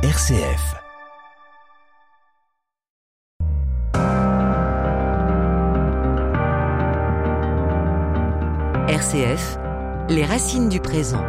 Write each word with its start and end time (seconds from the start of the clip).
RCF. 0.00 0.76
RCF, 8.86 9.58
les 10.08 10.24
racines 10.24 10.68
du 10.68 10.78
présent. 10.78 11.24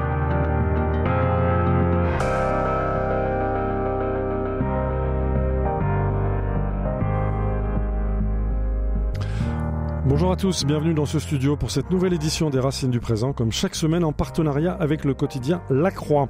Bonjour 10.10 10.32
à 10.32 10.36
tous, 10.36 10.66
bienvenue 10.66 10.94
dans 10.94 11.06
ce 11.06 11.20
studio 11.20 11.56
pour 11.56 11.70
cette 11.70 11.92
nouvelle 11.92 12.14
édition 12.14 12.50
des 12.50 12.60
Racines 12.60 12.90
du 12.90 13.00
Présent, 13.00 13.32
comme 13.32 13.52
chaque 13.52 13.76
semaine 13.76 14.04
en 14.04 14.12
partenariat 14.12 14.74
avec 14.74 15.06
le 15.06 15.14
quotidien 15.14 15.62
La 15.70 15.92
Croix. 15.92 16.30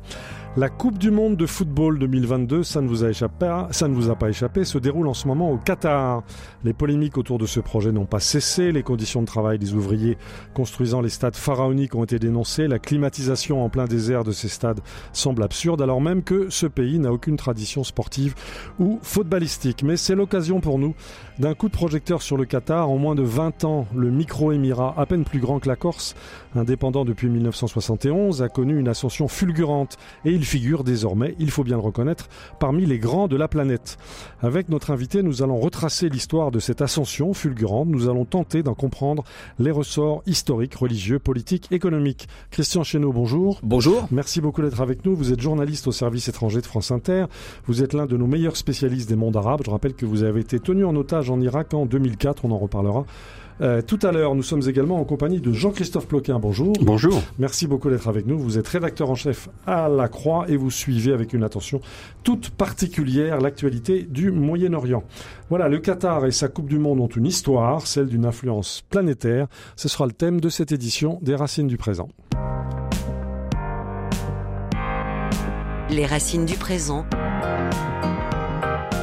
La 0.60 0.68
Coupe 0.68 0.98
du 0.98 1.10
Monde 1.10 1.38
de 1.38 1.46
football 1.46 2.00
2022, 2.00 2.64
ça 2.64 2.82
ne 2.82 2.88
vous 2.90 3.06
a 3.06 4.16
pas 4.16 4.30
échappé, 4.30 4.66
se 4.66 4.78
déroule 4.78 5.08
en 5.08 5.14
ce 5.14 5.26
moment 5.26 5.50
au 5.54 5.58
Qatar. 5.58 6.22
Les 6.66 6.74
polémiques 6.74 7.18
autour 7.18 7.38
de 7.38 7.46
ce 7.46 7.62
projet 7.62 7.94
n'ont 7.94 8.04
pas 8.04 8.20
cessé, 8.20 8.74
les 8.74 8.84
conditions 8.84 9.22
de 9.22 9.26
travail 9.26 9.58
des 9.58 9.74
ouvriers 9.74 10.18
construisant 10.54 11.00
les 11.00 11.08
stades 11.08 11.38
pharaoniques 11.38 11.96
ont 11.96 12.04
été 12.04 12.20
dénoncées, 12.20 12.68
la 12.68 12.78
climatisation 12.78 13.64
en 13.64 13.70
plein 13.70 13.86
désert 13.86 14.26
de 14.26 14.34
ces 14.34 14.50
stades 14.50 14.82
semble 15.14 15.44
absurde, 15.44 15.82
alors 15.82 16.02
même 16.02 16.24
que 16.24 16.50
ce 16.50 16.66
pays 16.66 17.00
n'a 17.00 17.14
aucune 17.14 17.38
tradition 17.38 17.86
sportive 17.86 18.36
ou 18.80 19.00
footballistique. 19.02 19.84
Mais 19.84 19.96
c'est 19.96 20.16
l'occasion 20.16 20.60
pour 20.60 20.78
nous 20.78 20.94
d'un 21.40 21.54
coup 21.54 21.70
de 21.70 21.74
projecteur 21.74 22.22
sur 22.22 22.36
le 22.36 22.44
Qatar. 22.44 22.90
En 22.90 22.98
moins 22.98 23.16
de 23.16 23.24
20 23.24 23.64
ans, 23.64 23.88
le 23.96 24.10
micro-émirat, 24.10 24.94
à 24.98 25.06
peine 25.06 25.24
plus 25.24 25.40
grand 25.40 25.60
que 25.60 25.70
la 25.70 25.78
Corse, 25.78 26.18
indépendant 26.54 27.06
depuis 27.06 27.30
1971, 27.30 28.42
a 28.42 28.50
connu 28.50 28.78
une 28.78 28.90
ascension 28.90 29.30
fulgurante 29.30 29.98
et 30.26 30.32
il 30.32 30.49
figure 30.50 30.84
désormais, 30.84 31.36
il 31.40 31.52
faut 31.52 31.64
bien 31.64 31.78
le 31.78 31.84
reconnaître, 31.84 32.28
parmi 32.60 32.86
les 32.86 32.98
grands 32.98 33.28
de 33.28 33.38
la 33.38 33.48
planète. 33.48 33.98
Avec 34.42 34.68
notre 34.70 34.90
invité, 34.90 35.22
nous 35.22 35.44
allons 35.44 35.60
retracer 35.60 36.10
l'histoire 36.10 36.50
de 36.50 36.60
cette 36.60 36.82
ascension 36.82 37.34
fulgurante. 37.34 37.88
Nous 37.88 38.10
allons 38.10 38.26
tenter 38.26 38.64
d'en 38.64 38.74
comprendre 38.74 39.24
les 39.60 39.70
ressorts 39.70 40.24
historiques, 40.26 40.74
religieux, 40.76 41.20
politiques, 41.20 41.68
économiques. 41.72 42.28
Christian 42.50 42.84
Chesneau, 42.84 43.14
bonjour. 43.14 43.60
Bonjour. 43.62 44.08
Merci 44.12 44.42
beaucoup 44.42 44.64
d'être 44.64 44.82
avec 44.82 45.06
nous. 45.06 45.16
Vous 45.16 45.32
êtes 45.32 45.40
journaliste 45.40 45.88
au 45.88 45.92
service 45.92 46.28
étranger 46.28 46.62
de 46.62 46.66
France 46.66 46.90
Inter. 46.90 47.26
Vous 47.68 47.84
êtes 47.84 47.94
l'un 47.94 48.08
de 48.08 48.18
nos 48.18 48.28
meilleurs 48.28 48.58
spécialistes 48.58 49.08
des 49.08 49.16
mondes 49.16 49.38
arabes. 49.38 49.62
Je 49.64 49.70
rappelle 49.70 49.94
que 49.94 50.08
vous 50.08 50.24
avez 50.24 50.42
été 50.42 50.60
tenu 50.60 50.84
en 50.84 50.96
otage 50.96 51.30
en 51.30 51.40
Irak 51.42 51.76
en 51.76 51.86
2004. 51.86 52.46
On 52.46 52.52
en 52.52 52.58
reparlera. 52.58 53.06
Euh, 53.62 53.82
tout 53.82 54.00
à 54.04 54.12
l'heure, 54.12 54.36
nous 54.36 54.44
sommes 54.44 54.68
également 54.68 55.00
en 55.00 55.04
compagnie 55.04 55.42
de 55.42 55.52
Jean-Christophe 55.52 56.08
Ploquin. 56.08 56.40
Bonjour. 56.40 56.74
Bonjour. 56.82 57.22
Merci 57.40 57.68
beaucoup 57.68 57.90
d'être 57.90 58.08
avec 58.08 58.26
nous. 58.26 58.40
Vous 58.40 58.58
êtes 58.58 58.68
rédacteur 58.68 59.10
en 59.10 59.16
chef 59.16 59.50
à 59.68 59.90
La 59.90 60.08
Croix 60.08 60.46
et 60.48 60.56
vous 60.56 60.72
suivez 60.72 61.14
avec 61.14 61.34
une 61.34 61.44
attention 61.44 61.82
toute 62.24 62.50
particulière 62.50 63.42
l'actualité 63.42 64.04
du 64.04 64.32
Moyen-Orient. 64.32 65.04
Voilà, 65.50 65.68
le 65.68 65.80
Qatar 65.80 66.26
et 66.26 66.32
sa 66.32 66.48
Coupe 66.48 66.70
du 66.70 66.80
Monde 66.80 67.00
ont 67.00 67.08
une 67.08 67.26
histoire, 67.26 67.86
celle 67.88 68.08
d'une 68.08 68.26
influence 68.26 68.84
planétaire. 68.90 69.48
Ce 69.76 69.90
sera 69.90 70.06
le 70.06 70.14
thème 70.14 70.40
de 70.40 70.50
cette 70.50 70.72
édition 70.72 71.20
des 71.22 71.36
Racines 71.36 71.68
du 71.68 71.78
présent. 71.78 72.10
Les 75.90 76.06
racines 76.06 76.46
du 76.46 76.56
présent. 76.56 77.04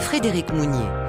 Frédéric 0.02 0.52
Mounier. 0.52 1.05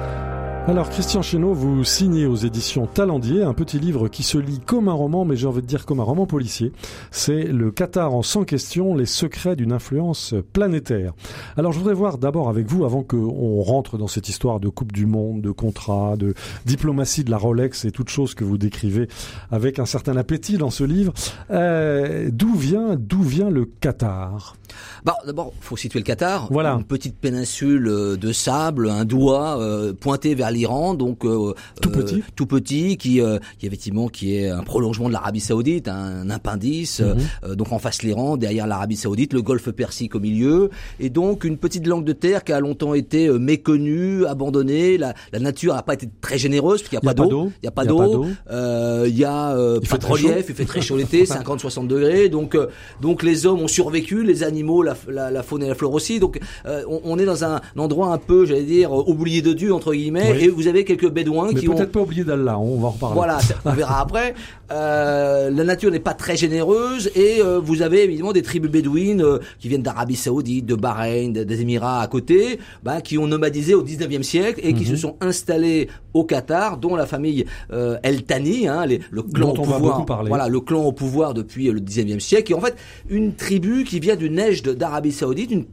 Alors 0.68 0.90
Christian 0.90 1.22
Chesneau, 1.22 1.54
vous 1.54 1.82
signez 1.82 2.26
aux 2.26 2.36
éditions 2.36 2.86
Talendier 2.86 3.42
un 3.42 3.54
petit 3.54 3.78
livre 3.78 4.08
qui 4.08 4.22
se 4.22 4.36
lit 4.36 4.60
comme 4.60 4.90
un 4.90 4.92
roman, 4.92 5.24
mais 5.24 5.34
j'ai 5.34 5.46
envie 5.46 5.62
de 5.62 5.66
dire 5.66 5.86
comme 5.86 5.98
un 5.98 6.04
roman 6.04 6.26
policier. 6.26 6.72
C'est 7.10 7.44
Le 7.44 7.70
Qatar 7.70 8.12
en 8.12 8.22
100 8.22 8.44
questions, 8.44 8.94
les 8.94 9.06
secrets 9.06 9.56
d'une 9.56 9.72
influence 9.72 10.34
planétaire. 10.52 11.14
Alors 11.56 11.72
je 11.72 11.78
voudrais 11.78 11.94
voir 11.94 12.18
d'abord 12.18 12.50
avec 12.50 12.66
vous, 12.66 12.84
avant 12.84 13.02
qu'on 13.02 13.62
rentre 13.62 13.96
dans 13.96 14.08
cette 14.08 14.28
histoire 14.28 14.60
de 14.60 14.68
Coupe 14.68 14.92
du 14.92 15.06
Monde, 15.06 15.40
de 15.40 15.52
contrat, 15.52 16.16
de 16.18 16.34
diplomatie 16.66 17.24
de 17.24 17.30
la 17.30 17.38
Rolex 17.38 17.86
et 17.86 17.90
toutes 17.90 18.10
choses 18.10 18.34
que 18.34 18.44
vous 18.44 18.58
décrivez 18.58 19.08
avec 19.50 19.78
un 19.78 19.86
certain 19.86 20.18
appétit 20.18 20.58
dans 20.58 20.68
ce 20.68 20.84
livre, 20.84 21.14
euh, 21.50 22.28
d'où 22.30 22.54
vient, 22.54 22.94
d'où 22.94 23.22
vient 23.22 23.48
le 23.48 23.64
Qatar? 23.64 24.54
Bon, 25.02 25.14
d'abord, 25.24 25.54
faut 25.60 25.78
situer 25.78 26.00
le 26.00 26.04
Qatar. 26.04 26.48
Voilà. 26.50 26.74
Une 26.74 26.84
petite 26.84 27.16
péninsule 27.16 28.18
de 28.18 28.32
sable, 28.32 28.90
un 28.90 29.06
doigt 29.06 29.58
euh, 29.58 29.94
pointé 29.94 30.34
vers 30.34 30.50
l'Iran, 30.58 30.94
donc 30.94 31.24
euh, 31.24 31.54
tout 31.80 31.90
petit, 31.90 32.16
euh, 32.16 32.32
tout 32.36 32.46
petit, 32.46 32.96
qui, 32.96 33.20
euh, 33.20 33.38
qui 33.58 33.66
effectivement 33.66 34.08
qui 34.08 34.36
est 34.36 34.48
un 34.48 34.62
prolongement 34.62 35.08
de 35.08 35.12
l'Arabie 35.14 35.40
Saoudite, 35.40 35.88
un 35.88 36.28
appendice. 36.30 37.00
Euh, 37.00 37.54
donc 37.54 37.72
en 37.72 37.78
face 37.78 38.02
l'Iran, 38.02 38.36
derrière 38.36 38.66
l'Arabie 38.66 38.96
Saoudite, 38.96 39.32
le 39.32 39.42
Golfe 39.42 39.70
Persique 39.70 40.14
au 40.14 40.20
milieu, 40.20 40.70
et 41.00 41.10
donc 41.10 41.44
une 41.44 41.56
petite 41.56 41.86
langue 41.86 42.04
de 42.04 42.12
terre 42.12 42.44
qui 42.44 42.52
a 42.52 42.60
longtemps 42.60 42.94
été 42.94 43.28
méconnue, 43.30 44.26
abandonnée. 44.26 44.98
La, 44.98 45.14
la 45.32 45.38
nature 45.38 45.74
n'a 45.74 45.82
pas 45.82 45.94
été 45.94 46.08
très 46.20 46.38
généreuse 46.38 46.82
parce 46.82 46.90
qu'il 46.90 46.98
n'y 46.98 47.08
a, 47.08 47.14
pas 47.14 47.14
d'eau. 47.14 47.50
Il 47.62 47.64
n'y 47.64 47.68
a 47.68 47.72
pas 47.72 47.84
d'eau. 47.84 48.26
Il 48.50 49.16
y 49.16 49.24
a 49.24 49.56
euh, 49.56 49.80
pas 49.80 49.98
de 49.98 50.06
relief. 50.06 50.46
Il 50.48 50.54
fait 50.54 50.64
très 50.64 50.80
chaud 50.80 50.96
l'été, 50.96 51.24
50-60 51.24 51.86
degrés. 51.86 52.28
Donc 52.28 52.54
euh, 52.54 52.68
donc 53.00 53.22
les 53.22 53.46
hommes 53.46 53.60
ont 53.60 53.68
survécu, 53.68 54.24
les 54.24 54.42
animaux, 54.42 54.82
la, 54.82 54.96
la, 55.08 55.30
la 55.30 55.42
faune 55.42 55.62
et 55.62 55.68
la 55.68 55.74
flore 55.74 55.94
aussi. 55.94 56.20
Donc 56.20 56.40
euh, 56.66 56.82
on, 56.88 57.00
on 57.04 57.18
est 57.18 57.24
dans 57.24 57.44
un, 57.44 57.60
endroit 57.76 58.12
un 58.12 58.18
peu, 58.18 58.46
j'allais 58.46 58.64
dire, 58.64 58.92
oublié 58.92 59.42
de 59.42 59.52
Dieu 59.52 59.72
entre 59.72 59.92
guillemets. 59.92 60.32
Oui. 60.32 60.44
Et 60.44 60.47
vous 60.50 60.66
avez 60.66 60.84
quelques 60.84 61.10
bédouins 61.10 61.50
Mais 61.52 61.60
qui 61.60 61.68
ont 61.68 61.74
peut-être 61.74 61.92
pas 61.92 62.00
oublier 62.00 62.24
d'Allah, 62.24 62.58
on 62.58 62.78
va 62.78 62.88
en 62.88 62.90
reparler. 62.90 63.14
voilà, 63.14 63.38
on 63.64 63.72
verra 63.72 64.00
après. 64.02 64.34
Euh, 64.70 65.50
la 65.50 65.64
nature 65.64 65.90
n'est 65.90 65.98
pas 65.98 66.12
très 66.14 66.36
généreuse 66.36 67.10
et 67.14 67.40
euh, 67.40 67.58
vous 67.58 67.80
avez 67.80 68.04
évidemment 68.04 68.32
des 68.32 68.42
tribus 68.42 68.70
bédouines 68.70 69.22
euh, 69.22 69.38
qui 69.58 69.68
viennent 69.68 69.82
d'Arabie 69.82 70.14
Saoudite, 70.16 70.66
de 70.66 70.74
Bahreïn, 70.74 71.32
de- 71.32 71.44
des 71.44 71.62
Émirats 71.62 72.02
à 72.02 72.06
côté, 72.06 72.58
bah, 72.82 73.00
qui 73.00 73.16
ont 73.16 73.26
nomadisé 73.26 73.74
au 73.74 73.82
19e 73.82 74.22
siècle 74.22 74.60
et 74.62 74.74
qui 74.74 74.82
Mhm. 74.84 74.90
se 74.90 74.96
sont 74.96 75.16
installés 75.22 75.88
au 76.12 76.24
Qatar, 76.24 76.76
dont 76.76 76.96
la 76.96 77.06
famille 77.06 77.46
euh, 77.72 77.96
El 78.02 78.24
Thani, 78.24 78.68
hein, 78.68 78.84
les- 78.84 79.00
le 79.10 79.22
clan 79.22 79.48
Dont 79.54 79.62
au 79.62 79.64
pouvoir. 79.78 79.96
Voilà, 80.28 80.48
le 80.48 80.60
clan 80.60 80.82
au 80.84 80.92
pouvoir 80.92 81.32
depuis 81.34 81.70
le 81.70 81.80
19e 81.80 82.20
siècle, 82.20 82.52
et 82.52 82.54
en 82.54 82.60
fait 82.60 82.74
une 83.08 83.34
tribu 83.34 83.84
qui 83.84 84.00
vient 84.00 84.16
du 84.16 84.28
neige 84.28 84.62
d'Arabie 84.62 85.12
Saoudite, 85.12 85.50
une, 85.50 85.64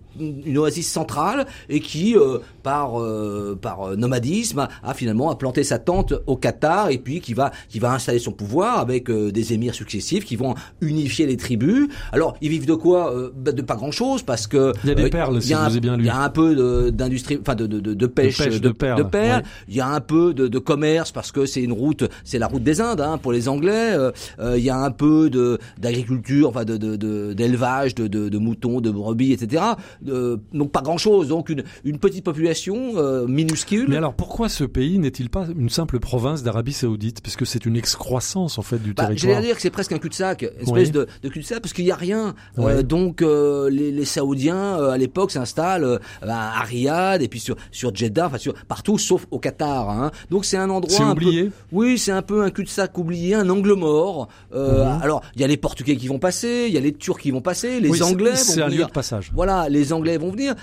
une 0.45 0.57
oasis 0.57 0.89
centrale, 0.89 1.45
et 1.67 1.81
qui, 1.81 2.15
euh, 2.15 2.37
par, 2.63 3.01
euh, 3.01 3.57
par 3.61 3.97
nomadisme, 3.97 4.59
a, 4.59 4.69
a 4.83 4.93
finalement 4.93 5.29
a 5.31 5.35
planté 5.35 5.63
sa 5.65 5.79
tente 5.79 6.13
au 6.27 6.37
Qatar, 6.37 6.89
et 6.91 6.97
puis 6.97 7.19
qui 7.19 7.33
va, 7.33 7.51
qui 7.67 7.79
va 7.79 7.91
installer 7.93 8.19
son 8.19 8.31
pouvoir 8.31 8.84
avec 8.85 9.09
euh, 9.09 9.31
des 9.31 9.53
émirs 9.53 9.73
successifs 9.73 10.25
qui 10.25 10.35
vont 10.35 10.55
unifier 10.81 11.25
les 11.25 11.37
tribus. 11.37 11.87
Alors, 12.11 12.35
ils 12.41 12.49
vivent 12.49 12.65
de 12.67 12.73
quoi 12.75 13.13
Euh, 13.13 13.29
bah, 13.35 13.51
De 13.51 13.61
pas 13.61 13.75
grand-chose, 13.75 14.23
parce 14.23 14.47
que 14.47 14.71
Il 14.83 14.89
y 14.89 14.91
a 14.91 14.95
des 14.95 15.03
euh, 15.05 15.09
perles, 15.09 15.41
si 15.41 15.53
un- 15.53 15.67
vous 15.69 15.77
ai 15.77 15.79
bien 15.79 15.97
lu. 15.97 16.03
Il 16.03 16.07
y 16.07 16.09
a 16.09 16.21
un 16.21 16.29
peu 16.29 16.91
d'industrie, 16.91 17.37
enfin 17.41 17.55
de, 17.55 17.67
de, 17.67 17.79
de, 17.79 17.93
de 17.93 18.07
pêche, 18.07 18.37
pêche, 18.37 18.61
de 18.61 18.69
perles, 18.69 19.01
ouais. 19.13 19.41
Il 19.67 19.75
y 19.75 19.81
a 19.81 19.87
un 19.89 20.01
peu 20.01 20.33
de, 20.33 20.59
commerce 20.59 21.11
parce 21.11 21.31
que 21.31 21.45
c'est 21.45 21.61
une 21.61 21.73
route, 21.73 22.03
c'est 22.23 22.39
la 22.39 22.47
route 22.47 22.63
des 22.63 22.81
Indes 22.81 23.01
hein, 23.01 23.17
pour 23.17 23.31
les 23.33 23.47
Anglais. 23.49 23.95
Il 24.41 24.63
y 24.63 24.69
a 24.69 24.77
un 24.77 24.91
peu 24.91 25.29
d'agriculture, 25.77 26.49
enfin 26.49 26.65
de 26.65 26.77
de- 26.77 26.95
de- 26.95 27.33
d'élevage, 27.33 27.95
de, 27.95 28.07
de, 28.07 28.37
moutons, 28.37 28.81
de 28.81 28.91
brebis, 28.91 29.31
etc. 29.33 29.63
Donc 30.01 30.71
pas 30.71 30.81
grand 30.81 30.97
chose. 30.97 31.27
Donc 31.27 31.49
une 31.49 31.63
une 31.83 31.97
petite 31.99 32.23
population 32.23 32.93
euh, 32.97 33.27
minuscule. 33.27 33.85
Mais 33.89 33.97
alors 33.97 34.13
pourquoi 34.13 34.49
ce 34.49 34.63
pays 34.63 34.99
n'est-il 34.99 35.29
pas 35.29 35.45
une 35.57 35.69
simple 35.69 35.99
province 35.99 36.43
d'Arabie 36.43 36.73
Saoudite? 36.73 37.21
Puisque 37.21 37.45
c'est 37.45 37.65
une 37.65 37.75
excroissance 37.77 38.57
en 38.57 38.61
fait 38.61 38.74
du 38.77 38.93
Bah, 38.93 39.05
territoire. 39.05 39.33
J'allais 39.33 39.47
dire 39.47 39.55
que 39.55 39.61
c'est 39.61 39.69
presque 39.69 39.91
un 39.91 39.97
cul-de-sac, 39.99 40.43
espèce 40.43 40.67
Oui. 40.67 40.91
de, 40.91 41.07
de 41.23 41.29
cul-de-sac, 41.29 41.61
parce 41.61 41.73
qu'il 41.73 41.85
n'y 41.85 41.91
a 41.91 41.95
rien. 41.95 42.35
Euh, 42.59 42.83
donc 42.83 43.21
euh, 43.21 43.69
les, 43.69 43.91
les 43.91 44.05
Saoudiens 44.05 44.79
euh, 44.79 44.91
à 44.91 44.97
l'époque 44.97 45.31
s'installent 45.31 45.99
à 46.21 46.61
Riyad 46.61 47.21
et 47.21 47.27
puis 47.27 47.39
sur 47.39 47.55
sur 47.71 47.93
Jeddah, 47.93 48.27
enfin 48.27 48.37
sur 48.37 48.53
partout 48.65 48.97
sauf 48.97 49.25
au 49.31 49.39
Qatar. 49.39 49.89
Hein. 49.89 50.11
Donc 50.29 50.45
c'est 50.45 50.57
un 50.57 50.69
endroit 50.69 50.95
C'est 50.95 51.03
un 51.03 51.11
oublié 51.11 51.45
peu, 51.45 51.51
oui, 51.71 51.97
c'est 51.97 52.11
un 52.11 52.21
peu 52.21 52.43
un 52.43 52.49
cul-de-sac 52.49 52.97
oublié, 52.97 53.35
un 53.35 53.49
angle 53.49 53.73
mort. 53.73 54.27
Mhm. 54.53 54.99
Alors 55.01 55.21
il 55.35 55.41
y 55.41 55.43
a 55.43 55.47
les 55.47 55.57
Portugais 55.57 55.95
qui 55.95 56.07
vont 56.07 56.19
passer, 56.19 56.65
il 56.67 56.73
y 56.73 56.77
a 56.77 56.81
les 56.81 56.93
Turcs 56.93 57.19
qui 57.19 57.31
vont 57.31 57.41
passer, 57.41 57.79
les 57.79 57.89
Oui, 57.89 58.01
Anglais 58.03 58.35
C'est 58.35 58.61
un 58.61 58.67
lieu 58.67 58.85
de 58.85 58.91
passage. 58.91 59.31
Voilà, 59.33 59.69
les 59.69 59.93
Anglais 59.93 60.17
vont 60.17 60.31
venir 60.31 60.55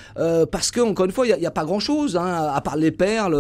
parce 0.50 0.70
que 0.70 0.81
encore 0.81 1.06
une 1.06 1.12
fois, 1.12 1.26
il 1.26 1.41
y 1.41 1.47
a, 1.47 1.50
pas 1.50 1.64
grand-chose 1.64 2.17
hein, 2.17 2.50
à 2.53 2.61
part 2.61 2.76
les 2.76 2.91
perles. 2.91 3.35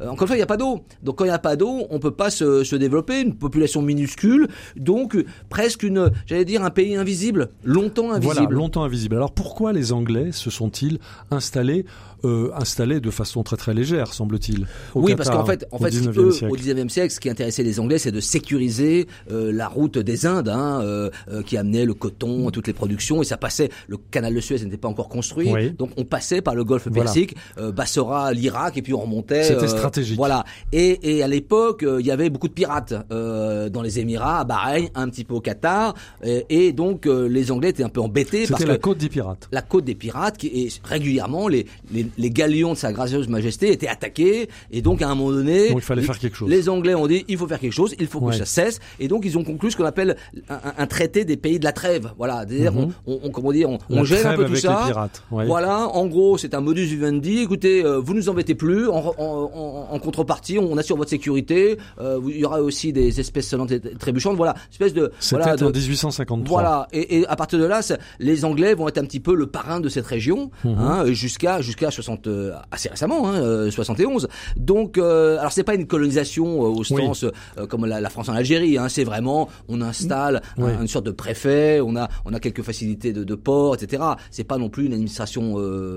encore 0.00 0.22
une 0.22 0.26
fois, 0.26 0.36
il 0.36 0.40
y 0.40 0.42
a 0.42 0.46
pas 0.46 0.56
d'eau. 0.56 0.84
Donc 1.02 1.16
quand 1.16 1.24
il 1.24 1.28
y 1.28 1.30
a 1.30 1.38
pas 1.38 1.56
d'eau, 1.56 1.86
on 1.90 1.98
peut 1.98 2.10
pas 2.10 2.30
se, 2.30 2.64
se 2.64 2.76
développer. 2.76 3.20
Une 3.20 3.34
population 3.34 3.82
minuscule, 3.82 4.05
donc 4.76 5.16
euh, 5.16 5.24
presque 5.48 5.82
une, 5.82 6.10
j'allais 6.26 6.44
dire, 6.44 6.62
un 6.64 6.70
pays 6.70 6.96
invisible, 6.96 7.50
longtemps 7.64 8.12
invisible. 8.12 8.34
Voilà, 8.34 8.50
longtemps 8.50 8.84
invisible. 8.84 9.16
Alors 9.16 9.32
pourquoi 9.32 9.72
les 9.72 9.92
Anglais 9.92 10.32
se 10.32 10.50
sont-ils 10.50 10.98
installés, 11.30 11.84
euh, 12.24 12.50
installés 12.54 13.00
de 13.00 13.10
façon 13.10 13.42
très 13.42 13.56
très 13.56 13.74
légère, 13.74 14.12
semble-t-il 14.12 14.66
Oui, 14.94 15.12
Qatar, 15.12 15.16
parce 15.16 15.36
qu'en 15.36 15.44
fait, 15.46 15.66
en 15.72 15.76
au 15.76 15.80
fait, 15.84 15.90
19e 15.90 16.18
eux, 16.18 16.30
siècle 16.30 16.52
au 16.52 16.56
19e 16.56 16.88
siècle, 16.88 17.12
ce 17.12 17.20
qui 17.20 17.30
intéressait 17.30 17.62
les 17.62 17.80
Anglais, 17.80 17.98
c'est 17.98 18.12
de 18.12 18.20
sécuriser 18.20 19.06
euh, 19.30 19.52
la 19.52 19.68
route 19.68 19.98
des 19.98 20.26
Indes, 20.26 20.48
hein, 20.48 20.80
euh, 20.82 21.10
euh, 21.30 21.42
qui 21.42 21.56
amenait 21.56 21.84
le 21.84 21.94
coton, 21.94 22.50
toutes 22.50 22.66
les 22.66 22.72
productions, 22.72 23.22
et 23.22 23.24
ça 23.24 23.36
passait. 23.36 23.70
Le 23.88 23.96
canal 23.96 24.34
de 24.34 24.40
Suez 24.40 24.58
n'était 24.64 24.76
pas 24.76 24.88
encore 24.88 25.08
construit. 25.08 25.52
Oui. 25.52 25.70
Donc 25.72 25.90
on 25.96 26.04
passait 26.04 26.40
par 26.42 26.54
le 26.54 26.64
Golfe. 26.64 26.88
Persique, 26.90 27.34
Bassora, 27.74 28.32
l'Irak, 28.32 28.76
et 28.78 28.82
puis 28.82 28.94
on 28.94 29.00
remontait. 29.00 29.42
C'était 29.42 29.68
stratégique. 29.68 30.16
Voilà. 30.16 30.44
Et, 30.72 31.16
et 31.16 31.22
à 31.22 31.28
l'époque, 31.28 31.84
il 31.98 32.06
y 32.06 32.10
avait 32.10 32.30
beaucoup 32.30 32.48
de 32.48 32.52
pirates 32.52 32.94
dans 33.10 33.82
les 33.82 33.98
Émirats, 33.98 34.40
à 34.40 34.44
Bahreïn, 34.44 34.88
un 34.94 35.08
petit 35.08 35.24
peu 35.24 35.34
au 35.34 35.40
Qatar, 35.40 35.94
et, 36.24 36.46
et 36.48 36.72
donc 36.72 37.06
les 37.06 37.50
Anglais 37.50 37.70
étaient 37.70 37.82
un 37.82 37.88
peu 37.88 38.00
embêtés 38.00 38.46
parce 38.46 38.60
C'était 38.60 38.70
la 38.72 38.76
que 38.78 38.82
côte 38.82 38.98
des 38.98 39.08
pirates. 39.08 39.48
la 39.52 39.62
côte 39.62 39.84
des 39.84 39.94
pirates 39.94 40.38
qui 40.38 40.46
et 40.46 40.68
régulièrement 40.84 41.48
les, 41.48 41.66
les, 41.92 42.05
les 42.18 42.30
galions 42.30 42.72
de 42.72 42.78
sa 42.78 42.92
gracieuse 42.92 43.28
majesté 43.28 43.72
étaient 43.72 43.88
attaqués 43.88 44.48
et 44.70 44.82
donc 44.82 45.02
à 45.02 45.08
un 45.08 45.14
moment 45.14 45.32
donné 45.32 45.70
il 45.72 45.80
fallait 45.80 46.00
les- 46.02 46.06
faire 46.06 46.18
quelque 46.18 46.36
chose. 46.36 46.48
les 46.50 46.68
anglais 46.68 46.94
ont 46.94 47.06
dit 47.06 47.24
il 47.28 47.36
faut 47.36 47.46
faire 47.46 47.58
quelque 47.60 47.72
chose 47.72 47.94
il 47.98 48.06
faut 48.06 48.20
Ouais. 48.20 48.32
que 48.32 48.38
ça 48.38 48.44
cesse 48.44 48.80
et 49.00 49.08
donc 49.08 49.24
ils 49.24 49.36
ont 49.38 49.44
conclu 49.44 49.70
ce 49.70 49.76
qu'on 49.76 49.84
appelle 49.84 50.16
un, 50.78 50.86
traité 50.86 51.24
des 51.24 51.36
pays 51.36 51.58
de 51.58 51.64
la 51.64 51.72
trêve 51.72 52.12
voilà 52.18 52.44
c'est-à-dire 52.48 52.72
Mhm. 52.72 52.92
on, 53.06 53.12
on, 53.14 53.20
on- 53.24 53.30
comment 53.30 53.52
dire 53.52 53.68
on, 53.70 53.78
on 53.90 54.04
gèle 54.04 54.26
un 54.26 54.34
peu 54.36 54.44
tout 54.46 54.56
ça 54.56 54.80
les 54.86 54.92
pirates. 54.92 55.22
Ouais. 55.30 55.46
voilà 55.46 55.88
en 55.88 56.06
gros 56.06 56.38
c'est 56.38 56.54
un 56.54 56.60
modus 56.60 56.84
vivendi 56.84 57.38
écoutez 57.40 57.84
euh, 57.84 57.98
vous 57.98 58.14
nous 58.14 58.28
embêtez 58.28 58.54
plus 58.54 58.88
en, 58.88 58.96
en, 58.96 59.12
en, 59.18 59.88
en 59.94 59.98
contrepartie 59.98 60.58
on 60.58 60.76
assure 60.78 60.96
votre 60.96 61.10
sécurité 61.10 61.78
euh, 62.00 62.20
il 62.28 62.38
y 62.38 62.44
aura 62.44 62.60
aussi 62.62 62.92
des 62.92 63.20
espèces 63.20 63.48
sonnantes 63.48 63.72
et 63.72 63.80
trébuchantes 63.80 64.36
voilà 64.36 64.54
espèce 64.70 64.94
de 64.94 65.12
C'était 65.20 65.42
voilà, 65.42 65.56
de- 65.56 65.64
en 65.66 65.70
1853. 65.70 66.48
voilà, 66.48 66.88
et, 66.92 67.18
et 67.20 67.26
à 67.26 67.36
partir 67.36 67.58
de 67.58 67.64
là, 67.64 67.80
les 68.18 68.44
Anglais 68.44 68.74
vont 68.74 68.88
être 68.88 68.98
un 68.98 69.04
petit 69.04 69.20
peu 69.20 69.34
le 69.34 69.46
parrain 69.46 69.80
de 69.80 69.88
cette 69.88 70.06
région, 70.06 70.50
Mhm. 70.64 70.74
hein, 70.78 71.04
jusqu'à 71.12 71.60
jusqu'à 71.60 71.90
60 71.96 72.26
euh, 72.26 72.52
assez 72.70 72.88
récemment, 72.88 73.28
hein, 73.28 73.34
euh, 73.42 73.70
71. 73.70 74.28
Donc, 74.56 74.98
euh, 74.98 75.38
alors 75.38 75.52
c'est 75.52 75.64
pas 75.64 75.74
une 75.74 75.86
colonisation 75.86 76.46
euh, 76.64 76.68
au 76.68 76.84
sens 76.84 77.24
comme 77.68 77.86
la, 77.86 78.00
la 78.00 78.10
France 78.10 78.28
en 78.28 78.34
Algérie, 78.34 78.78
hein, 78.78 78.88
c'est 78.88 79.04
vraiment 79.04 79.48
on 79.68 79.80
installe 79.80 80.42
un- 80.58 80.62
Ouais. 80.64 80.74
une 80.80 80.88
sorte 80.88 81.06
de 81.06 81.10
préfet, 81.10 81.80
on 81.80 81.96
a 81.96 82.08
on 82.24 82.32
a 82.34 82.40
quelques 82.40 82.62
facilités 82.62 83.12
de, 83.12 83.24
de 83.24 83.34
port, 83.34 83.74
etc. 83.74 84.02
C'est 84.30 84.44
pas 84.44 84.58
non 84.58 84.68
plus 84.68 84.86
une 84.86 84.92
administration 84.92 85.56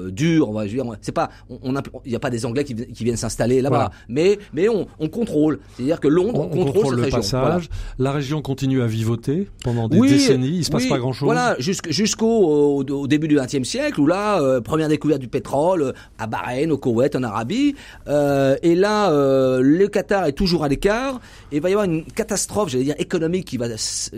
dure, 0.09 0.49
on 0.49 0.53
va 0.53 0.65
dire. 0.65 0.85
C'est 1.01 1.11
pas 1.11 1.29
on 1.49 1.73
il 2.05 2.09
n'y 2.09 2.15
a 2.15 2.19
pas 2.19 2.29
des 2.29 2.45
Anglais 2.45 2.63
qui, 2.63 2.73
vi- 2.75 2.91
qui 2.91 3.03
viennent 3.03 3.15
s'installer 3.17 3.61
là-bas, 3.61 3.75
Voilà. 3.75 3.91
mais 4.07 4.39
mais 4.53 4.69
on, 4.69 4.87
on 4.99 5.07
contrôle, 5.09 5.59
c'est-à-dire 5.75 5.99
que 5.99 6.07
Londres 6.07 6.39
On, 6.39 6.43
on 6.45 6.49
contrôle, 6.49 6.65
contrôle 6.73 6.85
cette 6.85 6.95
le 6.97 7.03
région. 7.03 7.17
passage. 7.19 7.41
Voilà. 7.41 7.59
La 7.97 8.11
région 8.11 8.41
continue 8.41 8.81
à 8.81 8.87
vivoter 8.87 9.47
pendant 9.63 9.87
des 9.89 9.97
Oui, 9.99 10.09
décennies. 10.09 10.49
Il 10.57 10.63
se 10.65 10.71
passe 10.71 10.85
pas 10.87 10.97
grand-chose. 10.97 11.25
Voilà, 11.27 11.55
jusqu'- 11.59 11.91
jusqu'au 11.91 12.27
au, 12.27 12.83
au 12.83 13.07
début 13.07 13.27
du 13.27 13.35
XXe 13.35 13.63
siècle, 13.67 13.99
où 13.99 14.07
là, 14.07 14.41
euh, 14.41 14.61
première 14.61 14.87
découverte 14.89 15.19
du 15.21 15.27
pétrole 15.27 15.88
à 16.17 16.27
Bahreïn, 16.27 16.71
au 16.71 16.77
Koweït, 16.77 17.15
en 17.15 17.23
Arabie, 17.23 17.75
euh, 18.07 18.55
et 18.63 18.75
là, 18.75 19.11
euh, 19.11 19.61
le 19.61 19.87
Qatar 19.87 20.25
est 20.25 20.33
toujours 20.33 20.63
à 20.63 20.67
l'écart, 20.67 21.19
et 21.51 21.57
il 21.57 21.61
va 21.61 21.69
y 21.69 21.73
avoir 21.73 21.85
une 21.85 22.03
catastrophe, 22.05 22.69
j'allais 22.69 22.83
dire 22.85 22.95
économique, 22.99 23.45
qui 23.45 23.57
va 23.57 23.67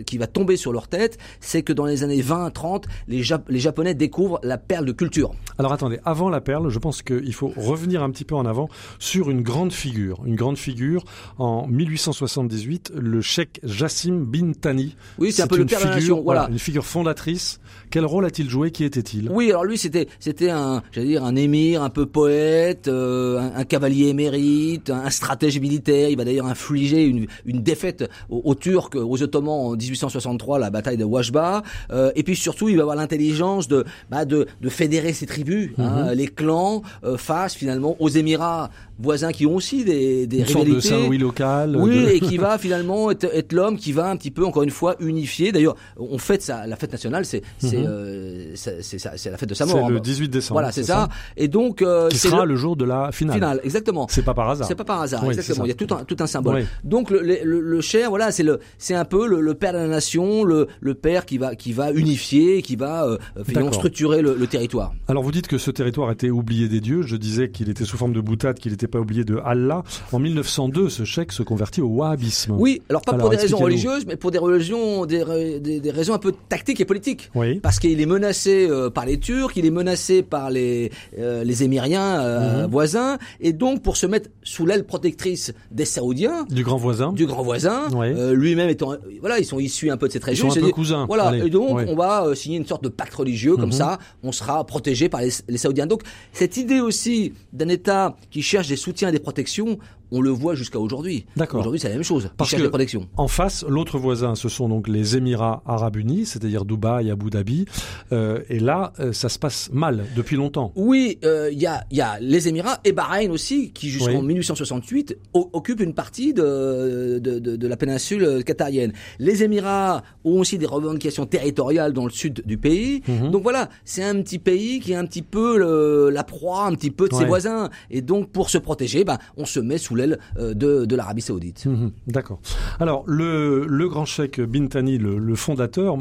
qui 0.05 0.17
va 0.17 0.27
tomber 0.27 0.57
sur 0.57 0.71
leur 0.73 0.87
tête. 0.87 1.17
C'est 1.39 1.63
que 1.63 1.73
dans 1.73 1.85
les 1.85 2.03
années 2.03 2.21
20-30, 2.21 2.83
les, 3.07 3.21
Jap- 3.23 3.43
les 3.49 3.59
Japonais 3.59 3.93
découvrent 3.93 4.39
la 4.43 4.57
perle 4.57 4.85
de 4.85 4.91
culture. 4.91 5.31
Alors 5.57 5.73
attendez, 5.73 5.99
avant 6.05 6.29
la 6.29 6.41
perle, 6.41 6.69
je 6.69 6.79
pense 6.79 7.01
qu'il 7.01 7.33
faut 7.33 7.51
revenir 7.55 8.03
un 8.03 8.09
petit 8.11 8.25
peu 8.25 8.35
en 8.35 8.45
avant 8.45 8.69
sur 8.99 9.29
une 9.29 9.41
grande 9.41 9.73
figure. 9.73 10.21
Une 10.25 10.35
grande 10.35 10.57
figure 10.57 11.03
en 11.37 11.67
1878, 11.67 12.91
le 12.95 13.21
cheikh 13.21 13.59
Jassim 13.63 14.23
bin 14.25 14.51
Thani. 14.53 14.95
Oui, 15.17 15.31
c'est 15.31 15.43
un 15.43 15.47
peu 15.47 15.57
le 15.57 15.65
de 15.65 15.71
la 15.71 15.79
figure, 15.79 16.21
voilà. 16.21 16.47
Une 16.51 16.59
figure 16.59 16.85
fondatrice. 16.85 17.59
Quel 17.89 18.05
rôle 18.05 18.25
a-t-il 18.25 18.49
joué? 18.49 18.71
Qui 18.71 18.83
était-il? 18.83 19.29
Oui, 19.31 19.49
alors 19.49 19.63
lui 19.65 19.77
c'était 19.77 20.07
c'était 20.19 20.49
un 20.49 20.81
j'allais 20.91 21.07
dire 21.07 21.23
un 21.23 21.35
émir 21.35 21.60
un 21.75 21.89
peu 21.89 22.05
poète, 22.05 22.87
euh, 22.87 23.39
un, 23.39 23.61
un 23.61 23.63
cavalier 23.63 24.07
émérite, 24.07 24.89
un, 24.89 25.05
un 25.05 25.09
stratège 25.09 25.59
militaire. 25.59 26.09
Il 26.09 26.17
va 26.17 26.25
d'ailleurs 26.25 26.45
infliger 26.47 27.03
une, 27.03 27.27
une 27.45 27.61
défaite 27.61 28.09
aux, 28.29 28.41
aux 28.43 28.55
Turcs, 28.55 28.95
aux 28.95 29.21
Ottomans 29.21 29.71
en 29.71 29.75
1863, 29.75 30.59
la 30.59 30.69
bataille 30.69 30.97
de 30.97 31.03
Washba. 31.03 31.63
Euh, 31.91 32.11
et 32.15 32.23
puis 32.23 32.35
surtout, 32.35 32.69
il 32.69 32.75
va 32.75 32.83
avoir 32.83 32.95
l'intelligence 32.95 33.67
de 33.67 33.85
bah, 34.09 34.25
de, 34.25 34.47
de 34.61 34.69
fédérer 34.69 35.13
ses 35.13 35.25
tribus, 35.25 35.71
hein, 35.77 36.13
les 36.13 36.27
clans 36.27 36.81
euh, 37.03 37.17
face 37.17 37.53
finalement 37.55 37.95
aux 37.99 38.09
Émirats 38.09 38.69
voisins 39.01 39.31
qui 39.31 39.45
ont 39.45 39.55
aussi 39.55 39.83
des 39.83 40.27
des 40.27 40.39
Une 40.39 40.45
sorte 40.45 40.65
de 40.65 40.71
rivalités. 40.73 40.87
Saint-Louis 40.89 41.17
local. 41.17 41.75
Oui, 41.77 42.03
de- 42.05 42.09
et 42.09 42.19
qui 42.19 42.37
va 42.37 42.57
finalement 42.65 43.11
être, 43.11 43.25
être 43.33 43.53
l'homme 43.53 43.77
qui 43.77 43.91
va 43.91 44.09
un 44.09 44.15
petit 44.17 44.31
peu, 44.31 44.45
encore 44.45 44.63
une 44.63 44.69
fois, 44.69 44.95
unifier. 44.99 45.51
D'ailleurs, 45.51 45.75
on 45.97 46.17
fête 46.17 46.41
ça, 46.41 46.67
la 46.67 46.75
fête 46.75 46.91
nationale, 46.91 47.25
c'est 47.25 47.41
c'est 47.57 47.77
euh, 47.77 48.51
c'est 48.55 48.83
c'est 48.83 48.99
ça- 48.99 49.13
c'est 49.17 49.29
la 49.31 49.37
fête 49.37 49.49
de 49.49 49.53
sa 49.53 49.65
C'est 49.65 49.73
mort. 49.73 49.89
le 49.89 49.97
hein. 49.97 50.01
18 50.01 50.29
décembre. 50.29 50.59
Voilà, 50.59 50.71
c'est 50.71 50.83
ça. 50.83 51.09
Et 51.37 51.47
donc, 51.47 51.81
euh, 51.81 52.09
Qui 52.09 52.17
c'est 52.17 52.29
sera 52.29 52.45
le 52.45 52.51
le 52.51 52.55
jour 52.57 52.75
de 52.75 52.85
la 52.85 53.11
finale. 53.11 53.35
final, 53.35 53.61
exactement. 53.63 54.07
C'est 54.09 54.23
pas 54.25 54.33
par 54.33 54.49
hasard. 54.49 54.67
C'est 54.67 54.75
pas 54.75 54.83
par 54.83 55.01
hasard, 55.01 55.23
Oui, 55.23 55.29
exactement. 55.29 55.63
c'est 55.65 55.65
Il 55.65 55.67
y 55.69 55.83
a 55.83 55.87
tout 55.87 55.93
un 55.95 56.03
tout 56.03 56.17
un 56.19 56.27
symbole. 56.27 56.55
Oui. 56.57 56.63
Donc 56.83 57.09
le 57.09 57.21
le, 57.21 57.37
le, 57.43 57.59
le 57.61 57.81
Cher, 57.81 58.09
voilà, 58.09 58.31
c'est 58.31 58.43
le 58.43 58.59
c'est 58.77 58.93
un 58.95 59.05
peu 59.05 59.27
le, 59.27 59.41
le 59.41 59.53
père 59.53 59.73
de 59.73 59.77
la 59.77 59.87
nation, 59.87 60.43
le 60.43 60.67
le 60.79 60.93
père 60.93 61.25
qui 61.25 61.37
va 61.37 61.55
qui 61.55 61.71
va 61.73 61.91
unifier, 61.91 62.61
qui 62.61 62.75
va 62.75 63.05
euh, 63.05 63.17
finalement 63.45 63.67
D'accord. 63.69 63.73
structurer 63.75 64.21
le, 64.21 64.35
le 64.35 64.47
territoire. 64.47 64.93
Alors 65.07 65.23
vous 65.23 65.31
dites 65.31 65.47
que 65.47 65.57
ce 65.57 65.71
territoire 65.71 66.11
était 66.11 66.29
oublié 66.29 66.67
des 66.67 66.81
dieux. 66.81 67.01
Je 67.03 67.15
disais 67.15 67.49
qu'il 67.49 67.69
était 67.69 67.85
sous 67.85 67.97
forme 67.97 68.13
de 68.13 68.21
boutade, 68.21 68.59
qu'il 68.59 68.71
n'était 68.71 68.87
pas 68.91 68.99
oublié 68.99 69.23
de 69.23 69.37
Allah. 69.43 69.83
En 70.11 70.19
1902, 70.19 70.89
ce 70.89 71.03
cheikh 71.03 71.31
se 71.31 71.43
convertit 71.43 71.81
au 71.81 71.87
wahhabisme. 71.87 72.53
Oui, 72.57 72.81
alors 72.89 73.01
pas 73.01 73.13
Alors, 73.13 73.21
pour 73.21 73.29
des 73.31 73.37
raisons 73.37 73.57
religieuses, 73.57 74.05
mais 74.05 74.15
pour 74.15 74.31
des 74.31 74.39
raisons 74.39 75.05
des, 75.05 75.59
des, 75.59 75.79
des 75.79 75.91
raisons 75.91 76.13
un 76.13 76.17
peu 76.19 76.33
tactiques 76.49 76.79
et 76.81 76.85
politiques. 76.85 77.31
Oui. 77.35 77.59
Parce 77.59 77.79
qu'il 77.79 77.99
est 77.99 78.05
menacé 78.05 78.67
euh, 78.69 78.89
par 78.89 79.05
les 79.05 79.19
Turcs, 79.19 79.53
il 79.55 79.65
est 79.65 79.71
menacé 79.71 80.21
par 80.23 80.49
les 80.49 80.91
euh, 81.17 81.43
les 81.43 81.63
Émiriens 81.63 82.19
euh, 82.21 82.63
Mhm. 82.65 82.71
voisins, 82.71 83.17
et 83.39 83.53
donc 83.53 83.81
pour 83.81 83.97
se 83.97 84.05
mettre 84.05 84.29
sous 84.43 84.65
l'aile 84.65 84.83
protectrice 84.85 85.53
des 85.71 85.85
Saoudiens, 85.85 86.45
Du 86.49 86.63
grand 86.63 86.77
voisin. 86.77 87.13
du 87.13 87.25
grand 87.25 87.43
voisin, 87.43 87.83
euh, 87.95 88.33
lui-même 88.33 88.69
étant, 88.69 88.95
voilà, 89.21 89.39
ils 89.39 89.45
sont 89.45 89.59
issus 89.59 89.89
un 89.89 89.97
peu 89.97 90.07
de 90.07 90.13
cette 90.13 90.23
Ils 90.23 90.31
région. 90.31 90.49
sont 90.49 90.55
il 90.55 90.63
un 90.63 90.67
peu 90.67 90.71
cousins. 90.73 91.05
Voilà, 91.07 91.27
Allez, 91.27 91.47
et 91.47 91.49
donc 91.49 91.79
on 91.87 91.95
va 91.95 92.33
signer 92.35 92.57
une 92.57 92.65
sorte 92.65 92.83
de 92.83 92.89
pacte 92.89 93.13
religieux, 93.15 93.55
comme 93.55 93.67
Mhm. 93.69 93.71
ça, 93.71 93.99
on 94.23 94.31
sera 94.31 94.63
protégé 94.65 95.07
par 95.09 95.21
les, 95.21 95.29
les 95.47 95.57
Saoudiens. 95.57 95.85
Donc 95.87 96.01
cette 96.33 96.57
idée 96.57 96.79
aussi 96.81 97.33
d'un 97.53 97.69
État 97.69 98.15
qui 98.29 98.41
cherche 98.41 98.67
des 98.67 98.75
soutiens 98.81 99.09
et 99.09 99.11
des 99.11 99.19
protections, 99.19 99.77
on 100.11 100.21
le 100.21 100.29
voit 100.29 100.55
jusqu'à 100.55 100.79
aujourd'hui. 100.79 101.25
D'accord. 101.35 101.61
Aujourd'hui, 101.61 101.79
c'est 101.79 101.87
la 101.89 101.95
même 101.95 102.03
chose. 102.03 102.29
Parce 102.37 102.51
que- 102.51 102.61
des 102.61 102.69
protections. 102.69 103.07
En 103.17 103.27
face, 103.27 103.65
l'autre 103.67 103.97
voisin, 103.97 104.35
ce 104.35 104.49
sont 104.49 104.67
donc 104.69 104.87
les 104.87 105.15
Émirats 105.17 105.63
arabes 105.65 105.95
unis, 105.97 106.25
c'est-à-dire 106.25 106.65
Dubaï, 106.65 107.09
Abu 107.09 107.29
Dhabi. 107.29 107.65
Euh, 108.11 108.39
et 108.49 108.59
là, 108.59 108.93
euh, 108.99 109.13
ça 109.13 109.29
se 109.29 109.39
passe 109.39 109.69
mal 109.71 110.05
depuis 110.15 110.35
longtemps. 110.35 110.71
Oui, 110.75 111.17
euh, 111.23 111.49
il 111.51 111.59
y, 111.59 111.65
a, 111.65 111.83
il 111.91 111.97
y 111.97 112.01
a 112.01 112.17
les 112.19 112.47
Émirats 112.47 112.79
et 112.83 112.91
Bahreïn 112.91 113.31
aussi, 113.31 113.71
qui 113.71 113.89
jusqu'en 113.89 114.19
Oui. 114.19 114.25
1868 114.27 115.17
o- 115.33 115.49
occupent 115.53 115.79
une 115.81 115.93
partie 115.93 116.33
de, 116.33 117.19
de, 117.19 117.39
de, 117.39 117.55
de 117.55 117.67
la 117.67 117.77
péninsule 117.77 118.43
qatarienne. 118.43 118.93
Les 119.19 119.43
Émirats 119.43 120.03
ont 120.23 120.39
aussi 120.39 120.57
des 120.57 120.65
revendications 120.65 121.25
territoriales 121.25 121.93
dans 121.93 122.05
le 122.05 122.11
sud 122.11 122.43
du 122.45 122.57
pays. 122.57 123.01
Mhm. 123.07 123.31
Donc 123.31 123.43
voilà, 123.43 123.69
c'est 123.85 124.03
un 124.03 124.21
petit 124.21 124.39
pays 124.39 124.79
qui 124.79 124.91
est 124.93 124.95
un 124.95 125.05
petit 125.05 125.21
peu 125.21 125.57
le- 125.57 126.09
la 126.09 126.23
proie 126.23 126.65
un 126.65 126.73
petit 126.75 126.91
peu 126.91 127.07
de 127.07 127.15
ses 127.15 127.25
voisins. 127.25 127.69
Et 127.89 128.01
donc 128.01 128.29
pour 128.31 128.49
se 128.49 128.57
protéger, 128.57 129.03
ben, 129.03 129.17
on 129.37 129.45
se 129.45 129.59
met 129.59 129.77
sous 129.77 129.95
l'aile 130.01 130.19
euh, 130.37 130.53
de, 130.53 130.85
de 130.85 130.95
l'Arabie 130.95 131.21
saoudite. 131.21 131.65
Mhm, 131.65 131.91
D'accord. 132.07 132.39
Alors, 132.79 133.03
le, 133.07 133.65
le 133.67 133.89
grand 133.89 134.05
cheikh 134.05 134.41
Bin 134.41 134.67
Thani, 134.67 134.97
le, 134.97 135.17
le 135.17 135.35
fondateur, 135.35 135.97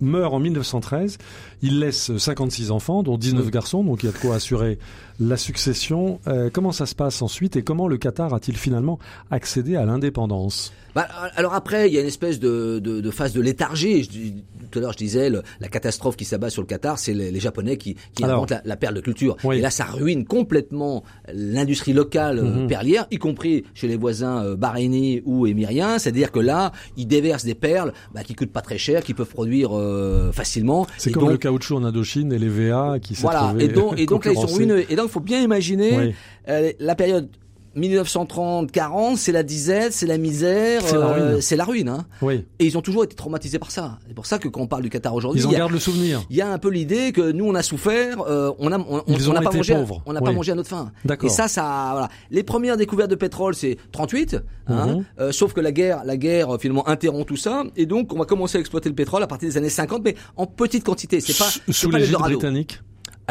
meurt 0.00 0.34
en 0.34 0.38
1913. 0.38 1.18
Il 1.62 1.80
laisse 1.80 2.16
56 2.16 2.70
enfants, 2.70 3.02
dont 3.02 3.18
19 3.18 3.44
Oui. 3.44 3.50
garçons, 3.50 3.84
donc 3.84 4.02
il 4.02 4.06
y 4.06 4.08
a 4.08 4.12
de 4.12 4.18
quoi 4.18 4.36
assurer 4.36 4.78
la 5.20 5.36
succession. 5.36 6.20
Euh, 6.26 6.50
comment 6.52 6.72
ça 6.72 6.86
se 6.86 6.94
passe 6.94 7.22
ensuite 7.22 7.56
et 7.56 7.62
comment 7.62 7.88
le 7.88 7.96
Qatar 7.98 8.32
a-t-il 8.34 8.56
finalement 8.56 8.98
accédé 9.30 9.76
à 9.76 9.84
l'indépendance? 9.84 10.72
Bah, 10.94 11.06
alors 11.36 11.54
après, 11.54 11.88
il 11.88 11.94
y 11.94 11.98
a 11.98 12.02
une 12.02 12.06
espèce 12.06 12.38
de, 12.38 12.78
de, 12.78 13.00
de 13.00 13.10
phase 13.10 13.32
de 13.32 13.40
léthargie. 13.40 14.02
Je 14.04 14.68
tout 14.70 14.78
à 14.78 14.82
l'heure, 14.82 14.92
je 14.92 14.98
disais, 14.98 15.28
le- 15.30 15.42
la 15.60 15.68
catastrophe 15.68 16.16
qui 16.16 16.24
s'abat 16.24 16.48
sur 16.50 16.62
le 16.62 16.66
Qatar, 16.66 16.98
c'est 16.98 17.12
les, 17.12 17.30
les 17.30 17.40
Japonais 17.40 17.76
qui, 17.76 17.94
qui 18.14 18.24
Alors. 18.24 18.36
inventent 18.36 18.50
la, 18.50 18.62
la 18.64 18.76
perle 18.76 18.94
de 18.94 19.00
culture. 19.00 19.36
Oui. 19.44 19.58
Et 19.58 19.60
là, 19.60 19.70
ça 19.70 19.84
ruine 19.84 20.24
complètement 20.24 21.02
l'industrie 21.32 21.92
locale 21.92 22.38
euh, 22.38 22.42
Mhm. 22.42 22.66
perlière, 22.68 23.06
y 23.10 23.18
compris 23.18 23.64
chez 23.74 23.86
les 23.88 23.96
voisins 23.96 24.44
euh, 24.44 24.56
bahreïnis 24.56 25.22
ou 25.26 25.46
émiriens. 25.46 25.98
C'est-à-dire 25.98 26.30
que 26.32 26.40
là, 26.40 26.72
ils 26.96 27.06
déversent 27.06 27.44
des 27.44 27.54
perles 27.54 27.92
bah, 28.14 28.22
qui 28.22 28.34
coûtent 28.34 28.52
pas 28.52 28.60
très 28.62 28.78
cher, 28.78 29.02
qui 29.02 29.12
peuvent 29.14 29.28
produire 29.28 29.70
euh, 29.76 30.30
facilement. 30.32 30.86
C'est 30.98 31.10
comme 31.12 31.24
donc, 31.24 31.32
le 31.32 31.38
caoutchouc 31.38 31.76
en 31.76 31.84
Indochine 31.84 32.32
et 32.32 32.38
les 32.38 32.48
VA 32.48 32.98
qui 33.00 33.14
s'est 33.14 33.22
voilà. 33.22 33.54
Et 33.58 33.68
donc, 33.68 33.98
et 33.98 34.06
donc 34.06 34.24
là, 34.24 34.32
ils 34.32 34.38
sont 34.38 34.46
ruineux. 34.46 34.84
Et 34.90 34.96
donc, 34.96 35.01
il 35.04 35.10
faut 35.10 35.20
bien 35.20 35.40
imaginer 35.40 35.96
Oui. 35.98 36.14
euh, 36.48 36.72
la 36.80 36.94
période 36.94 37.28
1930-40, 37.74 39.16
c'est 39.16 39.32
la 39.32 39.42
disette, 39.42 39.92
c'est 39.94 40.06
la 40.06 40.18
misère, 40.18 40.82
C'est 40.84 40.96
la 40.96 41.06
euh, 41.06 41.12
ruine. 41.30 41.40
c'est 41.40 41.56
la 41.56 41.64
ruine. 41.64 41.88
Hein. 41.88 42.04
Oui, 42.20 42.44
Et 42.58 42.66
ils 42.66 42.76
ont 42.76 42.82
toujours 42.82 43.04
été 43.04 43.14
traumatisés 43.16 43.58
par 43.58 43.70
ça. 43.70 43.98
C'est 44.06 44.14
pour 44.14 44.26
ça 44.26 44.38
que 44.38 44.48
quand 44.48 44.60
on 44.60 44.66
parle 44.66 44.82
du 44.82 44.90
Qatar 44.90 45.14
aujourd'hui, 45.14 45.40
ils 45.40 45.46
en 45.46 45.50
il 45.50 45.52
y 45.52 45.56
a- 45.56 45.58
gardent 45.60 45.72
le 45.72 45.78
souvenir. 45.78 46.22
il 46.28 46.36
y 46.36 46.42
a 46.42 46.52
un 46.52 46.58
peu 46.58 46.68
l'idée 46.70 47.12
que 47.12 47.32
nous 47.32 47.46
on 47.46 47.54
a 47.54 47.62
souffert, 47.62 48.20
euh, 48.28 48.52
on 48.58 48.72
a 48.72 48.78
on, 48.78 49.02
on- 49.06 49.32
n'a 49.32 49.40
pas 49.40 49.50
mangé, 49.52 49.74
pauvres, 49.74 50.02
on 50.06 50.12
n'a 50.12 50.20
oui. 50.20 50.26
pas 50.26 50.32
mangé 50.32 50.52
à 50.52 50.54
notre 50.54 50.68
faim. 50.68 50.92
D'accord. 51.04 51.30
Et 51.30 51.32
ça, 51.32 51.48
ça, 51.48 51.88
voilà. 51.92 52.08
Les 52.30 52.42
premières 52.42 52.76
découvertes 52.76 53.10
de 53.10 53.14
pétrole, 53.16 53.54
c'est 53.54 53.76
38, 53.92 54.36
hein, 54.66 54.86
Mhm. 54.86 55.04
euh, 55.20 55.32
sauf 55.32 55.52
que 55.54 55.60
la 55.60 55.72
guerre, 55.72 56.02
la 56.04 56.16
guerre 56.16 56.58
finalement 56.60 56.86
interrompt 56.88 57.26
tout 57.26 57.36
ça, 57.36 57.64
et 57.76 57.86
donc 57.86 58.12
on 58.12 58.18
va 58.18 58.24
commencer 58.26 58.58
à 58.58 58.60
exploiter 58.60 58.88
le 58.90 58.94
pétrole 58.94 59.22
à 59.22 59.26
partir 59.26 59.48
des 59.48 59.56
années 59.56 59.70
50, 59.70 60.02
mais 60.04 60.14
en 60.36 60.46
petite 60.46 60.84
quantité. 60.84 61.20
C'est 61.20 61.36
pas, 61.38 61.46
Sous- 61.48 61.72
sous 61.72 61.90
pas 61.90 61.98
l'Eldorado. 61.98 62.38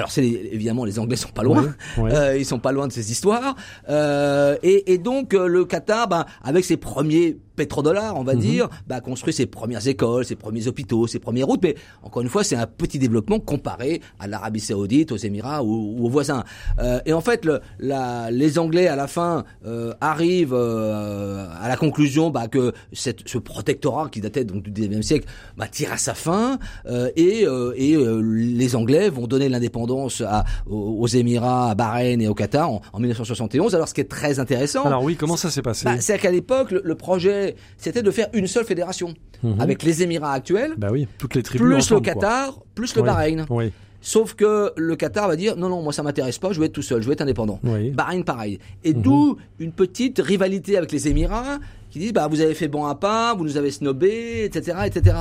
Alors 0.02 0.10
c'est 0.12 0.26
évidemment 0.26 0.84
les 0.84 0.98
Anglais 0.98 1.16
sont 1.16 1.30
pas 1.30 1.44
loin. 1.44 1.76
Euh, 2.00 2.36
ils 2.38 2.46
sont 2.46 2.58
pas 2.58 2.72
loin 2.72 2.88
de 2.88 2.92
ces 2.92 3.12
histoires, 3.12 3.56
Euh, 3.88 4.58
et, 4.64 4.94
et 4.94 4.98
donc 4.98 5.34
euh, 5.36 5.46
le 5.48 5.64
Qatar, 5.66 6.08
ben, 6.08 6.26
avec 6.44 6.66
ses 6.66 6.78
premiers 6.78 7.38
pétrodollar, 7.56 8.16
on 8.18 8.24
va 8.24 8.34
Mhm. 8.34 8.40
dire, 8.40 8.70
bah, 8.88 9.02
construit 9.02 9.34
ses 9.34 9.46
premières 9.46 9.88
écoles, 9.88 10.26
ses 10.26 10.36
premiers 10.36 10.68
hôpitaux, 10.68 11.08
ses 11.08 11.20
premières 11.20 11.48
routes. 11.48 11.62
Mais 11.64 11.76
encore 12.04 12.22
une 12.22 12.30
fois, 12.30 12.44
c'est 12.44 12.56
un 12.56 12.68
petit 12.68 13.00
développement 13.00 13.40
comparé 13.40 14.02
à 14.20 14.28
l'Arabie 14.28 14.60
Saoudite, 14.60 15.12
aux 15.12 15.18
Émirats 15.18 15.64
ou, 15.64 15.96
ou 16.00 16.06
aux 16.06 16.10
voisins. 16.10 16.44
Euh, 16.80 17.00
et 17.06 17.14
en 17.14 17.22
fait, 17.22 17.46
le, 17.46 17.60
la, 17.80 18.32
les 18.32 18.58
Anglais 18.60 18.88
à 18.88 18.96
la 18.96 19.08
fin 19.08 19.44
euh, 19.66 19.94
arrivent 20.02 20.54
euh, 20.54 21.46
à 21.62 21.68
la 21.68 21.78
conclusion 21.78 22.30
bah, 22.30 22.48
que 22.48 22.74
cette, 22.94 23.28
ce 23.28 23.38
protectorat 23.38 24.10
qui 24.10 24.22
datait 24.22 24.44
donc 24.46 24.64
du 24.64 24.72
19e 24.72 25.02
siècle 25.02 25.28
bah, 25.58 25.68
tire 25.68 25.92
à 25.92 25.98
sa 25.98 26.14
fin 26.14 26.58
euh, 26.86 27.10
et, 27.16 27.46
euh, 27.46 27.74
et 27.76 27.96
euh, 27.96 28.20
les 28.22 28.76
Anglais 28.76 29.10
vont 29.10 29.28
donner 29.28 29.50
l'indépendance 29.50 30.22
aux, 30.70 30.76
aux 31.00 31.08
Émirats, 31.08 31.72
à 31.72 31.76
Bahreïn 31.76 32.22
et 32.22 32.28
au 32.28 32.34
Qatar 32.34 32.70
en, 32.72 32.82
en 32.94 33.00
1971. 33.00 33.76
Alors, 33.76 33.88
ce 33.88 33.94
qui 33.94 34.02
est 34.02 34.06
très 34.10 34.40
intéressant, 34.40 34.84
Alors 34.86 35.04
oui, 35.04 35.16
comment 35.16 35.38
ça 35.38 35.50
s'est 35.50 35.62
passé? 35.62 35.86
bah, 35.86 36.00
c'est 36.00 36.18
qu'à 36.20 36.32
l'époque, 36.32 36.72
le, 36.72 36.82
le 36.84 36.96
projet, 36.96 37.41
c'était 37.78 38.04
de 38.04 38.12
faire 38.12 38.28
une 38.34 38.48
seule 38.48 38.66
fédération, 38.66 39.14
Mhm. 39.44 39.60
avec 39.60 39.84
les 39.84 40.04
Émirats 40.04 40.34
actuels, 40.34 40.74
Bah 40.78 40.90
oui, 40.92 41.08
toutes 41.18 41.36
les 41.36 41.44
tribus 41.44 41.66
plus 41.68 41.76
ensemble, 41.76 42.06
le 42.08 42.14
quoi. 42.14 42.22
Qatar, 42.22 42.60
plus 42.76 42.96
le 42.96 43.02
Oui. 43.02 43.08
Bahreïn. 43.08 43.46
Oui, 43.50 43.72
Sauf 44.04 44.34
que 44.34 44.72
le 44.78 44.96
Qatar 44.96 45.28
va 45.28 45.36
dire 45.36 45.56
non, 45.56 45.70
non, 45.70 45.84
moi 45.84 45.94
ça 45.94 46.02
m'intéresse 46.02 46.40
pas, 46.40 46.52
je 46.54 46.60
veux 46.60 46.66
être 46.66 46.74
tout 46.74 46.82
seul, 46.82 47.04
je 47.04 47.08
veux 47.08 47.14
être 47.14 47.22
indépendant. 47.22 47.60
oui. 47.64 47.92
Bahreïn, 47.92 48.24
pareil. 48.24 48.58
Et 48.84 48.94
Mhm. 48.96 49.02
d'où 49.04 49.38
une 49.60 49.72
petite 49.72 50.18
rivalité 50.20 50.76
avec 50.76 50.92
les 50.92 51.08
Émirats 51.08 51.60
qui 51.92 52.00
disent 52.00 52.14
bah 52.14 52.28
vous 52.28 52.42
avez 52.42 52.56
fait 52.56 52.68
bon 52.68 52.86
à 52.86 52.96
pas, 52.96 53.36
vous 53.36 53.44
nous 53.44 53.58
avez 53.58 53.70
snobé, 53.72 54.46
etc., 54.46 54.78
etc. 54.86 55.16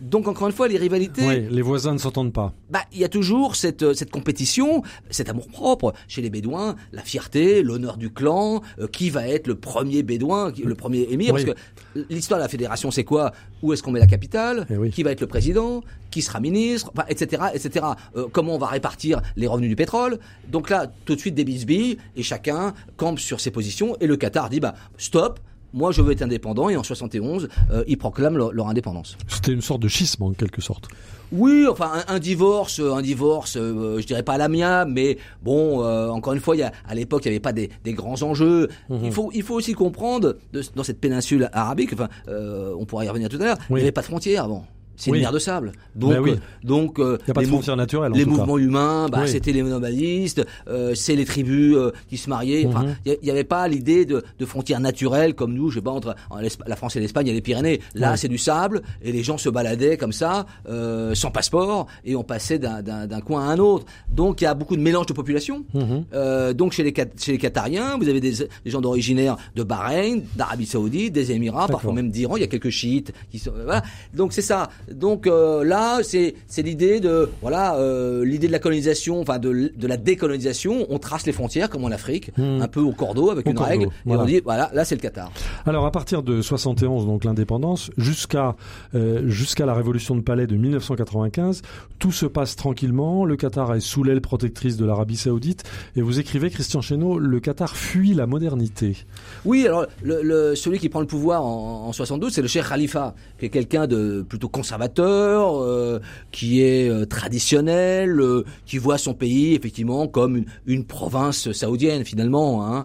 Donc 0.00 0.28
encore 0.28 0.46
une 0.46 0.54
fois, 0.54 0.68
les 0.68 0.78
rivalités, 0.78 1.26
Oui, 1.26 1.46
les 1.50 1.62
voisins 1.62 1.92
ne 1.92 1.98
s'entendent 1.98 2.32
pas. 2.32 2.52
bah, 2.70 2.80
il 2.92 2.98
y 3.00 3.04
a 3.04 3.08
toujours 3.08 3.56
cette, 3.56 3.82
euh, 3.82 3.94
cette 3.94 4.10
compétition, 4.10 4.82
cet 5.10 5.28
amour 5.28 5.48
propre 5.48 5.92
chez 6.08 6.22
les 6.22 6.30
Bédouins, 6.30 6.76
la 6.92 7.02
fierté, 7.02 7.62
l'honneur 7.62 7.96
du 7.96 8.10
clan, 8.10 8.62
euh, 8.78 8.86
qui 8.86 9.10
va 9.10 9.26
être 9.28 9.46
le 9.46 9.56
premier 9.56 10.02
Bédouin, 10.02 10.52
le 10.64 10.74
premier 10.74 11.02
émir, 11.10 11.34
Oui. 11.34 11.44
parce 11.44 11.56
que 11.58 12.06
l'histoire 12.08 12.38
de 12.38 12.44
la 12.44 12.48
fédération, 12.48 12.90
c'est 12.90 13.04
quoi? 13.04 13.32
Où 13.62 13.72
est-ce 13.72 13.82
qu'on 13.82 13.90
met 13.92 14.00
la 14.00 14.06
capitale? 14.06 14.66
Eh 14.70 14.76
oui. 14.76 14.90
Qui 14.90 15.02
va 15.02 15.10
être 15.12 15.20
le 15.20 15.26
président? 15.26 15.82
Qui 16.10 16.22
sera 16.22 16.40
ministre? 16.40 16.90
Enfin, 16.94 17.06
Etc. 17.08 17.42
etc. 17.54 17.86
Euh, 18.16 18.26
comment 18.30 18.54
on 18.54 18.58
va 18.58 18.66
répartir 18.66 19.20
les 19.36 19.46
revenus 19.46 19.68
du 19.70 19.76
pétrole? 19.76 20.18
Donc 20.48 20.70
là, 20.70 20.90
tout 21.04 21.14
de 21.14 21.20
suite 21.20 21.34
des 21.34 21.44
bisbilles, 21.44 21.98
et 22.16 22.22
chacun 22.22 22.74
campe 22.96 23.18
sur 23.18 23.40
ses 23.40 23.50
positions, 23.50 23.96
et 24.00 24.06
le 24.06 24.16
Qatar 24.16 24.48
dit, 24.50 24.60
bah, 24.60 24.74
stop 24.98 25.40
moi, 25.72 25.92
je 25.92 26.02
veux 26.02 26.12
être 26.12 26.22
indépendant, 26.22 26.68
et 26.68 26.76
en 26.76 26.82
71, 26.82 27.48
euh, 27.70 27.84
ils 27.86 27.96
proclament 27.98 28.36
leur- 28.36 28.52
leur 28.52 28.68
indépendance. 28.68 29.16
C'était 29.28 29.52
une 29.52 29.60
sorte 29.62 29.80
de 29.82 29.88
schisme 29.88 30.22
en 30.22 30.32
quelque 30.32 30.60
sorte. 30.60 30.88
Oui, 31.34 31.66
enfin 31.70 31.90
un, 32.08 32.14
un 32.16 32.18
divorce, 32.18 32.78
euh, 32.78 32.92
un 32.92 33.00
divorce, 33.00 33.56
euh, 33.56 33.98
je 34.00 34.06
dirais 34.06 34.22
pas 34.22 34.34
à 34.34 34.38
l'amiable, 34.38 34.90
mais 34.92 35.16
bon, 35.42 35.82
euh, 35.82 36.08
encore 36.10 36.34
une 36.34 36.40
fois, 36.40 36.56
il 36.56 36.58
y 36.58 36.62
a, 36.62 36.72
à 36.86 36.94
l'époque, 36.94 37.22
il 37.24 37.28
n'y 37.28 37.34
avait 37.36 37.40
pas 37.40 37.54
des, 37.54 37.70
des 37.84 37.94
grands 37.94 38.20
enjeux. 38.22 38.68
Mhm. 38.90 39.00
Il 39.04 39.12
faut, 39.12 39.30
il 39.32 39.42
faut 39.42 39.54
aussi 39.54 39.72
comprendre 39.72 40.36
de- 40.52 40.62
dans 40.76 40.82
cette 40.84 41.00
péninsule 41.00 41.48
arabique, 41.54 41.94
enfin, 41.94 42.08
euh, 42.28 42.74
on 42.78 42.84
pourra 42.84 43.06
y 43.06 43.08
revenir 43.08 43.30
tout 43.30 43.36
à 43.40 43.44
l'heure, 43.44 43.56
il 43.70 43.76
n'y 43.76 43.80
avait 43.82 43.92
pas 43.92 44.02
de 44.02 44.06
frontières 44.06 44.44
avant. 44.44 44.66
C'est 44.96 45.10
Oui. 45.10 45.18
une 45.18 45.24
mer 45.24 45.32
de 45.32 45.38
sable. 45.38 45.72
Donc, 45.94 46.12
Ben 46.12 46.20
oui. 46.20 46.30
euh, 46.32 46.36
donc, 46.66 46.98
euh, 46.98 47.18
Il 47.20 47.24
n'y 47.26 47.30
a 47.30 47.34
pas 47.34 47.40
de 47.40 47.46
les 47.46 47.50
mou- 47.50 47.56
frontières 47.56 47.76
naturelles 47.76 48.12
en 48.12 48.14
les 48.16 48.24
tout 48.24 48.30
cas. 48.30 48.36
mouvements 48.36 48.58
humains, 48.58 49.08
bah, 49.10 49.20
Oui. 49.22 49.28
c'était 49.28 49.52
les 49.52 49.62
nomadistes, 49.62 50.44
euh, 50.68 50.94
c'est 50.94 51.16
les 51.16 51.24
tribus 51.24 51.74
euh, 51.76 51.90
qui 52.08 52.16
se 52.16 52.28
mariaient. 52.28 52.66
Enfin, 52.66 52.84
Mhm. 52.84 52.96
il 53.06 53.18
n'y 53.22 53.30
avait 53.30 53.44
pas 53.44 53.66
l'idée 53.68 54.04
de, 54.04 54.22
de 54.38 54.46
frontières 54.46 54.80
naturelles 54.80 55.34
comme 55.34 55.54
nous, 55.54 55.70
je 55.70 55.76
sais 55.76 55.82
pas, 55.82 55.90
entre 55.90 56.14
en 56.30 56.38
la 56.66 56.76
France 56.76 56.96
et 56.96 57.00
l'Espagne, 57.00 57.26
il 57.26 57.30
y 57.30 57.32
a 57.32 57.34
les 57.34 57.40
Pyrénées. 57.40 57.80
Là, 57.94 58.16
c'est 58.16 58.28
du 58.28 58.38
sable 58.38 58.82
et 59.02 59.12
les 59.12 59.22
gens 59.22 59.38
se 59.38 59.48
baladaient 59.48 59.96
comme 59.96 60.12
ça, 60.12 60.46
euh, 60.68 61.14
sans 61.14 61.30
passeport, 61.30 61.86
et 62.04 62.14
on 62.16 62.22
passait 62.24 62.58
d'un- 62.58 62.82
coin 63.24 63.48
à 63.48 63.52
un 63.52 63.58
autre. 63.58 63.86
Donc, 64.12 64.40
il 64.40 64.44
y 64.44 64.46
a 64.46 64.54
beaucoup 64.54 64.76
de 64.76 64.82
mélange 64.82 65.06
de 65.06 65.12
population. 65.12 65.64
Mhm. 65.74 66.52
Donc, 66.54 66.72
chez 66.72 66.82
les, 66.82 66.92
Qat- 66.92 67.08
chez 67.18 67.32
les 67.32 67.38
Qatariens, 67.38 67.96
vous 67.98 68.08
avez 68.08 68.20
des, 68.20 68.32
des 68.32 68.70
gens 68.70 68.80
d'originaire 68.80 69.36
de 69.56 69.62
Bahreïn, 69.62 70.22
d'Arabie 70.36 70.66
Saoudite, 70.66 71.12
des 71.12 71.32
Émirats, 71.32 71.66
parfois 71.68 71.92
même 71.92 72.10
d'Iran. 72.10 72.36
Il 72.36 72.40
y 72.40 72.44
a 72.44 72.48
quelques 72.48 72.70
chiites 72.70 73.12
qui 73.30 73.38
sont. 73.38 73.52
Voilà. 73.54 73.82
Donc, 74.14 74.32
c'est 74.32 74.42
ça. 74.42 74.68
Donc, 74.90 75.26
euh, 75.26 75.64
là, 75.64 76.00
c'est 76.02 76.34
l'idée 76.62 77.00
de 77.00 77.28
voilà 77.40 77.76
euh, 77.76 78.24
l'idée 78.24 78.46
de 78.46 78.52
la 78.52 78.58
colonisation, 78.58 79.20
enfin 79.20 79.38
de, 79.38 79.70
la 79.82 79.96
décolonisation. 79.96 80.86
On 80.90 80.98
trace 80.98 81.26
les 81.26 81.32
frontières 81.32 81.68
comme 81.70 81.84
en 81.84 81.90
Afrique, 81.90 82.30
Hmm. 82.36 82.60
un 82.62 82.68
peu 82.68 82.80
au 82.80 82.92
cordeau 82.92 83.30
avec 83.30 83.46
Au 83.46 83.50
une 83.50 83.56
cordeau, 83.56 83.70
règle, 83.70 83.88
voilà. 84.04 84.22
et 84.22 84.24
on 84.24 84.26
dit 84.26 84.40
voilà, 84.44 84.70
là 84.74 84.84
c'est 84.84 84.94
le 84.94 85.00
Qatar. 85.00 85.30
Alors 85.66 85.84
à 85.86 85.90
partir 85.90 86.22
de 86.22 86.40
71, 86.42 87.06
donc 87.06 87.24
l'indépendance, 87.24 87.90
jusqu'à 87.96 88.56
euh, 88.94 89.28
jusqu'à 89.28 89.66
la 89.66 89.74
révolution 89.74 90.14
de 90.16 90.20
Palais 90.22 90.46
de 90.46 90.56
1995, 90.56 91.62
tout 91.98 92.12
se 92.12 92.26
passe 92.26 92.56
tranquillement. 92.56 93.24
Le 93.24 93.36
Qatar 93.36 93.74
est 93.74 93.80
sous 93.80 94.02
l'aile 94.04 94.20
protectrice 94.20 94.76
de 94.76 94.84
l'Arabie 94.84 95.16
Saoudite, 95.16 95.64
et 95.96 96.02
vous 96.02 96.18
écrivez, 96.20 96.50
Christian 96.50 96.80
Chesneau, 96.80 97.18
le 97.18 97.40
Qatar 97.40 97.76
fuit 97.76 98.14
la 98.14 98.26
modernité. 98.26 98.96
Oui, 99.44 99.66
alors 99.66 99.86
le, 100.02 100.22
le- 100.22 100.54
celui 100.54 100.78
qui 100.78 100.88
prend 100.88 101.00
le 101.00 101.06
pouvoir 101.06 101.44
en, 101.44 101.86
en 101.88 101.92
72, 101.92 102.32
c'est 102.32 102.42
le 102.42 102.48
Cheikh 102.48 102.68
Khalifa, 102.68 103.14
qui 103.38 103.46
est 103.46 103.50
quelqu'un 103.50 103.86
de 103.86 104.22
plutôt 104.28 104.48
conservateur, 104.48 104.71
euh, 104.80 105.98
qui 106.30 106.62
est 106.62 106.88
euh, 106.88 107.04
traditionnel, 107.06 108.20
euh, 108.20 108.44
qui 108.66 108.78
voit 108.78 108.98
son 108.98 109.14
pays 109.14 109.54
effectivement 109.54 110.06
comme 110.08 110.36
une, 110.36 110.44
une 110.66 110.84
province 110.84 111.52
saoudienne 111.52 112.04
finalement. 112.04 112.66
Hein. 112.66 112.84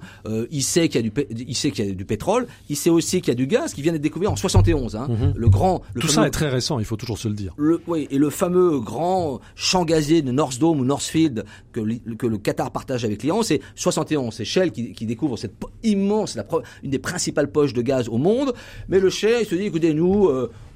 Il 0.51 0.63
sait 0.63 0.87
qu'il 0.89 0.95
y 0.97 0.99
a 0.99 1.01
du, 1.03 1.11
pé- 1.11 1.27
il 1.31 1.55
sait 1.55 1.71
qu'il 1.71 1.85
y 1.85 1.89
a 1.89 1.93
du 1.93 2.05
pétrole, 2.05 2.47
il 2.69 2.75
sait 2.75 2.89
aussi 2.89 3.21
qu'il 3.21 3.29
y 3.29 3.31
a 3.31 3.35
du 3.35 3.47
gaz 3.47 3.73
qui 3.73 3.81
vient 3.81 3.91
d'être 3.91 4.01
découvert 4.01 4.31
en 4.31 4.35
71. 4.35 4.95
Hein. 4.95 5.07
Mhm. 5.09 5.33
Le 5.35 5.49
grand, 5.49 5.81
le 5.93 6.01
Tout 6.01 6.07
fameux- 6.07 6.23
ça 6.23 6.27
est 6.27 6.31
très 6.31 6.49
récent, 6.49 6.79
il 6.79 6.85
faut 6.85 6.95
toujours 6.97 7.17
se 7.17 7.27
le 7.27 7.33
dire. 7.33 7.53
le, 7.57 7.81
oui, 7.87 8.07
et 8.11 8.17
le 8.17 8.29
fameux 8.29 8.79
grand 8.79 9.39
champ 9.55 9.85
gazier 9.85 10.21
de 10.21 10.31
North 10.31 10.59
Dome 10.59 10.79
ou 10.79 10.85
Northfield 10.85 11.45
que, 11.71 11.79
le 11.81 12.37
Qatar 12.37 12.71
partage 12.71 13.05
avec 13.05 13.23
l'Iran, 13.23 13.43
c'est 13.43 13.61
71. 13.75 14.33
C'est 14.33 14.45
Shell 14.45 14.71
qui, 14.71 14.91
qui 14.93 15.05
découvre 15.05 15.37
cette 15.37 15.53
immense, 15.83 16.35
la, 16.35 16.45
une 16.83 16.89
des 16.91 16.99
principales 16.99 17.51
poches 17.51 17.73
de 17.73 17.81
gaz 17.81 18.09
au 18.09 18.17
monde. 18.17 18.53
Mais 18.89 18.99
le 18.99 19.09
Cheikh, 19.09 19.41
il 19.41 19.45
se 19.47 19.55
dit, 19.55 19.63
écoutez, 19.63 19.93
nous, 19.93 20.29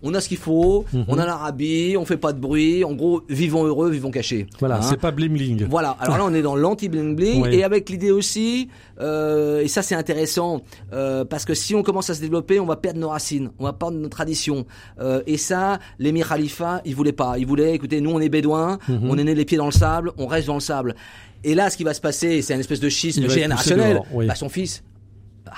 on 0.03 0.13
a 0.13 0.21
ce 0.21 0.27
qu'il 0.29 0.37
faut, 0.37 0.85
Mhm. 0.93 1.05
on 1.07 1.17
a 1.19 1.25
l'Arabie, 1.25 1.95
on 1.97 2.05
fait 2.05 2.17
pas 2.17 2.33
de 2.33 2.39
bruit. 2.39 2.83
En 2.83 2.93
gros, 2.93 3.21
vivons 3.29 3.63
heureux, 3.65 3.89
vivons 3.89 4.11
cachés. 4.11 4.47
Voilà, 4.59 4.77
Hein 4.77 4.81
c'est 4.81 4.99
pas 4.99 5.11
blimling. 5.11 5.65
voilà. 5.69 5.95
Alors 5.99 6.17
là, 6.17 6.25
on 6.25 6.33
est 6.33 6.41
dans 6.41 6.55
l'anti-bling-bling 6.55 7.41
Oui. 7.43 7.49
et 7.55 7.63
avec 7.63 7.89
l'idée 7.89 8.11
aussi, 8.11 8.69
euh, 8.99 9.61
et 9.61 9.67
ça 9.67 9.81
c'est 9.81 9.95
intéressant, 9.95 10.61
euh, 10.93 11.25
parce 11.25 11.45
que 11.45 11.53
si 11.53 11.75
on 11.75 11.83
commence 11.83 12.09
à 12.09 12.13
se 12.15 12.21
développer, 12.21 12.59
on 12.59 12.65
va 12.65 12.75
perdre 12.75 12.99
nos 12.99 13.09
racines, 13.09 13.51
on 13.59 13.63
va 13.65 13.73
perdre 13.73 13.97
nos 13.97 14.09
traditions. 14.09 14.65
Euh, 14.99 15.21
et 15.27 15.37
ça, 15.37 15.79
l'émir 15.99 16.27
Khalifa, 16.29 16.81
il 16.85 16.95
voulait 16.95 17.11
pas. 17.11 17.37
Il 17.37 17.45
voulait, 17.45 17.73
écoutez, 17.73 18.01
nous 18.01 18.11
on 18.11 18.19
est 18.19 18.29
bédouins, 18.29 18.79
Mhm. 18.87 19.09
on 19.09 19.17
est 19.17 19.23
né 19.23 19.35
les 19.35 19.45
pieds 19.45 19.57
dans 19.57 19.65
le 19.65 19.71
sable, 19.71 20.11
on 20.17 20.27
reste 20.27 20.47
dans 20.47 20.55
le 20.55 20.59
sable. 20.59 20.95
Et 21.43 21.55
là, 21.55 21.69
ce 21.71 21.77
qui 21.77 21.83
va 21.83 21.93
se 21.95 22.01
passer, 22.01 22.41
c'est 22.43 22.53
une 22.53 22.59
espèce 22.59 22.79
de 22.79 22.89
schisme 22.89 23.27
générationnel. 23.27 24.01
oui. 24.13 24.27
Bah, 24.27 24.35
son 24.35 24.49
fils. 24.49 24.83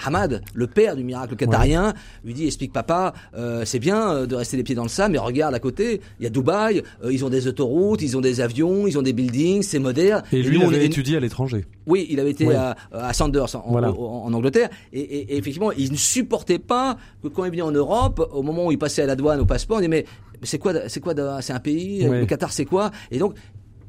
Hamad, 0.06 0.42
le 0.54 0.68
père 0.68 0.96
du 0.96 1.04
miracle 1.04 1.36
qatarien, 1.36 1.94
lui 2.26 2.34
dit 2.34 2.46
explique 2.48 2.74
papa, 2.74 3.14
euh, 3.36 3.64
c'est 3.66 3.80
bien 3.80 4.12
euh, 4.14 4.26
de 4.26 4.36
rester 4.36 4.58
les 4.58 4.64
pieds 4.64 4.76
dans 4.76 4.84
le 4.84 4.90
sable, 4.90 5.14
mais 5.14 5.20
regarde 5.20 5.54
à 5.54 5.60
côté, 5.60 6.02
il 6.20 6.24
y 6.24 6.28
a 6.28 6.30
Dubaï, 6.30 6.82
euh, 7.04 7.12
ils 7.14 7.24
ont 7.26 7.30
des 7.30 7.48
autoroutes, 7.48 8.02
ils 8.02 8.18
ont 8.18 8.22
des 8.22 8.42
avions, 8.42 8.88
ils 8.88 8.98
ont 8.98 9.02
des 9.02 9.14
buildings, 9.14 9.62
c'est 9.64 9.80
moderne. 9.80 10.24
Et 10.32 10.42
lui, 10.42 10.58
nous, 10.60 10.66
on 10.66 10.70
avait 10.70 10.84
est- 10.84 10.86
étudié 10.86 11.18
à 11.18 11.20
l'étranger. 11.20 11.66
oui, 11.86 12.08
il 12.10 12.20
avait 12.20 12.32
été 12.32 12.54
à, 12.56 12.76
à 12.92 13.14
Sanders 13.14 13.56
en, 13.56 13.72
Voilà. 13.72 13.92
en- 13.92 14.24
en 14.26 14.34
Angleterre 14.34 14.70
et, 14.92 15.00
et- 15.00 15.34
et 15.34 15.38
effectivement, 15.38 15.72
il 15.72 15.92
ne 15.92 15.98
supportait 15.98 16.60
pas 16.60 16.98
que 17.22 17.28
quand 17.28 17.46
il 17.46 17.52
venait 17.52 17.62
en 17.62 17.72
Europe, 17.72 18.28
au 18.34 18.42
moment 18.44 18.68
où 18.68 18.72
il 18.72 18.78
passait 18.80 19.02
à 19.04 19.06
la 19.06 19.16
douane 19.16 19.40
au 19.40 19.46
passeport, 19.46 19.78
il 19.82 19.88
disait 19.90 19.90
mais, 19.90 20.06
c'est 20.46 20.58
quoi, 20.60 20.74
c'est 20.90 21.00
quoi, 21.00 21.14
c'est 21.42 21.54
un 21.54 21.60
pays, 21.60 22.04
le 22.04 22.26
Qatar 22.26 22.52
c'est 22.52 22.66
quoi? 22.66 22.92
Et 23.12 23.18
donc 23.20 23.36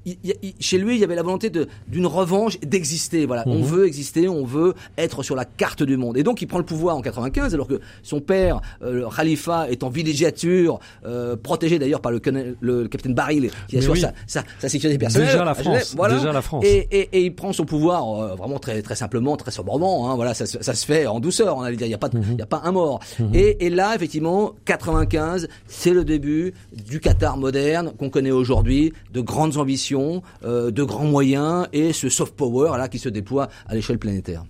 il- 0.06 0.16
il- 0.42 0.54
chez 0.60 0.78
lui, 0.78 0.94
il 0.96 1.00
y 1.00 1.04
avait 1.04 1.14
la 1.14 1.22
volonté 1.22 1.50
de 1.50 1.68
d'une 1.88 2.06
revanche, 2.06 2.58
d'exister. 2.60 3.26
Voilà, 3.26 3.42
on 3.46 3.58
Mhm. 3.58 3.64
veut 3.64 3.86
exister, 3.86 4.28
on 4.28 4.44
veut 4.44 4.74
être 4.98 5.22
sur 5.22 5.34
la 5.36 5.44
carte 5.44 5.82
du 5.82 5.96
monde. 5.96 6.16
Et 6.16 6.22
donc, 6.22 6.42
il 6.42 6.46
prend 6.46 6.58
le 6.58 6.64
pouvoir 6.64 6.96
en 6.96 7.00
95, 7.00 7.54
alors 7.54 7.66
que 7.68 7.80
son 8.02 8.20
père, 8.20 8.60
euh, 8.82 8.92
le 8.92 9.06
Khalifa, 9.08 9.70
est 9.70 9.82
en 9.82 9.88
villégiature, 9.90 10.78
euh, 11.06 11.36
protégé 11.36 11.78
d'ailleurs 11.78 12.00
par 12.00 12.12
le, 12.12 12.20
le 12.60 12.88
capitaine 12.88 13.14
Baril, 13.14 13.50
qui 13.68 13.78
assure 13.78 13.92
oui. 13.92 14.00
sa, 14.00 14.12
sa, 14.26 14.44
sa 14.58 14.68
sécurité 14.68 14.98
personnelle. 14.98 15.28
Déjà 15.28 15.44
la. 15.44 15.54
France, 15.54 15.94
déjà 15.96 16.32
la 16.32 16.42
France. 16.42 16.64
Et, 16.66 16.86
et, 16.90 17.08
et 17.12 17.24
il 17.24 17.34
prend 17.34 17.52
son 17.52 17.64
pouvoir 17.64 18.22
euh, 18.22 18.34
vraiment 18.34 18.58
très 18.58 18.82
très 18.82 18.94
simplement, 18.96 19.36
très 19.36 19.50
sobrement. 19.50 20.10
Hein, 20.10 20.16
voilà, 20.16 20.34
ça, 20.34 20.46
se- 20.46 20.62
ça 20.62 20.74
se 20.74 20.84
fait 20.84 21.06
en 21.06 21.20
douceur. 21.20 21.56
On 21.56 21.62
allait 21.62 21.76
dire, 21.76 21.86
il 21.86 21.90
y 21.90 21.94
a 21.94 21.98
pas, 21.98 22.08
de- 22.08 22.18
Mhm. 22.18 22.24
il 22.32 22.38
y 22.38 22.42
a 22.42 22.46
pas 22.46 22.62
un 22.64 22.72
mort. 22.72 23.00
Et, 23.32 23.66
et 23.66 23.70
là, 23.70 23.94
effectivement, 23.94 24.52
95, 24.64 25.48
c'est 25.66 25.92
le 25.92 26.04
début 26.04 26.52
du 26.86 27.00
Qatar 27.00 27.36
moderne 27.36 27.92
qu'on 27.98 28.10
connaît 28.10 28.30
aujourd'hui, 28.30 28.92
de 29.12 29.20
grandes 29.20 29.56
ambitions, 29.56 29.93
euh, 29.94 30.70
de 30.70 30.82
grands 30.82 31.04
moyens 31.04 31.66
et 31.72 31.92
ce 31.92 32.08
soft 32.08 32.34
power 32.34 32.72
là 32.76 32.88
qui 32.88 32.98
se 32.98 33.08
déploie 33.08 33.48
à 33.66 33.74
l'échelle 33.74 33.98
planétaire. 33.98 34.44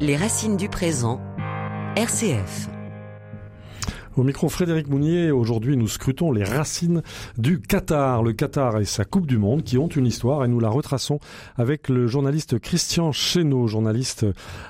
Les 0.00 0.16
racines 0.16 0.56
du 0.56 0.68
présent. 0.68 1.20
RCF. 1.96 2.68
Au 4.16 4.22
micro 4.22 4.48
Frédéric 4.48 4.88
Mounier, 4.88 5.32
aujourd'hui 5.32 5.76
nous 5.76 5.88
scrutons 5.88 6.30
les 6.30 6.44
racines 6.44 7.02
du 7.36 7.60
Qatar. 7.60 8.22
Le 8.22 8.32
Qatar 8.32 8.78
et 8.78 8.84
sa 8.84 9.04
Coupe 9.04 9.26
du 9.26 9.38
Monde 9.38 9.64
qui 9.64 9.76
ont 9.76 9.88
une 9.88 10.06
histoire 10.06 10.44
et 10.44 10.48
nous 10.48 10.60
la 10.60 10.68
retraçons 10.68 11.18
avec 11.56 11.88
le 11.88 12.06
journaliste 12.06 12.60
Christian 12.60 13.10
Chesneau, 13.10 13.66
journaliste 13.66 14.24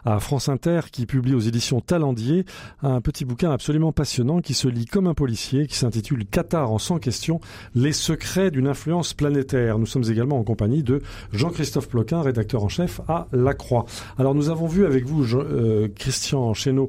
à 0.06 0.18
France 0.18 0.48
Inter 0.48 0.80
qui 0.90 1.04
publie 1.04 1.34
aux 1.34 1.40
éditions 1.40 1.82
Talendier 1.82 2.46
un 2.82 3.02
petit 3.02 3.26
bouquin 3.26 3.50
absolument 3.50 3.92
passionnant 3.92 4.40
qui 4.40 4.54
se 4.54 4.66
lit 4.66 4.86
comme 4.86 5.08
un 5.08 5.14
policier 5.14 5.66
qui 5.66 5.76
s'intitule 5.76 6.24
Qatar 6.24 6.72
en 6.72 6.78
100 6.78 6.98
questions, 7.00 7.38
les 7.74 7.92
secrets 7.92 8.50
d'une 8.50 8.66
influence 8.66 9.12
planétaire. 9.12 9.78
Nous 9.78 9.84
sommes 9.84 10.04
également 10.08 10.38
en 10.38 10.44
compagnie 10.44 10.82
de 10.82 11.02
Jean-Christophe 11.34 11.90
Ploquin, 11.90 12.22
rédacteur 12.22 12.64
en 12.64 12.70
chef 12.70 13.02
à 13.08 13.26
La 13.32 13.52
Croix. 13.52 13.84
Alors 14.16 14.34
nous 14.34 14.48
avons 14.48 14.68
vu 14.68 14.86
avec 14.86 15.04
vous, 15.04 15.34
euh, 15.34 15.88
Christian 15.94 16.54
Chesneau, 16.54 16.88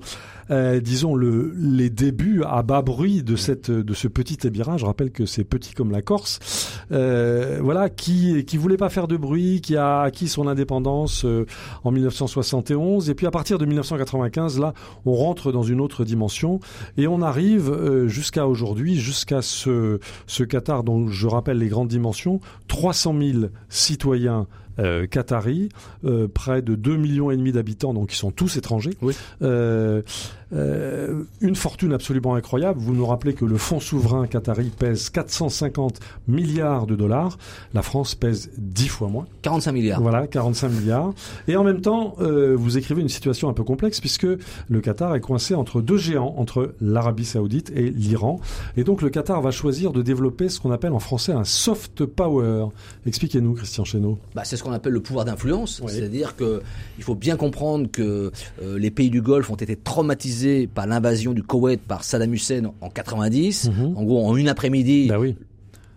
euh, 0.51 0.79
disons 0.79 1.15
le, 1.15 1.53
les 1.57 1.89
débuts 1.89 2.43
à 2.45 2.63
bas 2.63 2.81
bruit 2.81 3.23
de 3.23 3.35
cette 3.35 3.71
de 3.71 3.93
ce 3.93 4.07
petit 4.07 4.45
ébirage. 4.45 4.81
Je 4.81 4.85
rappelle 4.85 5.11
que 5.11 5.25
c'est 5.25 5.43
petit 5.43 5.73
comme 5.73 5.91
la 5.91 6.01
Corse, 6.01 6.39
euh, 6.91 7.59
voilà, 7.61 7.89
qui 7.89 8.45
qui 8.45 8.57
voulait 8.57 8.77
pas 8.77 8.89
faire 8.89 9.07
de 9.07 9.17
bruit, 9.17 9.61
qui 9.61 9.75
a 9.75 10.01
acquis 10.01 10.27
son 10.27 10.47
indépendance 10.47 11.25
euh, 11.25 11.45
en 11.83 11.91
1971 11.91 13.09
et 13.09 13.15
puis 13.15 13.27
à 13.27 13.31
partir 13.31 13.57
de 13.57 13.65
1995 13.65 14.59
là, 14.59 14.73
on 15.05 15.13
rentre 15.13 15.51
dans 15.51 15.63
une 15.63 15.81
autre 15.81 16.05
dimension 16.05 16.59
et 16.97 17.07
on 17.07 17.21
arrive 17.21 17.69
euh, 17.69 18.07
jusqu'à 18.07 18.47
aujourd'hui, 18.47 18.95
jusqu'à 18.95 19.41
ce 19.41 19.99
ce 20.27 20.43
Qatar 20.43 20.83
dont 20.83 21.07
je 21.07 21.27
rappelle 21.27 21.57
les 21.57 21.67
grandes 21.67 21.89
dimensions, 21.89 22.39
300 22.67 23.15
000 23.19 23.45
citoyens 23.69 24.47
euh, 24.77 25.07
qatari, 25.07 25.69
euh, 26.03 26.27
près 26.27 26.61
de 26.61 26.75
2 26.75 26.97
millions 26.97 27.31
et 27.31 27.37
demi 27.37 27.53
d'habitants, 27.53 27.93
donc 27.93 28.11
ils 28.11 28.17
sont 28.17 28.31
tous 28.31 28.57
étrangers. 28.57 28.97
Oui. 29.01 29.13
Euh, 29.41 30.01
euh, 30.53 31.23
une 31.41 31.55
fortune 31.55 31.93
absolument 31.93 32.35
incroyable. 32.35 32.79
Vous 32.79 32.93
nous 32.93 33.05
rappelez 33.05 33.33
que 33.33 33.45
le 33.45 33.57
fonds 33.57 33.79
souverain 33.79 34.27
qatari 34.27 34.71
pèse 34.77 35.09
450 35.09 35.99
milliards 36.27 36.85
de 36.85 36.95
dollars. 36.95 37.37
La 37.73 37.81
France 37.81 38.15
pèse 38.15 38.51
10 38.57 38.87
fois 38.87 39.07
moins. 39.07 39.25
45 39.41 39.71
milliards. 39.71 40.01
Voilà, 40.01 40.27
45 40.27 40.69
milliards. 40.69 41.13
Et 41.47 41.55
en 41.55 41.63
même 41.63 41.81
temps, 41.81 42.15
euh, 42.19 42.55
vous 42.57 42.77
écrivez 42.77 43.01
une 43.01 43.09
situation 43.09 43.49
un 43.49 43.53
peu 43.53 43.63
complexe 43.63 43.99
puisque 43.99 44.27
le 44.69 44.81
Qatar 44.81 45.15
est 45.15 45.21
coincé 45.21 45.55
entre 45.55 45.81
deux 45.81 45.97
géants, 45.97 46.35
entre 46.37 46.75
l'Arabie 46.81 47.25
saoudite 47.25 47.71
et 47.75 47.89
l'Iran. 47.89 48.39
Et 48.77 48.83
donc 48.83 49.01
le 49.01 49.09
Qatar 49.09 49.41
va 49.41 49.51
choisir 49.51 49.91
de 49.91 50.01
développer 50.01 50.49
ce 50.49 50.59
qu'on 50.59 50.71
appelle 50.71 50.93
en 50.93 50.99
français 50.99 51.31
un 51.31 51.43
soft 51.43 52.05
power. 52.05 52.67
Expliquez-nous, 53.05 53.53
Christian 53.53 53.83
Chesneau. 53.83 54.19
Bah, 54.35 54.43
c'est 54.45 54.57
ce 54.57 54.63
qu'on 54.63 54.71
appelle 54.71 54.93
le 54.93 55.01
pouvoir 55.01 55.25
d'influence. 55.25 55.81
Oui. 55.83 55.91
C'est-à-dire 55.91 56.35
que 56.35 56.61
il 56.97 57.03
faut 57.03 57.15
bien 57.15 57.35
comprendre 57.35 57.89
que 57.91 58.31
euh, 58.61 58.77
les 58.77 58.91
pays 58.91 59.09
du 59.09 59.21
Golfe 59.21 59.49
ont 59.49 59.55
été 59.55 59.75
traumatisés 59.75 60.34
par 60.73 60.87
l'invasion 60.87 61.33
du 61.33 61.43
Koweït 61.43 61.81
par 61.81 62.03
Saddam 62.03 62.33
Hussein 62.33 62.71
en 62.81 62.89
90. 62.89 63.69
Mhm. 63.69 63.93
En 63.97 64.03
gros, 64.03 64.25
en 64.27 64.35
une 64.35 64.47
après-midi, 64.49 65.07
Bah 65.09 65.17
oui. 65.19 65.35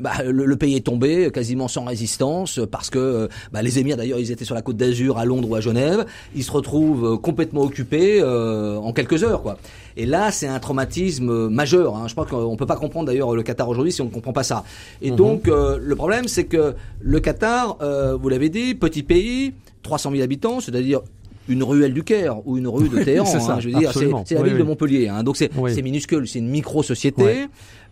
bah, 0.00 0.22
le, 0.24 0.44
le 0.46 0.56
pays 0.56 0.76
est 0.76 0.86
tombé 0.86 1.30
quasiment 1.32 1.66
sans 1.68 1.84
résistance 1.84 2.60
parce 2.70 2.88
que 2.90 3.28
bah, 3.52 3.62
les 3.62 3.78
émirs 3.80 3.96
d'ailleurs 3.96 4.20
ils 4.20 4.30
étaient 4.30 4.44
sur 4.44 4.54
la 4.54 4.62
côte 4.62 4.76
d'Azur 4.76 5.18
à 5.18 5.24
Londres 5.24 5.48
ou 5.50 5.54
à 5.56 5.60
Genève 5.60 6.06
ils 6.36 6.44
se 6.44 6.52
retrouvent 6.52 7.04
euh, 7.04 7.16
complètement 7.16 7.62
occupés 7.62 8.20
euh, 8.22 8.76
en 8.76 8.92
quelques 8.92 9.24
heures 9.24 9.42
quoi 9.42 9.58
et 9.96 10.06
là 10.06 10.30
c'est 10.30 10.46
un 10.46 10.60
traumatisme 10.60 11.28
euh, 11.30 11.48
majeur 11.48 11.96
hein. 11.96 12.04
je 12.06 12.12
crois 12.14 12.26
qu'on 12.26 12.54
peut 12.56 12.66
pas 12.66 12.76
comprendre 12.76 13.06
d'ailleurs 13.06 13.34
le 13.34 13.42
Qatar 13.42 13.68
aujourd'hui 13.68 13.90
si 13.90 14.00
on 14.00 14.04
ne 14.04 14.10
comprend 14.10 14.32
pas 14.32 14.44
ça 14.44 14.62
et 15.02 15.10
Mhm. 15.10 15.16
donc 15.16 15.48
euh, 15.48 15.78
le 15.82 15.96
problème 15.96 16.28
c'est 16.28 16.44
que 16.44 16.74
le 17.00 17.18
Qatar 17.18 17.78
euh, 17.82 18.14
vous 18.14 18.28
l'avez 18.28 18.50
dit 18.50 18.76
petit 18.76 19.02
pays 19.02 19.52
300 19.82 20.12
000 20.12 20.22
habitants 20.22 20.60
c'est-à-dire 20.60 21.00
une 21.48 21.62
ruelle 21.62 21.92
du 21.94 22.04
Caire 22.04 22.46
ou 22.46 22.56
une 22.58 22.68
rue 22.68 22.88
de 22.88 22.98
Téhéran, 23.04 23.26
hein, 23.34 23.60
je 23.60 23.68
veux 23.70 23.78
dire, 23.78 23.92
c'est 23.92 24.34
la 24.34 24.42
ville 24.42 24.52
oui. 24.54 24.58
de 24.58 24.64
Montpellier, 24.64 25.08
hein. 25.08 25.22
donc 25.22 25.36
c'est 25.36 25.50
minuscule, 25.82 26.28
c'est 26.28 26.38
une 26.38 26.48
micro-société, 26.50 27.46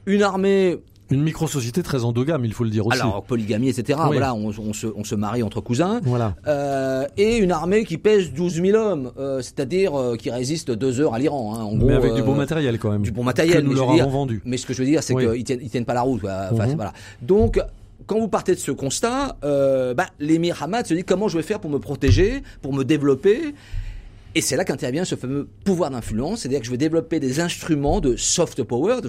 une 0.07 0.23
armée 0.23 0.77
Une 1.11 1.23
micro-société 1.23 1.83
très 1.83 2.05
endogame, 2.05 2.45
il 2.45 2.53
faut 2.53 2.65
le 2.65 2.71
dire 2.71 2.87
aussi. 2.87 3.01
alors 3.01 3.23
polygamie, 3.23 3.69
etc. 3.69 3.99
Oui. 4.05 4.17
Voilà, 4.17 4.35
on, 4.35 4.49
on 4.59 4.73
se, 4.73 4.87
on 4.97 5.05
se 5.05 5.15
marie 5.15 5.43
entre 5.45 5.61
cousins. 5.61 6.01
voilà. 6.05 6.35
Euh, 6.49 7.07
et 7.17 7.37
une 7.39 7.53
armée 7.53 7.85
qui 7.85 7.97
pèse 7.97 8.33
12 8.33 8.55
000 8.61 8.77
hommes, 8.77 9.13
euh, 9.19 9.41
c'est-à-dire 9.41 9.95
euh, 9.99 10.17
qui 10.17 10.31
résiste 10.31 10.71
deux 10.73 11.01
heures 11.01 11.15
à 11.15 11.19
l'Iran. 11.21 11.55
Hein, 11.55 11.63
en 11.63 11.77
gros, 11.77 11.87
Mais 11.87 11.95
avec 11.95 12.15
du 12.15 12.23
euh, 12.23 12.25
bon 12.25 12.35
matériel 12.35 12.79
quand 12.81 12.91
même. 12.91 13.03
Du 13.03 13.13
bon 13.13 13.23
matériel. 13.25 13.59
Que 13.59 13.63
nous 13.63 13.71
mais 13.71 13.77
leur 13.77 13.95
dire- 13.95 14.09
vendu. 14.09 14.43
Mais 14.45 14.57
ce 14.57 14.67
que 14.67 14.75
je 14.75 14.81
veux 14.83 14.89
dire, 14.89 15.03
c'est 15.03 15.15
Oui. 15.15 15.25
qu'ils 15.33 15.45
tiennent, 15.45 15.61
ils 15.63 15.71
tiennent 15.71 15.85
pas 15.85 15.95
la 15.95 16.03
route. 16.03 16.21
quoi. 16.23 16.49
Enfin, 16.53 16.67
Mhm. 16.67 16.75
voilà. 16.75 16.93
Donc, 17.23 17.61
quand 18.07 18.19
vous 18.19 18.29
partez 18.29 18.55
de 18.55 18.61
ce 18.61 18.71
constat, 18.71 19.37
euh, 19.45 19.95
bah, 19.95 20.09
l'émir 20.19 20.63
Hamad 20.63 20.87
se 20.87 20.95
dit 20.95 21.05
comment 21.05 21.29
je 21.29 21.37
vais 21.39 21.43
faire 21.43 21.61
pour 21.61 21.71
me 21.71 21.79
protéger, 21.79 22.43
pour 22.63 22.73
me 22.73 22.85
développer? 22.85 23.55
Et 24.35 24.43
c'est 24.43 24.57
là 24.57 24.65
qu'intervient 24.65 25.07
ce 25.07 25.15
fameux 25.15 25.49
pouvoir 25.65 25.91
d'influence, 25.91 26.41
c'est-à-dire 26.41 26.61
que 26.61 26.67
je 26.67 26.71
vais 26.71 26.77
développer 26.77 27.21
des 27.21 27.41
instruments 27.41 28.01
de 28.01 28.17
soft 28.17 28.63
power, 28.63 29.01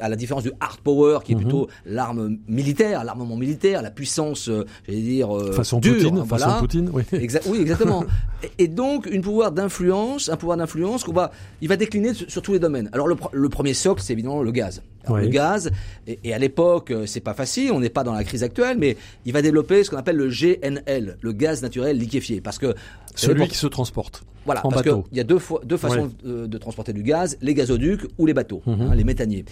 à 0.00 0.08
la 0.08 0.16
différence 0.16 0.42
du 0.42 0.52
hard 0.60 0.78
power 0.80 1.18
qui 1.24 1.32
est 1.32 1.34
Mhm. 1.34 1.40
plutôt 1.42 1.68
l'arme 1.86 2.38
militaire, 2.48 3.04
l'armement 3.04 3.36
militaire, 3.36 3.82
la 3.82 3.90
puissance, 3.90 4.48
euh, 4.48 4.64
j'allais 4.86 5.00
dire 5.00 5.36
euh, 5.36 5.52
Façon 5.52 5.78
dure, 5.80 5.94
Poutine, 5.96 6.18
voilà. 6.20 6.46
façon 6.46 6.60
Poutine, 6.60 6.90
oui. 6.92 7.02
Exa- 7.12 7.42
oui, 7.46 7.58
exactement. 7.60 8.04
et, 8.42 8.64
et 8.64 8.68
donc, 8.68 9.06
une 9.06 9.22
pouvoir 9.22 9.52
d'influence, 9.52 10.28
un 10.28 10.36
pouvoir 10.36 10.56
d'influence 10.56 11.04
qu'on 11.04 11.12
va, 11.12 11.30
il 11.60 11.68
va 11.68 11.76
décliner 11.76 12.14
sur, 12.14 12.30
sur 12.30 12.42
tous 12.42 12.52
les 12.52 12.58
domaines. 12.58 12.88
Alors, 12.92 13.06
le, 13.08 13.48
premier 13.48 13.74
socle, 13.74 14.00
c'est 14.02 14.12
évidemment 14.12 14.42
le 14.42 14.52
gaz. 14.52 14.82
Alors, 15.04 15.18
Oui. 15.18 15.24
Le 15.24 15.28
gaz, 15.30 15.70
et, 16.06 16.18
et 16.24 16.32
à 16.34 16.38
l'époque, 16.38 16.90
euh, 16.90 17.06
c'est 17.06 17.20
pas 17.20 17.34
facile, 17.34 17.72
on 17.72 17.80
n'est 17.80 17.90
pas 17.90 18.04
dans 18.04 18.14
la 18.14 18.24
crise 18.24 18.42
actuelle, 18.42 18.78
mais 18.78 18.96
il 19.26 19.32
va 19.32 19.42
développer 19.42 19.84
ce 19.84 19.90
qu'on 19.90 19.96
appelle 19.98 20.16
le 20.16 20.28
GNL, 20.28 21.18
le 21.20 21.32
gaz 21.32 21.62
naturel 21.62 21.98
liquéfié, 21.98 22.40
parce 22.40 22.58
que 22.58 22.74
Celui 23.14 23.46
qui 23.48 23.56
se 23.56 23.66
transporte. 23.66 24.24
Voilà, 24.44 24.64
en 24.66 24.68
parce 24.70 24.82
qu'il 24.82 24.94
y 25.12 25.20
a 25.20 25.24
deux, 25.24 25.38
fois, 25.38 25.60
deux 25.64 25.76
façons 25.76 25.94
Ouais. 26.04 26.08
euh, 26.26 26.46
de 26.46 26.58
transporter 26.58 26.92
du 26.92 27.02
gaz, 27.02 27.36
les 27.42 27.54
gazoducs 27.54 28.06
ou 28.18 28.26
les 28.26 28.34
bateaux, 28.34 28.62
Mhm. 28.66 28.80
hein, 28.80 28.94
les 28.94 29.04
méthaniers. 29.04 29.44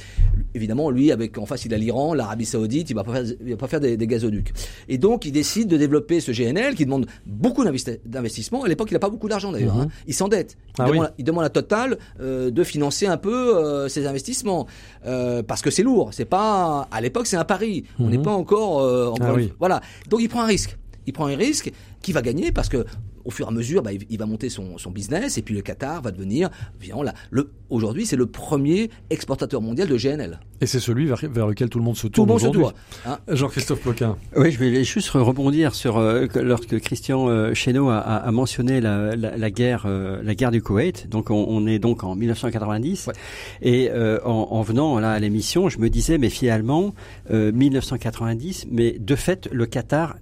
Évidemment, 0.54 0.90
lui, 0.90 1.10
avec 1.12 1.38
en 1.38 1.46
face, 1.46 1.64
il 1.64 1.74
a 1.74 1.78
l'Iran, 1.78 2.14
l'Arabie 2.14 2.44
Saoudite, 2.44 2.90
il 2.90 2.94
va 2.94 3.04
pas 3.04 3.12
faire, 3.14 3.24
il 3.44 3.50
va 3.52 3.56
pas 3.56 3.68
faire 3.68 3.80
des, 3.80 3.96
des 3.96 4.06
gazoducs. 4.06 4.52
Et 4.88 4.98
donc, 4.98 5.24
il 5.24 5.32
décide 5.32 5.68
de 5.68 5.76
développer 5.76 6.20
ce 6.20 6.30
GNL 6.32 6.74
qui 6.74 6.84
demande 6.84 7.06
beaucoup 7.26 7.64
d'investi- 7.64 8.00
d'investissement. 8.04 8.64
À 8.64 8.68
l'époque, 8.68 8.88
il 8.90 8.94
n'a 8.94 9.00
pas 9.00 9.10
beaucoup 9.10 9.28
d'argent 9.28 9.52
d'ailleurs. 9.52 9.74
Mhm. 9.76 9.82
hein. 9.82 9.88
Il 10.06 10.14
s'endette. 10.14 10.56
Il, 10.78 10.82
Ah 10.82 10.86
demande, 10.88 11.04
oui. 11.06 11.10
il 11.18 11.24
demande 11.24 11.44
à 11.44 11.50
Total 11.50 11.98
euh, 12.20 12.50
de 12.50 12.64
financer 12.64 13.06
un 13.06 13.16
peu 13.16 13.56
euh, 13.56 13.88
ses 13.88 14.06
investissements 14.06 14.66
Euh, 15.04 15.42
parce 15.42 15.62
que 15.62 15.70
c'est 15.70 15.82
lourd. 15.82 16.10
C'est 16.12 16.24
pas 16.24 16.86
à 16.90 17.00
l'époque, 17.00 17.26
c'est 17.26 17.36
un 17.36 17.44
pari. 17.44 17.84
On 17.98 18.04
Mhm. 18.04 18.10
n'est 18.10 18.18
pas 18.22 18.30
encore. 18.32 18.76
encore 19.12 19.26
Ah 19.28 19.34
oui. 19.34 19.52
Voilà. 19.58 19.80
Donc, 20.08 20.20
il 20.22 20.28
prend 20.28 20.42
un 20.42 20.46
risque. 20.46 20.76
Il 21.06 21.12
prend 21.12 21.26
un 21.26 21.36
risque 21.36 21.72
qui 22.02 22.12
va 22.12 22.22
gagner 22.22 22.52
parce 22.52 22.68
que 22.68 22.84
au 23.24 23.30
fur 23.30 23.46
et 23.46 23.48
à 23.48 23.52
mesure, 23.52 23.82
bah, 23.84 23.92
il, 23.92 24.00
il 24.10 24.18
va 24.18 24.26
monter 24.26 24.48
son, 24.48 24.78
son 24.78 24.90
business 24.90 25.38
et 25.38 25.42
puis 25.42 25.54
le 25.54 25.60
Qatar 25.62 26.02
va 26.02 26.10
devenir, 26.10 26.50
évidemment, 26.80 27.04
là, 27.04 27.14
le, 27.30 27.52
aujourd'hui, 27.70 28.04
c'est 28.04 28.16
le 28.16 28.26
premier 28.26 28.90
exportateur 29.10 29.60
mondial 29.62 29.86
de 29.86 29.96
GNL. 29.96 30.40
Et 30.60 30.66
c'est 30.66 30.80
celui 30.80 31.06
vers, 31.06 31.20
vers 31.30 31.46
lequel 31.46 31.68
tout 31.68 31.78
le 31.78 31.84
monde 31.84 31.96
se 31.96 32.08
Tout 32.08 32.24
tourne 32.24 32.28
le 32.30 32.32
monde 32.34 32.40
se 32.42 32.48
doit. 32.48 32.74
hein. 33.06 33.18
Jean-Christophe 33.28 33.80
Ploquin. 33.80 34.16
Oui, 34.36 34.50
je 34.50 34.58
vais 34.58 34.82
juste 34.82 35.10
rebondir 35.10 35.72
sur 35.76 35.98
euh, 35.98 36.26
que 36.26 36.40
lorsque 36.40 36.80
Christian 36.80 37.28
euh, 37.28 37.54
Chesneau 37.54 37.90
a, 37.90 37.98
a- 37.98 38.16
a 38.16 38.30
mentionné 38.32 38.80
la, 38.80 39.14
la, 39.14 39.36
la 39.36 39.50
guerre, 39.52 39.84
euh, 39.86 40.20
la 40.24 40.34
guerre 40.34 40.50
du 40.50 40.60
Koweït. 40.60 41.08
Donc, 41.08 41.30
on, 41.30 41.46
on 41.48 41.64
est 41.68 41.78
donc 41.78 42.02
en 42.02 42.16
1990, 42.16 43.06
Ouais. 43.06 43.14
et 43.62 43.88
euh, 43.92 44.18
en, 44.24 44.48
en 44.50 44.62
venant 44.62 44.98
là 44.98 45.12
à 45.12 45.18
l'émission, 45.20 45.68
je 45.68 45.78
me 45.78 45.88
disais, 45.90 46.18
mais 46.18 46.28
finalement, 46.28 46.92
euh, 47.30 47.52
1990, 47.52 48.66
mais 48.70 48.96
de 48.98 49.14
fait, 49.14 49.48
le 49.52 49.66
Qatar 49.66 50.16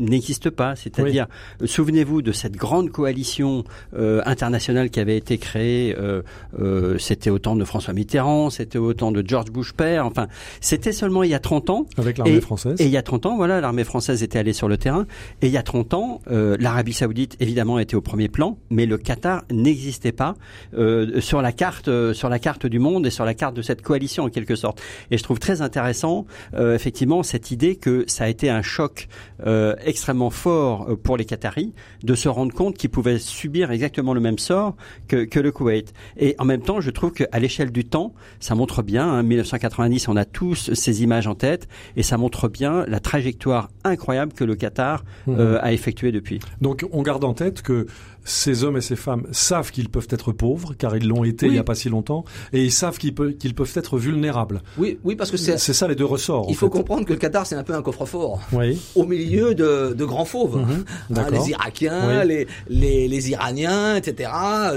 n'existe 0.00 0.50
pas. 0.50 0.76
C'est-à-dire, 0.76 1.26
souvenez-vous 1.64 2.22
de 2.22 2.32
cette 2.32 2.56
grande 2.56 2.90
coalition 2.90 3.64
euh, 3.96 4.22
internationale 4.26 4.90
qui 4.90 5.00
avait 5.00 5.16
été 5.16 5.38
créée. 5.38 5.94
euh, 5.98 6.22
euh, 6.60 6.98
c'était 6.98 7.30
au 7.30 7.38
temps 7.38 7.56
de 7.56 7.64
François 7.64 7.92
Mitterrand, 7.94 8.50
c'était 8.50 8.78
au 8.78 8.92
temps 8.94 9.12
de 9.12 9.22
George 9.26 9.50
Bush 9.50 9.72
père. 9.72 10.06
Enfin, 10.06 10.28
c'était 10.60 10.92
seulement 10.92 11.22
il 11.22 11.30
y 11.30 11.34
a 11.34 11.38
30 11.38 11.70
ans. 11.70 11.86
Avec 11.98 12.18
l'armée 12.18 12.40
française. 12.40 12.80
Et 12.80 12.84
il 12.84 12.90
y 12.90 12.96
a 12.96 13.02
30 13.02 13.26
ans, 13.26 13.36
voilà, 13.36 13.60
l'armée 13.60 13.84
française 13.84 14.22
était 14.22 14.38
allée 14.38 14.52
sur 14.52 14.68
le 14.68 14.76
terrain. 14.76 15.06
Et 15.42 15.46
il 15.46 15.52
y 15.52 15.56
a 15.56 15.62
30 15.62 15.94
ans, 15.94 16.20
euh, 16.30 16.56
l'Arabie 16.60 16.92
Saoudite 16.92 17.36
évidemment 17.40 17.78
était 17.78 17.96
au 17.96 18.00
premier 18.00 18.28
plan, 18.28 18.58
mais 18.70 18.86
le 18.86 18.98
Qatar 18.98 19.42
n'existait 19.50 20.12
pas 20.12 20.34
euh, 20.76 21.20
sur 21.20 21.42
la 21.42 21.52
carte, 21.52 21.88
euh, 21.88 22.12
sur 22.14 22.28
la 22.28 22.38
carte 22.38 22.66
du 22.66 22.78
monde 22.78 23.06
et 23.06 23.10
sur 23.10 23.24
la 23.24 23.34
carte 23.34 23.54
de 23.54 23.62
cette 23.62 23.82
coalition 23.82 24.24
en 24.24 24.28
quelque 24.28 24.56
sorte. 24.56 24.80
Et 25.10 25.18
je 25.18 25.22
trouve 25.22 25.38
très 25.38 25.62
intéressant, 25.62 26.26
euh, 26.54 26.74
effectivement, 26.74 27.22
cette 27.22 27.50
idée 27.50 27.76
que 27.76 28.04
ça 28.06 28.24
a 28.24 28.28
été 28.28 28.50
un 28.50 28.62
choc 28.62 29.08
euh, 29.46 29.74
extrêmement 29.86 30.30
fort 30.30 30.86
euh, 30.90 30.96
pour 30.96 31.16
les 31.16 31.24
Qataris 31.24 31.72
de 32.02 32.14
se 32.14 32.28
rendre 32.28 32.52
compte 32.54 32.76
qu'ils 32.76 32.90
pouvaient 32.90 33.18
subir 33.18 33.70
exactement 33.70 34.12
le 34.14 34.20
même 34.20 34.38
sort 34.38 34.76
que, 35.08 35.24
que 35.24 35.40
le 35.40 35.52
Koweït. 35.52 35.94
Et 36.18 36.34
en 36.38 36.44
même 36.44 36.60
temps, 36.62 36.80
je 36.80 36.90
trouve 36.90 37.12
qu'à 37.12 37.38
l'échelle 37.38 37.70
du 37.72 37.84
temps, 37.84 38.12
ça 38.40 38.54
montre 38.54 38.82
bien. 38.82 39.06
Hein, 39.08 39.22
1990, 39.22 40.08
on 40.08 40.16
a 40.16 40.24
tous 40.24 40.70
ces 40.74 41.02
images 41.02 41.26
en 41.26 41.34
tête, 41.34 41.68
et 41.96 42.02
ça 42.02 42.18
montre 42.18 42.48
bien 42.48 42.84
la 42.86 43.00
trajectoire 43.00 43.68
incroyable 43.84 44.32
que 44.32 44.44
le 44.44 44.54
Qatar 44.56 45.04
Mhm. 45.26 45.36
euh, 45.38 45.58
a 45.62 45.72
effectuée 45.72 46.12
depuis. 46.12 46.40
Donc 46.60 46.84
on 46.92 47.02
garde 47.02 47.24
en 47.24 47.34
tête 47.34 47.62
que 47.62 47.86
ces 48.26 48.64
hommes 48.64 48.76
et 48.76 48.80
ces 48.82 48.96
femmes 48.96 49.26
savent 49.30 49.70
qu'ils 49.70 49.88
peuvent 49.88 50.08
être 50.10 50.32
pauvres, 50.32 50.74
car 50.76 50.94
ils 50.96 51.06
l'ont 51.08 51.24
été 51.24 51.46
Oui. 51.46 51.52
il 51.52 51.54
n'y 51.54 51.58
a 51.60 51.64
pas 51.64 51.74
si 51.76 51.88
longtemps, 51.88 52.24
et 52.52 52.62
ils 52.64 52.72
savent 52.72 52.98
qu'ils 52.98 53.14
peuvent, 53.14 53.32
qu'ils 53.34 53.54
peuvent 53.54 53.72
être 53.76 53.96
vulnérables. 53.98 54.62
Oui, 54.76 54.98
oui, 55.04 55.16
parce 55.16 55.30
que 55.30 55.36
c'est. 55.36 55.56
C'est 55.58 55.72
ça 55.72 55.88
les 55.88 55.94
deux 55.94 56.04
ressorts. 56.04 56.46
Il 56.50 56.56
faut 56.56 56.66
fait. 56.66 56.72
comprendre 56.72 57.04
que 57.06 57.12
le 57.12 57.18
Qatar, 57.18 57.46
c'est 57.46 57.54
un 57.54 57.62
peu 57.62 57.72
un 57.74 57.82
coffre-fort. 57.82 58.40
Oui. 58.52 58.78
Au 58.96 59.04
milieu 59.06 59.54
de, 59.54 59.94
de, 59.94 60.04
grands 60.04 60.24
fauves, 60.24 60.56
Mhm, 60.58 60.84
Hein, 61.16 61.26
les 61.30 61.50
Irakiens, 61.50 62.20
Oui. 62.22 62.28
les, 62.28 62.46
les, 62.68 63.08
les 63.08 63.30
Iraniens, 63.30 63.96
etc. 63.96 64.30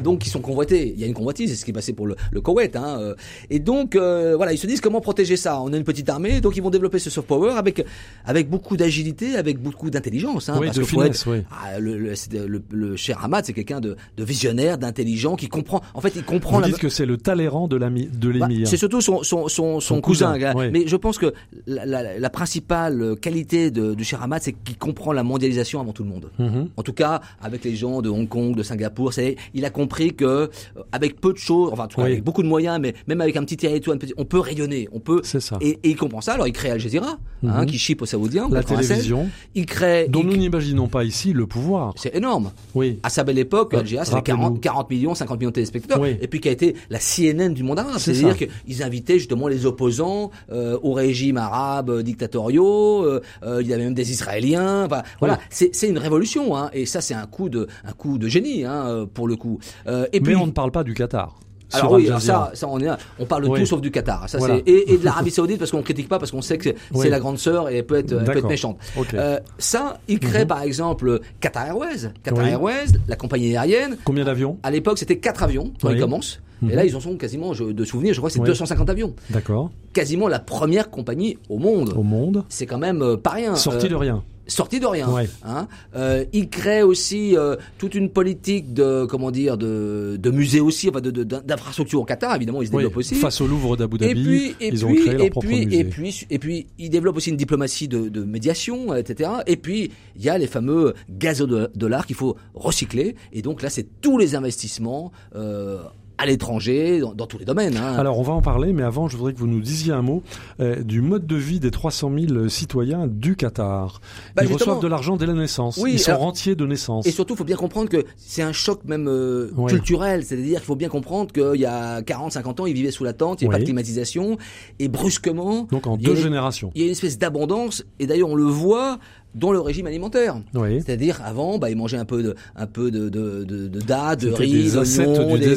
Donc 0.04 0.20
qui 0.20 0.30
sont 0.30 0.42
convoités. 0.42 0.94
Il 0.94 1.00
y 1.00 1.04
a 1.04 1.08
une 1.08 1.14
convoitise, 1.14 1.50
c'est 1.50 1.56
ce 1.56 1.66
qui 1.66 1.72
est 1.72 1.74
passé 1.74 1.94
pour 1.94 2.06
le, 2.08 2.16
le 2.32 2.42
Koweït. 2.42 2.76
Hein. 2.76 2.98
euh. 3.00 3.16
Et 3.50 3.60
donc 3.60 3.96
euh, 3.96 4.36
voilà, 4.36 4.54
ils 4.54 4.58
se 4.58 4.68
disent 4.68 4.82
comment 4.82 5.02
protéger 5.02 5.38
ça. 5.38 5.60
On 5.62 5.74
a 5.74 5.78
une 5.78 5.84
petite 5.84 6.08
armée, 6.10 6.40
donc 6.42 6.56
ils 6.56 6.62
vont 6.64 6.70
développer 6.70 7.00
ce 7.00 7.10
soft 7.10 7.28
power 7.28 7.54
avec 7.58 7.84
avec 8.26 8.50
beaucoup 8.50 8.78
d'agilité, 8.78 9.36
avec 9.36 9.60
beaucoup 9.62 9.90
d'intelligence. 9.90 10.50
Hein, 10.50 10.58
Oui, 10.60 10.68
parce 10.68 10.78
de 10.78 10.82
que 10.84 10.88
finesse, 10.88 11.22
être- 11.22 11.32
oui. 11.32 11.44
Ah, 11.52 11.80
le, 11.80 11.98
le, 11.98 12.14
le, 12.48 12.62
le 12.72 12.96
cher 12.96 13.20
C'est 13.46 13.54
quelqu'un 13.54 13.80
de, 13.80 13.96
de 14.18 14.24
visionnaire, 14.24 14.78
d'intelligent, 14.78 15.36
qui 15.36 15.48
comprend. 15.48 15.82
En 15.94 16.02
fait, 16.02 16.14
il 16.16 16.24
comprend 16.24 16.58
Vous 16.58 16.62
la. 16.62 16.68
dites 16.68 16.78
que 16.80 16.90
c'est 16.90 17.06
le 17.06 17.18
Talleyrand 17.18 17.68
de 17.68 17.76
l'ami- 17.76 18.08
de 18.12 18.32
Bah, 18.40 18.48
l'émir. 18.48 18.68
c'est 18.68 18.78
surtout 18.78 19.02
son, 19.02 19.24
son, 19.24 19.48
son, 19.48 19.80
son, 19.80 19.96
Son 19.96 20.02
cousin. 20.02 20.38
Mais 20.72 20.88
je 20.88 20.96
pense 20.96 21.18
que 21.18 21.34
la, 21.68 21.86
la, 21.86 22.20
la 22.20 22.30
principale 22.30 23.16
qualité 23.22 23.72
de, 23.72 23.94
du 23.94 24.04
cher 24.04 24.22
Ahmad, 24.22 24.42
c'est 24.42 24.54
qu'il 24.54 24.78
comprend 24.78 25.14
la 25.14 25.24
mondialisation 25.24 25.80
avant 25.80 25.94
tout 25.94 26.04
le 26.04 26.10
monde. 26.10 26.30
Mhm. 26.40 26.70
En 26.78 26.84
tout 26.84 26.94
cas, 26.94 27.22
avec 27.42 27.64
les 27.64 27.76
gens 27.76 28.02
de 28.02 28.10
Hong 28.10 28.28
Kong, 28.28 28.56
de 28.56 28.64
Singapour, 28.64 29.14
c'est, 29.14 29.36
il 29.54 29.66
a 29.66 29.70
compris 29.70 30.14
que 30.14 30.26
euh, 30.26 30.48
avec 30.92 31.20
peu 31.22 31.34
de 31.34 31.38
choses, 31.38 31.70
enfin, 31.72 31.84
en 31.86 31.88
tout 31.88 31.98
cas, 31.98 32.04
Oui. 32.04 32.12
avec 32.12 32.24
beaucoup 32.24 32.44
de 32.44 32.48
moyens, 32.48 32.80
mais 32.82 32.94
même 33.08 33.22
avec 33.22 33.36
un 33.38 33.44
petit 33.44 33.58
territoire, 33.58 33.98
on 34.18 34.26
peut 34.26 34.40
rayonner, 34.40 34.88
on 34.92 35.00
peut. 35.00 35.22
C'est 35.24 35.40
ça. 35.40 35.58
Et, 35.62 35.80
et 35.84 35.90
il 35.90 35.96
comprend 35.96 36.22
ça. 36.22 36.34
Alors, 36.34 36.48
il 36.48 36.54
crée 36.54 36.70
Al 36.72 36.80
Jazeera, 36.80 37.18
hein, 37.46 37.62
Mhm. 37.62 37.66
qui 37.66 37.78
chip 37.78 38.02
aux 38.02 38.06
Saoudiens. 38.06 38.46
en 38.46 38.50
La 38.50 38.62
96. 38.62 38.88
télévision, 38.90 39.30
Il 39.56 39.66
crée. 39.66 40.08
dont 40.10 40.22
il- 40.22 40.28
nous 40.28 40.38
n'imaginons 40.38 40.88
pas 40.88 41.04
ici 41.04 41.34
le 41.34 41.46
pouvoir. 41.48 41.94
C'est 41.98 42.16
énorme. 42.16 42.52
Oui. 42.76 43.00
À 43.04 43.10
sa 43.10 43.24
belle 43.30 43.38
époque, 43.40 43.74
Al 43.74 43.86
Jazeera, 43.86 44.06
c'était 44.06 44.32
rappelez-nous. 44.32 44.60
40, 44.60 44.62
40 44.62 44.90
millions, 44.90 45.16
50 45.16 45.40
millions 45.40 45.50
de 45.50 45.54
téléspectateurs. 45.56 46.00
Oui. 46.02 46.18
Et 46.22 46.28
puis 46.28 46.40
qui 46.40 46.50
a 46.50 46.52
été 46.52 46.76
la 46.90 47.00
CNN 47.00 47.50
du 47.54 47.64
monde 47.64 47.80
arabe. 47.80 47.96
C'est 47.98 48.14
C'est-à-dire 48.14 48.48
qu'ils 48.66 48.84
invitaient 48.84 49.18
justement 49.20 49.48
les 49.48 49.66
opposants 49.66 50.32
euh, 50.52 50.78
au 50.82 50.94
régime 50.94 51.38
arabe 51.38 51.90
euh, 51.90 52.04
dictatoriaux. 52.04 53.04
euh, 53.06 53.22
euh, 53.44 53.62
il 53.62 53.68
y 53.68 53.74
avait 53.74 53.84
même 53.84 53.94
des 53.94 54.12
Israéliens. 54.12 54.86
Enfin, 54.86 55.04
voilà, 55.20 55.36
Oui. 55.36 55.46
c'est 55.50 55.76
c'est 55.76 55.88
une 55.90 55.98
révolution. 55.98 56.56
Hein, 56.58 56.70
et 56.74 56.86
ça, 56.86 57.02
c'est 57.02 57.14
un 57.14 57.26
coup 57.28 57.50
de 57.50 57.68
un 57.86 57.92
coup 57.94 58.18
de 58.18 58.28
génie 58.28 58.66
hein, 58.66 58.86
euh, 58.88 59.06
pour 59.06 59.28
le 59.28 59.36
coup. 59.36 59.60
Et 59.88 59.92
Mais 60.14 60.20
puis, 60.22 60.36
on 60.36 60.48
ne 60.48 60.52
parle 60.52 60.72
pas 60.72 60.84
du 60.84 60.94
Qatar. 60.94 61.40
Alors 61.74 61.92
oui, 61.94 62.08
alors 62.08 62.22
ça, 62.22 62.52
ça 62.54 62.68
on 62.70 62.80
est, 62.80 62.88
on 63.20 63.26
parle 63.26 63.44
de 63.44 63.50
Oui. 63.50 63.60
tout 63.60 63.66
sauf 63.66 63.82
du 63.82 63.92
Qatar. 63.92 64.28
Ça 64.30 64.38
Voilà. 64.38 64.58
et, 64.66 64.94
et 64.94 64.98
de 64.98 65.06
l'Arabie 65.06 65.32
Saoudite 65.32 65.60
parce 65.60 65.72
qu'on 65.72 65.82
critique 65.82 66.08
pas 66.10 66.20
parce 66.20 66.32
qu'on 66.32 66.42
sait 66.42 66.58
que 66.58 66.64
c'est 66.64 66.76
Oui. 66.94 67.10
la 67.10 67.20
grande 67.20 67.38
sœur 67.38 67.70
et 67.70 67.78
elle 67.78 67.86
peut 67.86 67.96
être, 67.98 68.12
elle 68.12 68.18
peut 68.20 68.32
être 68.32 68.36
D'accord. 68.36 68.50
méchante. 68.50 68.78
Euh, 69.14 69.40
ça, 69.58 70.00
il 70.08 70.20
crée 70.20 70.42
Mhm. 70.42 70.48
par 70.48 70.62
exemple 70.64 71.20
Qatar 71.40 71.68
Airways. 71.68 72.12
Qatar 72.24 72.44
Oui. 72.44 72.50
Airways, 72.52 72.86
la 73.08 73.16
compagnie 73.16 73.56
aérienne. 73.56 73.98
Combien 74.04 74.26
d'avions 74.26 74.58
À 74.64 74.72
l'époque, 74.72 74.98
c'était 74.98 75.18
quatre 75.18 75.44
avions 75.44 75.72
quand 75.82 75.90
ils 75.92 76.00
commencent. 76.00 76.42
Mhm. 76.62 76.72
Et 76.72 76.76
là, 76.76 76.84
ils 76.86 76.94
en 76.96 77.00
sont 77.00 77.16
quasiment, 77.16 77.54
je, 77.54 77.64
de 77.64 77.86
souvenir, 77.86 78.14
je 78.14 78.20
crois 78.20 78.30
que 78.30 78.34
c'est 78.34 78.40
Oui. 78.42 78.48
250 78.48 78.90
avions. 78.90 79.14
D'accord. 79.30 79.72
Quasiment 79.94 80.28
la 80.28 80.40
première 80.40 80.90
compagnie 80.90 81.38
au 81.48 81.58
monde. 81.58 81.94
Au 81.96 82.04
monde. 82.04 82.44
C'est 82.50 82.66
quand 82.66 82.78
même 82.78 83.02
euh, 83.02 83.16
pas 83.16 83.30
rien. 83.30 83.56
Sorti 83.56 83.86
Euh, 83.86 83.90
de 83.90 83.96
rien. 83.96 84.24
Sorti 84.50 84.80
de 84.80 84.86
rien. 84.86 85.10
Ouais. 85.10 85.30
Hein. 85.44 85.68
Euh, 85.96 86.26
il 86.34 86.50
crée 86.50 86.84
aussi 86.84 87.38
euh, 87.38 87.56
toute 87.78 87.96
une 87.96 88.10
politique 88.10 88.74
de 88.74 89.06
comment 89.06 89.32
dire 89.32 89.58
de, 89.58 90.18
de 90.20 90.32
musées 90.32 90.60
aussi, 90.60 90.90
enfin 90.90 91.02
de 91.02 91.12
de- 91.12 91.24
d'infrastructures 91.24 92.02
au 92.02 92.06
Qatar. 92.06 92.36
Évidemment, 92.36 92.62
ils 92.62 92.68
se 92.68 92.72
Oui. 92.72 92.78
développent 92.80 92.98
aussi. 92.98 93.16
Face 93.16 93.40
au 93.42 93.48
Louvre 93.48 93.78
d'Abu 93.78 93.96
Et 93.98 94.00
Dhabi, 94.14 94.24
puis, 94.24 94.56
et 94.60 94.68
ils 94.70 94.86
ont 94.86 94.90
puis, 94.90 95.02
créé 95.02 95.14
leur 95.14 95.26
et 95.26 95.30
propre 95.30 95.48
puis, 95.48 95.66
musée. 95.66 95.80
et 95.80 95.84
puis, 95.86 96.26
et 96.30 96.40
puis, 96.40 96.68
il 96.78 96.90
développe 96.90 97.18
aussi 97.18 97.30
une 97.30 97.38
diplomatie 97.38 97.88
de, 97.88 98.10
de 98.10 98.24
médiation, 98.24 98.94
etc. 98.96 99.30
Et 99.48 99.56
puis, 99.56 99.92
il 100.16 100.24
y 100.24 100.30
a 100.30 100.38
les 100.38 100.48
fameux 100.48 100.94
gazodollars 101.10 102.06
qu'il 102.06 102.16
faut 102.16 102.36
recycler. 102.54 103.16
Et 103.34 103.42
donc 103.42 103.62
là, 103.62 103.70
c'est 103.70 103.86
tous 104.02 104.18
les 104.18 104.36
investissements 104.36 105.12
euh, 105.36 105.80
à 106.22 106.26
l'étranger, 106.26 107.00
dans, 107.00 107.14
dans 107.14 107.26
tous 107.28 107.38
les 107.38 107.46
domaines. 107.46 107.78
Hein. 107.78 107.96
Alors 107.98 108.20
on 108.20 108.24
va 108.24 108.34
en 108.34 108.42
parler, 108.42 108.74
mais 108.74 108.84
avant 108.84 109.08
je 109.08 109.16
voudrais 109.18 109.34
que 109.34 109.40
vous 109.40 109.48
nous 109.48 109.62
disiez 109.62 109.94
un 109.94 110.02
mot 110.02 110.22
euh, 110.60 110.84
du 110.84 111.02
mode 111.02 111.26
de 111.26 111.36
vie 111.38 111.60
des 111.60 111.72
300 111.72 112.12
000 112.28 112.50
citoyens 112.50 113.08
du 113.08 113.36
Qatar. 113.36 114.02
Bah, 114.36 114.44
Ils 114.44 114.50
justement- 114.50 114.58
reçoivent 114.74 114.82
de 114.84 114.88
l'argent 114.88 115.16
dès 115.16 115.26
la 115.26 115.34
naissance. 115.34 115.78
Oui, 115.82 115.94
Ils 115.94 116.00
sont 116.00 116.12
alors- 116.12 116.24
rentiers 116.24 116.56
de 116.56 116.66
naissance. 116.66 117.08
Et 117.08 117.12
surtout, 117.12 117.36
il 117.36 117.38
faut 117.38 117.44
bien 117.46 117.56
comprendre 117.56 117.90
que 117.90 118.04
c'est 118.18 118.42
un 118.42 118.52
choc 118.52 118.82
même 118.86 119.08
euh, 119.08 119.50
Ouais. 119.56 119.72
culturel. 119.72 120.26
C'est-à-dire 120.26 120.60
qu'il 120.60 120.66
faut 120.68 120.76
bien 120.76 120.90
comprendre 120.90 121.32
qu'il 121.32 121.60
y 121.62 121.66
a 121.66 122.02
40, 122.02 122.34
50 122.34 122.60
ans, 122.60 122.66
ils 122.66 122.74
vivaient 122.74 122.92
sous 122.92 123.04
la 123.06 123.14
tente, 123.14 123.42
il 123.42 123.46
n'y 123.46 123.48
avait 123.48 123.56
Oui. 123.56 123.60
pas 123.60 123.60
de 123.62 123.66
climatisation. 123.66 124.38
Et 124.80 124.90
brusquement, 124.90 125.68
Donc 125.72 125.88
en 125.88 125.96
deux 125.98 126.12
une- 126.12 126.18
générations. 126.18 126.72
il 126.76 126.82
y 126.82 126.84
a 126.84 126.88
une 126.88 126.92
espèce 126.92 127.18
d'abondance. 127.18 127.84
Et 128.00 128.08
d'ailleurs, 128.08 128.30
on 128.30 128.36
le 128.36 128.44
voit 128.44 129.00
dans 129.36 129.52
le 129.52 129.60
régime 129.60 129.86
alimentaire. 129.88 130.38
Oui. 130.56 130.82
C'est-à-dire 130.84 131.22
avant, 131.24 131.58
bah, 131.60 131.70
ils 131.70 131.76
mangeaient 131.76 131.98
un 131.98 132.06
peu 132.06 132.24
de, 132.24 132.36
un 132.56 132.66
peu 132.66 132.90
de, 132.92 133.10
de, 133.10 133.44
de, 133.44 133.68
de 133.68 133.80
dattes, 133.80 134.22
de 134.22 134.32
riz, 134.32 134.64
désert, 134.64 134.84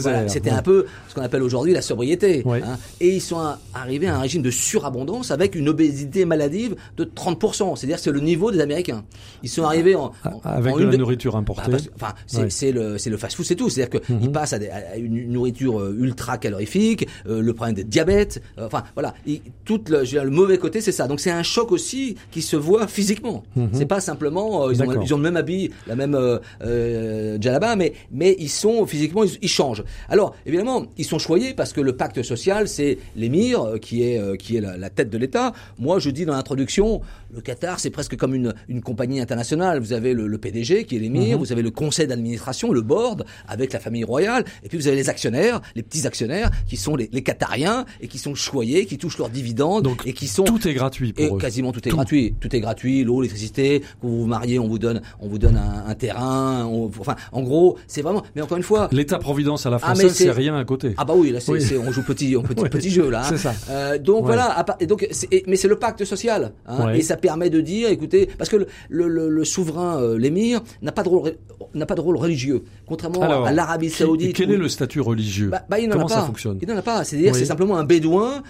voilà. 0.02 0.28
C'était 0.28 0.50
ouais. 0.50 0.56
un 0.56 0.62
peu 0.62 0.87
ce 1.08 1.14
qu'on 1.14 1.22
appelle 1.22 1.42
aujourd'hui 1.42 1.72
la 1.72 1.82
sobriété. 1.82 2.42
Ouais. 2.44 2.62
hein. 2.62 2.76
Et 3.00 3.14
ils 3.14 3.20
sont 3.20 3.38
à- 3.38 3.58
arrivés 3.74 4.08
à 4.08 4.16
un 4.16 4.20
régime 4.20 4.42
de 4.42 4.50
surabondance 4.50 5.30
avec 5.30 5.54
une 5.54 5.68
obésité 5.68 6.24
maladive 6.24 6.76
de 6.96 7.04
30%. 7.04 7.76
C'est-à-dire 7.76 7.98
c'est 7.98 8.11
le 8.12 8.20
niveau 8.20 8.50
des 8.50 8.61
Américains. 8.61 9.04
Ils 9.42 9.48
sont 9.48 9.64
arrivés 9.64 9.94
en, 9.94 10.12
en- 10.24 10.40
Avec 10.44 10.74
en 10.74 10.78
de 10.78 10.82
une 10.85 10.90
la 10.90 10.96
nourriture 10.98 11.32
bah, 11.32 11.38
importée. 11.38 11.72
Enfin, 11.94 12.14
c'est 12.26 12.66
Ouais. 12.66 12.72
le 12.72 12.98
c'est 12.98 13.11
le 13.11 13.16
fast-food, 13.16 13.46
c'est 13.46 13.56
tout. 13.56 13.68
C'est-à-dire 13.70 14.00
qu'ils 14.00 14.16
Mhm. 14.16 14.32
passent 14.32 14.52
à, 14.52 14.58
des- 14.58 14.68
à 14.68 14.96
une 14.96 15.32
nourriture 15.32 15.80
euh, 15.80 15.96
ultra 15.98 16.37
calorifique, 16.38 17.08
euh, 17.26 17.40
le 17.40 17.54
problème 17.54 17.74
des 17.74 17.85
diabètes. 17.85 18.42
euh, 18.58 18.66
enfin, 18.66 18.82
voilà. 18.94 19.14
Et 19.26 19.40
tout 19.64 19.80
le, 19.88 20.02
le 20.02 20.30
mauvais 20.30 20.58
côté, 20.58 20.80
c'est 20.80 20.92
ça. 20.92 21.08
Donc 21.08 21.20
c'est 21.20 21.30
un 21.30 21.42
choc 21.42 21.72
aussi 21.72 22.16
qui 22.30 22.42
se 22.42 22.56
voit 22.56 22.87
physiquement. 22.87 23.42
Mhm. 23.62 23.70
C'est 23.72 23.87
pas 23.87 24.01
simplement 24.01 24.66
euh, 24.66 24.72
ils, 24.72 24.83
ont, 24.83 24.87
D'accord. 24.87 25.03
ils 25.05 25.14
ont 25.14 25.16
le 25.16 25.22
même 25.22 25.37
habit, 25.37 25.70
la 25.87 25.96
même 25.96 26.14
euh, 26.14 26.38
euh, 26.64 27.38
djellaba, 27.40 27.77
mais 27.77 27.92
mais 28.11 28.37
ils 28.38 28.48
sont 28.48 28.87
physiquement 28.87 29.25
ils, 29.25 29.38
ils 29.42 29.48
changent. 29.48 29.85
Alors 30.09 30.35
évidemment, 30.46 30.87
ils 30.98 31.05
sont 31.05 31.18
choyés 31.18 31.55
parce 31.55 31.72
que 31.72 31.81
le 31.81 31.96
pacte 31.96 32.22
social, 32.22 32.68
c'est 32.68 32.98
l'émir 33.16 33.62
euh, 33.62 33.79
qui 33.79 34.03
est 34.03 34.18
euh, 34.18 34.37
qui 34.37 34.57
est 34.57 34.61
la, 34.61 34.77
la 34.77 34.90
tête 34.90 35.11
de 35.11 35.18
l'État. 35.18 35.53
Moi, 35.79 35.98
je 35.98 36.11
dis 36.11 36.25
dans 36.25 36.35
l'introduction, 36.35 37.01
le 37.34 37.40
Qatar, 37.40 37.80
c'est 37.80 37.90
presque 37.90 38.16
comme 38.16 38.34
une 38.34 38.54
une 38.68 38.82
compagnie 38.82 39.20
internationale. 39.20 39.80
Vous 39.80 39.92
avez 39.92 40.12
le, 40.14 40.26
le 40.26 40.38
PDG 40.38 40.84
qui 40.84 40.96
est 40.96 40.98
l'émir, 40.98 41.36
Mhm. 41.36 41.42
vous 41.44 41.52
avez 41.52 41.62
le 41.62 41.70
conseil 41.70 42.06
d'administration, 42.06 42.72
le 42.72 42.82
board 42.82 43.24
avec 43.48 43.72
la 43.72 43.80
famille 43.80 44.04
royale, 44.04 44.44
et 44.62 44.68
puis 44.68 44.78
vous 44.78 44.86
avez 44.86 44.96
les 44.96 45.08
actionnaires, 45.08 45.60
les 45.74 45.82
petits 45.82 46.06
actionnaires 46.06 46.50
qui 46.66 46.76
sont 46.76 46.94
les, 46.96 47.08
les 47.12 47.22
Qatariens 47.22 47.84
et 48.00 48.08
qui 48.08 48.18
sont 48.18 48.34
choyés, 48.34 48.86
qui 48.86 48.98
touchent 48.98 49.18
leurs 49.18 49.30
dividendes 49.30 49.84
Donc, 49.84 50.06
et 50.06 50.12
qui 50.12 50.26
sont 50.28 50.44
Tout 50.44 50.66
est 50.68 50.74
gratuit 50.74 51.14
et 51.16 51.26
pour 51.28 51.36
eux. 51.36 51.40
quasiment 51.40 51.72
tout 51.72 51.80
est 51.86 51.90
Tout. 51.90 51.96
gratuit. 51.96 52.34
Tout 52.40 52.54
est 52.54 52.60
gratuit. 52.60 53.04
L'eau, 53.04 53.20
l'électricité. 53.22 53.80
Quand 54.00 54.08
vous 54.08 54.20
vous 54.22 54.26
mariez, 54.26 54.58
on 54.58 54.68
vous 54.68 54.78
donne, 54.78 55.00
on 55.20 55.28
vous 55.28 55.38
donne 55.38 55.56
un, 55.56 55.84
un 55.86 55.94
terrain. 55.94 56.66
on- 56.66 56.86
enfin, 57.00 57.16
en 57.32 57.42
gros, 57.42 57.78
c'est 57.86 58.02
vraiment. 58.02 58.22
Mais 58.34 58.42
encore 58.42 58.56
une 58.56 58.62
fois. 58.62 58.88
L'État-providence 58.92 59.66
à 59.66 59.70
la 59.70 59.76
Ah, 59.76 59.78
française, 59.80 60.12
c'est- 60.12 60.24
c'est 60.24 60.30
rien 60.30 60.56
à 60.56 60.64
côté. 60.64 60.94
Ah 60.96 61.04
bah 61.04 61.14
oui, 61.16 61.30
là 61.30 61.40
c'est, 61.40 61.52
Oui. 61.52 61.62
on 61.86 61.90
joue 61.92 62.02
petit, 62.02 62.36
on 62.36 62.42
petit, 62.42 62.64
petit 62.68 62.90
jeu 62.90 63.10
là. 63.10 63.20
hein. 63.22 63.26
C'est 63.28 63.38
ça. 63.38 63.54
Euh, 63.70 63.98
donc 63.98 64.20
Ouais. 64.26 64.34
voilà. 64.34 64.64
et 64.80 64.86
donc, 64.86 65.06
c'est- 65.10 65.32
et- 65.32 65.44
mais 65.46 65.56
c'est 65.56 65.68
le 65.68 65.76
pacte 65.76 66.04
social, 66.04 66.52
hein, 66.66 66.86
Ouais. 66.86 66.98
et 66.98 67.02
ça 67.02 67.16
permet 67.22 67.48
de 67.48 67.62
dire, 67.62 67.88
écoutez, 67.88 68.28
parce 68.37 68.50
que 68.50 68.56
le, 68.56 68.66
le, 68.90 69.08
le- 69.08 69.28
le 69.30 69.44
souverain, 69.46 69.98
euh, 70.02 70.18
l'émir, 70.18 70.61
n'a 70.82 70.92
pas 70.92 71.02
de 71.02 71.08
rôle, 71.08 71.32
n'a 71.72 71.87
pas 71.87 71.94
de 71.94 72.02
rôle 72.02 72.16
religieux, 72.18 72.64
contrairement 72.87 73.22
Alors, 73.22 73.46
à 73.46 73.52
l'Arabie 73.52 73.88
Saoudite. 73.88 74.37
Quel 74.37 74.50
où- 74.50 74.52
est 74.52 74.56
le 74.58 74.68
statut 74.68 75.00
religieux? 75.00 75.48
Bah, 75.48 75.64
bah, 75.70 75.78
il 75.78 75.88
Comment 75.88 76.04
a 76.04 76.08
pas. 76.08 76.14
ça 76.16 76.22
fonctionne? 76.26 76.58
Il 76.61 76.68
n'en 76.68 76.76
a 76.76 76.82
pas. 76.82 77.02
C'est-à-dire, 77.04 77.32
Oui. 77.32 77.38
c'est 77.38 77.46
simplement 77.46 77.78
un 77.78 77.85
bédouin 77.85 78.42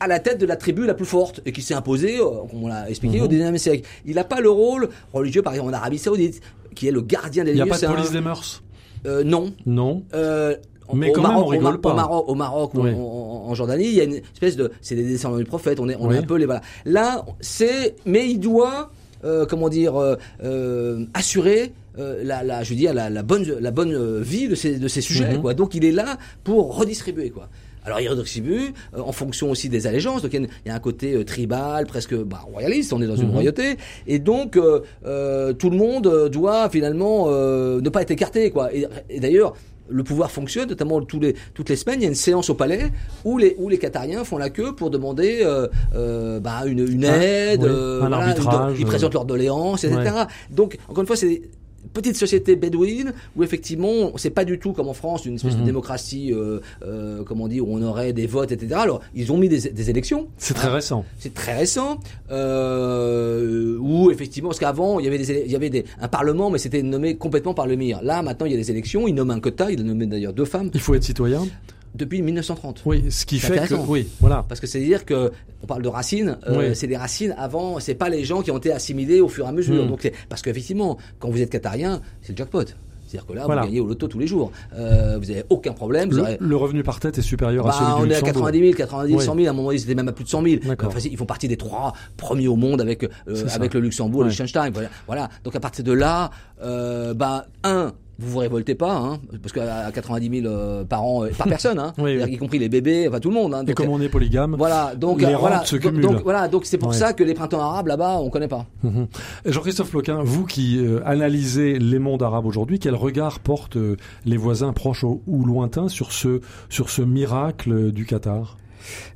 à 0.00 0.08
la 0.08 0.18
tête 0.18 0.38
de 0.40 0.46
la 0.46 0.56
tribu 0.56 0.84
la 0.86 0.94
plus 0.94 1.06
forte 1.06 1.40
et 1.46 1.52
qui 1.52 1.62
s'est 1.62 1.74
imposé, 1.74 2.18
euh, 2.18 2.24
comme 2.50 2.64
on 2.64 2.68
l'a 2.68 2.90
expliqué, 2.90 3.18
Mhm. 3.18 3.24
au 3.24 3.28
19e 3.28 3.58
siècle. 3.58 3.88
Il 4.04 4.16
n'a 4.16 4.24
pas 4.24 4.40
le 4.40 4.50
rôle 4.50 4.88
religieux, 5.12 5.42
par 5.42 5.52
exemple, 5.52 5.70
en 5.70 5.74
Arabie 5.74 5.98
Saoudite, 5.98 6.40
qui 6.74 6.88
est 6.88 6.90
le 6.90 7.00
gardien 7.02 7.44
des 7.44 7.52
Il 7.52 7.54
n'y 7.54 7.60
a 7.60 7.64
lieux. 7.64 7.70
pas 7.70 7.78
de 7.78 7.86
un- 7.86 7.92
police 7.92 8.10
des 8.10 8.20
mœurs? 8.20 8.62
Euh, 9.06 9.22
non. 9.22 9.52
Non. 9.66 10.02
Euh, 10.14 10.56
Mais 10.92 11.10
au 11.10 11.12
quand 11.12 11.22
même, 11.22 11.30
Maroc, 11.32 11.46
on 11.54 11.64
au 11.74 11.78
pas. 11.78 11.90
Au 11.92 11.94
Maroc, 11.94 12.24
au 12.28 12.34
Maroc 12.34 12.70
Oui. 12.74 12.90
en, 12.92 12.98
en- 12.98 13.50
en 13.50 13.54
Jordanie, 13.54 13.86
il 13.86 13.94
y 13.94 14.00
a 14.00 14.04
une 14.04 14.14
espèce 14.16 14.56
de, 14.56 14.70
c'est 14.82 14.94
des 14.96 15.04
descendants 15.04 15.38
du 15.38 15.44
prophète. 15.44 15.80
On 15.80 15.88
est, 15.88 15.96
on 15.98 16.08
Oui. 16.08 16.16
est 16.16 16.18
un 16.18 16.22
peu 16.22 16.36
les 16.36 16.44
voilà. 16.46 16.60
Là, 16.84 17.24
c'est, 17.40 17.96
mais 18.04 18.28
il 18.28 18.38
doit, 18.38 18.90
euh, 19.24 19.46
comment 19.46 19.68
dire, 19.68 19.96
euh, 19.96 20.16
euh, 20.42 21.04
assurer. 21.14 21.72
euh, 21.98 22.22
la, 22.24 22.42
la, 22.42 22.64
je 22.64 22.70
veux 22.70 22.76
dire 22.76 22.92
la, 22.92 23.08
la 23.08 23.22
bonne, 23.22 23.44
la 23.60 23.70
bonne 23.70 23.94
euh, 23.94 24.20
vie 24.20 24.48
de 24.48 24.56
ces, 24.56 24.78
de 24.80 24.88
ces 24.88 25.00
sujets, 25.00 25.34
Mhm. 25.34 25.40
quoi. 25.42 25.54
Donc 25.54 25.74
il 25.76 25.84
est 25.84 25.92
là 25.92 26.18
pour 26.42 26.76
redistribuer, 26.76 27.30
quoi. 27.30 27.48
Alors 27.86 28.00
il 28.00 28.08
redistribue 28.08 28.72
euh, 28.96 29.00
en 29.00 29.12
fonction 29.12 29.48
aussi 29.50 29.68
des 29.68 29.86
allégeances. 29.86 30.22
Donc 30.22 30.32
il 30.34 30.42
y 30.42 30.48
y, 30.68 30.70
a 30.70 30.74
un 30.74 30.80
côté 30.80 31.12
euh, 31.14 31.22
tribal, 31.24 31.86
presque 31.86 32.16
bah, 32.16 32.40
royaliste. 32.50 32.92
On 32.92 33.00
est 33.00 33.06
dans 33.06 33.14
une 33.14 33.28
Mhm. 33.28 33.34
royauté, 33.34 33.76
et 34.08 34.18
donc 34.18 34.56
euh, 34.56 34.80
euh, 35.06 35.52
tout 35.52 35.70
le 35.70 35.76
monde 35.76 36.28
doit 36.32 36.68
finalement 36.68 37.26
euh, 37.28 37.80
ne 37.80 37.88
pas 37.90 38.02
être 38.02 38.10
écarté, 38.10 38.50
quoi. 38.50 38.74
Et, 38.74 38.86
et 39.08 39.20
d'ailleurs. 39.20 39.54
Le 39.88 40.02
pouvoir 40.02 40.30
fonctionne, 40.30 40.68
notamment 40.68 41.00
tous 41.02 41.20
les, 41.20 41.34
toutes 41.52 41.68
les 41.68 41.76
semaines. 41.76 42.00
Il 42.00 42.04
y 42.04 42.06
a 42.06 42.08
une 42.08 42.14
séance 42.14 42.48
au 42.48 42.54
palais 42.54 42.90
où 43.24 43.36
les, 43.36 43.54
où 43.58 43.68
les 43.68 43.78
Qatariens 43.78 44.24
font 44.24 44.38
la 44.38 44.48
queue 44.50 44.74
pour 44.74 44.88
demander 44.90 45.40
euh, 45.42 45.68
euh, 45.94 46.40
bah, 46.40 46.62
une, 46.66 46.78
une 46.80 47.04
Un- 47.04 47.20
aide, 47.20 47.62
oui, 47.62 47.68
euh, 47.70 47.96
un 48.02 48.08
voilà, 48.08 48.16
arbitrage, 48.28 48.74
ils, 48.76 48.80
ils 48.80 48.86
présentent 48.86 49.12
leurs 49.14 49.26
doléances, 49.26 49.84
etc. 49.84 50.10
Donc, 50.50 50.78
encore 50.88 51.02
une 51.02 51.06
fois, 51.06 51.16
c'est 51.16 51.42
petite 51.92 52.16
société 52.16 52.56
bédouine 52.56 53.12
où 53.36 53.42
effectivement 53.42 54.12
c'est 54.16 54.30
pas 54.30 54.44
du 54.44 54.58
tout 54.58 54.72
comme 54.72 54.88
en 54.88 54.94
France 54.94 55.26
une 55.26 55.34
espèce 55.34 55.54
Mhm. 55.54 55.60
de 55.60 55.64
démocratie 55.66 56.32
euh, 56.32 56.60
euh, 56.86 57.22
comment 57.24 57.46
dire 57.48 57.66
où 57.68 57.76
on 57.76 57.82
aurait 57.82 58.12
des 58.12 58.26
votes 58.26 58.52
etc 58.52 58.74
alors 58.82 59.00
ils 59.14 59.30
ont 59.32 59.36
mis 59.38 59.48
des, 59.48 59.70
des 59.70 59.90
élections. 59.90 60.28
C'est 60.38 60.54
très 60.54 60.68
récent. 60.68 61.04
c'est 61.18 61.34
très 61.34 61.56
récent. 61.56 61.98
Euh, 62.30 63.76
où 63.80 64.10
effectivement 64.10 64.48
parce 64.50 64.58
qu'avant 64.60 64.98
il 64.98 65.04
y 65.04 65.08
avait 65.08 65.18
des 65.18 65.42
il 65.46 65.50
y 65.52 65.56
avait 65.56 65.70
des, 65.70 65.84
un 66.00 66.08
parlement 66.08 66.50
mais 66.50 66.58
c'était 66.58 66.82
nommé 66.82 67.16
complètement 67.16 67.54
par 67.54 67.66
le 67.66 67.76
MIR 67.76 68.00
là 68.02 68.22
maintenant 68.22 68.46
il 68.46 68.52
y 68.52 68.54
a 68.54 68.58
des 68.58 68.70
élections. 68.70 69.06
Il 69.08 69.14
nomme 69.14 69.30
un 69.30 69.40
quota. 69.40 69.70
Il 69.70 69.80
a 69.80 69.82
nommé 69.82 70.06
d'ailleurs 70.06 70.32
deux 70.32 70.44
femmes. 70.44 70.70
Il 70.74 70.80
faut 70.80 70.94
être 70.94 71.04
citoyen. 71.04 71.42
Depuis 71.94 72.22
1930. 72.22 72.82
Oui, 72.86 73.04
ce 73.10 73.24
qui 73.26 73.38
fait 73.38 73.68
que 73.68 73.74
oui, 73.74 74.08
voilà. 74.20 74.44
Parce 74.48 74.60
que 74.60 74.66
c'est 74.66 74.80
dire 74.80 75.04
que 75.04 75.30
on 75.62 75.66
parle 75.66 75.82
de 75.82 75.88
racines, 75.88 76.36
euh, 76.48 76.70
Oui. 76.70 76.76
c'est 76.76 76.86
des 76.86 76.96
racines 76.96 77.34
avant, 77.38 77.78
c'est 77.80 77.94
pas 77.94 78.08
les 78.08 78.24
gens 78.24 78.42
qui 78.42 78.50
ont 78.50 78.58
été 78.58 78.72
assimilés 78.72 79.20
au 79.20 79.28
fur 79.28 79.46
et 79.46 79.48
à 79.48 79.52
mesure. 79.52 79.84
Mm. 79.84 79.88
Donc 79.88 80.00
c'est- 80.02 80.12
parce 80.28 80.42
qu'effectivement, 80.42 80.98
quand 81.18 81.30
vous 81.30 81.40
êtes 81.40 81.50
qatarien, 81.50 82.00
c'est 82.22 82.32
le 82.32 82.36
jackpot. 82.38 82.64
C'est-à-dire 83.06 83.26
que 83.28 83.32
là, 83.34 83.42
Voilà. 83.46 83.60
vous 83.62 83.68
gagnez 83.68 83.80
au 83.80 83.86
loto 83.86 84.08
tous 84.08 84.18
les 84.18 84.26
jours. 84.26 84.50
Euh, 84.74 85.18
vous 85.22 85.30
avez 85.30 85.44
aucun 85.48 85.72
problème. 85.72 86.10
Le, 86.10 86.20
aurez- 86.22 86.36
le 86.40 86.56
revenu 86.56 86.82
par 86.82 86.98
tête 86.98 87.16
est 87.16 87.22
supérieur 87.22 87.64
à 87.66 87.68
Bah, 87.68 87.74
celui 87.78 87.86
du 87.86 87.92
on 87.92 87.96
est 88.10 88.14
à 88.14 88.18
Luxembourg. 88.20 88.32
90 88.50 88.58
000, 88.60 88.72
90 88.76 89.08
000, 89.10 89.20
Oui. 89.20 89.24
100 89.24 89.34
000. 89.36 89.46
À 89.46 89.50
un 89.50 89.52
moment 89.52 89.68
donné, 89.68 89.78
c'était 89.78 89.94
même 89.94 90.08
à 90.08 90.12
plus 90.12 90.24
de 90.24 90.28
100 90.30 90.42
000. 90.42 90.56
D'accord. 90.66 90.88
Enfin, 90.88 90.98
ils 91.08 91.16
font 91.16 91.26
partie 91.26 91.46
des 91.46 91.56
trois 91.56 91.92
premiers 92.16 92.48
au 92.48 92.56
monde 92.56 92.80
avec 92.80 93.04
euh, 93.04 93.08
ça. 93.46 93.54
avec 93.54 93.74
le 93.74 93.80
Luxembourg, 93.80 94.20
Ouais. 94.22 94.24
le 94.26 94.30
Liechtenstein. 94.30 94.70
Voilà. 94.72 94.88
voilà. 95.06 95.28
Donc 95.44 95.54
à 95.54 95.60
partir 95.60 95.84
de 95.84 95.92
là, 95.92 96.30
euh, 96.62 97.14
bah 97.14 97.46
un. 97.62 97.92
Vous 98.16 98.30
vous 98.30 98.38
révoltez 98.38 98.76
pas, 98.76 98.94
hein, 98.96 99.18
parce 99.42 99.52
qu'à 99.52 99.86
à 99.86 99.90
90 99.90 100.42
000 100.42 100.46
euh, 100.46 100.84
par 100.84 101.02
an, 101.02 101.24
euh, 101.24 101.30
par 101.36 101.48
personne, 101.48 101.80
hein, 101.80 101.92
Oui, 101.98 102.10
C'est-à-dire 102.12 102.26
oui. 102.26 102.34
y 102.34 102.38
compris 102.38 102.60
les 102.60 102.68
bébés, 102.68 103.08
enfin 103.08 103.18
tout 103.18 103.28
le 103.28 103.34
monde. 103.34 103.52
Hein, 103.54 103.64
Et 103.66 103.74
comme 103.74 103.88
on 103.88 104.00
est 104.00 104.08
polygame, 104.08 104.54
voilà, 104.56 104.94
donc 104.94 105.20
Les 105.20 105.34
euh, 105.34 105.36
voilà, 105.36 105.64
se 105.64 105.74
donc, 105.74 105.82
cumulent. 105.86 106.00
donc, 106.02 106.22
voilà, 106.22 106.46
donc 106.46 106.64
c'est 106.64 106.78
pour 106.78 106.90
Ouais. 106.90 106.94
ça 106.94 107.12
que 107.12 107.24
les 107.24 107.34
printemps 107.34 107.58
arabes 107.60 107.88
là-bas, 107.88 108.18
on 108.20 108.30
connaît 108.30 108.46
pas. 108.46 108.66
Mhm. 108.84 109.08
Jean-Christophe 109.46 109.92
Loquin, 109.92 110.20
vous 110.22 110.44
qui 110.46 110.78
euh, 110.78 111.00
analysez 111.04 111.76
les 111.80 111.98
mondes 111.98 112.22
arabes 112.22 112.46
aujourd'hui, 112.46 112.78
quel 112.78 112.94
regard 112.94 113.40
portent 113.40 113.76
euh, 113.78 113.96
les 114.24 114.36
voisins 114.36 114.72
proches 114.72 115.02
ou, 115.02 115.20
ou 115.26 115.44
lointains 115.44 115.88
sur 115.88 116.12
ce, 116.12 116.40
sur 116.68 116.90
ce 116.90 117.02
miracle 117.02 117.72
euh, 117.72 117.90
du 117.90 118.06
Qatar? 118.06 118.58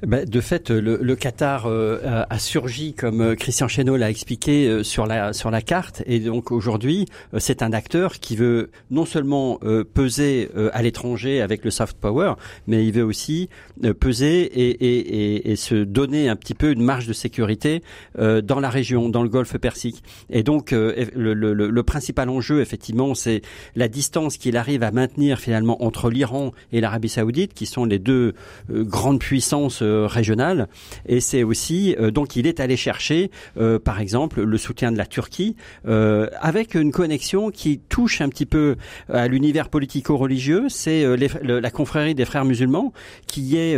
De 0.05 0.41
fait, 0.41 0.71
le, 0.71 0.99
le 1.01 1.17
Qatar 1.17 1.67
euh, 1.67 2.25
a, 2.29 2.39
surgi, 2.39 2.95
comme 2.95 3.21
euh, 3.21 3.35
Christian 3.35 3.69
Chesneau 3.69 3.97
l'a 3.97 4.11
expliqué, 4.11 4.69
euh, 4.69 4.83
sur 4.83 5.07
la 5.07 5.33
sur 5.33 5.51
la 5.51 5.63
carte. 5.63 6.03
Et 6.07 6.21
donc 6.21 6.53
aujourd'hui, 6.53 7.07
euh, 7.35 7.39
c'est 7.39 7.63
un 7.63 7.73
acteur 7.73 8.19
qui 8.21 8.37
veut 8.37 8.71
non 8.91 9.05
seulement 9.05 9.59
euh, 9.63 9.85
peser 9.85 10.51
euh, 10.57 10.71
à 10.73 10.83
l'étranger 10.83 11.41
avec 11.41 11.65
le 11.65 11.71
soft 11.71 11.97
power, 11.99 12.35
mais 12.67 12.87
il 12.87 12.93
veut 12.93 13.03
aussi 13.05 13.49
peser 14.01 14.43
et, 14.43 14.71
et, 14.71 14.99
et, 14.99 15.51
et 15.51 15.57
se 15.57 15.75
donner 15.75 16.29
un 16.29 16.37
petit 16.37 16.55
peu 16.55 16.71
une 16.73 16.83
marge 16.83 17.07
de 17.07 17.13
sécurité 17.13 17.83
dans 18.19 18.61
la 18.61 18.71
région, 18.71 19.09
dans 19.09 19.23
le 19.23 19.29
Golfe 19.29 19.57
Persique. 19.59 20.03
Et 20.31 20.43
donc 20.43 20.71
le, 20.73 20.95
le, 21.15 21.55
le- 21.55 21.83
principal 21.83 22.29
enjeu, 22.29 22.61
effectivement, 22.61 23.15
c'est 23.15 23.43
la 23.77 23.89
distance 23.89 24.37
qu'il 24.37 24.57
arrive 24.57 24.83
à 24.83 24.91
maintenir 24.91 25.39
finalement 25.39 25.83
entre 25.83 26.11
l'Iran 26.11 26.53
et 26.73 26.81
l'Arabie 26.81 27.09
Saoudite, 27.09 27.55
qui 27.55 27.67
sont 27.67 27.85
les 27.85 27.99
deux 27.99 28.35
grandes 28.69 29.21
puissances 29.21 29.58
euh, 29.83 30.07
régionales. 30.07 30.69
Et 31.07 31.21
c'est 31.21 31.43
aussi 31.43 31.97
euh, 31.99 32.11
donc 32.11 32.37
il 32.37 32.47
est 32.47 32.61
allé 32.61 32.77
chercher, 32.77 33.31
euh, 33.59 33.79
par 33.79 34.01
exemple, 34.01 34.43
le 34.43 34.59
soutien 34.59 34.93
de 34.93 34.99
la 34.99 35.07
Turquie, 35.07 35.57
avec 35.85 36.75
une 36.75 36.93
connexion 36.93 37.51
qui 37.51 37.79
touche 37.79 38.21
un 38.21 38.29
petit 38.29 38.47
peu 38.47 38.77
à 39.13 39.27
l'univers 39.27 39.69
politico-religieux. 39.69 40.67
C'est 40.69 41.05
la 41.43 41.71
confrérie 41.71 42.15
des 42.15 42.25
frères 42.25 42.45
musulmans 42.45 42.93
qui 43.27 43.57
est 43.57 43.77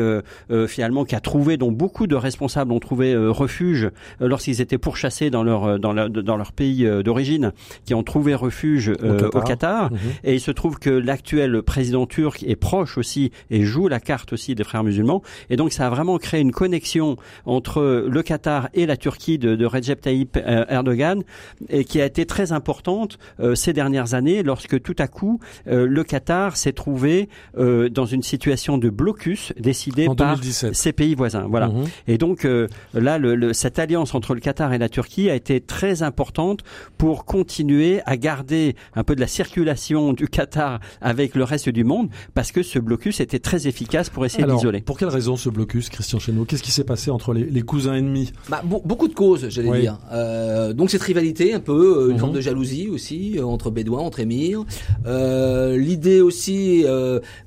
finalement 0.67 1.05
qui 1.05 1.15
a 1.15 1.21
trouvé, 1.21 1.57
dont 1.57 1.73
beaucoup 1.73 2.07
de 2.07 2.17
responsables 2.17 2.73
ont 2.73 2.81
trouvé 2.81 3.17
refuge 3.17 3.91
lorsqu'ils 4.21 4.61
étaient 4.61 4.79
pourchassés 4.79 5.31
dans 5.31 5.43
leur 5.43 5.79
dans 5.79 5.93
leur, 5.93 6.11
dans 6.11 6.37
leur 6.37 6.53
pays 6.53 6.89
d'origine, 7.05 7.53
qui 7.85 7.95
ont 7.95 8.03
trouvé 8.03 8.35
refuge 8.35 8.93
Qatar. 8.95 9.35
au 9.35 9.41
Qatar. 9.41 9.93
Mhm. 9.93 9.99
Et 10.25 10.35
il 10.35 10.41
se 10.41 10.51
trouve 10.51 10.79
que 10.79 10.91
l'actuel 10.91 11.63
président 11.63 12.07
turc 12.07 12.43
est 12.43 12.57
proche 12.57 12.99
aussi 12.99 13.31
et 13.51 13.65
joue 13.65 13.89
la 13.89 14.01
carte 14.01 14.33
aussi 14.33 14.55
des 14.55 14.65
frères 14.65 14.85
musulmans. 14.85 15.23
Et 15.49 15.57
donc 15.57 15.70
ça 15.75 15.87
a 15.87 15.91
vraiment 15.91 16.19
créé 16.19 16.41
une 16.41 16.53
connexion 16.53 17.17
entre 17.47 18.07
le 18.09 18.23
Qatar 18.23 18.69
et 18.75 18.87
la 18.87 18.97
Turquie 18.97 19.39
de, 19.39 19.57
de 19.57 19.67
Recep 19.67 20.01
Tayyip 20.01 20.37
euh, 20.37 20.65
Erdogan 20.69 21.23
et 21.69 21.85
qui 21.85 22.01
a 22.01 22.05
été 22.07 22.27
très 22.27 22.53
importante 22.53 23.19
euh, 23.41 23.55
ces 23.55 23.73
dernières 23.73 24.15
années 24.15 24.43
lorsque 24.43 24.81
tout 24.83 24.97
à 24.99 25.09
coup 25.09 25.41
euh, 25.67 25.87
le 25.87 26.05
Qatar 26.05 26.57
s'est 26.57 26.73
trouvé 26.73 27.29
euh, 27.59 27.89
dans 27.89 28.07
une 28.07 28.23
situation 28.23 28.79
de 28.79 28.89
blocus 28.91 29.53
décidé 29.59 30.07
par 30.15 30.35
2017. 30.37 30.75
ses 30.75 30.93
pays 30.93 31.15
voisins. 31.15 31.47
Voilà. 31.49 31.69
Mhm. 31.69 31.85
Et 32.09 32.19
donc 32.19 32.45
euh, 32.45 32.67
là, 32.95 33.19
le, 33.19 33.35
le- 33.35 33.53
cette 33.53 33.79
alliance 33.79 34.15
entre 34.15 34.35
le 34.35 34.41
Qatar 34.41 34.73
et 34.73 34.79
la 34.79 34.89
Turquie 34.89 35.31
a 35.31 35.35
été 35.35 35.61
très 35.61 36.03
importante 36.03 36.61
pour 36.99 37.25
continuer 37.25 38.01
à 38.07 38.17
garder 38.17 38.77
un 38.95 39.05
peu 39.05 39.15
de 39.15 39.21
la 39.21 39.27
circulation 39.27 40.13
du 40.13 40.29
Qatar 40.29 40.81
avec 41.01 41.35
le 41.35 41.45
reste 41.45 41.69
du 41.69 41.85
monde, 41.85 42.09
parce 42.35 42.53
que 42.53 42.63
ce 42.63 42.79
blocus 42.79 43.21
était 43.21 43.39
très 43.39 43.67
efficace 43.67 44.11
pour 44.11 44.25
essayer 44.25 44.45
d'isoler. 44.45 44.81
pour 44.81 44.99
quelle 44.99 45.09
raison 45.09 45.37
ce 45.37 45.49
blocus, 45.49 45.60
Christian 45.65 46.19
Chesneau 46.19 46.45
Qu'est-ce 46.45 46.63
qui 46.63 46.73
s'est 46.73 46.85
passé 46.85 47.11
entre 47.11 47.33
les, 47.33 47.45
les 47.45 47.63
cousins 47.63 47.95
ennemis 47.95 48.33
Bah, 48.49 48.63
be- 48.65 48.83
beaucoup 48.85 49.09
de 49.09 49.15
causes, 49.15 49.49
j'allais 49.49 49.69
Oui. 49.71 49.81
dire. 49.83 49.99
Euh, 50.13 50.73
donc 50.73 50.91
cette 50.91 51.03
rivalité, 51.03 51.53
un 51.55 51.61
peu, 51.61 51.99
euh, 51.99 52.07
une 52.09 52.15
Mhm. 52.15 52.19
forme 52.19 52.33
de 52.33 52.41
jalousie 52.41 52.89
aussi 52.89 53.39
euh, 53.39 53.45
entre 53.45 53.71
Bédouins, 53.71 54.01
entre 54.01 54.21
émirs. 54.21 54.65
Euh, 55.07 55.77
L'idée 55.77 56.21
aussi, 56.21 56.85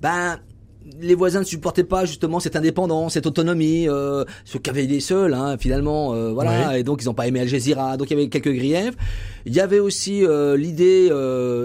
ben 0.02 0.38
les 1.02 1.16
voisins 1.16 1.40
ne 1.40 1.46
supportaient 1.46 1.84
pas 1.84 2.06
justement 2.06 2.40
cette 2.40 2.56
indépendance, 2.56 3.14
cette 3.14 3.26
autonomie, 3.26 3.86
ce 4.46 4.58
qu'avaient 4.58 4.86
les 4.86 5.00
seuls, 5.00 5.34
hein, 5.34 5.58
finalement, 5.58 6.14
voilà, 6.34 6.78
et 6.78 6.84
donc 6.84 7.02
ils 7.02 7.06
n'ont 7.06 7.14
pas 7.14 7.28
aimé 7.28 7.40
Al 7.40 7.48
Jazeera, 7.48 7.98
donc 7.98 8.10
il 8.12 8.18
y 8.18 8.20
avait 8.20 8.30
quelques 8.30 8.54
griefs. 8.54 8.94
Il 9.46 9.54
y 9.54 9.60
avait 9.60 9.80
aussi 9.80 10.24
l'idée, 10.58 11.10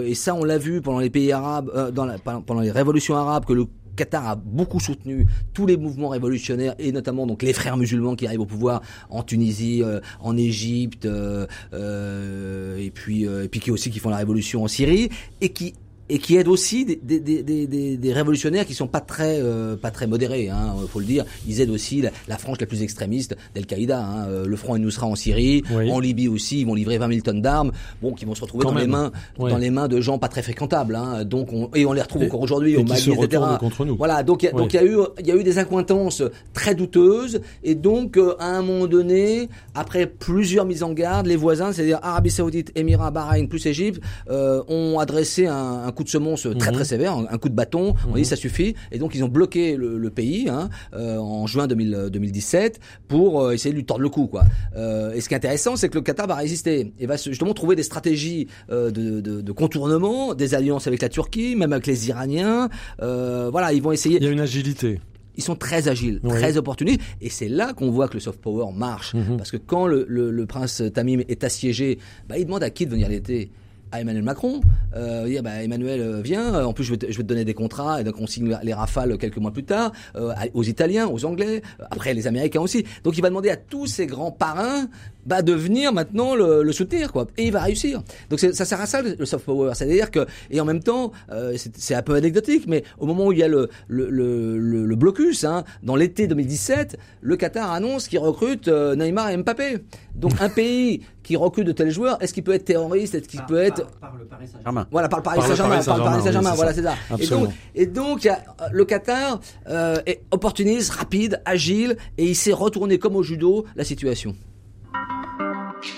et 0.05 0.15
ça 0.15 0.35
on 0.35 0.43
l'a 0.43 0.57
vu 0.57 0.81
pendant 0.81 0.99
les 0.99 1.09
pays 1.09 1.31
arabes, 1.31 1.91
dans 1.93 2.05
la- 2.05 2.17
pendant 2.17 2.61
les 2.61 2.71
révolutions 2.71 3.15
arabes, 3.15 3.45
que 3.45 3.53
le 3.53 3.65
Qatar 3.99 4.27
a 4.27 4.35
beaucoup 4.35 4.79
soutenu 4.79 5.27
tous 5.53 5.65
les 5.65 5.75
mouvements 5.75 6.09
révolutionnaires 6.09 6.73
et 6.79 6.93
notamment 6.93 7.27
donc 7.27 7.43
les 7.43 7.51
frères 7.51 7.75
musulmans 7.75 8.15
qui 8.15 8.25
arrivent 8.25 8.39
au 8.39 8.45
pouvoir 8.45 8.81
en 9.09 9.23
Tunisie, 9.23 9.83
euh, 9.83 9.99
en 10.21 10.37
Égypte 10.37 11.05
euh, 11.05 11.45
euh, 11.73 12.77
et 12.77 12.91
puis 12.91 13.23
et 13.23 13.49
puis 13.49 13.59
qui 13.59 13.71
aussi 13.71 13.91
qui 13.91 13.99
font 13.99 14.09
la 14.09 14.17
révolution 14.17 14.63
en 14.63 14.67
Syrie 14.69 15.09
et 15.41 15.49
qui 15.49 15.73
et 16.09 16.17
qui 16.19 16.35
aident 16.37 16.47
aussi 16.47 16.85
des, 16.85 16.95
des, 16.95 17.19
des, 17.43 17.97
des, 17.97 18.13
révolutionnaires 18.13 18.65
qui 18.65 18.73
sont 18.73 18.87
pas 18.87 18.99
très 19.01 19.39
euh, 19.41 19.75
pas 19.75 19.91
très 19.91 20.07
modérés, 20.07 20.49
hein, 20.49 20.73
faut 20.91 20.99
le 20.99 21.05
dire. 21.05 21.25
Ils 21.47 21.61
aident 21.61 21.69
aussi 21.69 22.01
la, 22.01 22.09
la 22.27 22.37
frange 22.37 22.57
la 22.59 22.65
plus 22.65 22.81
extrémiste 22.81 23.35
d'Al-Qaïda, 23.55 23.99
hein, 23.99 24.25
euh, 24.29 24.45
le 24.45 24.55
front 24.55 24.77
Nusra 24.77 25.07
en 25.07 25.15
Syrie, 25.15 25.63
Oui. 25.71 25.91
en 25.91 25.99
Libye 25.99 26.27
aussi. 26.27 26.61
Ils 26.61 26.65
vont 26.65 26.73
livrer 26.73 26.97
20 26.97 27.07
000 27.09 27.21
tonnes 27.21 27.41
d'armes, 27.41 27.71
bon, 28.01 28.13
qui 28.13 28.25
vont 28.25 28.35
se 28.35 28.41
retrouver 28.41 28.63
Quand 28.65 28.71
dans 28.73 28.79
les 28.79 28.87
mains 28.87 29.11
Ouais. 29.37 29.51
dans 29.51 29.57
les 29.57 29.69
mains 29.69 29.87
de 29.87 30.01
gens 30.01 30.17
pas 30.17 30.27
très 30.27 30.41
fréquentables. 30.41 30.95
Hein, 30.95 31.23
donc 31.25 31.53
on, 31.53 31.69
et 31.75 31.85
on 31.85 31.93
les 31.93 32.01
retrouve 32.01 32.23
Et- 32.23 32.27
encore 32.27 32.41
aujourd'hui 32.41 32.75
au 32.77 32.83
Mali, 32.83 33.11
etc. 33.11 33.43
contre 33.59 33.85
nous. 33.85 33.95
Voilà, 33.95 34.23
donc 34.23 34.43
il 34.43 34.47
y 34.47 34.49
a- 34.49 34.55
Oui. 34.55 34.61
donc 34.61 34.73
il 34.73 34.77
y 34.77 34.79
a 34.79 34.85
eu 34.85 34.97
il 35.19 35.27
y 35.27 35.31
a 35.31 35.35
eu 35.35 35.43
des 35.43 35.57
accointances 35.59 36.23
très 36.53 36.73
douteuses 36.75 37.41
et 37.63 37.75
donc 37.75 38.17
euh, 38.17 38.35
à 38.39 38.47
un 38.57 38.61
moment 38.61 38.87
donné, 38.87 39.49
après 39.75 40.07
plusieurs 40.07 40.65
mises 40.65 40.83
en 40.83 40.93
garde, 40.93 41.27
les 41.27 41.35
voisins, 41.35 41.71
c'est-à-dire 41.71 41.99
Arabie 42.01 42.31
Saoudite, 42.31 42.71
Émirats, 42.75 43.11
Bahreïn 43.11 43.47
plus 43.47 43.65
Égypte, 43.65 44.01
euh, 44.29 44.61
ont 44.67 44.99
adressé 44.99 45.45
un, 45.47 45.83
un 45.85 45.91
coup 45.99 46.03
de 46.05 46.09
semonce 46.09 46.47
très 46.57 46.71
très 46.71 46.85
sévère, 46.85 47.13
un, 47.17 47.25
un 47.29 47.37
coup 47.37 47.49
de 47.49 47.53
bâton. 47.53 47.93
On 48.09 48.13
dit 48.15 48.23
ça 48.23 48.37
suffit 48.37 48.73
et 48.91 48.99
donc 48.99 49.15
ils 49.15 49.23
ont 49.23 49.27
bloqué 49.27 49.75
le, 49.75 49.97
le 49.97 50.09
pays 50.09 50.47
hein, 50.49 50.69
euh, 50.93 51.17
en 51.17 51.45
juin 51.45 51.67
2000, 51.67 52.07
2017 52.11 52.79
pour 53.09 53.41
euh, 53.41 53.51
essayer 53.51 53.71
de 53.71 53.75
lui 53.75 53.85
tordre 53.85 54.01
le 54.03 54.09
cou 54.09 54.27
quoi. 54.27 54.45
Euh, 54.77 55.11
et 55.13 55.19
ce 55.19 55.27
qui 55.27 55.33
est 55.33 55.37
intéressant, 55.37 55.75
c'est 55.75 55.89
que 55.89 55.95
le 55.95 56.01
Qatar 56.01 56.25
va 56.27 56.35
résister 56.35 56.93
et 56.99 57.05
va 57.05 57.17
justement 57.17 57.53
trouver 57.53 57.75
des 57.75 57.83
stratégies 57.83 58.47
euh, 58.71 58.91
de, 58.91 59.19
de, 59.19 59.41
de 59.41 59.51
contournement, 59.51 60.33
des 60.35 60.55
alliances 60.55 60.87
avec 60.87 61.01
la 61.01 61.09
Turquie, 61.09 61.55
même 61.57 61.73
avec 61.73 61.85
les 61.87 62.07
Iraniens. 62.07 62.69
Euh, 63.01 63.49
voilà, 63.51 63.73
ils 63.73 63.81
vont 63.81 63.91
essayer 63.91 64.17
Il 64.17 64.23
y 64.23 64.27
a 64.27 64.31
une 64.31 64.39
agilité. 64.39 64.99
ils 65.35 65.43
sont 65.43 65.55
très 65.55 65.87
agiles, 65.89 66.19
Oui. 66.23 66.29
très 66.31 66.55
opportunistes, 66.57 67.01
et 67.21 67.29
c'est 67.29 67.49
là 67.49 67.73
qu'on 67.73 67.91
voit 67.91 68.07
que 68.07 68.13
le 68.15 68.19
soft 68.21 68.39
power 68.41 68.71
marche. 68.73 69.13
Mhm. 69.15 69.35
Parce 69.37 69.51
que 69.51 69.57
quand 69.57 69.85
le, 69.87 70.05
le- 70.07 70.31
le 70.31 70.45
prince 70.45 70.81
Tamim 70.93 71.19
est 71.27 71.43
assiégé, 71.43 71.97
bah, 72.29 72.37
il 72.37 72.45
demande 72.45 72.63
à 72.63 72.69
qui 72.69 72.85
de 72.85 72.91
venir 72.91 73.09
l'été? 73.09 73.51
À 73.91 74.01
Emmanuel 74.01 74.23
Macron, 74.23 74.61
euh, 74.95 75.25
dire 75.25 75.43
bah, 75.43 75.63
Emmanuel 75.63 76.01
euh, 76.01 76.21
viens, 76.21 76.53
euh, 76.53 76.63
en 76.63 76.73
plus 76.73 76.83
je 76.83 76.91
vais, 76.91 76.97
te, 76.97 77.21
donner 77.21 77.45
des 77.45 77.53
contrats 77.53 78.01
et 78.01 78.03
donc 78.03 78.15
on 78.19 78.27
signe 78.27 78.57
les 78.63 78.73
rafales 78.73 79.17
quelques 79.17 79.37
mois 79.37 79.51
plus 79.51 79.63
tard 79.63 79.91
euh, 80.15 80.33
aux 80.53 80.63
Italiens, 80.63 81.07
aux 81.07 81.25
Anglais, 81.25 81.61
après 81.91 82.13
les 82.13 82.27
Américains 82.27 82.61
aussi. 82.61 82.85
Donc 83.03 83.17
il 83.17 83.21
va 83.21 83.29
demander 83.29 83.49
à 83.49 83.57
tous 83.57 83.87
ces 83.87 84.05
grands 84.05 84.31
parrains 84.31 84.87
bah, 85.29 85.41
de 85.41 85.53
venir 85.53 85.93
maintenant 85.93 86.35
le, 86.35 86.63
le 86.63 86.71
soutenir 86.73 87.11
quoi, 87.13 87.27
et 87.37 87.45
il 87.45 87.51
va 87.53 87.61
réussir. 87.61 88.01
Donc 88.29 88.39
ça 88.39 88.65
sert 88.65 88.81
à 88.81 88.85
ça 88.87 89.01
le, 89.01 89.15
le 89.17 89.25
soft 89.25 89.45
power, 89.45 89.71
c'est-à-dire 89.75 90.09
que 90.11 90.25
et 90.51 90.59
en 90.59 90.65
même 90.65 90.81
temps 90.83 91.11
euh, 91.31 91.55
c'est 91.75 91.95
un 91.95 92.01
peu 92.01 92.15
anecdotique, 92.15 92.65
mais 92.67 92.83
au 92.97 93.05
moment 93.05 93.27
où 93.27 93.31
il 93.31 93.39
y 93.39 93.43
a 93.43 93.47
le 93.47 93.69
le, 93.87 94.09
le, 94.09 94.57
le- 94.57 94.85
le 94.85 94.95
blocus, 94.95 95.43
hein, 95.43 95.63
dans 95.83 95.95
l'été 95.95 96.27
2017, 96.27 96.97
le 97.21 97.37
Qatar 97.37 97.71
annonce 97.71 98.07
qu'il 98.07 98.19
recrute 98.19 98.67
euh, 98.67 98.95
Neymar 98.95 99.29
et 99.29 99.37
Mbappé. 99.37 99.77
Donc 100.15 100.33
un 100.41 100.49
pays 100.49 101.01
qui 101.23 101.35
recrute 101.37 101.65
de 101.67 101.71
tels 101.71 101.91
joueurs, 101.91 102.17
est-ce 102.21 102.33
qu'il 102.33 102.43
peut 102.43 102.53
être 102.53 102.65
terroriste, 102.65 103.13
est-ce 103.15 103.27
qu'il 103.29 103.41
peut 103.45 103.59
être 103.59 103.85
le 104.19 104.25
Paris 104.25 104.47
Saint-Germain. 104.51 104.87
voilà, 104.91 105.07
par 105.07 105.19
le 105.19 105.23
Paris 105.23 105.37
Par 105.39 105.47
le 105.47 105.55
Saint-Germain, 105.55 105.75
Paris 105.75 105.85
par 105.85 105.97
le 105.97 106.03
Paris 106.03 106.21
Saint-Germain, 106.23 106.49
Saint-Germain, 106.49 106.49
oui, 106.51 106.55
voilà, 106.57 106.73
c'est 106.73 106.81
ça. 106.83 106.89
ça. 106.89 106.95
Et 107.11 107.13
Absolument. 107.23 107.45
donc, 107.45 107.53
et 107.75 107.85
donc, 107.85 108.23
y 108.23 108.29
a, 108.29 108.39
euh, 108.61 108.65
le 108.71 108.85
Qatar 108.85 109.39
euh, 109.69 109.97
est 110.07 110.21
opportuniste, 110.31 110.89
rapide, 110.91 111.41
agile, 111.45 111.97
et 112.17 112.25
il 112.25 112.35
sait 112.35 112.51
retourner 112.53 112.97
comme 112.97 113.15
au 113.15 113.23
judo 113.23 113.65
la 113.75 113.83
situation. 113.83 114.35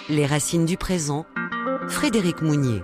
Les 0.09 0.25
racines 0.25 0.65
du 0.65 0.77
présent. 0.77 1.25
Frédéric 1.87 2.41
Mounier. 2.41 2.83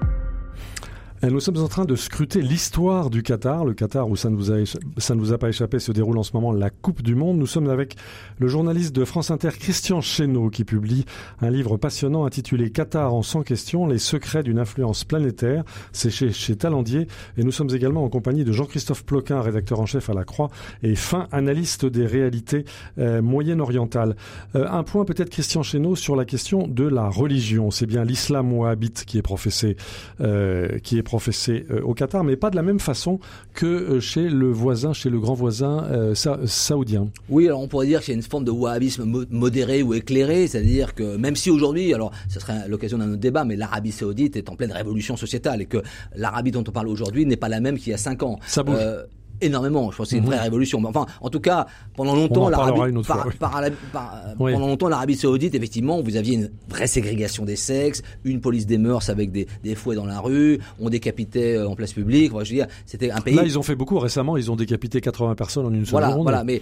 Nous 1.24 1.40
sommes 1.40 1.58
en 1.58 1.68
train 1.68 1.86
de 1.86 1.96
scruter 1.96 2.44
l'histoire 2.44 3.10
du 3.10 3.24
Qatar. 3.24 3.66
Le 3.66 3.74
Qatar, 3.74 4.08
où 4.08 4.16
ça 4.16 4.30
ne, 4.30 4.36
vous 4.36 5.34
a 5.34 5.38
pas 5.40 5.50
échappé, 5.50 5.80
se 5.80 5.92
déroule 5.92 6.20
en 6.20 6.24
ce 6.24 6.32
moment 6.34 6.52
la 6.52 6.70
Coupe 6.70 7.02
du 7.02 7.16
Monde. 7.16 7.40
Nous 7.40 7.48
sommes 7.48 7.72
avec 7.72 7.96
le 8.38 8.48
journaliste 8.48 8.96
de 8.96 9.04
France 9.04 9.32
Inter, 9.32 9.50
Christian 9.60 10.00
Chesneau, 10.00 10.52
qui 10.52 10.64
publie 10.64 11.06
un 11.42 11.50
livre 11.50 11.76
passionnant 11.76 12.26
intitulé 12.26 12.70
Qatar 12.70 13.16
en 13.16 13.24
100 13.24 13.42
questions, 13.42 13.88
les 13.88 13.98
secrets 13.98 14.44
d'une 14.44 14.60
influence 14.60 15.06
planétaire. 15.06 15.64
C'est 15.92 16.12
chez, 16.12 16.32
chez 16.32 16.56
Talandier. 16.56 17.08
Et 17.36 17.44
nous 17.44 17.52
sommes 17.52 17.74
également 17.74 18.04
en 18.04 18.10
compagnie 18.10 18.44
de 18.44 18.52
Jean-Christophe 18.52 19.04
Ploquin, 19.04 19.42
rédacteur 19.42 19.80
en 19.80 19.88
chef 19.88 20.12
à 20.12 20.14
La 20.14 20.24
Croix, 20.24 20.50
et 20.84 20.94
fin 20.94 21.28
analyste 21.32 21.88
des 21.88 22.06
réalités 22.06 22.64
euh, 23.00 23.24
moyen-orientales. 23.24 24.16
Euh, 24.56 24.68
un 24.70 24.84
point 24.84 25.04
peut-être, 25.04 25.32
Christian 25.32 25.64
Chesneau, 25.64 25.96
sur 25.96 26.16
la 26.16 26.26
question 26.26 26.68
de 26.68 26.88
la 26.88 27.10
religion. 27.10 27.72
C'est 27.72 27.88
bien 27.88 28.04
l'islam 28.04 28.54
wahhabite 28.54 29.04
qui 29.04 29.18
est 29.18 29.24
professé, 29.24 29.78
euh, 30.22 30.78
qui 30.78 31.00
est 31.00 31.07
professé 31.08 31.66
euh, 31.72 31.82
au 31.82 31.94
Qatar, 31.94 32.24
mais 32.24 32.36
pas 32.36 32.50
de 32.50 32.56
la 32.58 32.62
même 32.62 32.80
façon 32.80 33.20
que 33.54 33.66
euh, 33.66 34.00
chez 34.00 34.28
le 34.30 34.52
voisin, 34.52 34.92
chez 34.94 35.10
le 35.10 35.20
grand 35.20 35.34
voisin 35.34 35.86
euh, 35.86 36.14
sa- 36.14 36.40
saoudien. 36.46 37.08
Oui, 37.30 37.48
alors 37.48 37.62
on 37.62 37.68
pourrait 37.68 37.88
dire 37.88 38.02
qu'il 38.02 38.14
y 38.14 38.16
a 38.16 38.20
une 38.22 38.24
forme 38.24 38.44
de 38.44 38.52
wahhabisme 38.52 39.04
mo- 39.06 39.24
modéré 39.32 39.82
ou 39.84 39.94
éclairé, 39.94 40.48
c'est-à-dire 40.48 40.94
que 40.94 41.16
même 41.18 41.36
si 41.38 41.50
aujourd'hui, 41.50 41.94
alors 41.94 42.12
ce 42.30 42.40
serait 42.40 42.68
l'occasion 42.68 42.98
d'un 42.98 43.10
autre 43.14 43.22
débat, 43.22 43.46
mais 43.46 43.56
l'Arabie 43.56 43.92
saoudite 43.94 44.36
est 44.36 44.50
en 44.50 44.56
pleine 44.56 44.72
révolution 44.74 45.16
sociétale 45.18 45.62
et 45.62 45.66
que 45.66 45.80
l'Arabie 46.16 46.52
dont 46.52 46.64
on 46.68 46.72
parle 46.72 46.90
aujourd'hui 46.90 47.26
n'est 47.26 47.38
pas 47.38 47.50
la 47.50 47.62
même 47.62 47.78
qu'il 47.78 47.92
y 47.92 47.94
a 47.94 47.98
cinq 47.98 48.22
ans. 48.24 48.38
Ça 48.46 48.64
bouge. 48.64 48.76
Euh, 48.78 49.04
Énormément, 49.42 49.92
je 49.92 49.98
pense 49.98 50.06
que 50.08 50.10
c'est 50.12 50.18
une 50.18 50.24
Mhm. 50.24 50.30
vraie 50.30 50.40
révolution. 50.40 50.80
Mais 50.82 50.88
Enfin, 50.88 51.06
en 51.22 51.30
tout 51.30 51.40
cas, 51.40 51.68
pendant 51.96 52.14
On 52.14 52.16
longtemps, 52.16 52.50
l'Arabie, 52.50 53.02
par- 53.08 53.28
par- 53.40 53.62
par- 53.94 54.24
Oui. 54.40 54.54
pendant 54.54 54.68
longtemps, 54.68 54.90
l'Arabie 54.90 55.16
Saoudite, 55.16 55.54
effectivement, 55.54 56.02
vous 56.02 56.16
aviez 56.16 56.36
une 56.36 56.50
vraie 56.70 56.88
ségrégation 56.88 57.46
des 57.46 57.56
sexes, 57.56 58.02
une 58.24 58.42
police 58.42 58.66
des 58.66 58.78
mœurs 58.78 59.10
avec 59.10 59.32
des, 59.32 59.48
des 59.64 59.76
fouets 59.76 59.96
dans 59.96 60.06
la 60.06 60.20
rue, 60.20 60.60
on 60.80 60.90
décapitait 60.90 61.56
euh, 61.58 61.68
en 61.70 61.76
place 61.76 61.94
publique. 61.94 62.34
Enfin, 62.34 62.44
je 62.44 62.50
veux 62.52 62.56
dire, 62.58 62.68
c'était 62.86 63.12
un 63.12 63.22
pays. 63.22 63.36
Là, 63.36 63.44
ils 63.44 63.60
ont 63.60 63.64
fait 63.64 63.76
beaucoup 63.76 64.00
récemment. 64.00 64.38
Ils 64.38 64.50
ont 64.52 64.56
décapité 64.56 65.02
80 65.02 65.36
personnes 65.36 65.66
en 65.66 65.74
une 65.74 65.86
seule 65.86 65.92
Voilà, 66.02 66.16
voilà, 66.16 66.44
mais 66.44 66.62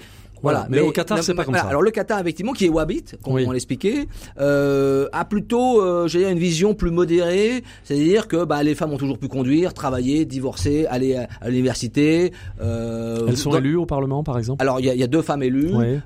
Voilà, 0.51 0.67
mais 0.69 0.79
au 0.79 0.91
Qatar, 0.91 1.21
c'est 1.23 1.34
pas 1.34 1.43
comme 1.43 1.55
ça. 1.55 1.63
Alors 1.67 1.81
le 1.81 1.91
Qatar, 1.91 2.19
effectivement, 2.19 2.53
qui 2.53 2.65
est 2.65 2.69
wahhabite, 2.69 3.17
comme 3.23 3.34
Oui. 3.34 3.45
on 3.47 3.51
l'expliquait, 3.51 4.08
euh, 4.39 5.08
a 5.12 5.25
plutôt, 5.25 5.81
euh, 5.81 6.08
j'allais 6.08 6.25
dire, 6.25 6.34
une 6.34 6.39
vision 6.39 6.73
plus 6.73 6.91
modérée, 6.91 7.63
c'est-à-dire 7.84 8.27
que 8.27 8.45
bah, 8.45 8.62
les 8.63 8.75
femmes 8.75 8.93
ont 8.93 8.97
toujours 8.97 9.17
pu 9.17 9.27
conduire, 9.27 9.73
travailler, 9.73 10.25
divorcer, 10.25 10.86
aller 10.88 11.15
à, 11.15 11.27
à 11.41 11.49
l'université. 11.49 12.31
Euh, 12.62 13.25
Elles 13.27 13.38
sont 13.38 13.49
dans- 13.51 13.58
élues 13.58 13.75
au 13.75 13.86
Parlement, 13.86 14.23
par 14.23 14.38
exemple? 14.38 14.62
Alors 14.62 14.79
il 14.79 14.86
y 14.86 14.89
a, 14.89 14.93
il 14.93 14.99
y 14.99 15.03
a 15.03 15.08
deux 15.08 15.21
femmes 15.21 15.43
élues. 15.43 15.71
Oui. 15.73 15.99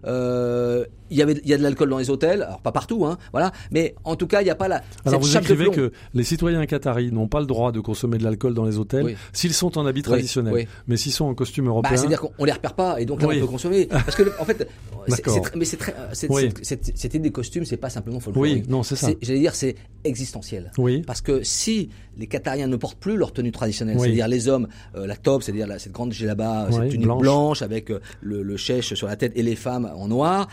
Euh, 1.10 1.12
il 1.12 1.18
y 1.18 1.22
avait, 1.22 1.40
il 1.44 1.50
y 1.50 1.54
a 1.54 1.58
de 1.58 1.64
l'alcool 1.64 1.90
dans 1.90 1.98
les 1.98 2.10
hôtels, 2.10 2.44
alors 2.44 2.62
pas 2.62 2.72
partout, 2.72 3.06
hein, 3.06 3.18
voilà. 3.32 3.52
Mais 3.72 3.96
en 4.04 4.16
tout 4.16 4.28
cas, 4.28 4.42
il 4.42 4.46
n'y 4.46 4.50
a 4.50 4.56
pas 4.56 4.68
la. 4.68 4.82
Alors 5.06 5.20
vous 5.20 5.36
écrivez 5.38 5.70
que 5.70 5.92
les 6.14 6.24
citoyens 6.24 6.66
qataris 6.66 7.12
n'ont 7.12 7.28
pas 7.28 7.40
le 7.40 7.46
droit 7.46 7.72
de 7.72 7.80
consommer 7.80 8.18
de 8.18 8.24
l'alcool 8.24 8.54
dans 8.54 8.66
les 8.66 8.78
hôtels 8.78 9.04
Oui. 9.06 9.16
s'ils 9.34 9.54
sont 9.54 9.78
en 9.78 9.86
habit 9.86 10.02
traditionnel, 10.04 10.54
oui. 10.54 10.68
mais 10.88 10.98
s'ils 10.98 11.12
sont 11.12 11.26
en 11.26 11.34
costume 11.34 11.66
Bah, 11.66 11.72
européen. 11.72 11.98
c'est-à-dire 11.98 12.20
qu'on 12.22 12.32
on 12.38 12.46
les 12.46 12.52
repère 12.52 12.74
pas 12.74 13.00
et 13.02 13.06
donc 13.06 13.22
là 13.22 13.28
on 13.32 13.40
peut 13.40 13.48
consommer 13.48 13.86
parce 13.88 14.16
que 14.16 14.24
le- 14.24 14.34
en 14.40 14.46
fait 14.46 14.68
c'est- 15.08 15.56
mais 15.56 15.66
c'est 15.66 15.78
très 15.78 15.94
euh, 15.98 17.06
idée 17.06 17.20
des 17.20 17.32
costumes 17.32 17.66
c'est 17.66 17.78
pas 17.78 17.90
simplement 17.90 18.20
folklorique 18.20 18.64
Oui, 18.66 18.70
non, 18.70 18.84
c'est 18.84 18.96
ça. 18.96 19.10
j'allais 19.22 19.40
dire 19.40 19.56
c'est 19.56 19.76
existentiel 20.04 20.72
Oui. 20.78 21.02
parce 21.06 21.22
que 21.22 21.44
si 21.44 21.90
les 22.18 22.28
Qatariens 22.28 22.68
ne 22.68 22.76
portent 22.76 23.00
plus 23.00 23.18
leur 23.18 23.32
tenue 23.34 23.52
traditionnelle 23.52 23.96
Oui. 23.98 24.04
c'est-à-dire 24.08 24.28
les 24.28 24.48
hommes 24.48 24.68
euh, 24.96 25.08
la 25.08 25.16
tobe 25.16 25.42
c'est-à-dire 25.42 25.68
cette 25.80 25.92
grande 25.92 26.12
djellaba 26.14 26.68
Oui, 26.70 26.76
cette 26.76 26.90
tunique 26.90 27.06
blanche. 27.06 27.22
blanche, 27.22 27.62
avec 27.62 27.90
euh, 27.92 28.00
le, 28.22 28.44
le 28.44 28.58
chèche 28.58 28.94
sur 28.94 29.08
la 29.08 29.16
tête 29.16 29.34
et 29.36 29.44
les 29.44 29.56
femmes 29.56 29.90
en 29.96 30.08
noir 30.08 30.48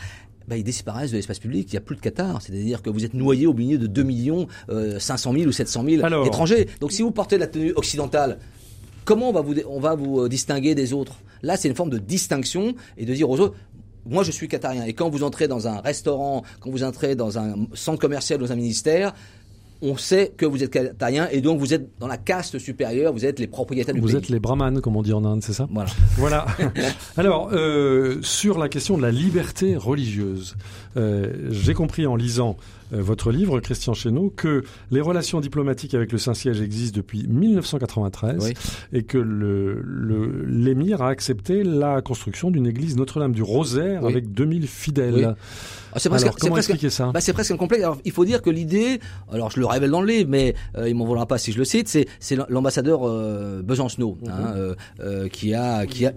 bah, 0.49 0.57
ils 0.57 0.65
disparaissent 0.65 1.11
de 1.11 1.17
l'espace 1.17 1.39
public, 1.39 1.69
il 1.71 1.75
n'y 1.75 1.79
a 1.79 1.81
plus 1.81 1.97
de 1.97 2.01
Qatar. 2.01 2.41
C'est-à-dire 2.43 2.83
que 2.83 2.91
vous 2.91 3.05
êtes 3.05 3.15
noyé 3.15 3.47
au 3.47 3.55
milieu 3.55 3.79
de 3.79 3.87
2 3.87 4.03
millions 4.03 4.47
euh, 4.69 4.99
500 4.99 5.33
000 5.33 5.45
ou 5.47 5.53
700 5.53 5.85
000 5.89 6.05
Alors. 6.05 6.27
étrangers. 6.27 6.69
Donc 6.81 6.93
si 6.93 7.03
vous 7.03 7.11
portez 7.11 7.39
la 7.39 7.47
tenue 7.47 7.73
occidentale, 7.73 8.39
comment 9.05 9.31
on 9.31 9.33
va 9.33 9.41
vous, 9.41 9.55
on 9.69 9.81
va 9.81 9.95
vous 9.95 10.21
euh, 10.21 10.29
distinguer 10.29 10.75
des 10.75 10.93
autres? 10.93 11.17
Là, 11.43 11.57
c'est 11.57 11.69
une 11.69 11.75
forme 11.75 11.91
de 11.91 11.99
distinction 11.99 12.75
et 12.97 13.05
de 13.05 13.15
dire 13.15 13.29
aux 13.29 13.39
autres, 13.41 13.57
moi 14.09 14.23
je 14.23 14.31
suis 14.31 14.49
qatarien. 14.49 14.85
Et 14.85 14.93
quand 14.93 15.09
vous 15.11 15.23
entrez 15.25 15.49
dans 15.49 15.69
un 15.69 15.81
restaurant, 15.81 16.43
quand 16.61 16.71
vous 16.71 16.85
entrez 16.85 17.15
dans 17.17 17.39
un 17.39 17.67
centre 17.75 17.99
commercial, 18.01 18.39
dans 18.39 18.53
un 18.53 18.57
ministère, 18.57 19.15
on 19.83 19.97
sait 19.97 20.33
que 20.37 20.47
vous 20.47 20.63
êtes 20.63 20.71
qatarien 20.71 21.29
et 21.31 21.41
donc 21.41 21.59
vous 21.59 21.75
êtes 21.75 21.89
dans 21.99 22.07
la 22.07 22.17
caste 22.17 22.59
supérieure, 22.59 23.13
vous 23.13 23.25
êtes 23.27 23.39
les 23.39 23.47
propriétaires 23.47 23.95
du 23.95 24.01
Vous 24.01 24.07
pays. 24.09 24.17
êtes 24.17 24.29
les 24.29 24.41
brahmanes, 24.41 24.81
comme 24.81 24.97
on 24.97 25.03
dit 25.03 25.13
en 25.13 25.25
Inde, 25.25 25.43
c'est 25.43 25.53
ça 25.53 25.69
Voilà. 25.73 25.91
Voilà. 26.17 26.47
Alors, 27.17 27.51
euh, 27.53 28.19
sur 28.23 28.59
la 28.59 28.69
question 28.69 28.97
de 28.97 29.03
la 29.03 29.11
liberté 29.11 29.77
religieuse, 29.77 30.57
euh, 30.97 31.49
j'ai 31.51 31.75
compris 31.75 32.07
en 32.07 32.17
lisant 32.17 32.57
euh, 32.95 33.03
votre 33.03 33.31
livre, 33.33 33.59
Christian 33.61 33.93
Chesneau, 33.95 34.33
que 34.35 34.63
les 34.91 35.01
relations 35.01 35.41
diplomatiques 35.41 35.95
avec 35.95 36.13
le 36.13 36.19
Saint-Siège 36.19 36.61
existent 36.61 36.97
depuis 36.97 37.27
1993 37.29 38.45
Oui. 38.45 38.55
et 38.93 39.03
que 39.03 39.19
le- 39.19 39.81
le- 39.83 40.45
l'émir 40.47 41.03
a 41.03 41.09
accepté 41.09 41.63
la 41.65 42.01
construction 42.01 42.51
d'une 42.51 42.67
église 42.67 42.97
Notre-Dame 42.97 43.33
du 43.33 43.43
Rosaire 43.43 44.03
Oui. 44.05 44.11
avec 44.13 44.33
2000 44.33 44.67
fidèles. 44.69 45.15
Oui. 45.15 45.25
Ah, 45.97 45.99
c'est 45.99 46.11
presque, 46.11 46.27
Alors, 46.27 46.37
comment 46.39 46.53
presque- 46.57 46.71
expliquer 46.71 46.91
ça 46.91 47.11
Bah, 47.13 47.21
c'est 47.23 47.33
presque 47.33 47.53
un 47.53 47.57
complexe. 47.57 47.83
Alors, 47.83 47.97
il 48.05 48.13
faut 48.13 48.27
dire 48.27 48.43
que 48.43 48.51
l'idée, 48.51 49.01
alors 49.33 49.51
je 49.51 49.59
le 49.59 49.65
révèle 49.65 49.91
dans 49.91 50.03
le 50.03 50.07
livre, 50.07 50.29
mais 50.31 50.55
euh, 50.77 50.89
il 50.91 50.95
m'en 50.95 51.07
voudra 51.07 51.25
pas 51.25 51.39
si 51.39 51.53
je 51.53 51.59
le 51.59 51.65
cite, 51.65 51.89
c'est 51.89 52.07
c'est 52.21 52.37
l'ambassadeur 52.51 53.01
euh, 53.09 53.63
Besancenot, 53.63 54.19
Mhm. 54.23 54.29
hein, 54.31 54.53
euh, 54.57 54.75
euh, 55.01 55.29
qui 55.29 55.55
a, 55.55 55.87
qui 55.87 56.05
a, 56.05 56.13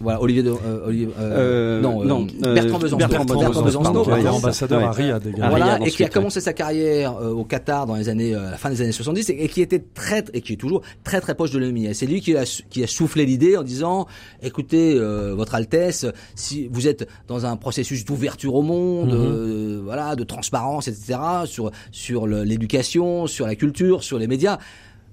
voilà, 0.00 0.22
Olivier 0.22 0.42
de, 0.42 0.50
euh, 0.50 0.86
Olivier, 0.86 1.08
euh, 1.20 1.80
non, 1.82 2.02
non, 2.04 2.26
Bertrand 2.40 2.78
Besancenot, 2.78 2.96
Bertrand 3.08 3.24
Besancenot, 3.26 3.64
Besancenot, 3.64 4.04
qui 4.04 4.28
ambassadeur 4.28 4.82
à 4.82 4.92
Riyad 4.92 5.26
également. 5.26 5.44
À 5.44 5.50
voilà, 5.50 5.78
et 5.86 5.90
qui 5.90 6.04
a 6.04 6.08
commencé 6.08 6.40
sa 6.40 6.54
carrière 6.54 7.16
euh, 7.20 7.30
au 7.32 7.44
Qatar 7.44 7.84
dans 7.86 7.96
les 7.96 8.08
années, 8.08 8.34
euh, 8.34 8.50
la 8.52 8.56
fin 8.56 8.70
des 8.70 8.80
années 8.80 8.92
70, 8.92 9.28
et, 9.28 9.44
et 9.44 9.48
qui 9.48 9.60
était 9.60 9.84
très, 9.92 10.24
et 10.32 10.40
qui 10.40 10.54
est 10.54 10.56
toujours 10.56 10.80
très 11.04 11.20
très 11.20 11.34
proche 11.34 11.50
de 11.50 11.58
l'ennemi. 11.58 11.86
C'est 11.94 12.06
lui 12.06 12.22
qui 12.22 12.34
a, 12.34 12.44
qui 12.70 12.82
a 12.82 12.86
soufflé 12.86 13.26
l'idée 13.26 13.58
en 13.58 13.62
disant, 13.62 14.06
écoutez, 14.42 14.94
euh, 14.94 15.34
votre 15.34 15.54
Altesse, 15.54 16.06
si 16.34 16.68
vous 16.72 16.88
êtes 16.88 17.06
dans 17.26 17.44
un 17.44 17.56
processus 17.56 18.04
d'ouverture 18.06 18.54
au 18.54 18.62
monde, 18.62 19.17
Euh, 19.18 19.80
voilà, 19.82 20.16
de 20.16 20.24
transparence, 20.24 20.88
etc., 20.88 21.18
sur 21.46 21.70
sur 21.92 22.26
l'éducation, 22.26 23.26
sur 23.26 23.46
la 23.46 23.54
culture, 23.54 24.02
sur 24.02 24.18
les 24.18 24.26
médias. 24.26 24.58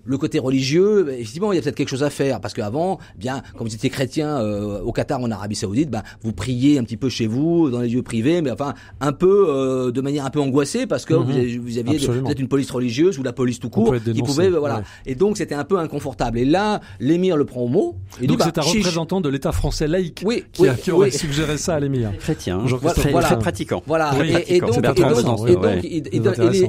Le 0.08 0.18
côté 0.18 0.38
religieux, 0.40 1.04
bah, 1.04 1.14
effectivement, 1.14 1.52
il 1.52 1.56
y 1.56 1.60
a 1.60 1.62
peut-être 1.62 1.76
quelque 1.76 1.90
chose 1.90 2.04
à 2.04 2.10
faire 2.10 2.40
parce 2.40 2.54
qu'avant, 2.54 3.00
bien, 3.18 3.42
quand 3.58 3.66
vous 3.66 3.74
étiez 3.74 3.90
chrétien 3.90 4.40
euh, 4.40 4.80
au 4.82 4.92
Qatar, 4.92 5.20
en 5.20 5.32
Arabie 5.32 5.56
Saoudite, 5.56 5.90
ben, 5.90 6.04
vous 6.22 6.32
priez 6.32 6.78
un 6.78 6.84
petit 6.84 6.98
peu 6.98 7.10
chez 7.10 7.26
vous, 7.28 7.70
dans 7.72 7.82
les 7.82 7.90
lieux 7.90 8.04
privés, 8.04 8.42
mais 8.42 8.52
enfin 8.52 8.74
un 9.02 9.14
peu 9.14 9.48
euh, 9.50 9.92
de 9.92 10.02
manière 10.02 10.26
un 10.26 10.30
peu 10.30 10.40
angoissée 10.40 10.86
parce 10.86 11.06
que 11.06 11.14
Mhm. 11.16 11.24
vous, 11.24 11.32
avez- 11.32 11.58
vous 11.58 11.78
aviez 11.80 12.00
peut-être 12.00 12.40
une 12.40 12.48
police 12.48 12.70
religieuse 12.72 13.18
ou 13.18 13.24
la 13.24 13.34
police 13.34 13.60
tout 13.60 13.70
court 13.70 13.96
qui 14.04 14.22
pouvait, 14.22 14.50
voilà. 14.50 14.78
ouais. 14.78 14.84
Et 15.08 15.16
donc 15.16 15.38
c'était 15.38 15.56
un 15.56 15.64
peu 15.64 15.80
inconfortable. 15.80 16.38
Et 16.38 16.46
là, 16.46 16.82
l'émir 17.00 17.36
le 17.38 17.46
prend 17.46 17.62
au 17.62 17.68
mot. 17.68 17.96
Et 18.22 18.28
Donc 18.28 18.40
bah, 18.40 18.46
c'est 18.46 18.60
un 18.60 18.62
chiche. 18.62 18.78
représentant 18.78 19.22
de 19.22 19.30
l'État 19.30 19.52
français 19.52 19.88
laïque 19.88 20.22
Oui, 20.24 20.44
qui, 20.52 20.62
oui, 20.64 20.68
a, 20.70 20.74
qui 20.76 20.92
aurait 20.92 21.10
suggéré 21.12 21.58
ça 21.58 21.76
à 21.76 21.80
l'émir. 21.80 22.12
Chrétien, 22.20 22.62
très, 22.96 23.12
Voilà. 23.12 23.28
très 23.28 23.40
pratiquant. 23.40 23.82
Voilà. 23.88 24.12
Oui, 24.20 24.34
et, 24.48 24.60
donc, 24.60 24.78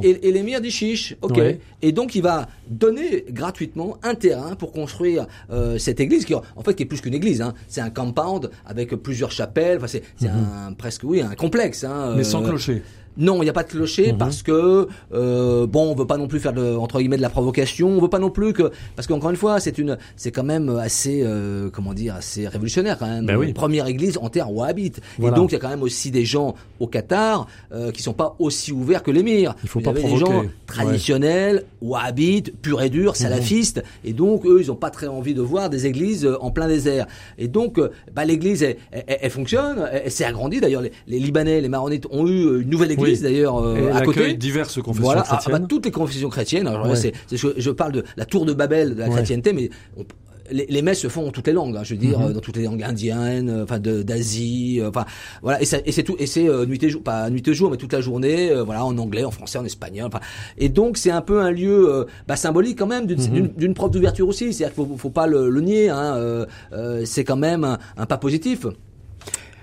et 0.03 0.33
l'émir 0.33 0.61
dit 0.61 0.71
chiche, 0.71 1.17
ok. 1.23 1.41
Et 1.83 1.93
donc 1.93 2.15
il 2.15 2.23
va 2.23 2.47
donner 2.69 3.26
gratuitement 3.31 3.99
un 4.03 4.15
terrain 4.15 4.55
pour 4.57 4.73
construire 4.73 5.27
euh, 5.51 5.79
cette 5.79 6.01
église 6.01 6.25
qui, 6.25 6.35
en 6.35 6.43
fait, 6.65 6.75
qui 6.75 6.83
est 6.83 6.87
plus 6.87 7.01
qu'une 7.01 7.15
église. 7.15 7.43
Hein. 7.43 7.55
C'est 7.69 7.81
un 7.81 7.91
compound 7.91 8.51
avec 8.67 8.91
plusieurs 8.97 9.31
chapelles. 9.31 9.79
Enfin, 9.79 9.87
c'est 9.87 10.03
c'est 10.17 10.29
un 10.29 10.73
presque 10.73 11.03
oui 11.05 11.21
un 11.21 11.35
complexe. 11.35 11.85
Hein, 11.85 12.11
Mhm. 12.11 12.17
Mais 12.17 12.25
sans 12.25 12.43
euh, 12.45 12.49
clocher. 12.49 12.83
Non, 13.19 13.37
il 13.43 13.45
n'y 13.45 13.51
a 13.51 13.53
pas 13.53 13.63
de 13.63 13.69
clocher 13.69 14.13
Mhm. 14.13 14.19
parce 14.19 14.43
que 14.43 14.89
euh, 15.15 15.67
bon, 15.67 15.91
on 15.91 15.95
veut 15.95 16.07
pas 16.07 16.17
non 16.19 16.29
plus 16.29 16.41
faire 16.41 16.53
de, 16.53 16.75
entre 16.77 16.99
guillemets 16.99 17.17
de 17.17 17.23
la 17.23 17.31
provocation. 17.31 17.89
On 17.89 18.01
veut 18.01 18.09
pas 18.09 18.19
non 18.19 18.31
plus 18.31 18.53
que 18.53 18.71
parce 18.95 19.07
qu'encore 19.09 19.31
une 19.31 19.37
fois, 19.37 19.61
c'est 19.61 19.79
une, 19.79 19.97
c'est 20.17 20.31
quand 20.31 20.45
même 20.45 20.69
assez, 20.71 21.23
euh, 21.25 21.71
comment 21.71 21.95
dire, 21.95 22.15
assez 22.15 22.47
révolutionnaire 22.49 22.99
quand 22.99 23.07
même. 23.07 23.27
Ben 23.27 23.37
oui. 23.37 23.49
Une 23.49 23.55
Première 23.55 23.87
église 23.87 24.19
en 24.19 24.29
terre 24.29 24.53
wahhabite. 24.53 25.01
Voilà. 25.19 25.37
Et 25.37 25.41
donc 25.41 25.51
il 25.51 25.55
y 25.55 25.57
a 25.57 25.61
quand 25.61 25.69
même 25.69 25.83
aussi 25.83 26.11
des 26.11 26.25
gens 26.25 26.55
au 26.81 26.87
Qatar 26.87 27.47
euh, 27.73 27.91
qui 27.91 28.03
sont 28.03 28.13
pas 28.13 28.37
aussi 28.39 28.73
ouverts 28.73 29.03
que 29.03 29.11
l'émir. 29.11 29.55
Il 29.63 29.69
faut 29.69 29.81
pas 29.81 29.91
avez 29.91 30.03
des 30.03 30.09
provoquer. 30.09 30.33
gens 30.33 30.41
Ouais. 30.41 30.51
traditionnels, 30.67 31.65
wahhabites, 31.83 32.53
purs 32.61 32.83
et 32.83 32.91
durs, 32.91 33.17
salafistes. 33.17 33.83
Et 34.05 34.13
donc 34.13 34.45
eux, 34.47 34.59
ils 34.61 34.71
ont 34.71 34.77
pas 34.77 34.91
très 34.91 35.07
envie 35.09 35.35
de 35.35 35.41
voir 35.43 35.71
des 35.71 35.87
églises 35.87 36.25
euh, 36.25 36.37
en 36.41 36.51
plein 36.51 36.69
désert. 36.69 37.07
Et 37.39 37.49
donc, 37.49 37.79
euh, 37.79 37.91
bah, 38.15 38.25
l'église, 38.25 38.63
elle, 38.63 38.77
elle- 38.93 39.05
elle 39.21 39.31
fonctionne, 39.31 39.87
elle, 39.93 40.03
elle 40.07 40.11
s'est 40.11 40.25
agrandie. 40.25 40.61
D'ailleurs, 40.61 40.83
les, 40.83 40.93
les 41.07 41.19
Libanais, 41.19 41.61
les 41.61 41.69
Maronites 41.69 42.07
ont 42.11 42.27
eu 42.27 42.45
euh, 42.47 42.61
une 42.63 42.71
nouvelle 42.71 42.93
église 42.93 43.06
Oui. 43.06 43.06
D'ailleurs 43.15 43.59
euh, 43.65 43.93
à 43.93 44.03
côté. 44.03 44.35
diverses 44.35 44.81
confessions 44.83 45.05
Voilà, 45.05 45.25
ah, 45.29 45.37
chrétiennes. 45.37 45.59
bah, 45.63 45.67
toutes 45.69 45.85
les 45.85 45.91
confessions 45.93 46.29
chrétiennes. 46.29 46.67
Alors, 46.67 46.87
Ouais. 46.89 46.97
c'est, 46.97 47.13
c'est 47.27 47.37
ce 47.37 47.47
que 47.49 47.61
je 47.61 47.71
parle 47.71 47.93
de 47.93 48.05
la 48.17 48.25
tour 48.25 48.45
de 48.47 48.53
Babel 48.53 48.95
de 48.95 49.01
la 49.01 49.07
Ouais. 49.07 49.13
chrétienté, 49.15 49.53
mais 49.53 49.71
on- 49.97 50.05
les, 50.53 50.65
les 50.69 50.81
messes 50.81 51.01
se 51.01 51.09
font 51.09 51.27
en 51.27 51.31
toutes 51.33 51.49
les 51.49 51.53
langues. 51.53 51.77
hein, 51.77 51.81
je 51.83 51.95
veux 51.95 52.01
dire, 52.01 52.21
Mhm. 52.21 52.27
euh, 52.27 52.33
dans 52.33 52.39
toutes 52.39 52.57
les 52.57 52.63
langues 52.63 52.85
indiennes, 52.85 53.51
euh, 53.51 53.65
enfin 53.65 53.81
de, 53.81 54.05
d'Asie, 54.05 54.79
euh, 54.81 54.91
enfin 54.91 55.05
voilà. 55.43 55.61
Et, 55.61 55.67
et 55.85 55.91
c'est 55.91 56.05
tout, 56.05 56.15
et 56.21 56.27
c'est 56.27 56.49
euh, 56.49 56.65
nuit 56.67 56.79
et 56.85 56.89
jour, 56.89 57.03
pas 57.03 57.29
nuit 57.31 57.43
et 57.49 57.53
jour, 57.53 57.69
mais 57.69 57.77
toute 57.77 57.93
la 57.93 58.01
journée, 58.01 58.53
euh, 58.53 58.63
voilà, 58.63 58.85
en 58.85 58.97
anglais, 58.99 59.25
en 59.25 59.33
français, 59.33 59.59
en 59.59 59.65
espagnol. 59.65 60.07
Enfin, 60.07 60.21
et 60.57 60.69
donc 60.69 60.99
c'est 60.99 61.11
un 61.11 61.21
peu 61.21 61.41
un 61.41 61.51
lieu 61.51 61.93
euh, 61.93 62.05
bah, 62.29 62.37
symbolique 62.37 62.79
quand 62.79 62.87
même 62.87 63.07
d'une, 63.07 63.19
d'une, 63.27 63.49
d'une 63.49 63.75
preuve 63.75 63.91
d'ouverture 63.91 64.29
aussi. 64.29 64.53
C'est-à-dire 64.55 64.73
qu'il 64.77 64.87
faut, 64.87 64.97
faut 64.97 65.11
pas 65.11 65.27
le, 65.27 65.51
le 65.51 65.61
nier. 65.63 65.89
Hein, 65.89 66.15
euh, 66.17 66.47
euh, 66.73 67.03
c'est 67.05 67.25
quand 67.25 67.35
même 67.37 67.65
un, 67.65 67.79
un 67.97 68.07
pas 68.07 68.17
positif. 68.19 68.67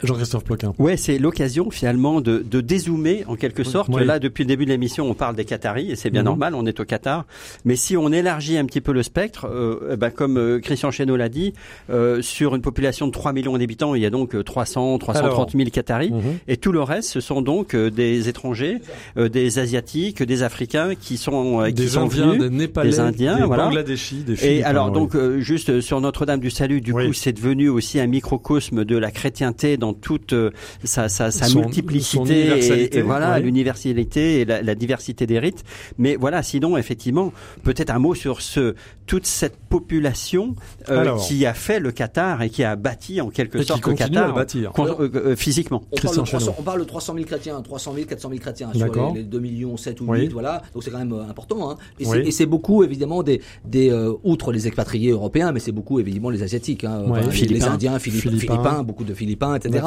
Jean-Christophe 0.08 0.44
Ploquin. 0.44 0.74
Ouais, 0.80 0.98
c'est 0.98 1.18
l'occasion 1.18 1.70
finalement 1.72 2.22
de, 2.22 2.44
de 2.50 2.62
dézoomer 2.62 3.24
en 3.28 3.36
quelque 3.36 3.64
sorte. 3.64 3.90
Là, 3.90 4.20
depuis 4.20 4.44
le 4.44 4.48
début 4.48 4.66
de 4.66 4.70
l'émission, 4.72 5.10
on 5.10 5.14
parle 5.14 5.36
des 5.36 5.46
Qataris 5.46 5.92
et 5.92 5.96
c'est 5.96 6.10
bien 6.10 6.22
Mhm. 6.22 6.26
normal, 6.26 6.56
on 6.56 6.66
est 6.66 6.80
au 6.80 6.86
Qatar. 6.86 7.26
Mais 7.66 7.76
si 7.76 7.96
on 7.98 8.12
élargit 8.12 8.58
un 8.58 8.66
petit 8.66 8.82
peu 8.82 8.92
le 8.92 9.04
spectre, 9.04 9.48
euh, 9.48 9.92
eh 9.94 9.96
ben, 9.98 10.10
comme 10.10 10.38
euh, 10.38 10.60
Christian 10.60 10.92
Chesneau 10.92 11.16
l'a 11.16 11.30
dit, 11.30 11.54
euh, 11.90 12.22
sur 12.22 12.56
une 12.56 12.62
population 12.62 13.08
de 13.08 13.12
3 13.12 13.34
millions 13.34 13.58
d'habitants, 13.58 13.96
il 13.96 14.02
y 14.02 14.06
a 14.06 14.10
donc 14.10 14.36
euh, 14.36 14.44
300, 14.44 14.98
330 14.98 15.52
000 15.56 15.70
Qataris. 15.70 16.12
Mhm. 16.12 16.22
Et 16.48 16.58
tout 16.58 16.72
le 16.72 16.82
reste, 16.82 17.10
ce 17.10 17.20
sont 17.20 17.42
donc 17.42 17.74
euh, 17.76 17.90
des 17.90 18.30
étrangers, 18.30 18.80
euh, 19.18 19.30
des 19.30 19.60
Asiatiques, 19.60 20.22
des 20.24 20.44
Africains 20.44 20.96
qui 20.96 21.18
sont, 21.18 21.62
euh, 21.62 21.68
qui 21.68 21.74
Des 21.74 21.88
sont 21.88 22.02
Indiens, 22.04 22.28
venus. 22.28 22.42
des 22.42 22.50
Népalais, 22.50 22.90
des 22.90 23.00
Indiens, 23.00 23.38
des 23.38 23.44
voilà. 23.46 23.66
Bangladeshis, 23.66 24.24
des 24.24 24.46
Et 24.46 24.64
alors 24.64 24.88
oui. 24.88 24.94
donc 24.94 25.16
euh, 25.16 25.40
juste 25.40 25.70
euh, 25.70 25.82
sur 25.82 26.02
Notre-Dame 26.02 26.40
du 26.40 26.50
Salut, 26.50 26.82
du 26.82 26.92
Oui. 26.92 27.08
coup, 27.08 27.14
c'est 27.14 27.34
devenu 27.34 27.70
aussi 27.70 28.00
un 28.00 28.08
microcosme 28.08 28.84
de 28.86 28.98
la 28.98 29.12
chrétienté 29.12 29.78
dans 29.78 29.93
toute 29.94 30.34
euh, 30.34 30.52
sa, 30.84 31.10
sa, 31.10 31.32
sa 31.32 31.46
Son- 31.46 31.62
multiplicité 31.62 32.60
et, 32.60 32.98
et 32.98 33.02
voilà 33.02 33.36
oui. 33.38 33.44
l'universalité 33.44 34.42
et 34.42 34.46
la, 34.46 34.62
la 34.62 34.76
diversité 34.76 35.26
des 35.26 35.40
rites. 35.40 35.64
Mais 35.98 36.16
voilà, 36.16 36.44
sinon 36.44 36.78
effectivement, 36.78 37.32
peut-être 37.64 37.90
un 37.90 38.00
mot 38.00 38.16
sur 38.16 38.42
ce 38.42 38.76
toute 39.06 39.26
cette 39.26 39.58
population 39.58 40.56
euh, 40.90 41.00
Alors. 41.02 41.26
qui 41.28 41.46
a 41.46 41.54
fait 41.54 41.80
le 41.80 41.92
Qatar 41.92 42.42
et 42.42 42.50
qui 42.50 42.64
a 42.64 42.76
bâti 42.78 43.20
en 43.22 43.30
quelque 43.30 43.58
Et 43.58 43.62
qui 43.62 43.68
sorte 43.68 43.86
le 43.86 43.92
à 43.94 43.96
Qatar 43.96 44.34
bâtir. 44.34 44.72
con- 44.72 44.88
euh, 44.88 45.10
euh, 45.14 45.36
physiquement. 45.36 45.84
On 45.92 45.96
parle, 45.96 46.00
Christian 46.00 46.22
de 46.24 46.28
300, 46.28 46.40
Chesneau. 46.40 46.56
on 46.60 46.64
parle 46.64 46.80
de 46.80 46.86
300 46.86 47.14
000 47.16 47.26
chrétiens, 47.26 47.62
300 47.62 47.94
000, 47.96 48.08
400 48.08 48.30
000 48.30 48.40
chrétiens 48.42 48.70
sur 48.72 48.80
D'accord. 48.80 49.14
les, 49.14 49.20
les 49.22 49.26
2 49.26 49.40
millions 49.40 49.76
7 49.78 50.00
ou 50.02 50.06
8, 50.06 50.10
Oui. 50.12 50.28
voilà. 50.32 50.62
Donc 50.74 50.84
c'est 50.84 50.92
quand 50.92 51.00
même 51.00 51.14
important. 51.30 51.70
Hein. 51.72 51.78
Et 52.00 52.06
Oui. 52.06 52.12
c'est- 52.22 52.28
et 52.28 52.32
c'est 52.32 52.46
beaucoup 52.46 52.84
évidemment 52.84 53.24
des, 53.24 53.42
des 53.66 53.90
euh, 53.92 54.14
outre 54.24 54.52
les 54.54 54.68
expatriés 54.68 55.12
européens, 55.12 55.52
mais 55.52 55.60
c'est 55.60 55.72
beaucoup 55.74 56.00
évidemment 56.00 56.30
les 56.30 56.42
asiatiques, 56.44 56.84
hein, 56.86 57.02
Ouais. 57.04 57.20
Enfin, 57.20 57.22
les- 57.26 57.32
Philippins. 57.32 57.72
Indiens, 57.74 58.00
Philippins. 58.00 58.30
Philippins. 58.38 58.84
beaucoup 58.84 59.04
de 59.04 59.14
Philippins, 59.14 59.56
etc. 59.56 59.83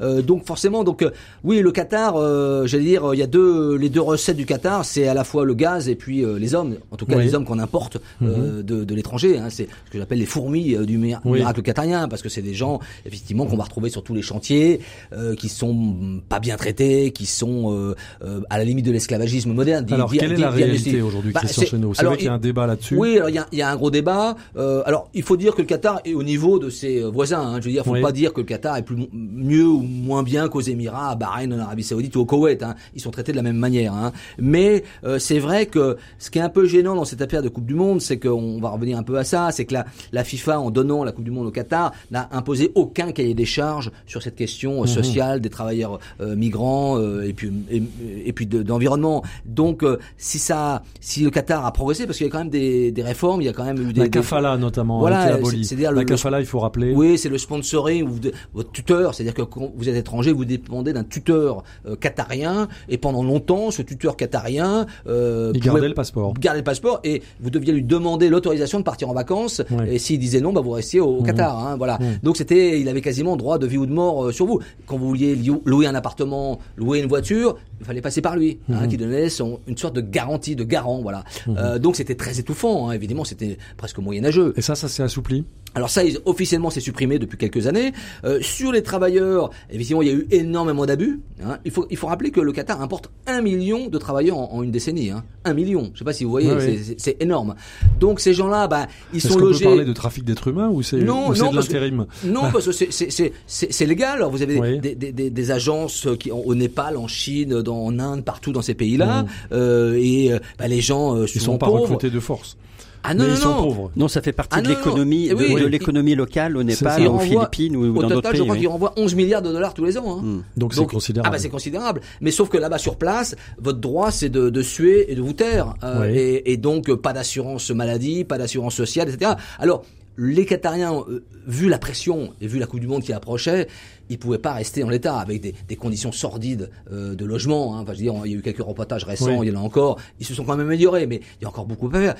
Euh, 0.00 0.22
donc 0.22 0.46
forcément, 0.46 0.84
donc 0.84 1.02
euh, 1.02 1.10
oui, 1.44 1.60
le 1.60 1.72
Qatar, 1.72 2.16
euh, 2.16 2.66
j'allais 2.66 2.84
dire, 2.84 3.10
il 3.14 3.18
y 3.18 3.22
a 3.22 3.26
deux, 3.26 3.76
les 3.76 3.88
deux 3.88 4.00
recettes 4.00 4.36
du 4.36 4.46
Qatar, 4.46 4.84
c'est 4.84 5.06
à 5.08 5.14
la 5.14 5.24
fois 5.24 5.44
le 5.44 5.54
gaz 5.54 5.88
et 5.88 5.94
puis 5.94 6.24
euh, 6.24 6.38
les 6.38 6.54
hommes. 6.54 6.76
En 6.90 6.96
tout 6.96 7.06
cas, 7.06 7.12
Oui. 7.16 7.18
Mhm. 7.22 7.26
les 7.28 7.34
hommes 7.34 7.44
qu'on 7.44 7.58
importe 7.58 7.98
euh, 8.22 8.62
de, 8.62 8.84
de 8.84 8.94
l'étranger. 8.94 9.38
Hein, 9.38 9.48
c'est 9.50 9.68
ce 9.86 9.90
que 9.90 9.98
j'appelle 9.98 10.18
les 10.18 10.26
fourmis 10.26 10.74
euh, 10.74 10.84
du 10.84 10.96
Oui. 10.96 11.14
miracle 11.38 11.62
qatarien, 11.62 12.08
parce 12.08 12.22
que 12.22 12.28
c'est 12.28 12.42
des 12.42 12.54
gens 12.54 12.78
effectivement 13.06 13.46
qu'on 13.46 13.56
va 13.56 13.64
retrouver 13.64 13.90
sur 13.90 14.02
tous 14.02 14.14
les 14.14 14.22
chantiers, 14.22 14.80
euh, 15.12 15.34
qui 15.34 15.48
sont 15.48 16.20
pas 16.28 16.40
bien 16.40 16.56
traités, 16.56 17.10
qui 17.12 17.26
sont 17.26 17.72
euh, 17.74 17.94
euh, 18.24 18.40
à 18.50 18.58
la 18.58 18.64
limite 18.64 18.86
de 18.86 18.92
l'esclavagisme 18.92 19.52
moderne. 19.52 19.86
Alors, 19.90 20.10
dit- 20.10 20.18
quelle 20.18 20.32
est 20.32 20.36
la 20.36 20.50
dit 20.50 20.62
réalité 20.62 21.02
aujourd'hui, 21.02 21.32
Bah, 21.32 21.40
Christian 21.40 21.62
c'est- 21.62 21.68
Chesneau 21.70 21.94
C'est 21.94 22.04
vrai 22.04 22.16
qu'il 22.16 22.26
y 22.26 22.28
a 22.28 22.34
un 22.34 22.38
débat 22.38 22.66
là-dessus? 22.66 22.96
oui, 22.96 23.16
alors 23.16 23.28
il 23.28 23.34
y 23.34 23.38
a, 23.38 23.46
y 23.52 23.62
a 23.62 23.70
un 23.70 23.76
gros 23.76 23.90
débat. 23.90 24.36
Euh, 24.56 24.82
alors 24.86 25.08
il 25.14 25.22
faut 25.22 25.36
dire 25.36 25.54
que 25.54 25.62
le 25.62 25.66
Qatar 25.66 26.00
est 26.04 26.14
au 26.14 26.22
niveau 26.22 26.58
de 26.58 26.70
ses 26.70 27.02
voisins. 27.02 27.40
Hein. 27.40 27.60
Je 27.60 27.66
veux 27.66 27.72
dire, 27.72 27.84
faut 27.84 27.92
Oui. 27.92 28.00
pas 28.02 28.12
dire 28.12 28.32
que 28.32 28.40
le 28.40 28.46
Qatar 28.46 28.76
est 28.76 28.82
plus 28.82 28.96
mieux 29.40 29.66
ou 29.66 29.80
moins 29.80 30.22
bien 30.22 30.48
qu'aux 30.48 30.60
Émirats, 30.60 31.10
à 31.10 31.14
Bahreïn, 31.16 31.52
en 31.52 31.58
Arabie 31.58 31.82
Saoudite 31.82 32.14
ou 32.16 32.20
au 32.20 32.24
Koweït. 32.26 32.62
Hein. 32.62 32.74
Ils 32.94 33.00
sont 33.00 33.10
traités 33.10 33.32
de 33.32 33.36
la 33.36 33.42
même 33.42 33.56
manière. 33.56 33.94
Hein. 33.94 34.12
Mais 34.38 34.84
euh, 35.04 35.18
c'est 35.18 35.38
vrai 35.38 35.66
que 35.66 35.96
ce 36.18 36.30
qui 36.30 36.38
est 36.38 36.42
un 36.42 36.48
peu 36.48 36.66
gênant 36.66 36.94
dans 36.94 37.04
cette 37.04 37.22
affaire 37.22 37.42
de 37.42 37.48
Coupe 37.48 37.66
du 37.66 37.74
Monde, 37.74 38.00
c'est 38.00 38.18
qu'on 38.18 38.60
va 38.60 38.68
revenir 38.68 38.98
un 38.98 39.02
peu 39.02 39.16
à 39.18 39.24
ça, 39.24 39.50
c'est 39.50 39.64
que 39.64 39.74
la, 39.74 39.86
la 40.12 40.24
FIFA, 40.24 40.60
en 40.60 40.70
donnant 40.70 41.04
la 41.04 41.12
Coupe 41.12 41.24
du 41.24 41.30
Monde 41.30 41.46
au 41.46 41.50
Qatar, 41.50 41.92
n'a 42.10 42.28
imposé 42.32 42.70
aucun 42.74 43.12
cahier 43.12 43.34
des 43.34 43.44
charges 43.46 43.90
sur 44.06 44.22
cette 44.22 44.36
question 44.36 44.82
euh, 44.82 44.86
sociale 44.86 45.40
des 45.40 45.50
travailleurs 45.50 45.98
euh, 46.20 46.36
migrants 46.36 46.98
euh, 46.98 47.22
et 47.26 47.32
puis 47.32 47.50
et, 47.70 47.82
et 48.26 48.32
puis 48.32 48.46
de- 48.46 48.62
d'environnement. 48.62 49.22
Donc 49.46 49.82
euh, 49.82 49.98
si 50.18 50.38
ça, 50.38 50.82
si 51.00 51.22
le 51.22 51.30
Qatar 51.30 51.64
a 51.64 51.72
progressé, 51.72 52.06
parce 52.06 52.18
qu'il 52.18 52.26
y 52.26 52.30
a 52.30 52.32
quand 52.32 52.38
même 52.38 52.50
des, 52.50 52.92
des 52.92 53.02
réformes, 53.02 53.40
il 53.40 53.46
y 53.46 53.48
a 53.48 53.52
quand 53.52 53.64
même 53.64 53.80
eu 53.88 53.92
des 53.92 54.00
La 54.00 54.04
des- 54.04 54.10
kafala 54.10 54.56
notamment 54.58 54.98
Voilà, 55.00 55.20
a 55.20 55.24
été 55.30 55.38
abolie. 55.38 55.58
c'est- 55.64 55.70
c'est-à-dire 55.70 55.92
la 55.92 56.00
le- 56.02 56.06
kafala, 56.06 56.40
il 56.40 56.46
faut 56.46 56.58
rappeler. 56.60 56.92
oui, 56.94 57.16
c'est 57.18 57.28
le 57.28 57.38
sponsoring 57.38 58.06
ou 58.08 58.18
de- 58.18 58.32
votre 58.54 58.70
tuteur, 58.72 59.14
c'est-à-dire 59.20 59.34
que 59.34 59.42
quand 59.42 59.70
vous 59.76 59.88
êtes 59.88 59.96
étranger, 59.96 60.32
vous 60.32 60.46
dépendez 60.46 60.92
d'un 60.94 61.04
tuteur 61.04 61.62
euh, 61.86 61.94
qatarien 61.94 62.68
et 62.88 62.96
pendant 62.96 63.22
longtemps, 63.22 63.70
ce 63.70 63.82
tuteur 63.82 64.16
qatarien 64.16 64.86
euh, 65.06 65.52
Il 65.54 65.60
gardait 65.60 65.88
le 65.88 65.94
passeport. 65.94 66.32
garder 66.34 66.60
le 66.60 66.64
passeport 66.64 67.00
et 67.04 67.22
vous 67.40 67.50
deviez 67.50 67.72
lui 67.72 67.82
demander 67.82 68.28
l'autorisation 68.30 68.78
de 68.78 68.84
partir 68.84 69.10
en 69.10 69.12
vacances 69.14 69.60
et 69.86 69.98
s'il 69.98 70.18
disait 70.18 70.40
non, 70.40 70.52
bah 70.54 70.62
vous 70.62 70.70
restiez 70.70 71.00
au, 71.00 71.08
au 71.18 71.20
Mhm. 71.20 71.26
Qatar. 71.26 71.58
Hein, 71.58 71.76
voilà. 71.76 71.98
Donc 72.22 72.36
c'était, 72.38 72.80
il 72.80 72.88
avait 72.88 73.02
quasiment 73.02 73.36
droit 73.36 73.58
de 73.58 73.66
vie 73.66 73.76
ou 73.76 73.84
de 73.86 73.92
mort 73.92 74.24
euh, 74.26 74.32
sur 74.32 74.46
vous. 74.46 74.60
Quand 74.86 74.96
vous 74.96 75.08
vouliez 75.08 75.36
louer 75.66 75.86
un 75.86 75.94
appartement, 75.94 76.58
louer 76.76 77.00
une 77.00 77.06
voiture, 77.08 77.56
il 77.80 77.86
fallait 77.86 78.00
passer 78.00 78.22
par 78.22 78.36
lui, 78.36 78.58
hein, 78.72 78.80
Mhm. 78.82 78.88
qui 78.88 78.96
donnait 78.96 79.28
son, 79.28 79.60
une 79.66 79.76
sorte 79.76 79.94
de 79.96 80.00
garantie, 80.00 80.56
de 80.56 80.64
garant. 80.64 81.00
Voilà. 81.02 81.24
Euh, 81.48 81.78
donc 81.78 81.96
c'était 81.96 82.14
très 82.14 82.38
étouffant. 82.40 82.88
Hein, 82.88 82.92
évidemment, 82.92 83.24
c'était 83.24 83.58
presque 83.76 83.98
moyenâgeux. 83.98 84.54
Et 84.56 84.62
ça, 84.62 84.74
ça 84.74 84.88
s'est 84.88 85.02
assoupli? 85.02 85.44
Alors 85.74 85.88
ça, 85.90 86.02
officiellement, 86.24 86.70
c'est 86.70 86.80
supprimé 86.80 87.18
depuis 87.18 87.38
quelques 87.38 87.66
années. 87.68 87.92
Euh, 88.24 88.40
sur 88.42 88.72
les 88.72 88.82
travailleurs, 88.82 89.50
effectivement, 89.70 90.02
il 90.02 90.08
y 90.08 90.10
a 90.10 90.14
eu 90.14 90.26
énormément 90.32 90.84
d'abus. 90.86 91.20
hein. 91.44 91.58
Il, 91.64 91.70
faut, 91.70 91.86
il 91.90 91.96
faut 91.96 92.08
rappeler 92.08 92.30
que 92.30 92.40
le 92.40 92.50
Qatar 92.52 92.80
importe 92.82 93.10
un 93.26 93.40
million 93.40 93.86
de 93.88 93.98
travailleurs 93.98 94.36
en, 94.38 94.52
en 94.52 94.62
une 94.64 94.72
décennie. 94.72 95.10
Hein. 95.10 95.22
Un 95.44 95.54
million. 95.54 95.90
Je 95.94 96.00
sais 96.00 96.04
pas 96.04 96.12
si 96.12 96.24
vous 96.24 96.30
voyez, 96.30 96.50
c'est- 96.98 97.16
énorme. 97.22 97.54
Donc 98.00 98.18
ces 98.20 98.34
gens-là, 98.34 98.66
bah, 98.66 98.86
ils 99.12 99.18
Est-ce 99.18 99.28
sont 99.28 99.34
qu'on 99.34 99.40
logés. 99.46 99.64
peut 99.64 99.70
parler 99.70 99.84
de 99.84 99.92
trafic 99.92 100.24
d'êtres 100.24 100.48
humains 100.48 100.68
ou 100.70 100.82
c'est 100.82 100.96
Non, 100.98 101.28
non, 101.28 101.50
de 101.50 101.54
parce 101.54 101.68
que- 101.68 101.72
l'intérim 101.74 102.06
Non, 102.24 102.50
parce 102.52 102.66
que 102.66 102.72
c'est- 102.72 103.86
légal. 103.86 104.16
Alors, 104.16 104.30
vous 104.30 104.42
avez 104.42 104.54
des- 104.54 104.60
Oui. 104.60 104.80
des, 104.80 104.94
des, 104.94 105.12
des, 105.12 105.30
des 105.30 105.50
agences 105.50 106.08
qui 106.18 106.30
au 106.30 106.54
Népal, 106.54 106.96
en 106.96 107.06
Chine, 107.06 107.62
dans, 107.62 107.84
en 107.84 107.98
Inde, 107.98 108.24
partout 108.24 108.52
dans 108.52 108.62
ces 108.62 108.74
pays-là, 108.74 109.22
Mhm. 109.22 109.28
euh, 109.52 109.98
et 110.00 110.32
euh, 110.32 110.38
bah, 110.58 110.66
les 110.68 110.80
gens 110.80 111.16
euh, 111.16 111.26
Ils 111.26 111.40
sont 111.40 111.52
sont 111.52 111.58
pas 111.58 111.66
pauvres. 111.66 111.82
recrutés 111.82 112.10
de 112.10 112.20
force. 112.20 112.56
Ah 113.02 113.14
non, 113.14 113.24
mais 113.24 113.30
non, 113.30 113.34
ils 113.34 113.38
sont 113.40 113.48
non. 113.54 113.62
pauvres. 113.62 113.90
Non, 113.96 114.08
ça 114.08 114.20
fait 114.22 114.32
partie 114.32 114.56
Ah 114.58 114.62
de 114.62 114.68
l'économie 114.68 115.28
non. 115.28 115.34
de, 115.36 115.38
Oui, 115.42 115.54
de 115.60 115.64
oui. 115.64 115.70
l'économie 115.70 116.14
locale 116.14 116.56
au 116.56 116.62
Népal, 116.62 117.06
aux 117.08 117.18
Philippines 117.18 117.76
ou 117.76 117.96
Au 117.96 118.02
dans 118.02 118.08
total, 118.08 118.12
d'autres 118.14 118.28
je 118.28 118.32
pays. 118.32 118.40
crois 118.42 118.52
oui. 118.54 118.58
qu'ils 118.60 118.68
renvoient 118.68 118.92
11 118.96 119.14
milliards 119.14 119.42
de 119.42 119.50
dollars 119.52 119.74
tous 119.74 119.84
les 119.84 119.96
ans. 119.98 120.18
Hein. 120.18 120.22
Hmm. 120.22 120.42
Donc 120.56 120.74
c'est 120.74 120.86
considérable. 120.86 121.28
Ah 121.28 121.36
bah 121.36 121.38
c'est 121.42 121.48
considérable. 121.48 122.00
Mais 122.20 122.30
sauf 122.30 122.48
que 122.48 122.58
là-bas 122.58 122.78
sur 122.78 122.96
place, 122.96 123.36
votre 123.58 123.78
droit 123.78 124.10
c'est 124.10 124.28
de, 124.28 124.50
de 124.50 124.62
suer 124.62 125.10
et 125.10 125.14
de 125.14 125.20
vous 125.22 125.32
taire. 125.32 125.74
Euh, 125.82 126.02
Oui. 126.10 126.18
et, 126.18 126.52
et 126.52 126.56
donc 126.56 126.90
euh, 126.90 126.96
pas 126.96 127.12
d'assurance 127.12 127.70
maladie, 127.70 128.24
pas 128.24 128.38
d'assurance 128.38 128.74
sociale, 128.74 129.08
etc. 129.08 129.32
Alors 129.58 129.84
les 130.18 130.44
Qatariens, 130.44 130.92
euh, 131.08 131.24
vu 131.46 131.68
la 131.70 131.78
pression 131.78 132.34
et 132.42 132.46
vu 132.46 132.58
la 132.58 132.66
Coupe 132.66 132.80
du 132.80 132.86
Monde 132.86 133.02
qui 133.02 133.12
approchait, 133.14 133.68
ils 134.10 134.18
pouvaient 134.18 134.38
pas 134.38 134.52
rester 134.52 134.82
en 134.84 134.90
l'état 134.90 135.16
avec 135.18 135.40
des, 135.40 135.54
des 135.66 135.76
conditions 135.76 136.12
sordides 136.12 136.68
euh, 136.92 137.14
de 137.14 137.24
logement. 137.24 137.74
Hein. 137.76 137.80
Enfin, 137.82 137.92
je 137.94 137.98
veux 137.98 138.02
dire, 138.04 138.14
il 138.26 138.32
y 138.32 138.34
a 138.34 138.38
eu 138.38 138.42
quelques 138.42 138.58
reportages 138.62 139.04
récents, 139.04 139.38
Oui. 139.38 139.46
il 139.46 139.52
y 139.54 139.56
en 139.56 139.60
a 139.60 139.64
encore. 139.64 139.98
Ils 140.18 140.26
se 140.26 140.34
sont 140.34 140.44
quand 140.44 140.56
même 140.56 140.66
améliorés, 140.66 141.06
mais 141.06 141.20
il 141.40 141.42
y 141.42 141.46
a 141.46 141.48
encore 141.48 141.64
beaucoup 141.64 141.86
à 141.88 141.92
faire. 141.92 142.14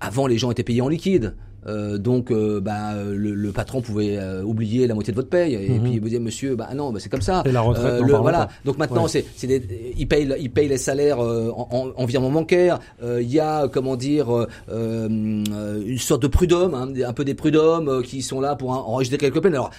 Avant, 0.00 0.26
les 0.26 0.38
gens 0.38 0.50
étaient 0.50 0.62
payés 0.62 0.82
en 0.82 0.88
liquide. 0.88 1.34
Euh, 1.66 1.98
donc, 1.98 2.30
euh, 2.30 2.60
bah, 2.60 2.94
le, 2.94 3.34
le 3.34 3.50
patron 3.50 3.80
pouvait 3.82 4.16
euh, 4.18 4.44
oublier 4.44 4.86
la 4.86 4.94
moitié 4.94 5.10
de 5.12 5.16
votre 5.16 5.28
paye 5.30 5.54
et 5.54 5.68
Mhm. 5.70 5.82
puis 5.82 5.98
vous 5.98 6.08
dire, 6.08 6.20
monsieur, 6.20 6.54
bah 6.54 6.68
non, 6.76 6.92
bah, 6.92 7.00
c'est 7.02 7.08
comme 7.08 7.22
ça. 7.22 7.42
Et 7.44 7.50
la 7.50 7.60
retraite, 7.60 7.84
Euh, 7.86 8.02
le- 8.04 8.14
voilà. 8.14 8.46
pas. 8.46 8.52
Donc 8.64 8.78
maintenant, 8.78 9.02
Ouais. 9.04 9.08
c'est, 9.08 9.24
c'est 9.34 9.48
des, 9.48 9.92
ils 9.98 10.06
payent, 10.06 10.32
ils 10.38 10.50
payent 10.50 10.68
les 10.68 10.78
salaires 10.78 11.18
euh, 11.18 11.50
en, 11.56 11.66
en, 11.96 12.02
en 12.02 12.04
virement 12.04 12.30
bancaire. 12.30 12.78
Euh, 13.02 13.20
Il 13.20 13.32
y 13.32 13.40
a, 13.40 13.66
comment 13.66 13.96
dire, 13.96 14.28
une 14.68 15.98
sorte 15.98 16.22
de 16.22 16.28
prud'homme, 16.28 16.74
hein, 16.74 16.88
un 17.04 17.12
peu 17.12 17.24
des 17.24 17.34
prud'hommes 17.34 17.88
euh, 17.88 18.02
qui 18.02 18.22
sont 18.22 18.40
là 18.40 18.54
pour 18.54 18.70
en- 18.70 18.86
enregistrer 18.86 19.18
quelques 19.18 19.40
peines. 19.42 19.54
Alors. 19.54 19.70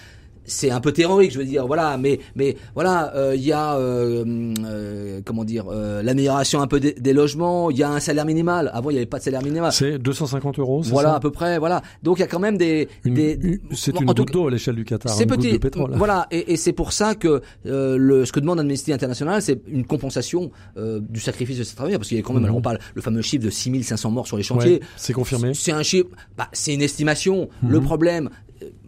C'est 0.48 0.72
un 0.72 0.80
peu 0.80 0.92
théorique, 0.92 1.32
je 1.32 1.38
veux 1.40 1.46
dire, 1.46 1.68
voilà, 1.68 1.98
mais 1.98 2.20
mais 2.36 2.56
voilà, 2.74 3.14
euh, 3.16 3.36
il 3.36 3.44
y 3.44 3.52
a 3.52 3.76
euh, 3.78 4.24
euh, 4.66 5.22
comment 5.26 5.44
dire 5.44 5.66
euh, 5.70 6.02
l'amélioration 6.02 6.62
un 6.62 6.68
peu 6.68 6.80
des, 6.80 6.94
des 6.94 7.14
logements. 7.14 7.70
Il 7.70 7.78
y 7.78 7.84
a 7.84 7.90
un 7.92 8.00
salaire 8.00 8.26
minimal. 8.26 8.72
Avant, 8.74 8.90
il 8.90 8.94
n'y 8.94 9.00
avait 9.00 9.06
pas 9.06 9.20
de 9.20 9.24
salaire 9.24 9.44
minimal. 9.44 9.72
C'est 9.72 9.98
250 10.00 10.60
euros, 10.60 10.84
c'est 10.84 10.92
Voilà 10.92 11.10
ça 11.10 11.16
à 11.16 11.20
peu 11.20 11.32
près, 11.32 11.60
voilà. 11.60 11.82
Donc 12.04 12.18
il 12.18 12.22
y 12.22 12.24
a 12.24 12.28
quand 12.28 12.40
même 12.40 12.58
des, 12.58 12.88
des 13.06 13.60
C'est 13.74 13.98
une 14.00 14.06
goutte 14.06 14.32
d'eau 14.32 14.48
à 14.48 14.52
l'échelle 14.52 14.76
du 14.76 14.86
Qatar. 14.86 15.12
c'est 15.14 15.26
petit, 15.26 15.52
de 15.54 15.58
pétrole. 15.58 15.92
voilà, 15.96 16.28
et, 16.32 16.54
et 16.54 16.58
c'est 16.58 16.74
pour 16.74 16.94
ça 16.94 17.16
que 17.16 17.42
euh, 17.66 17.98
le, 17.98 18.26
ce 18.26 18.32
que 18.32 18.40
demande 18.40 18.60
Amnesty 18.60 18.94
International, 18.94 19.42
c'est 19.42 19.62
une 19.68 19.86
compensation 19.86 20.52
euh, 20.78 21.00
du 21.02 21.20
sacrifice 21.20 21.58
de 21.58 21.64
ces 21.64 21.76
travailleurs, 21.76 22.00
parce 22.00 22.08
qu'il 22.10 22.18
y 22.18 22.20
a 22.20 22.24
quand 22.24 22.34
même, 22.34 22.38
Mhm. 22.44 22.46
alors 22.46 22.58
on 22.58 22.62
parle 22.62 22.80
le 22.96 23.02
fameux 23.02 23.22
chiffre 23.22 23.44
de 23.44 23.50
6500 23.50 24.12
morts 24.12 24.28
sur 24.28 24.38
les 24.38 24.44
chantiers. 24.44 24.74
Ouais, 24.74 24.80
c'est 24.96 25.14
confirmé. 25.14 25.54
C'est 25.54 25.72
un 25.72 25.84
chiffre, 25.84 26.10
bah, 26.38 26.48
c'est 26.54 26.74
une 26.74 26.82
estimation. 26.82 27.50
Mhm. 27.64 27.72
Le 27.72 27.82
problème, 27.82 28.30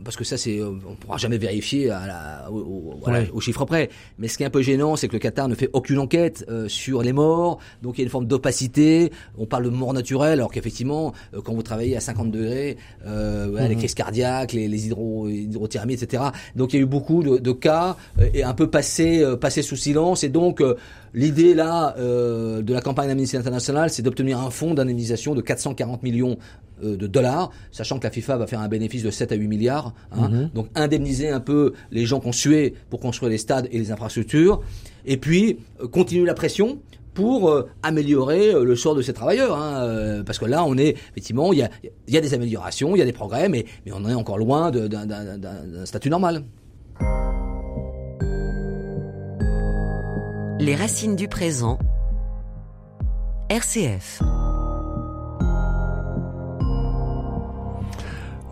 parce 0.04 0.16
que 0.16 0.24
ça, 0.24 0.38
c'est, 0.38 0.60
euh, 0.60 0.72
on 0.88 0.95
pourra 0.95 1.18
jamais 1.18 1.38
vérifier 1.38 1.89
à 1.89 2.08
la, 2.08 2.52
au, 2.52 3.39
chiffre 3.39 3.66
près. 3.66 3.89
Mais 4.18 4.28
ce 4.28 4.38
qui 4.38 4.43
est 4.43 4.45
un 4.45 4.50
peu 4.52 4.62
gênant, 4.62 4.95
c'est 4.95 5.08
que 5.08 5.14
le 5.14 5.20
Qatar 5.20 5.47
ne 5.47 5.56
fait 5.56 5.70
aucune 5.74 6.00
enquête 6.00 6.45
euh, 6.50 6.68
sur 6.68 7.02
les 7.02 7.14
morts. 7.14 7.60
Donc 7.82 7.97
il 7.97 8.02
y 8.02 8.04
a 8.04 8.06
une 8.06 8.10
forme 8.10 8.26
d'opacité. 8.26 9.12
On 9.38 9.45
parle 9.45 9.64
de 9.66 9.70
mort 9.70 9.93
naturelle, 9.93 10.34
alors 10.34 10.52
qu'effectivement, 10.52 11.14
euh, 11.34 11.41
quand 11.41 11.54
vous 11.54 11.64
travaillez 11.64 11.95
à 11.95 12.00
50 12.00 12.32
degrés, 12.32 12.78
euh, 13.06 13.47
voilà, 13.52 13.68
les 13.68 13.76
Mhm. 13.76 13.80
crises 13.80 13.93
cardiaques, 13.93 14.54
les, 14.54 14.68
les 14.68 14.86
hydro, 14.88 15.28
hydrothermies, 15.28 15.93
etc. 15.93 16.24
Donc 16.56 16.74
il 16.74 16.78
y 16.78 16.80
a 16.80 16.84
eu 16.84 16.86
beaucoup 16.88 17.24
de, 17.24 17.38
de 17.38 17.52
cas 17.52 17.97
euh, 18.20 18.30
et 18.34 18.43
un 18.43 18.54
peu 18.54 18.70
passé, 18.70 19.22
euh, 19.22 19.36
passé 19.36 19.62
sous 19.62 19.76
silence. 19.76 20.24
Et 20.24 20.30
donc 20.30 20.62
euh, 20.62 20.76
l'idée 21.14 21.54
là 21.54 21.95
euh, 21.97 22.62
de 22.62 22.74
la 22.74 22.82
campagne 22.82 23.08
d'Amnesty 23.10 23.38
International, 23.38 23.89
c'est 23.89 24.02
d'obtenir 24.02 24.39
un 24.39 24.50
fonds 24.50 24.74
d'indemnisation 24.74 25.36
de 25.36 25.41
440 25.41 26.04
millions 26.04 26.38
de 26.84 27.08
dollars, 27.08 27.52
sachant 27.72 28.00
que 28.00 28.04
la 28.06 28.12
FIFA 28.12 28.38
va 28.38 28.48
faire 28.48 28.60
un 28.62 28.68
bénéfice 28.68 29.04
de 29.04 29.12
7 29.12 29.32
à 29.32 29.36
8 29.36 29.48
milliards. 29.48 29.94
hein. 30.12 30.30
Mhm. 30.30 30.50
Donc 30.54 30.68
indemniser 30.76 31.30
un 31.30 31.40
peu 31.40 31.74
les 31.92 32.06
gens 32.06 32.20
qui 32.20 32.28
ont 32.28 32.32
sué 32.32 32.74
pour 32.90 33.00
construire 33.00 33.30
les 33.32 33.38
stades 33.38 33.68
et 33.72 33.78
les 33.80 33.92
infrastructures, 33.92 34.62
et 35.06 35.18
puis 35.18 35.60
euh, 35.82 35.88
continuer 35.88 36.26
la 36.26 36.34
pression 36.34 36.80
pour 37.16 37.50
euh, 37.50 37.68
améliorer 37.84 38.54
euh, 38.54 38.64
le 38.64 38.76
sort 38.76 38.96
de 38.96 39.02
ces 39.02 39.12
travailleurs. 39.14 39.58
hein, 39.58 39.84
euh, 39.84 40.24
parce 40.24 40.40
que 40.40 40.46
là, 40.46 40.64
on 40.64 40.78
est 40.78 40.96
effectivement, 41.12 41.52
il 41.52 41.60
y 41.60 41.64
a, 41.64 41.70
il 42.08 42.14
y 42.14 42.18
a 42.18 42.22
des 42.22 42.34
améliorations, 42.34 42.96
il 42.96 43.00
y 43.00 43.02
a 43.02 43.06
des 43.06 43.12
progrès, 43.12 43.50
mais, 43.50 43.66
mais 43.86 43.92
on 43.94 44.08
est 44.08 44.14
encore 44.14 44.38
loin 44.38 44.72
d'un 44.72 45.86
statut 45.86 46.10
normal. 46.10 46.44
Les 50.60 50.76
racines 50.76 51.16
du 51.16 51.28
présent. 51.28 51.80
RCF. 53.50 54.22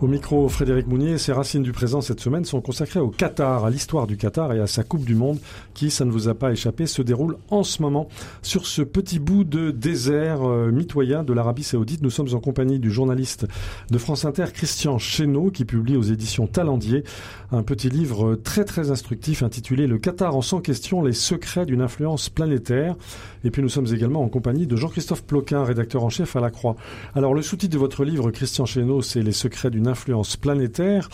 Au 0.00 0.06
micro, 0.06 0.48
Frédéric 0.48 0.86
Mounier, 0.86 1.18
ces 1.18 1.32
racines 1.32 1.64
du 1.64 1.72
présent 1.72 2.00
cette 2.00 2.20
semaine 2.20 2.44
sont 2.44 2.60
consacrées 2.60 3.00
au 3.00 3.08
Qatar, 3.08 3.64
à 3.64 3.70
l'histoire 3.70 4.06
du 4.06 4.16
Qatar 4.16 4.52
et 4.52 4.60
à 4.60 4.68
sa 4.68 4.84
Coupe 4.84 5.04
du 5.04 5.16
Monde 5.16 5.40
qui, 5.74 5.90
ça 5.90 6.04
ne 6.04 6.12
vous 6.12 6.28
a 6.28 6.34
pas 6.34 6.52
échappé, 6.52 6.86
se 6.86 7.02
déroule 7.02 7.36
en 7.50 7.64
ce 7.64 7.82
moment 7.82 8.06
sur 8.40 8.66
ce 8.66 8.82
petit 8.82 9.18
bout 9.18 9.42
de 9.42 9.72
désert 9.72 10.48
euh, 10.48 10.70
mitoyen 10.70 11.24
de 11.24 11.32
l'Arabie 11.32 11.64
Saoudite. 11.64 12.00
Nous 12.00 12.10
sommes 12.10 12.32
en 12.32 12.38
compagnie 12.38 12.78
du 12.78 12.92
journaliste 12.92 13.48
de 13.90 13.98
France 13.98 14.24
Inter, 14.24 14.44
Christian 14.54 14.98
Chesneau, 14.98 15.50
qui 15.50 15.64
publie 15.64 15.96
aux 15.96 16.02
éditions 16.02 16.46
Talendier 16.46 17.02
un 17.50 17.64
petit 17.64 17.90
livre 17.90 18.36
très 18.36 18.64
très 18.64 18.92
instructif 18.92 19.42
intitulé 19.42 19.88
Le 19.88 19.98
Qatar 19.98 20.36
en 20.36 20.42
100 20.42 20.60
questions, 20.60 21.02
les 21.02 21.12
secrets 21.12 21.66
d'une 21.66 21.82
influence 21.82 22.28
planétaire. 22.28 22.94
Et 23.42 23.50
puis 23.50 23.62
nous 23.62 23.68
sommes 23.68 23.92
également 23.92 24.22
en 24.22 24.28
compagnie 24.28 24.68
de 24.68 24.76
Jean-Christophe 24.76 25.24
Ploquin, 25.24 25.64
rédacteur 25.64 26.04
en 26.04 26.08
chef 26.08 26.36
à 26.36 26.40
La 26.40 26.50
Croix. 26.50 26.76
Alors 27.16 27.34
le 27.34 27.42
sous-titre 27.42 27.72
de 27.72 27.78
votre 27.78 28.04
livre, 28.04 28.30
Christian 28.30 28.64
Chesneau, 28.64 29.02
c'est 29.02 29.22
Les 29.22 29.32
secrets 29.32 29.70
d'une 29.70 29.87
influence 29.88 30.36
planétaire. 30.36 31.08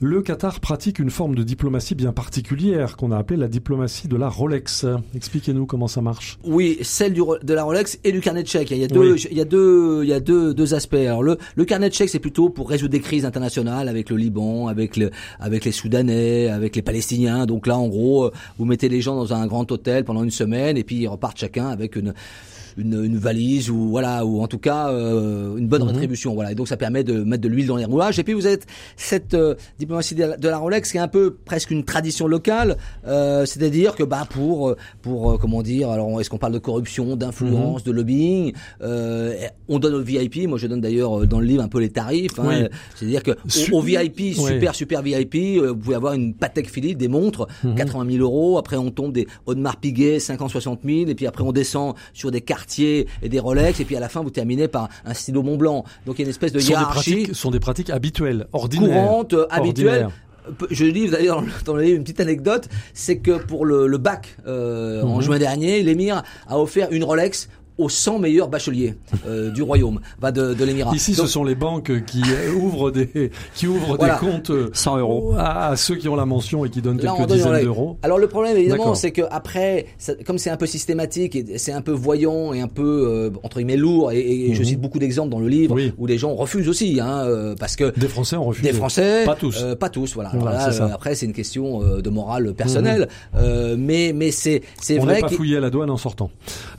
Le 0.00 0.22
Qatar 0.22 0.60
pratique 0.60 1.00
une 1.00 1.10
forme 1.10 1.34
de 1.34 1.42
diplomatie 1.42 1.96
bien 1.96 2.12
particulière 2.12 2.96
qu'on 2.96 3.10
a 3.10 3.18
appelée 3.18 3.36
la 3.36 3.48
diplomatie 3.48 4.06
de 4.06 4.16
la 4.16 4.28
Rolex. 4.28 4.86
Expliquez-nous 5.12 5.66
comment 5.66 5.88
ça 5.88 6.00
marche. 6.00 6.38
Oui, 6.44 6.78
celle 6.82 7.14
du, 7.14 7.20
de 7.42 7.54
la 7.54 7.64
Rolex 7.64 7.98
et 8.04 8.12
du 8.12 8.20
carnet 8.20 8.44
de 8.44 8.48
chèques. 8.48 8.70
Il 8.70 8.78
y 8.78 8.84
a 8.84 8.86
deux, 8.86 9.16
il 9.28 9.36
y 9.36 9.40
a 9.40 9.44
deux, 9.44 10.04
il 10.04 10.08
y 10.08 10.12
a 10.12 10.20
deux, 10.20 10.54
deux 10.54 10.74
aspects. 10.74 10.94
Alors 10.94 11.24
le, 11.24 11.36
le 11.56 11.64
carnet 11.64 11.88
de 11.88 11.94
chèques, 11.94 12.10
c'est 12.10 12.20
plutôt 12.20 12.48
pour 12.48 12.70
résoudre 12.70 12.92
des 12.92 13.00
crises 13.00 13.24
internationales 13.24 13.88
avec 13.88 14.08
le 14.10 14.16
Liban, 14.16 14.68
avec 14.68 14.96
le, 14.96 15.10
avec 15.40 15.64
les 15.64 15.72
Soudanais, 15.72 16.48
avec 16.48 16.76
les 16.76 16.82
Palestiniens. 16.82 17.46
Donc 17.46 17.66
là, 17.66 17.76
en 17.76 17.88
gros, 17.88 18.30
vous 18.56 18.64
mettez 18.64 18.88
les 18.88 19.00
gens 19.00 19.16
dans 19.16 19.34
un 19.34 19.48
grand 19.48 19.70
hôtel 19.72 20.04
pendant 20.04 20.22
une 20.22 20.30
semaine 20.30 20.76
et 20.76 20.84
puis 20.84 20.94
ils 20.94 21.08
repartent 21.08 21.38
chacun 21.38 21.66
avec 21.66 21.96
une 21.96 22.14
une, 22.78 23.04
une, 23.04 23.16
valise 23.16 23.70
ou 23.70 23.88
voilà 23.88 24.24
ou 24.24 24.40
en 24.40 24.46
tout 24.46 24.58
cas 24.58 24.90
euh, 24.90 25.56
une 25.56 25.66
bonne 25.66 25.82
rétribution 25.82 26.34
voilà. 26.34 26.52
Et 26.52 26.54
donc 26.54 26.68
ça 26.68 26.76
permet 26.76 27.04
de 27.04 27.22
mettre 27.24 27.42
de 27.42 27.48
l'huile 27.48 27.66
dans 27.66 27.76
les 27.76 27.84
rouages. 27.84 28.18
Et 28.18 28.24
puis 28.24 28.32
vous 28.32 28.46
êtes 28.46 28.66
cette 28.96 29.34
euh, 29.34 29.54
diplomatie 29.78 30.14
de 30.14 30.24
la, 30.24 30.36
de 30.36 30.48
la, 30.48 30.58
Rolex 30.58 30.90
qui 30.90 30.96
est 30.96 31.00
un 31.00 31.08
peu 31.08 31.36
presque 31.44 31.70
une 31.70 31.84
tradition 31.84 32.26
locale. 32.26 32.76
Euh, 33.06 33.44
c'est-à-dire 33.44 33.94
que 33.96 34.04
bah 34.04 34.26
pour 34.28 34.74
pour 35.02 35.38
comment 35.38 35.62
dire 35.62 35.90
alors 35.90 36.20
est-ce 36.20 36.30
qu'on 36.30 36.38
parle 36.38 36.52
de 36.52 36.58
corruption 36.58 37.16
d'influence 37.16 37.82
de 37.82 37.92
lobbying 37.92 38.52
on 38.80 39.78
donne 39.78 39.94
au 39.94 40.02
VIP 40.02 40.48
moi 40.48 40.58
je 40.58 40.66
donne 40.66 40.80
d'ailleurs 40.80 41.26
dans 41.26 41.40
le 41.40 41.46
livre 41.46 41.62
un 41.62 41.68
peu 41.68 41.80
les 41.80 41.90
tarifs 41.90 42.38
hein, 42.38 42.68
c'est-à-dire 42.94 43.22
que 43.22 43.32
au, 43.72 43.80
VIP 43.80 44.34
super 44.34 44.74
super 44.74 45.02
VIP 45.02 45.58
vous 45.58 45.76
pouvez 45.76 45.96
avoir 45.96 46.14
une 46.14 46.34
Patek 46.34 46.70
Philippe 46.70 46.98
des 46.98 47.08
montres 47.08 47.46
80 47.76 48.12
000 48.12 48.22
euros. 48.22 48.58
Après 48.58 48.76
on 48.76 48.90
tombe 48.90 49.12
des 49.12 49.26
Audemars 49.46 49.76
Piguet 49.76 50.20
50 50.20 50.50
60 50.50 50.80
000 50.84 51.08
et 51.08 51.14
puis 51.14 51.26
après 51.26 51.42
on 51.42 51.52
descend 51.52 51.94
sur 52.12 52.30
des 52.30 52.40
cartes 52.40 52.67
et 53.22 53.28
des 53.28 53.40
Rolex, 53.40 53.80
et 53.80 53.84
puis 53.84 53.96
à 53.96 54.00
la 54.00 54.08
fin 54.08 54.22
vous 54.22 54.30
terminez 54.30 54.68
par 54.68 54.88
un 55.04 55.14
stylo 55.14 55.42
Mont 55.42 55.56
Blanc. 55.56 55.84
Donc 56.06 56.16
il 56.16 56.20
y 56.20 56.22
a 56.22 56.24
une 56.24 56.30
espèce 56.30 56.52
de 56.52 56.60
sont 56.60 56.70
hiérarchie. 56.70 57.10
Des 57.10 57.16
pratiques, 57.22 57.36
sont 57.36 57.50
des 57.50 57.60
pratiques 57.60 57.90
habituelles, 57.90 58.46
ordinaires, 58.52 59.06
courantes, 59.06 59.34
habituelles. 59.50 60.08
Je 60.70 60.86
dis 60.86 61.08
d'ailleurs 61.08 61.44
dans 61.66 61.74
le 61.74 61.82
livre 61.82 61.96
une 61.96 62.04
petite 62.04 62.20
anecdote, 62.20 62.68
c'est 62.94 63.18
que 63.18 63.32
pour 63.32 63.66
le, 63.66 63.86
le 63.86 63.98
bac 63.98 64.36
euh, 64.46 65.02
en 65.02 65.20
juin 65.20 65.38
dernier, 65.38 65.82
l'émir 65.82 66.22
a 66.46 66.58
offert 66.58 66.88
une 66.90 67.04
Rolex 67.04 67.48
aux 67.78 67.88
100 67.88 68.18
meilleurs 68.18 68.48
bacheliers 68.48 68.94
euh, 69.26 69.50
du 69.50 69.62
royaume, 69.62 70.00
va 70.20 70.32
de, 70.32 70.54
de 70.54 70.64
l'émirat. 70.64 70.94
Ici, 70.94 71.14
ce 71.14 71.26
sont 71.26 71.44
les 71.44 71.54
banques 71.54 72.04
qui 72.04 72.22
ouvrent 72.60 72.90
des 72.90 73.30
qui 73.54 73.66
ouvrent 73.66 73.96
voilà. 73.96 74.14
des 74.14 74.26
comptes 74.26 74.52
100 74.72 74.98
euros 74.98 75.34
à, 75.38 75.68
à, 75.68 75.76
ceux 75.76 75.96
qui 75.96 76.08
ont 76.08 76.16
la 76.16 76.26
mention 76.26 76.64
et 76.64 76.70
qui 76.70 76.82
donnent 76.82 77.00
Là, 77.00 77.14
quelques 77.16 77.28
donne 77.28 77.38
dizaines 77.38 77.62
d'euros. 77.64 77.98
Alors 78.02 78.18
le 78.18 78.28
problème 78.28 78.56
évidemment, 78.56 78.94
c'est 78.94 79.12
que 79.12 79.22
après, 79.30 79.86
ça, 79.98 80.12
comme 80.26 80.38
c'est 80.38 80.50
un 80.50 80.56
peu 80.56 80.66
systématique 80.66 81.36
et 81.36 81.58
c'est 81.58 81.72
un 81.72 81.82
peu 81.82 81.92
voyant 81.92 82.52
et 82.52 82.60
un 82.60 82.68
peu 82.68 82.90
euh, 83.06 83.30
entre 83.42 83.56
guillemets 83.58 83.76
lourd, 83.76 84.12
et, 84.12 84.18
et 84.18 84.48
mm 84.48 84.52
-hmm. 84.52 84.54
je 84.58 84.62
cite 84.64 84.80
beaucoup 84.80 84.98
d'exemples 84.98 85.30
dans 85.30 85.40
le 85.40 85.48
livre 85.48 85.74
oui. 85.74 85.92
où 85.98 86.06
les 86.06 86.18
gens 86.18 86.34
refusent 86.34 86.68
aussi, 86.68 87.00
hein, 87.00 87.22
euh, 87.24 87.54
parce 87.58 87.76
que 87.76 87.86
des 87.98 88.08
Français 88.08 88.36
ont 88.36 88.44
refusé. 88.50 88.68
Des 88.70 88.76
Français, 88.76 89.24
pas 89.24 89.34
tous, 89.34 89.56
euh, 89.62 89.74
pas 89.84 89.90
tous, 89.96 90.10
voilà. 90.14 90.30
voilà 90.34 90.58
là, 90.66 90.72
ça. 90.72 90.86
après, 90.98 91.14
c'est 91.14 91.26
une 91.26 91.32
question 91.42 91.64
euh, 91.82 92.00
de 92.06 92.10
morale 92.10 92.46
personnelle, 92.62 93.02
mm 93.34 93.38
-hmm. 93.38 93.76
mais 93.88 94.04
mais 94.20 94.30
c'est 94.42 94.58
c'est 94.86 94.98
On 94.98 95.04
vrai. 95.04 95.12
On 95.12 95.16
n'est 95.16 95.28
pas 95.28 95.36
fouillé 95.40 95.56
à 95.60 95.60
la 95.66 95.70
douane 95.74 95.90
en 95.90 96.00
sortant. 96.06 96.28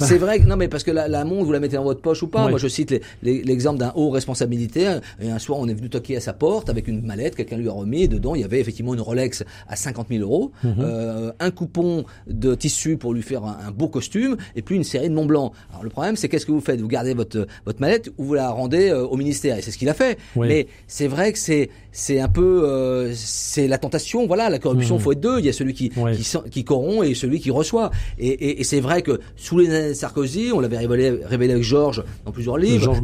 C'est 0.10 0.18
vrai, 0.26 0.36
que, 0.40 0.46
non 0.52 0.58
mais 0.62 0.68
parce 0.74 0.84
que 0.88 0.89
la, 0.92 1.08
la 1.08 1.26
montre 1.26 1.46
vous 1.46 1.52
la 1.52 1.60
mettez 1.60 1.76
dans 1.78 1.84
votre 1.84 2.02
poche 2.02 2.22
ou 2.24 2.28
pas. 2.28 2.46
Oui. 2.46 2.50
Moi, 2.52 2.60
je 2.60 2.68
cite 2.68 3.00
l'exemple 3.24 3.80
d'un 3.80 3.92
haut 3.96 4.10
responsable 4.10 4.52
militaire. 4.52 5.02
Et 5.22 5.30
un 5.30 5.40
soir, 5.40 5.60
on 5.60 5.68
est 5.68 5.74
venu 5.74 5.90
toquer 5.90 6.18
à 6.18 6.20
sa 6.22 6.34
porte 6.34 6.70
avec 6.70 6.88
une 6.88 7.02
mallette. 7.02 7.36
Quelqu'un 7.36 7.58
lui 7.58 7.68
a 7.70 7.72
remis. 7.72 8.04
Et 8.04 8.08
dedans, 8.08 8.36
il 8.36 8.42
y 8.42 8.44
avait 8.44 8.60
effectivement 8.60 8.94
une 8.94 9.02
Rolex 9.02 9.44
à 9.68 9.76
50 9.76 10.08
000 10.10 10.22
euros, 10.24 10.52
Mhm. 10.64 10.70
mm 10.72 10.74
-hmm. 10.74 10.84
euh, 10.84 11.32
un 11.40 11.52
coupon 11.52 12.06
de 12.28 12.56
tissu 12.56 12.98
pour 12.98 13.14
lui 13.14 13.22
faire 13.22 13.44
un, 13.44 13.58
un, 13.68 13.72
beau 13.72 13.88
costume, 13.88 14.38
et 14.56 14.62
puis 14.62 14.76
une 14.76 14.84
série 14.84 15.10
de 15.10 15.16
Mont 15.16 15.26
Blanc. 15.26 15.52
Alors 15.72 15.84
le 15.84 15.90
problème, 15.90 16.16
c'est 16.16 16.28
qu'est-ce 16.30 16.46
que 16.46 16.52
vous 16.52 16.62
faites? 16.70 16.80
Vous 16.82 16.88
gardez 16.98 17.14
votre 17.14 17.40
votre 17.66 17.80
mallette 17.82 18.06
ou 18.18 18.24
vous 18.28 18.34
la 18.44 18.50
rendez 18.62 18.86
euh, 18.90 19.06
au 19.14 19.16
ministère? 19.24 19.58
Et 19.58 19.62
c'est 19.64 19.72
ce 19.72 19.78
qu'il 19.78 19.90
a 19.90 19.94
fait. 20.04 20.18
Oui. 20.36 20.48
Mais 20.50 20.68
c'est 20.88 21.08
vrai 21.16 21.28
que 21.34 21.40
c'est 21.48 21.70
c'est 21.92 22.20
un 22.28 22.32
peu 22.40 22.50
euh, 22.64 23.12
c'est 23.16 23.68
la 23.68 23.78
tentation. 23.86 24.20
Voilà, 24.32 24.46
la 24.50 24.60
corruption, 24.66 24.96
Mhm. 24.96 25.02
faut 25.04 25.12
être 25.16 25.22
deux. 25.30 25.38
Il 25.42 25.46
y 25.46 25.50
a 25.50 25.54
celui 25.62 25.74
qui 25.80 25.88
Oui. 26.04 26.12
qui, 26.18 26.26
qui 26.56 26.64
corrompt 26.72 27.04
et 27.10 27.14
celui 27.24 27.40
qui 27.44 27.52
reçoit. 27.62 27.88
Et, 28.18 28.28
et, 28.48 28.52
et 28.62 28.64
c'est 28.72 28.80
vrai 28.88 29.00
que 29.08 29.14
sous 29.46 29.58
les 29.62 29.68
années 29.76 29.90
de 29.90 30.00
Sarkozy, 30.04 30.46
on 30.56 30.60
l'avait 30.64 30.79
révélé, 30.88 31.20
révélé 31.26 31.54
avec 31.54 31.64
Georges 31.64 32.04
dans 32.26 32.32
plusieurs 32.32 32.58
livres, 32.58 32.84
Georges 32.84 33.02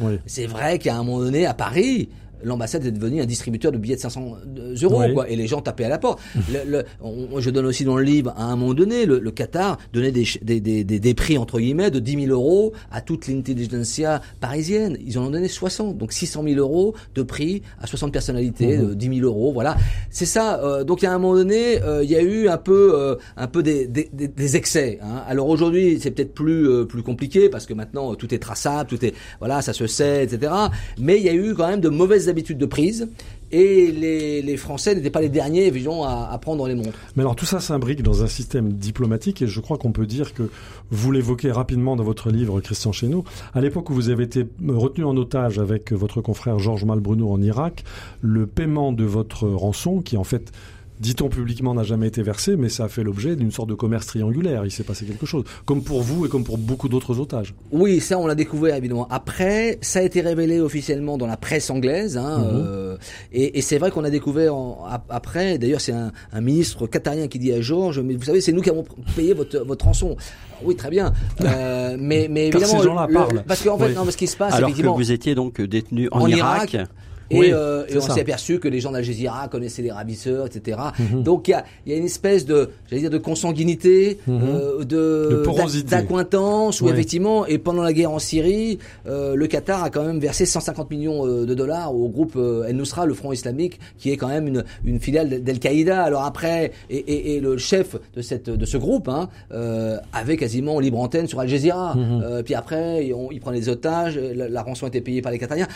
oui. 0.00 0.18
C'est 0.26 0.46
vrai 0.46 0.78
qu'à 0.78 0.96
un 0.96 1.02
moment 1.02 1.20
donné, 1.20 1.46
à 1.46 1.54
Paris, 1.54 2.08
l'ambassade 2.44 2.84
est 2.86 2.90
devenue 2.90 3.20
un 3.20 3.26
distributeur 3.26 3.72
de 3.72 3.78
billets 3.78 3.96
de 3.96 4.00
500 4.00 4.36
euros, 4.82 5.00
Oui. 5.00 5.14
quoi, 5.14 5.28
et 5.28 5.36
les 5.36 5.46
gens 5.46 5.60
tapaient 5.60 5.84
à 5.84 5.88
la 5.88 5.98
porte. 5.98 6.20
le, 6.52 6.70
le, 6.70 6.84
on, 7.00 7.40
je 7.40 7.50
donne 7.50 7.66
aussi 7.66 7.84
dans 7.84 7.96
le 7.96 8.04
livre, 8.04 8.32
à 8.36 8.44
un 8.44 8.56
moment 8.56 8.74
donné, 8.74 9.06
le, 9.06 9.18
le 9.18 9.30
Qatar 9.30 9.78
donnait 9.92 10.12
des, 10.12 10.24
des, 10.42 10.60
des, 10.60 10.84
des, 10.84 11.14
prix, 11.14 11.38
entre 11.38 11.58
guillemets, 11.58 11.90
de 11.90 11.98
10 11.98 12.26
000 12.26 12.32
euros 12.32 12.72
à 12.90 13.00
toute 13.00 13.26
l'intelligentsia 13.28 14.20
parisienne. 14.40 14.96
Ils 15.06 15.18
en 15.18 15.24
ont 15.26 15.30
donné 15.30 15.48
60, 15.48 15.96
donc 15.98 16.12
600 16.12 16.42
000 16.44 16.56
euros 16.58 16.94
de 17.14 17.22
prix 17.22 17.62
à 17.80 17.86
60 17.86 18.12
personnalités, 18.12 18.76
de 18.78 18.94
10 18.94 19.18
000 19.20 19.26
euros, 19.26 19.52
voilà. 19.52 19.76
C'est 20.10 20.26
ça. 20.26 20.60
Euh, 20.62 20.84
donc, 20.84 21.02
à 21.04 21.12
un 21.12 21.18
moment 21.18 21.34
donné, 21.34 21.82
euh, 21.82 22.02
il 22.04 22.10
y 22.10 22.16
a 22.16 22.22
eu 22.22 22.48
un 22.48 22.58
peu, 22.58 22.92
euh, 22.94 23.16
un 23.36 23.46
peu 23.46 23.62
des, 23.62 23.86
des, 23.86 24.08
des 24.12 24.56
excès. 24.56 24.98
Hein. 25.02 25.22
Alors 25.26 25.48
aujourd'hui, 25.48 25.98
c'est 26.00 26.10
peut-être 26.10 26.34
plus, 26.34 26.68
euh, 26.68 26.84
plus 26.84 27.02
compliqué 27.02 27.48
parce 27.48 27.66
que 27.66 27.74
maintenant, 27.74 28.14
tout 28.14 28.32
est 28.34 28.38
traçable, 28.38 28.88
tout 28.88 29.04
est, 29.04 29.14
voilà, 29.38 29.62
ça 29.62 29.72
se 29.72 29.86
sait, 29.86 30.24
etc. 30.24 30.52
Mais 30.98 31.18
il 31.18 31.24
y 31.24 31.28
a 31.28 31.34
eu 31.34 31.54
quand 31.54 31.68
même 31.68 31.80
de 31.80 31.88
mauvaises 31.88 32.28
habitudes 32.34 32.58
de 32.58 32.66
prise 32.66 33.08
et 33.52 33.92
les, 33.92 34.56
Français 34.56 34.94
n'étaient 34.94 35.10
pas 35.10 35.20
les 35.20 35.28
derniers, 35.28 35.72
à, 36.04 36.38
prendre 36.40 36.66
les 36.66 36.74
montres. 36.74 36.98
Mais 37.16 37.22
alors 37.22 37.36
tout 37.36 37.44
ça 37.44 37.60
s'imbrique 37.60 38.02
dans 38.02 38.22
un 38.22 38.26
système 38.26 38.72
diplomatique 38.72 39.42
et 39.42 39.46
je 39.46 39.60
crois 39.60 39.78
qu'on 39.78 39.92
peut 39.92 40.06
dire 40.06 40.34
que 40.34 40.50
vous 40.90 41.12
l'évoquez 41.12 41.50
rapidement 41.50 41.96
dans 41.96 42.04
votre 42.04 42.30
livre, 42.30 42.60
Christian 42.60 42.92
Chesneau. 42.92 43.24
À 43.52 43.60
l'époque 43.60 43.90
où 43.90 43.94
vous 43.94 44.08
avez 44.08 44.24
été 44.24 44.46
retenu 44.66 45.04
en 45.04 45.16
otage 45.16 45.58
avec 45.58 45.92
votre 45.92 46.20
confrère 46.20 46.58
Georges 46.58 46.84
Malbruno 46.84 47.30
en 47.30 47.40
Irak, 47.42 47.84
le 48.22 48.46
paiement 48.46 48.92
de 48.92 49.04
votre 49.04 49.46
rançon, 49.46 50.00
qui 50.00 50.16
en 50.16 50.24
fait 50.24 50.52
dit-on 51.00 51.28
publiquement, 51.28 51.74
n'a 51.74 51.82
jamais 51.82 52.06
été 52.08 52.22
versé, 52.22 52.56
mais 52.56 52.68
ça 52.68 52.84
a 52.84 52.88
fait 52.88 53.02
l'objet 53.02 53.36
d'une 53.36 53.50
sorte 53.50 53.68
de 53.68 53.74
commerce 53.74 54.06
triangulaire. 54.06 54.64
Il 54.64 54.70
s'est 54.70 54.84
passé 54.84 55.04
quelque 55.04 55.26
chose, 55.26 55.44
comme 55.64 55.82
pour 55.82 56.02
vous 56.02 56.26
et 56.26 56.28
comme 56.28 56.44
pour 56.44 56.56
beaucoup 56.58 56.88
d'autres 56.88 57.18
otages. 57.20 57.54
Oui, 57.72 58.00
ça 58.00 58.18
on 58.18 58.26
l'a 58.26 58.34
découvert 58.34 58.76
évidemment. 58.76 59.08
Après, 59.10 59.78
ça 59.82 59.98
a 59.98 60.02
été 60.02 60.20
révélé 60.20 60.60
officiellement 60.60 61.18
dans 61.18 61.26
la 61.26 61.36
presse 61.36 61.70
anglaise, 61.70 62.16
hein, 62.16 62.38
Mhm. 62.38 62.44
mmh. 62.44 62.62
euh, 62.66 62.96
et, 63.32 63.58
et 63.58 63.62
c'est 63.62 63.78
vrai 63.78 63.90
qu'on 63.90 64.04
a 64.04 64.10
découvert 64.10 64.54
en, 64.54 64.84
après. 65.08 65.58
D'ailleurs, 65.58 65.80
c'est 65.80 65.92
un, 65.92 66.12
un, 66.32 66.40
ministre 66.40 66.86
qatarien 66.86 67.26
qui 67.28 67.38
dit 67.38 67.52
à 67.52 67.60
Georges, 67.60 68.00
mais 68.00 68.14
vous 68.14 68.22
savez, 68.24 68.40
c'est 68.40 68.52
nous 68.52 68.62
qui 68.62 68.70
avons 68.70 68.84
payé 69.16 69.34
votre, 69.34 69.58
votre 69.60 69.84
rançon. 69.84 70.16
Oui, 70.62 70.76
très 70.76 70.90
bien, 70.90 71.12
euh, 71.42 71.96
mais, 72.00 72.28
mais 72.30 72.50
Car 72.50 72.60
évidemment, 72.62 72.80
ces 72.80 72.84
gens-là 72.88 73.06
le, 73.08 73.14
parlent. 73.14 73.44
parce 73.46 73.62
qu'en 73.62 73.76
fait, 73.76 73.86
Oui. 73.88 73.94
non, 73.94 74.10
ce 74.10 74.16
qui 74.16 74.26
se 74.28 74.36
passe, 74.36 74.54
Alors 74.54 74.68
effectivement, 74.68 74.92
que 74.94 74.98
vous 74.98 75.10
étiez 75.12 75.34
donc 75.34 75.60
détenu 75.60 76.08
en, 76.12 76.20
En 76.22 76.26
Irak. 76.28 76.72
Irak, 76.74 76.88
et, 77.30 77.38
Oui, 77.38 77.50
euh, 77.52 77.84
et 77.88 77.96
on 77.96 78.00
s'est 78.00 78.20
aperçu 78.20 78.58
que 78.58 78.68
les 78.68 78.80
gens 78.80 78.92
d'Al 78.92 79.04
Jazeera 79.04 79.48
connaissaient 79.48 79.82
les 79.82 79.90
ravisseurs, 79.92 80.46
etc. 80.46 80.78
Mhm. 80.98 81.22
Donc 81.22 81.48
il 81.48 81.52
y 81.52 81.54
a, 81.54 81.64
y 81.86 81.92
a 81.92 81.96
une 81.96 82.04
espèce 82.04 82.44
de, 82.46 82.70
j'allais 82.88 83.02
dire, 83.02 83.10
de 83.10 83.18
consanguinité, 83.18 84.18
Mhm. 84.26 84.40
euh, 84.44 84.84
De 84.84 85.42
d'acquaintance, 85.88 86.80
où 86.80 86.88
effectivement, 86.88 87.46
et 87.46 87.58
pendant 87.58 87.82
la 87.82 87.92
guerre 87.92 88.10
en 88.10 88.18
Syrie, 88.18 88.78
euh, 89.06 89.34
le 89.34 89.46
Qatar 89.46 89.82
a 89.84 89.90
quand 89.90 90.04
même 90.04 90.18
versé 90.18 90.46
150 90.46 90.90
millions 90.90 91.26
euh, 91.26 91.46
de 91.46 91.54
dollars 91.54 91.94
au 91.94 92.08
groupe 92.08 92.34
euh, 92.36 92.64
El-Nusra, 92.64 93.06
le 93.06 93.14
Front 93.14 93.32
islamique, 93.32 93.78
qui 93.98 94.10
est 94.10 94.16
quand 94.16 94.28
même 94.28 94.46
une, 94.48 94.64
une 94.84 95.00
filiale 95.00 95.42
d'Al-Qaïda. 95.42 96.02
Alors 96.02 96.24
après, 96.24 96.72
et, 96.90 96.96
et, 96.96 97.36
et 97.36 97.40
le 97.40 97.56
chef 97.58 97.96
de 98.14 98.22
cette 98.22 98.50
de 98.50 98.64
ce 98.66 98.76
groupe 98.76 99.08
hein, 99.08 99.28
euh, 99.52 99.96
avait 100.12 100.36
quasiment 100.36 100.78
libre 100.80 100.98
antenne 101.00 101.26
sur 101.26 101.40
Al 101.40 101.48
Jazeera. 101.48 101.94
Mhm. 101.94 102.22
Euh, 102.24 102.42
puis 102.42 102.54
après, 102.54 103.12
on, 103.12 103.30
il 103.30 103.40
prenait 103.40 103.60
des 103.60 103.68
otages, 103.68 104.18
la, 104.18 104.48
la 104.48 104.62
rançon 104.62 104.86
était 104.86 105.00
payée 105.00 105.22
par 105.22 105.32
les 105.32 105.38
Qatariens 105.38 105.68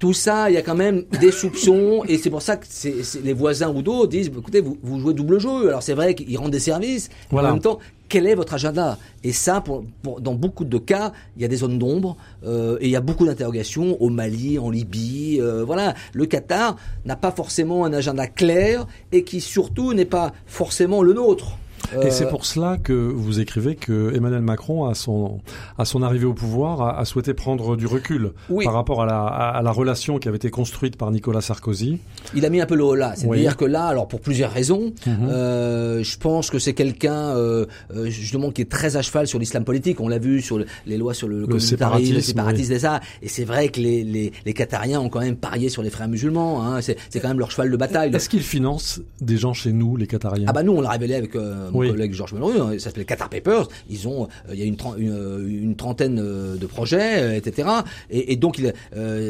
tout 0.00 0.12
ça, 0.14 0.50
il 0.50 0.54
y 0.54 0.56
a 0.56 0.62
quand 0.62 0.74
même 0.74 1.04
des 1.20 1.30
soupçons, 1.30 2.02
et 2.08 2.16
c'est 2.18 2.30
pour 2.30 2.42
ça 2.42 2.56
que 2.56 2.66
c'est 2.68 3.04
c'est- 3.04 3.22
les 3.22 3.34
voisins 3.34 3.68
ou 3.72 3.82
d'autres 3.82 4.08
disent, 4.08 4.28
écoutez, 4.36 4.60
vous, 4.62 4.76
vous 4.82 4.98
jouez 4.98 5.14
double 5.14 5.38
jeu. 5.38 5.68
Alors 5.68 5.82
c'est 5.82 5.92
vrai 5.94 6.14
qu'ils 6.14 6.36
rendent 6.38 6.50
des 6.50 6.58
services, 6.58 7.08
mais 7.10 7.26
Voilà. 7.32 7.50
en 7.50 7.52
même 7.52 7.60
temps, 7.62 7.78
quel 8.08 8.26
est 8.26 8.34
votre 8.34 8.54
agenda? 8.54 8.98
Et 9.22 9.32
ça, 9.32 9.60
pour, 9.60 9.84
pour- 10.02 10.20
dans 10.22 10.34
beaucoup 10.34 10.64
de 10.64 10.78
cas, 10.78 11.12
il 11.36 11.42
y 11.42 11.44
a 11.44 11.48
des 11.48 11.56
zones 11.56 11.78
d'ombre, 11.78 12.16
euh, 12.46 12.78
et 12.80 12.86
il 12.86 12.90
y 12.90 12.96
a 12.96 13.00
beaucoup 13.02 13.26
d'interrogations 13.26 14.00
au 14.02 14.08
Mali, 14.08 14.58
en 14.58 14.70
Libye. 14.70 15.38
euh, 15.40 15.62
voilà, 15.64 15.94
le 16.14 16.24
Qatar 16.26 16.76
n'a 17.04 17.16
pas 17.16 17.30
forcément 17.30 17.84
un 17.84 17.92
agenda 17.92 18.26
clair, 18.26 18.86
et 19.12 19.22
qui 19.22 19.40
surtout 19.42 19.92
n'est 19.92 20.06
pas 20.06 20.32
forcément 20.46 21.02
le 21.02 21.12
nôtre. 21.12 21.58
Et 22.04 22.10
c'est 22.10 22.28
pour 22.28 22.44
cela 22.46 22.76
que 22.76 22.92
vous 22.92 23.40
écrivez 23.40 23.74
que 23.74 24.14
Emmanuel 24.14 24.42
Macron, 24.42 24.84
à 24.86 24.94
son, 24.94 25.40
à 25.78 25.84
son 25.84 26.02
arrivée 26.02 26.26
au 26.26 26.34
pouvoir, 26.34 26.80
a, 26.82 26.98
a 27.00 27.04
souhaité 27.04 27.34
prendre 27.34 27.76
du 27.76 27.86
recul 27.86 28.32
Oui. 28.48 28.64
par 28.64 28.74
rapport 28.74 29.02
à 29.02 29.06
la, 29.06 29.20
à, 29.22 29.48
à 29.58 29.62
la 29.62 29.70
relation 29.72 30.18
qui 30.18 30.28
avait 30.28 30.36
été 30.36 30.50
construite 30.50 30.96
par 30.96 31.10
Nicolas 31.10 31.40
Sarkozy. 31.40 31.98
Il 32.34 32.44
a 32.44 32.50
mis 32.50 32.60
un 32.60 32.66
peu 32.66 32.76
le 32.76 32.84
haut 32.84 32.94
là. 32.94 33.14
C'est-à-dire 33.16 33.50
Oui. 33.52 33.56
que 33.56 33.64
là, 33.64 33.84
alors 33.86 34.06
pour 34.08 34.20
plusieurs 34.20 34.52
raisons, 34.52 34.92
Mhm. 35.06 35.28
euh, 35.28 36.02
je 36.02 36.16
pense 36.18 36.50
que 36.50 36.58
c'est 36.58 36.74
quelqu'un 36.74 37.14
euh, 37.36 37.66
euh, 37.94 38.06
justement 38.10 38.50
qui 38.50 38.62
est 38.62 38.70
très 38.70 38.96
à 38.96 39.02
cheval 39.02 39.26
sur 39.26 39.38
l'islam 39.38 39.64
politique. 39.64 40.00
On 40.00 40.08
l'a 40.08 40.18
vu 40.18 40.40
sur 40.42 40.58
le- 40.58 40.66
les 40.86 40.96
lois 40.98 41.14
sur 41.14 41.28
le, 41.28 41.58
séparatisme, 41.58 42.14
le 42.14 42.20
séparatisme 42.20 42.72
et 42.72 42.78
ça. 42.78 43.00
Et 43.22 43.28
c'est 43.28 43.44
vrai 43.44 43.68
que 43.68 43.80
les, 43.80 44.04
les, 44.04 44.32
les 44.44 44.52
Qatariens 44.54 45.00
ont 45.00 45.08
quand 45.08 45.20
même 45.20 45.36
parié 45.36 45.68
sur 45.68 45.82
les 45.82 45.90
frères 45.90 46.08
musulmans. 46.08 46.64
Hein. 46.64 46.80
C'est 46.82 47.20
quand 47.20 47.28
même 47.28 47.38
leur 47.38 47.50
cheval 47.50 47.70
de 47.70 47.76
bataille. 47.76 48.14
Est-ce 48.14 48.28
qu'il 48.28 48.42
finance 48.42 49.00
des 49.20 49.36
gens 49.36 49.52
chez 49.54 49.72
nous, 49.72 49.96
les 49.96 50.06
Qatariens? 50.06 50.46
Ah 50.48 50.52
bah 50.52 50.62
nous 50.62 50.72
on 50.72 50.80
l'a 50.80 50.90
révélé 50.90 51.14
avec 51.14 51.34
euh, 51.36 51.69
mon 51.70 51.78
Oui. 51.80 51.90
collègue 51.90 52.12
Georges 52.12 52.34
hein, 52.34 52.72
ça 52.74 52.78
s'appelle 52.90 53.04
Qatar 53.04 53.28
Papers. 53.28 53.68
Ils 53.88 54.06
ont, 54.08 54.24
euh, 54.48 54.52
il 54.54 54.58
y 54.58 54.62
a 54.62 54.66
une, 54.66 54.76
euh, 54.98 55.46
une 55.48 55.76
trentaine 55.76 56.18
euh, 56.20 56.56
de 56.56 56.66
projets, 56.66 57.36
etc. 57.36 57.68
Et, 58.10 58.32
et 58.32 58.36
donc 58.36 58.58
il 58.58 58.72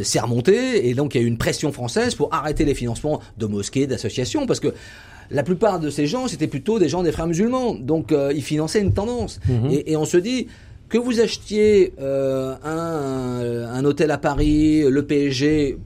s'est 0.05 0.21
remonté 0.21 0.89
et 0.89 0.95
donc 0.95 1.15
il 1.15 1.19
y 1.19 1.21
a 1.23 1.25
eu 1.25 1.29
une 1.29 1.39
pression 1.39 1.73
française 1.73 2.15
pour 2.15 2.33
arrêter 2.35 2.65
les 2.65 2.75
financements 2.75 3.21
de 3.39 3.47
mosquées, 3.47 3.87
d'associations, 3.87 4.47
parce 4.47 4.61
que 4.61 4.75
la 5.31 5.43
plupart 5.43 5.79
de 5.81 5.91
ces 5.91 6.07
gens 6.07 6.27
c'était 6.29 6.49
plutôt 6.49 6.79
des 6.79 6.89
gens 6.89 7.03
des 7.03 7.13
frères 7.13 7.27
musulmans, 7.29 7.75
donc 7.75 8.11
euh, 8.13 8.33
ils 8.35 8.43
finançaient 8.43 8.81
une 8.81 8.93
tendance. 8.93 9.39
Mhm. 9.49 9.71
et, 9.71 9.93
et 9.93 9.97
on 9.97 10.05
se 10.05 10.17
dit 10.17 10.49
que 10.89 10.99
vous 10.99 11.21
achetiez 11.21 11.93
euh, 12.01 12.57
un, 12.65 13.75
un 13.79 13.85
hôtel 13.85 14.11
à 14.11 14.19
Paris, 14.19 14.83
le 14.89 15.07
PSG, 15.07 15.77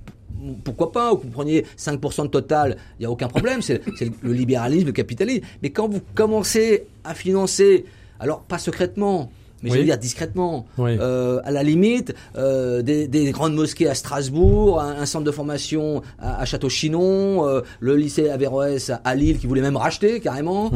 pourquoi 0.64 0.92
pas, 0.92 1.12
vous 1.12 1.28
preniez 1.30 1.64
5% 1.78 2.22
de 2.24 2.28
total, 2.28 2.76
il 2.99 3.03
n'y 3.03 3.07
a 3.07 3.11
aucun 3.11 3.28
problème, 3.28 3.62
c'est 3.62 3.80
le 4.22 4.32
libéralisme, 4.32 4.86
le 4.86 4.92
capitalisme. 4.92 5.45
Mais 5.62 5.70
quand 5.70 5.88
vous 5.88 6.01
commencez 6.14 6.86
à 7.05 7.14
financer, 7.14 7.84
alors 8.20 8.40
pas 8.42 8.59
secrètement, 8.59 9.30
mais 9.62 9.70
je 9.70 9.78
veux 9.78 9.84
dire 9.84 9.97
discrètement, 9.99 10.66
Oui. 10.76 10.97
euh, 11.01 11.40
à 11.45 11.51
la 11.51 11.62
limite, 11.62 12.14
euh, 12.36 12.82
des, 12.82 13.09
des 13.09 13.30
grandes 13.30 13.55
mosquées 13.55 13.88
à 13.88 13.95
Strasbourg, 13.95 14.80
un, 14.80 14.97
un 15.01 15.07
centre 15.07 15.24
de 15.24 15.30
formation 15.30 16.03
à, 16.18 16.40
à 16.40 16.45
Château-Chinon, 16.45 17.49
euh, 17.49 17.61
le 17.80 17.97
lycée 17.97 18.28
Averroès 18.28 18.90
à, 18.90 18.97
à 19.05 19.14
Lille 19.14 19.38
qui 19.38 19.47
voulait 19.47 19.62
même 19.62 19.76
racheter 19.78 20.20
carrément. 20.20 20.70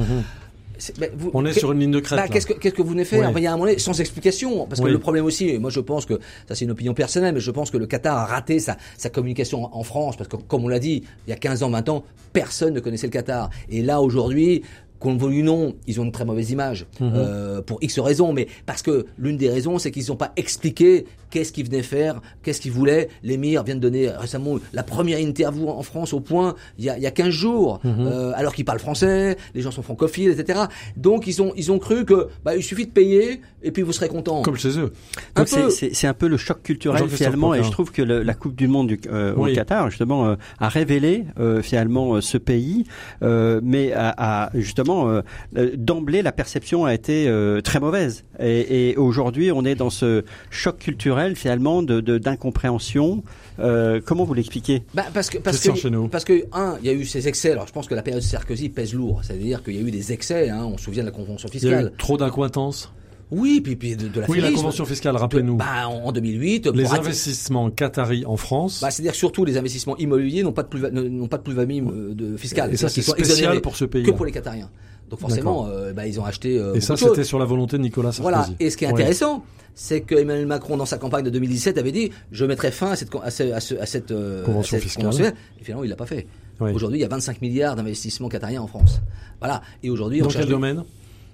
Ben, 0.98 1.10
vous- 1.16 1.30
On 1.34 1.44
est 1.44 1.52
que- 1.52 1.58
sur 1.58 1.72
une 1.72 1.80
ligne 1.80 1.90
de 1.90 2.00
crête. 2.00 2.18
bah, 2.18 2.28
qu'est-ce 2.28 2.46
que 2.46 2.52
qu'est-ce 2.54 2.74
que 2.74 2.82
vous 2.82 2.90
venez 2.90 3.04
faire? 3.04 3.28
Enfin, 3.28 3.38
Il 3.38 3.42
y 3.42 3.46
a 3.46 3.50
un 3.52 3.56
moment 3.56 3.66
donné, 3.66 3.78
sans 3.78 3.98
explication, 4.00 4.66
parce 4.66 4.80
que 4.80 4.86
Oui. 4.86 4.92
le 4.92 4.98
problème 4.98 5.24
aussi, 5.24 5.48
et 5.48 5.58
moi 5.58 5.70
je 5.70 5.80
pense 5.80 6.06
que 6.06 6.14
ça 6.48 6.54
c'est 6.54 6.64
une 6.64 6.70
opinion 6.70 6.94
personnelle, 6.94 7.34
mais 7.34 7.40
je 7.40 7.50
pense 7.50 7.70
que 7.70 7.76
le 7.76 7.86
Qatar 7.86 8.16
a 8.16 8.26
raté 8.26 8.58
sa, 8.60 8.76
sa 8.96 9.10
communication 9.10 9.64
en, 9.64 9.78
en 9.80 9.82
France, 9.82 10.16
parce 10.16 10.28
que 10.28 10.36
comme 10.36 10.64
on 10.64 10.68
l'a 10.68 10.78
dit, 10.78 11.02
il 11.26 11.30
y 11.30 11.32
a 11.32 11.36
15 11.36 11.62
ans, 11.62 11.70
20 11.70 11.88
ans, 11.88 12.04
personne 12.32 12.74
ne 12.74 12.80
connaissait 12.80 13.06
le 13.06 13.12
Qatar. 13.12 13.50
Et 13.70 13.82
là 13.82 14.00
aujourd'hui, 14.00 14.62
qu'on 14.98 15.12
le 15.12 15.18
veuille 15.18 15.42
ou 15.42 15.44
non, 15.44 15.74
ils 15.86 16.00
ont 16.00 16.04
une 16.04 16.12
très 16.12 16.24
mauvaise 16.24 16.50
image 16.50 16.86
Mhm. 17.00 17.12
euh, 17.14 17.62
pour 17.62 17.78
X 17.82 17.98
raisons, 18.00 18.32
mais 18.32 18.48
parce 18.66 18.82
que 18.82 19.06
l'une 19.18 19.36
des 19.36 19.48
raisons, 19.48 19.78
c'est 19.78 19.90
qu'ils 19.90 20.06
n'ont 20.08 20.16
pas 20.16 20.32
expliqué 20.36 21.06
qu'est-ce 21.30 21.52
qu'ils 21.52 21.66
venaient 21.66 21.82
faire, 21.82 22.20
qu'est-ce 22.42 22.60
qu'ils 22.60 22.72
voulaient. 22.72 23.08
L'émir 23.22 23.62
vient 23.62 23.74
de 23.74 23.80
donner 23.80 24.08
récemment 24.08 24.56
la 24.72 24.82
première 24.82 25.18
interview 25.20 25.68
en 25.68 25.82
France 25.82 26.12
au 26.14 26.20
point 26.20 26.54
il 26.78 26.84
y 26.86 26.90
a, 26.90 26.96
il 26.96 27.02
y 27.02 27.06
a 27.06 27.10
15 27.10 27.28
jours, 27.30 27.80
Mhm. 27.84 27.94
euh, 28.06 28.32
alors 28.34 28.54
qu'ils 28.54 28.64
parlent 28.64 28.78
français, 28.78 29.36
les 29.54 29.60
gens 29.60 29.70
sont 29.70 29.82
francophiles, 29.82 30.30
etc. 30.30 30.60
Donc 30.96 31.26
ils 31.26 31.42
ont 31.42 31.52
ils 31.56 31.70
ont 31.70 31.78
cru 31.78 32.04
que 32.04 32.28
bah, 32.44 32.56
il 32.56 32.62
suffit 32.62 32.86
de 32.86 32.90
payer 32.92 33.40
et 33.62 33.70
puis 33.72 33.82
vous 33.82 33.92
serez 33.92 34.08
content. 34.08 34.42
Comme 34.42 34.56
chez 34.56 34.78
eux. 34.78 34.92
Donc 35.36 35.48
c'est- 35.48 35.70
c'est 35.70 35.94
c'est 35.94 36.06
un 36.06 36.14
peu 36.14 36.28
le 36.28 36.36
choc 36.38 36.62
culturel 36.62 37.08
finalement, 37.08 37.54
et 37.54 37.62
je 37.62 37.70
trouve 37.70 37.92
que 37.92 38.02
le- 38.02 38.22
la 38.22 38.34
Coupe 38.34 38.56
du 38.56 38.66
Monde 38.68 38.88
du, 38.88 39.00
euh, 39.12 39.34
Oui. 39.36 39.52
au 39.52 39.54
Qatar 39.54 39.90
justement 39.90 40.26
euh, 40.26 40.36
a 40.60 40.68
révélé 40.68 41.24
euh, 41.38 41.60
finalement 41.62 42.14
euh, 42.14 42.20
ce 42.22 42.38
pays, 42.38 42.84
euh, 43.22 43.60
mais 43.62 43.92
a, 43.92 44.14
a, 44.16 44.50
justement 44.54 44.87
euh, 44.96 45.22
euh, 45.56 45.70
d'emblée 45.76 46.22
la 46.22 46.32
perception 46.32 46.84
a 46.84 46.94
été 46.94 47.28
euh, 47.28 47.60
très 47.60 47.80
mauvaise. 47.80 48.24
Et, 48.40 48.90
et 48.90 48.96
aujourd'hui, 48.96 49.52
on 49.52 49.64
est 49.64 49.74
dans 49.74 49.90
ce 49.90 50.24
choc 50.50 50.78
culturel 50.78 51.36
finalement 51.36 51.82
de 51.82 52.00
de- 52.00 52.18
d'incompréhension. 52.18 53.22
Euh, 53.60 54.00
comment 54.04 54.24
vous 54.24 54.34
l'expliquez? 54.34 54.82
Bah, 54.94 55.04
parce 55.12 55.30
que 55.30 55.38
parce 55.38 55.58
que 55.60 56.06
parce 56.08 56.24
que 56.24 56.44
un, 56.52 56.76
il 56.80 56.86
y 56.86 56.90
a 56.90 56.92
eu 56.94 57.04
ces 57.04 57.28
excès. 57.28 57.52
Alors 57.52 57.66
je 57.66 57.72
pense 57.72 57.86
que 57.86 57.94
la 57.94 58.02
période 58.02 58.22
Sarkozy 58.22 58.68
pèse 58.68 58.94
lourd, 58.94 59.20
c'est-à-dire 59.24 59.62
qu'il 59.62 59.74
y 59.74 59.78
a 59.78 59.82
eu 59.82 59.90
des 59.90 60.12
excès. 60.12 60.48
Hein, 60.50 60.64
on 60.64 60.78
se 60.78 60.84
souvient 60.84 61.02
de 61.02 61.08
la 61.08 61.14
convention 61.14 61.48
Il 61.52 61.62
y 61.62 61.66
a 61.66 61.70
eu 61.70 61.74
fiscale. 61.74 61.92
trop 61.98 62.16
d'incointance. 62.16 62.92
Oui, 63.30 63.60
puis 63.60 63.76
puis 63.76 63.94
de, 63.96 64.08
de 64.08 64.20
la 64.20 64.30
Oui, 64.30 64.40
la 64.40 64.50
convention 64.50 64.84
fiscale, 64.86 65.16
rappelez-nous. 65.16 65.56
Bah, 65.56 65.86
en 65.88 66.04
en 66.06 66.12
2008, 66.12 66.68
Les 66.68 66.86
investissements 66.92 67.70
qataris 67.70 68.24
en 68.26 68.36
France. 68.36 68.80
Bah, 68.80 68.90
c'est-à-dire 68.90 69.14
surtout 69.14 69.44
les 69.44 69.56
investissements 69.58 69.96
immobiliers 69.98 70.42
n'ont 70.42 70.52
pas 70.52 70.62
de 70.62 70.68
plus 70.68 70.80
n'ont 70.90 71.28
pas 71.28 71.36
de 71.38 71.42
plus-value 71.42 71.82
euh, 71.86 72.14
de 72.14 72.36
fiscale. 72.36 72.72
et 72.72 72.76
ça, 72.76 72.88
c'est 72.88 73.02
spécial 73.02 73.60
pour 73.60 73.76
ce 73.76 73.84
pays. 73.84 74.02
que 74.04 74.10
pour 74.12 74.24
les 74.24 74.32
Qatariens. 74.32 74.70
Donc 75.10 75.20
forcément, 75.20 75.66
euh, 75.68 75.92
bah, 75.92 76.06
ils 76.06 76.18
ont 76.20 76.24
acheté. 76.24 76.58
euh, 76.58 76.74
Et 76.74 76.80
ça, 76.80 76.96
c'était 76.96 77.24
sur 77.24 77.38
la 77.38 77.44
volonté 77.46 77.76
de 77.78 77.82
Nicolas 77.82 78.12
Sarkozy. 78.12 78.22
Voilà. 78.36 78.48
Et 78.60 78.70
ce 78.70 78.76
qui 78.76 78.84
est 78.84 78.88
intéressant, 78.88 79.42
c'est 79.74 80.00
que 80.00 80.14
Emmanuel 80.14 80.46
Macron, 80.46 80.76
dans 80.76 80.86
sa 80.86 80.98
campagne 80.98 81.24
de 81.24 81.30
2017, 81.30 81.78
avait 81.78 81.92
dit 81.92 82.10
je 82.32 82.44
mettrai 82.44 82.70
fin 82.70 82.90
à 82.90 82.96
cette 82.96 83.10
con- 83.10 83.20
à, 83.22 83.30
ce- 83.30 83.52
à 83.52 83.60
ce- 83.60 83.74
à 83.76 83.86
cette 83.86 84.10
euh, 84.10 84.44
Convention 84.44 84.76
à 84.76 84.80
cette 84.80 84.88
fiscale. 84.88 85.04
convention. 85.04 85.26
Et 85.60 85.64
finalement, 85.64 85.84
il 85.84 85.88
l'a 85.90 85.96
pas 85.96 86.06
fait. 86.06 86.26
Oui. 86.60 86.72
Aujourd'hui, 86.72 86.98
il 86.98 87.02
y 87.02 87.04
a 87.04 87.08
25 87.08 87.40
milliards 87.40 87.76
d'investissements 87.76 88.28
qatariens 88.28 88.60
en 88.62 88.66
France. 88.66 89.00
Voilà. 89.40 89.62
Et 89.82 89.90
aujourd'hui, 89.90 90.20
on 90.20 90.24
Dans 90.24 90.30
cherche 90.30 90.44
quel 90.46 90.52
domaine? 90.52 90.82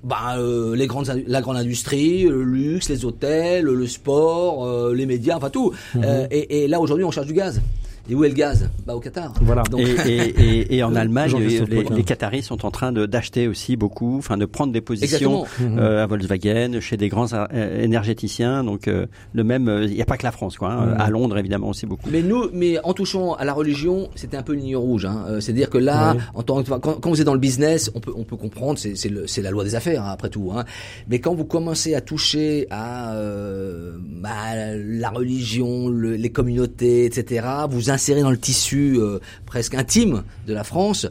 Bah, 0.05 0.37
euh, 0.39 0.77
les 0.77 0.87
grandes, 0.87 1.25
la 1.27 1.41
grande 1.41 1.57
industrie, 1.57 2.25
le 2.25 2.45
luxe, 2.45 2.89
les 2.89 3.05
hôtels, 3.05 3.65
le 3.65 3.87
sport, 3.87 4.67
euh, 4.67 4.95
les 4.95 5.07
médias, 5.07 5.37
enfin 5.37 5.51
tout. 5.51 5.73
Mhm. 5.95 6.03
Euh, 6.05 6.27
et, 6.31 6.65
et 6.65 6.69
là, 6.69 6.81
aujourd'hui, 6.81 7.05
on 7.05 7.11
cherche 7.11 7.27
du 7.27 7.33
gaz. 7.33 7.61
Et 8.11 8.15
où 8.15 8.23
est 8.25 8.29
le 8.29 8.35
gaz 8.35 8.69
Bah, 8.87 8.95
au 8.95 9.01
Qatar. 9.01 9.33
Voilà. 9.41 9.63
Donc, 9.71 9.81
et, 9.81 9.95
et, 10.07 10.29
et, 10.61 10.77
et 10.77 10.83
en 10.83 10.95
Allemagne, 10.97 11.33
les, 11.39 12.05
Qataris 12.05 12.43
sont 12.43 12.67
en 12.67 12.71
train 12.71 12.93
de- 12.93 13.07
d'acheter 13.07 13.49
aussi 13.49 13.77
beaucoup, 13.77 14.19
enfin 14.19 14.37
de 14.37 14.45
prendre 14.45 14.73
des 14.75 14.83
positions 14.83 15.45
euh, 15.63 16.03
à 16.03 16.07
Volkswagen, 16.07 16.81
chez 16.81 16.97
des 16.99 17.09
grands 17.09 17.33
euh, 17.33 17.83
énergéticiens. 17.83 18.63
Donc 18.63 18.89
euh, 18.89 19.07
le 19.33 19.43
même, 19.45 19.69
euh, 19.69 19.85
il 19.87 19.95
n'y 19.95 20.03
a 20.03 20.05
pas 20.05 20.19
que 20.19 20.23
la 20.25 20.33
France, 20.33 20.59
quoi. 20.59 20.71
hein. 20.73 20.87
Mhm. 20.87 21.01
À 21.01 21.09
Londres, 21.11 21.39
évidemment, 21.39 21.69
aussi 21.71 21.87
beaucoup. 21.87 22.09
Mais 22.11 22.23
nous, 22.23 22.51
mais 22.53 22.79
en 22.85 22.93
touchant 22.93 23.33
à 23.35 23.45
la 23.45 23.55
religion, 23.55 24.11
c'était 24.17 24.37
un 24.37 24.43
peu 24.43 24.53
une 24.55 24.61
ligne 24.61 24.77
rouge. 24.77 25.07
Hein. 25.07 25.25
Euh, 25.29 25.41
C'est-à-dire 25.41 25.71
que 25.71 25.79
là, 25.79 26.15
en 26.35 26.43
tant 26.43 26.63
que, 26.63 26.69
quand, 26.69 27.01
quand 27.01 27.09
vous 27.09 27.21
êtes 27.21 27.27
dans 27.27 27.33
le 27.33 27.41
business, 27.41 27.91
on 27.95 28.01
peut, 28.01 28.13
on 28.15 28.25
peut 28.25 28.37
comprendre, 28.37 28.79
c'est, 28.79 29.41
la 29.41 29.51
loi 29.51 29.65
des 29.65 29.75
affaires 29.75 30.05
hein, 30.05 30.11
après 30.13 30.29
tout. 30.29 30.53
Hein. 30.55 30.65
Mais 31.09 31.21
quand 31.21 31.35
vous 31.35 31.45
commencez 31.47 31.95
à 31.95 32.03
toucher 32.03 32.67
à 32.71 33.15
euh, 33.15 33.93
bah, 34.01 34.31
la 34.77 35.09
religion, 35.11 35.89
le- 35.89 36.17
les 36.17 36.31
communautés, 36.31 37.07
etc., 37.07 37.47
vous 37.71 37.94
insérez 37.95 38.21
dans 38.23 38.31
le 38.31 38.39
tissu 38.39 38.97
euh, 38.99 39.19
presque 39.47 39.75
intime 39.75 40.23
de 40.47 40.53
la 40.53 40.65
France. 40.65 41.07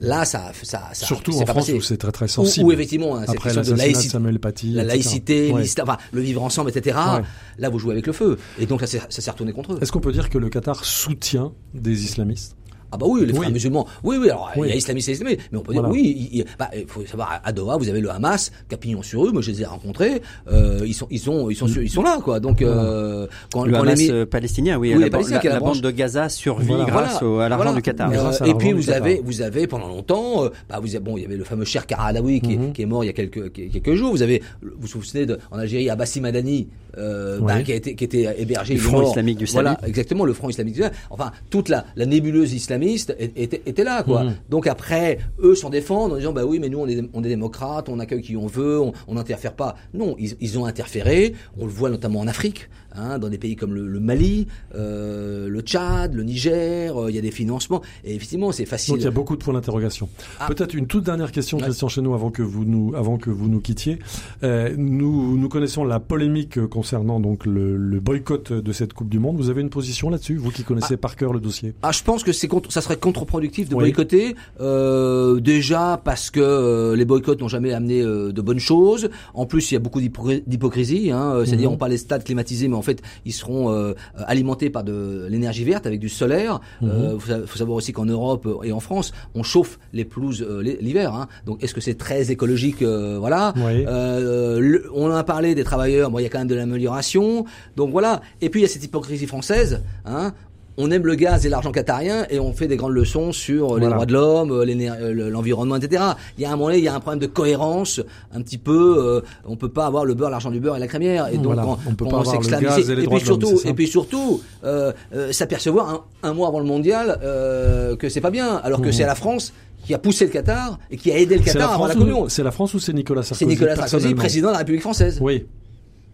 Là, 0.00 0.24
ça, 0.24 0.50
ça, 0.64 0.88
ça 0.92 1.06
Surtout 1.06 1.30
en 1.40 1.46
France 1.46 1.54
passé. 1.66 1.74
où 1.74 1.80
c'est 1.80 1.96
très 1.96 2.10
très 2.10 2.26
sensible. 2.26 2.66
où 2.66 2.72
effectivement, 2.72 3.14
hein, 3.16 3.20
cette 3.20 3.36
Après 3.36 3.54
question 3.54 3.72
de 3.74 3.78
laïcité, 3.78 4.08
Samuel 4.08 4.40
Paty. 4.40 4.72
la 4.72 4.82
laïcité, 4.82 5.52
Ouais. 5.52 5.62
enfin, 5.80 5.96
le 6.12 6.20
vivre 6.20 6.42
ensemble, 6.42 6.70
etc. 6.70 6.98
Ouais. 7.18 7.22
Là, 7.58 7.68
vous 7.68 7.78
jouez 7.78 7.92
avec 7.92 8.08
le 8.08 8.12
feu. 8.12 8.36
Et 8.58 8.66
donc, 8.66 8.80
c'est- 8.86 8.98
ça 9.08 9.22
s'est 9.22 9.30
retourné 9.30 9.52
contre 9.52 9.74
eux. 9.74 9.78
Est-ce 9.80 9.92
qu'on 9.92 10.00
peut 10.00 10.10
dire 10.12 10.28
que 10.28 10.38
le 10.38 10.48
Qatar 10.48 10.84
soutient 10.84 11.52
des 11.72 12.04
islamistes? 12.04 12.56
Ah 12.92 12.98
bah 12.98 13.06
oui, 13.08 13.24
les 13.26 13.32
frères 13.32 13.46
Oui. 13.48 13.52
musulmans. 13.54 13.86
Oui, 14.04 14.16
oui, 14.20 14.28
alors 14.30 14.50
Oui. 14.56 14.66
il 14.68 14.70
y 14.70 14.72
a 14.74 14.76
islamistes 14.76 15.08
et 15.08 15.12
islamistes, 15.12 15.40
mais 15.50 15.58
on 15.58 15.62
peut 15.62 15.72
Voilà. 15.72 15.88
dire 15.88 15.94
oui. 15.98 16.28
Il, 16.32 16.38
il- 16.40 16.44
bah, 16.58 16.70
faut 16.86 17.04
savoir 17.06 17.40
à 17.42 17.52
Doha, 17.52 17.76
vous 17.78 17.88
avez 17.88 18.00
le 18.00 18.10
Hamas, 18.10 18.52
Capignon 18.68 19.02
sur 19.02 19.22
rue. 19.22 19.32
Moi, 19.32 19.40
je 19.42 19.50
les 19.50 19.62
ai 19.62 19.64
rencontrés. 19.64 20.20
Euh, 20.50 20.80
ils 20.86 20.92
sont, 20.94 21.06
ils 21.10 21.18
sont, 21.18 21.48
ils 21.50 21.56
sont, 21.56 21.66
sur- 21.66 21.82
ils 21.82 21.88
sont 21.90 22.02
là, 22.02 22.18
quoi. 22.22 22.38
Donc 22.38 22.60
euh, 22.62 23.26
quand, 23.52 23.64
Le 23.64 23.72
quand 23.72 23.80
Hamas 23.80 23.98
les 23.98 24.10
euh, 24.10 24.26
palestinien, 24.26 24.76
oui, 24.78 24.88
Oui, 24.94 24.98
la, 25.00 25.04
les 25.06 25.10
ban- 25.10 25.18
Palestiniens, 25.18 25.40
la- 25.42 25.48
la 25.48 25.54
la 25.54 25.60
bande 25.60 25.80
de 25.80 25.90
Gaza 25.90 26.28
survit 26.28 26.66
Voilà. 26.66 26.84
grâce 26.84 27.18
Voilà. 27.22 27.26
au- 27.34 27.38
à 27.40 27.48
l'argent 27.48 27.74
du 27.74 27.82
Qatar. 27.82 28.10
Euh, 28.12 28.44
et 28.44 28.54
puis 28.54 28.72
vous 28.72 28.80
Qatar. 28.82 28.96
avez, 28.96 29.22
vous 29.24 29.40
avez 29.42 29.66
pendant 29.66 29.88
longtemps, 29.88 30.44
bah 30.68 30.78
vous 30.80 30.94
avez, 30.94 31.02
bon, 31.04 31.16
il 31.16 31.22
y 31.22 31.26
avait 31.26 31.36
le 31.36 31.44
fameux 31.44 31.64
Cher 31.64 31.86
Karadawi 31.86 32.40
qui, 32.42 32.58
Mhm. 32.58 32.68
est, 32.68 32.72
qui 32.72 32.82
est 32.82 32.86
mort 32.86 33.04
il 33.04 33.06
y 33.06 33.10
a 33.10 33.14
quelques 33.14 33.52
quelques 33.52 33.94
jours. 33.94 34.10
Vous 34.12 34.22
avez, 34.22 34.42
vous 34.62 34.70
vous 34.80 34.86
souvenez 34.86 35.24
de, 35.26 35.38
en 35.50 35.58
Algérie, 35.58 35.88
Abbassi 35.88 36.20
Madani, 36.20 36.68
euh, 36.98 37.38
Oui. 37.40 37.46
bah, 37.46 37.62
qui 37.62 37.72
a 37.72 37.74
été 37.74 37.94
qui 37.94 38.04
était 38.04 38.34
hébergé. 38.38 38.74
Le 38.74 38.80
Front 38.80 39.00
mort. 39.00 39.10
islamique 39.10 39.38
du 39.38 39.44
Voilà, 39.46 39.76
Salut. 39.76 39.88
exactement, 39.88 40.24
le 40.24 40.32
Front 40.32 40.48
islamique 40.50 40.74
du 40.74 40.82
Salut. 40.82 40.94
Enfin, 41.10 41.32
toute 41.50 41.68
la, 41.68 41.84
la 41.96 42.06
nébuleuse 42.06 42.52
islamiste 42.52 43.14
était, 43.18 43.62
était 43.66 43.84
là, 43.84 44.02
quoi. 44.02 44.24
Mhm. 44.24 44.34
Donc 44.50 44.66
après, 44.66 45.18
eux 45.42 45.54
s'en 45.54 45.70
défendent 45.70 46.12
en 46.12 46.16
disant 46.16 46.32
bah 46.32 46.44
oui, 46.44 46.58
mais 46.58 46.68
nous 46.68 46.78
on 46.80 46.86
est, 46.88 47.02
on 47.14 47.22
est 47.24 47.28
démocrates, 47.28 47.88
on 47.88 47.98
accueille 47.98 48.22
qui 48.22 48.36
on 48.36 48.46
veut, 48.46 48.80
on 48.80 48.92
on 49.08 49.14
n'interfère 49.14 49.54
pas. 49.54 49.76
Non, 49.94 50.16
ils, 50.18 50.34
ils 50.40 50.58
ont 50.58 50.64
interféré. 50.66 51.34
On 51.58 51.64
le 51.66 51.70
voit 51.72 51.90
notamment 51.90 52.20
en 52.20 52.26
Afrique, 52.28 52.68
hein, 52.94 53.18
dans 53.18 53.28
des 53.28 53.38
pays 53.38 53.56
comme 53.56 53.74
le, 53.74 53.86
le 53.86 54.00
Mali, 54.00 54.46
euh, 54.74 55.48
le 55.48 55.60
Tchad, 55.60 56.14
le 56.14 56.22
Niger. 56.22 56.96
euh, 56.96 57.10
Il 57.10 57.14
y 57.16 57.18
a 57.18 57.22
des 57.22 57.30
financements 57.30 57.82
et 58.04 58.14
effectivement 58.14 58.52
c'est 58.52 58.66
facile. 58.66 58.92
Donc 58.94 59.00
il 59.00 59.04
y 59.04 59.08
a 59.08 59.10
beaucoup 59.10 59.36
de 59.36 59.42
points 59.42 59.54
d'interrogation. 59.54 60.08
Ah. 60.40 60.46
Peut-être 60.48 60.74
une 60.74 60.86
toute 60.86 61.04
dernière 61.04 61.32
question, 61.32 61.58
Ouais. 61.58 61.64
Christian 61.64 61.88
Cheneau, 61.88 62.14
avant 62.14 62.30
que 62.30 62.42
vous 62.42 62.64
nous, 62.64 62.94
avant 62.96 63.18
que 63.18 63.30
vous 63.30 63.48
nous 63.48 63.60
quittiez. 63.60 63.98
Euh, 64.42 64.74
nous, 64.76 65.36
nous 65.38 65.48
connaissons 65.48 65.84
la 65.84 66.00
polémique 66.00 66.64
concernant 66.66 67.20
donc 67.20 67.46
le, 67.46 67.76
le 67.76 68.00
boycott 68.00 68.52
de 68.52 68.72
cette 68.72 68.92
Coupe 68.92 69.08
du 69.08 69.18
Monde. 69.18 69.36
Vous 69.36 69.50
avez 69.50 69.60
une 69.60 69.70
position 69.70 70.10
là-dessus, 70.10 70.36
vous 70.36 70.50
qui 70.50 70.64
connaissez 70.64 70.96
par 70.96 71.16
cœur 71.16 71.32
le 71.32 71.40
dossier? 71.40 71.74
Ah, 71.82 71.92
je 71.92 72.02
pense 72.02 72.22
que 72.24 72.32
c'est 72.32 72.48
contre, 72.48 72.72
ça 72.72 72.80
serait 72.80 72.96
contre-productif 72.98 73.68
de 73.68 73.74
Oui. 73.74 73.84
boycotter. 73.84 74.34
Euh, 74.60 75.40
déjà 75.40 76.00
parce 76.02 76.30
que 76.30 76.40
euh, 76.40 76.96
les 76.96 77.04
boycotts 77.04 77.40
n'ont 77.40 77.48
jamais 77.48 77.72
amené 77.72 78.00
euh, 78.02 78.32
de 78.32 78.40
bonnes 78.42 78.58
choses. 78.58 79.10
En 79.34 79.46
plus, 79.46 79.70
il 79.70 79.74
y 79.74 79.76
a 79.76 79.80
beaucoup 79.80 80.00
d'hypocr- 80.00 80.42
d'hypocrisie. 80.46 81.10
Hein, 81.10 81.42
C'est-à-dire, 81.44 81.68
Mhm. 81.70 81.74
on 81.74 81.78
parle 81.78 81.90
des 81.92 81.98
stades 81.98 82.24
climatisés, 82.24 82.68
mais 82.68 82.76
en 82.76 82.81
fait, 82.82 83.02
ils 83.24 83.32
seront 83.32 83.72
euh, 83.72 83.94
alimentés 84.14 84.70
par 84.70 84.84
de 84.84 85.26
l'énergie 85.30 85.64
verte 85.64 85.86
avec 85.86 86.00
du 86.00 86.08
solaire. 86.08 86.60
Euh, 86.82 87.18
faut, 87.18 87.28
sa- 87.28 87.46
faut 87.46 87.58
savoir 87.58 87.76
aussi 87.76 87.92
qu'en 87.92 88.04
Europe 88.06 88.46
euh, 88.46 88.62
et 88.64 88.72
en 88.72 88.80
France, 88.80 89.12
on 89.34 89.42
chauffe 89.42 89.78
les 89.92 90.04
pelouses 90.04 90.42
euh, 90.42 90.62
l'hi- 90.62 90.78
l'hiver. 90.80 91.14
Hein. 91.14 91.28
Donc, 91.46 91.62
est-ce 91.62 91.74
que 91.74 91.80
c'est 91.80 91.94
très 91.98 92.30
écologique 92.30 92.82
euh, 92.82 93.16
Voilà. 93.18 93.52
Oui. 93.56 93.84
Euh, 93.86 94.60
le- 94.60 94.90
on 94.94 95.06
en 95.10 95.14
a 95.14 95.24
parlé 95.24 95.54
des 95.54 95.64
travailleurs. 95.64 96.10
Bon, 96.10 96.18
il 96.18 96.22
y 96.22 96.26
a 96.26 96.28
quand 96.28 96.38
même 96.38 96.48
de 96.48 96.54
l'amélioration. 96.54 97.44
Donc 97.76 97.90
voilà. 97.90 98.20
Et 98.40 98.48
puis 98.50 98.60
il 98.60 98.62
y 98.64 98.66
a 98.66 98.68
cette 98.68 98.84
hypocrisie 98.84 99.26
française. 99.26 99.82
Hein. 100.04 100.32
On 100.78 100.90
aime 100.90 101.04
le 101.06 101.14
gaz 101.14 101.44
et 101.44 101.48
l'argent 101.50 101.70
qatarien 101.70 102.24
et 102.30 102.40
on 102.40 102.52
fait 102.54 102.66
des 102.66 102.76
grandes 102.78 102.94
leçons 102.94 103.32
sur 103.32 103.76
les 103.78 103.86
droits 103.86 104.06
de 104.06 104.12
l'homme, 104.14 104.50
euh, 104.52 104.64
euh, 104.64 105.12
le- 105.12 105.28
l'environnement, 105.28 105.76
etc. 105.76 106.02
Il 106.38 106.42
y 106.42 106.46
a 106.46 106.48
un 106.48 106.52
moment 106.52 106.66
donné, 106.68 106.78
il 106.78 106.84
y 106.84 106.88
a 106.88 106.94
un 106.94 107.00
problème 107.00 107.20
de 107.20 107.26
cohérence, 107.26 108.00
un 108.34 108.40
petit 108.40 108.56
peu. 108.58 108.96
euh, 108.98 109.20
on 109.44 109.56
peut 109.56 109.68
pas 109.68 109.84
avoir 109.86 110.04
le 110.06 110.14
beurre, 110.14 110.30
l'argent 110.30 110.50
du 110.50 110.60
beurre 110.60 110.76
et 110.76 110.80
la 110.80 110.86
crémière. 110.88 111.28
Et 111.28 111.36
donc 111.36 111.44
Voilà. 111.46 111.62
quand, 111.62 111.78
On 111.86 111.94
peut 111.94 112.04
quand 112.06 112.10
pas 112.10 112.18
avoir 112.20 112.40
le 112.40 112.48
gaz 112.48 112.90
et 112.90 112.94
les 112.94 113.02
et 113.02 113.04
droits 113.06 113.18
puis 113.18 113.26
surtout, 113.26 113.60
et 113.64 113.74
puis 113.74 113.86
surtout, 113.86 114.40
euh, 114.64 114.92
euh, 115.14 115.30
s'apercevoir 115.32 115.88
un, 116.22 116.28
un 116.28 116.32
mois 116.32 116.48
avant 116.48 116.58
le 116.60 116.64
mondial 116.66 117.18
euh, 117.22 117.94
que 117.96 118.08
c'est 118.08 118.20
pas 118.22 118.30
bien, 118.30 118.56
alors 118.56 118.80
que 118.80 118.86
Mhm. 118.86 118.92
c'est 118.92 119.06
la 119.06 119.14
France 119.14 119.52
qui 119.84 119.92
a 119.94 119.98
poussé 119.98 120.24
le 120.26 120.30
Qatar 120.30 120.78
et 120.90 120.96
qui 120.96 121.10
a 121.12 121.18
aidé 121.18 121.34
le 121.36 121.40
la, 121.44 121.52
Qatar 121.52 121.86
la 121.86 121.94
Coupe 121.94 122.04
du 122.06 122.12
ou, 122.12 122.14
Monde. 122.14 122.30
c'est 122.30 122.44
la 122.44 122.52
France 122.52 122.72
ou 122.72 122.78
c'est 122.78 122.92
Nicolas 122.92 123.22
Sarkozy 123.22 123.38
C'est 123.44 123.46
Nicolas 123.50 123.76
Sarkozy, 123.76 124.14
président 124.14 124.48
de 124.48 124.52
la 124.52 124.58
République 124.58 124.82
française. 124.82 125.18
Oui. 125.20 125.44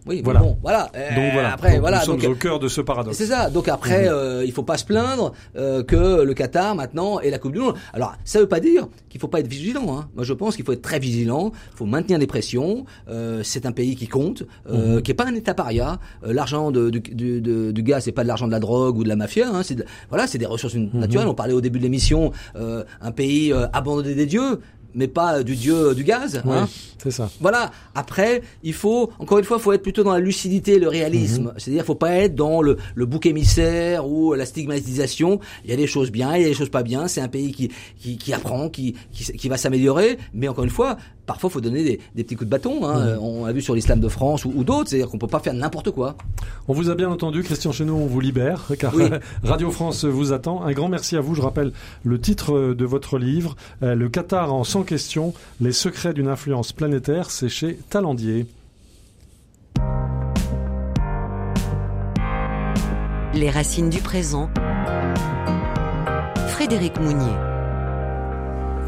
Oui, 0.07 0.21
Voilà. 0.23 0.39
bon, 0.39 0.57
voilà. 0.61 0.89
Euh, 0.95 1.15
Donc 1.15 1.33
voilà. 1.33 1.53
Après, 1.53 1.71
Donc, 1.73 1.81
voilà. 1.81 1.99
nous 1.99 2.05
sommes 2.05 2.19
donc, 2.21 2.31
au 2.31 2.35
cœur 2.35 2.57
de 2.59 2.67
ce 2.67 2.81
paradoxe. 2.81 3.17
c'est 3.17 3.27
ça. 3.27 3.49
Donc 3.49 3.67
après, 3.67 4.03
Mhm. 4.05 4.11
euh, 4.13 4.43
il 4.45 4.51
faut 4.51 4.63
pas 4.63 4.77
se 4.77 4.85
plaindre 4.85 5.33
euh, 5.57 5.83
que 5.83 6.23
le 6.23 6.33
Qatar 6.33 6.73
maintenant 6.73 7.19
est 7.19 7.29
la 7.29 7.37
Coupe 7.37 7.51
du 7.51 7.59
Monde. 7.59 7.75
Alors, 7.93 8.13
ça 8.23 8.39
veut 8.39 8.47
pas 8.47 8.59
dire 8.61 8.87
qu'il 9.09 9.19
faut 9.19 9.27
pas 9.27 9.39
être 9.41 9.47
vigilant. 9.47 9.85
Hein. 9.97 10.09
Moi, 10.15 10.23
je 10.23 10.33
pense 10.33 10.55
qu'il 10.55 10.63
faut 10.65 10.71
être 10.71 10.81
très 10.81 10.99
vigilant. 10.99 11.51
Il 11.73 11.77
faut 11.77 11.85
maintenir 11.85 12.17
les 12.17 12.27
pressions. 12.27 12.85
Euh, 13.09 13.41
c'est 13.43 13.65
un 13.65 13.71
pays 13.71 13.95
qui 13.95 14.07
compte, 14.07 14.43
euh, 14.71 14.95
Mhm. 14.95 15.01
qui 15.01 15.11
est 15.11 15.15
pas 15.15 15.27
un 15.27 15.35
État 15.35 15.53
paria. 15.53 15.99
Euh, 16.25 16.33
l'argent 16.33 16.71
de, 16.71 16.89
du, 16.89 17.01
du, 17.01 17.41
de- 17.41 17.71
du 17.71 17.83
gaz, 17.83 18.03
c'est 18.05 18.11
pas 18.13 18.23
de 18.23 18.27
l'argent 18.29 18.47
de 18.47 18.51
la 18.51 18.59
drogue 18.59 18.97
ou 18.97 19.03
de 19.03 19.09
la 19.09 19.15
mafia. 19.17 19.49
Hein. 19.49 19.61
C'est 19.63 19.75
de- 19.75 19.85
voilà, 20.09 20.27
c'est 20.27 20.37
des 20.37 20.45
ressources 20.45 20.75
Mhm. 20.75 20.89
naturelles. 20.93 21.27
On 21.27 21.35
parlait 21.35 21.53
au 21.53 21.61
début 21.61 21.77
de 21.77 21.83
l'émission, 21.83 22.31
euh, 22.55 22.83
un 23.01 23.11
pays 23.11 23.51
euh, 23.53 23.67
abandonné 23.73 24.15
des 24.15 24.25
dieux, 24.25 24.59
mais 24.93 25.07
pas 25.07 25.37
euh, 25.39 25.43
du 25.43 25.55
dieu 25.55 25.89
euh, 25.89 25.93
du 25.93 26.03
gaz. 26.03 26.41
Oui, 26.45 26.55
Hein. 26.55 26.67
c'est 27.01 27.11
ça. 27.11 27.29
Voilà. 27.39 27.71
Après, 27.95 28.41
il 28.63 28.73
faut, 28.73 29.11
encore 29.19 29.37
une 29.39 29.43
fois, 29.45 29.57
il 29.57 29.63
faut 29.63 29.71
être 29.73 29.81
plutôt 29.83 30.03
dans 30.03 30.13
la 30.13 30.19
lucidité 30.19 30.73
et 30.73 30.79
le 30.79 30.87
réalisme. 30.87 31.43
Mhm. 31.43 31.53
C'est-à-dire, 31.57 31.85
faut 31.85 31.95
pas 31.95 32.11
être 32.13 32.35
dans 32.35 32.61
le, 32.61 32.77
le 32.95 33.05
bouc 33.05 33.25
émissaire 33.25 34.07
ou 34.07 34.33
la 34.33 34.45
stigmatisation. 34.45 35.39
Il 35.63 35.69
y 35.69 35.73
a 35.73 35.77
des 35.77 35.87
choses 35.87 36.11
bien, 36.11 36.35
il 36.35 36.41
y 36.41 36.45
a 36.45 36.47
des 36.49 36.53
choses 36.53 36.69
pas 36.69 36.83
bien. 36.83 37.07
C'est 37.07 37.21
un 37.21 37.27
pays 37.27 37.51
qui, 37.51 37.69
qui, 37.99 38.17
qui 38.17 38.33
apprend, 38.33 38.69
qui, 38.69 38.95
qui, 39.11 39.23
qui 39.33 39.49
va 39.49 39.57
s'améliorer. 39.57 40.17
Mais 40.33 40.47
encore 40.47 40.63
une 40.63 40.69
fois, 40.69 40.97
parfois, 41.29 41.51
il 41.51 41.53
faut 41.53 41.61
donner 41.61 41.83
des, 41.83 41.99
des 42.15 42.23
petits 42.23 42.35
coups 42.35 42.47
de 42.47 42.49
bâton. 42.49 42.87
Hein. 42.87 43.13
Mhm. 43.13 43.19
On 43.21 43.45
a 43.45 43.51
vu 43.51 43.61
sur 43.61 43.75
l'islam 43.75 43.99
de 43.99 44.07
France 44.07 44.45
ou, 44.45 44.53
ou 44.55 44.63
d'autres. 44.63 44.89
C'est-à-dire 44.89 45.09
qu'on 45.09 45.19
peut 45.19 45.27
pas 45.27 45.39
faire 45.39 45.53
n'importe 45.53 45.91
quoi. 45.91 46.15
On 46.67 46.73
vous 46.73 46.89
a 46.89 46.95
bien 46.95 47.07
entendu, 47.07 47.43
Christian 47.43 47.71
Cheneau, 47.71 47.97
on 47.97 48.07
vous 48.07 48.19
libère, 48.19 48.65
car 48.79 48.95
Oui. 48.95 49.03
Radio 49.43 49.69
France 49.69 50.05
vous 50.05 50.33
attend. 50.33 50.63
Un 50.63 50.71
grand 50.71 50.89
merci 50.89 51.15
à 51.15 51.21
vous. 51.21 51.35
Je 51.35 51.43
rappelle 51.43 51.71
le 52.03 52.19
titre 52.19 52.73
de 52.73 52.85
votre 52.85 53.19
livre, 53.19 53.55
euh, 53.83 53.93
Le 53.93 54.09
Qatar 54.09 54.51
en 54.51 54.63
100 54.63 54.81
questions, 54.83 55.35
les 55.61 55.71
secrets 55.71 56.15
d'une 56.15 56.27
influence 56.27 56.73
planétaire, 56.73 57.29
c'est 57.29 57.47
chez 57.47 57.77
Talendier. 57.91 58.47
Les 63.35 63.51
racines 63.51 63.91
du 63.91 63.99
présent. 63.99 64.49
Frédéric 66.47 66.99
Mounier. 66.99 67.48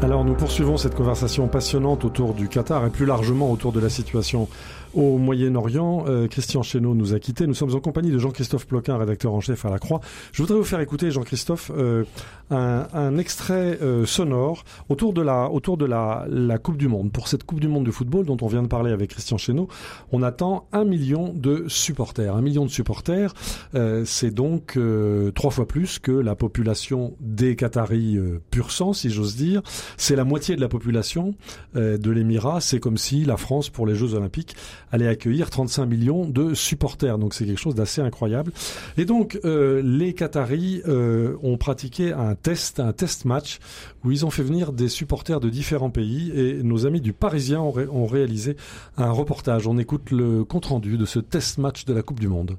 Alors 0.02 0.24
nous 0.24 0.34
poursuivons 0.34 0.76
cette 0.78 0.96
conversation 0.96 1.46
passionnante 1.46 2.04
autour 2.04 2.34
du 2.34 2.48
Qatar 2.48 2.84
et 2.84 2.90
plus 2.90 3.06
largement 3.06 3.52
autour 3.52 3.70
de 3.70 3.78
la 3.78 3.88
situation 3.88 4.48
au 4.94 5.18
Moyen-Orient. 5.18 6.04
Euh, 6.06 6.28
Christian 6.28 6.62
Cheneau 6.62 6.94
nous 6.94 7.14
a 7.14 7.18
quittés. 7.18 7.46
Nous 7.46 7.54
sommes 7.54 7.74
en 7.74 7.80
compagnie 7.80 8.10
de 8.10 8.18
Jean-Christophe 8.18 8.66
Ploquin, 8.66 8.96
rédacteur 8.96 9.32
en 9.32 9.40
chef 9.40 9.64
à 9.64 9.70
La 9.70 9.78
Croix. 9.78 10.00
Je 10.32 10.42
voudrais 10.42 10.58
vous 10.58 10.64
faire 10.64 10.80
écouter, 10.80 11.10
Jean-Christophe, 11.10 11.70
euh, 11.76 12.04
un, 12.50 12.86
un 12.92 13.18
extrait 13.18 13.78
euh, 13.82 14.06
sonore 14.06 14.64
autour 14.88 15.12
de, 15.12 15.22
la, 15.22 15.50
autour 15.50 15.76
de 15.76 15.86
la, 15.86 16.26
la 16.28 16.58
Coupe 16.58 16.76
du 16.76 16.88
Monde. 16.88 17.12
Pour 17.12 17.28
cette 17.28 17.44
Coupe 17.44 17.60
du 17.60 17.68
Monde 17.68 17.84
de 17.84 17.90
football 17.90 18.26
dont 18.26 18.36
on 18.42 18.46
vient 18.46 18.62
de 18.62 18.68
parler 18.68 18.92
avec 18.92 19.10
Christian 19.10 19.38
Cheneau, 19.38 19.68
on 20.12 20.22
attend 20.22 20.66
un 20.72 20.84
million 20.84 21.32
de 21.34 21.64
supporters. 21.68 22.36
Un 22.36 22.42
million 22.42 22.64
de 22.64 22.70
supporters, 22.70 23.34
euh, 23.74 24.04
c'est 24.04 24.30
donc 24.30 24.76
euh, 24.76 25.30
trois 25.32 25.50
fois 25.50 25.66
plus 25.66 25.98
que 25.98 26.12
la 26.12 26.34
population 26.34 27.14
des 27.20 27.56
Qataris 27.56 28.16
euh, 28.16 28.40
pur 28.50 28.70
sang, 28.70 28.92
si 28.92 29.10
j'ose 29.10 29.36
dire. 29.36 29.62
C'est 29.96 30.16
la 30.16 30.24
moitié 30.24 30.56
de 30.56 30.60
la 30.60 30.68
population 30.68 31.34
de 31.74 32.10
l'Émirat. 32.10 32.60
C'est 32.60 32.80
comme 32.80 32.96
si 32.96 33.24
la 33.24 33.36
France, 33.36 33.70
pour 33.70 33.86
les 33.86 33.94
Jeux 33.94 34.14
Olympiques, 34.14 34.56
allait 34.92 35.08
accueillir 35.08 35.50
35 35.50 35.86
millions 35.86 36.24
de 36.26 36.54
supporters. 36.54 37.18
Donc 37.18 37.34
c'est 37.34 37.44
quelque 37.46 37.58
chose 37.60 37.74
d'assez 37.74 38.00
incroyable. 38.00 38.52
Et 38.96 39.04
donc 39.04 39.40
euh, 39.44 39.82
les 39.82 40.12
Qataris 40.14 40.82
euh, 40.86 41.34
ont 41.42 41.56
pratiqué 41.56 42.12
un 42.12 42.34
test, 42.36 42.78
un 42.78 42.92
test 42.92 43.24
match 43.24 43.58
où 44.04 44.10
ils 44.12 44.24
ont 44.24 44.30
fait 44.30 44.42
venir 44.44 44.72
des 44.72 44.88
supporters 44.88 45.40
de 45.40 45.48
différents 45.48 45.90
pays 45.90 46.30
et 46.34 46.62
nos 46.62 46.86
amis 46.86 47.00
du 47.00 47.12
Parisien 47.12 47.60
ont, 47.60 47.70
ré- 47.70 47.88
ont 47.88 48.06
réalisé 48.06 48.56
un 48.96 49.10
reportage. 49.10 49.66
On 49.66 49.78
écoute 49.78 50.10
le 50.10 50.44
compte 50.44 50.66
rendu 50.66 50.96
de 50.98 51.06
ce 51.06 51.18
test 51.18 51.58
match 51.58 51.84
de 51.84 51.92
la 51.94 52.02
Coupe 52.02 52.20
du 52.20 52.28
Monde. 52.28 52.56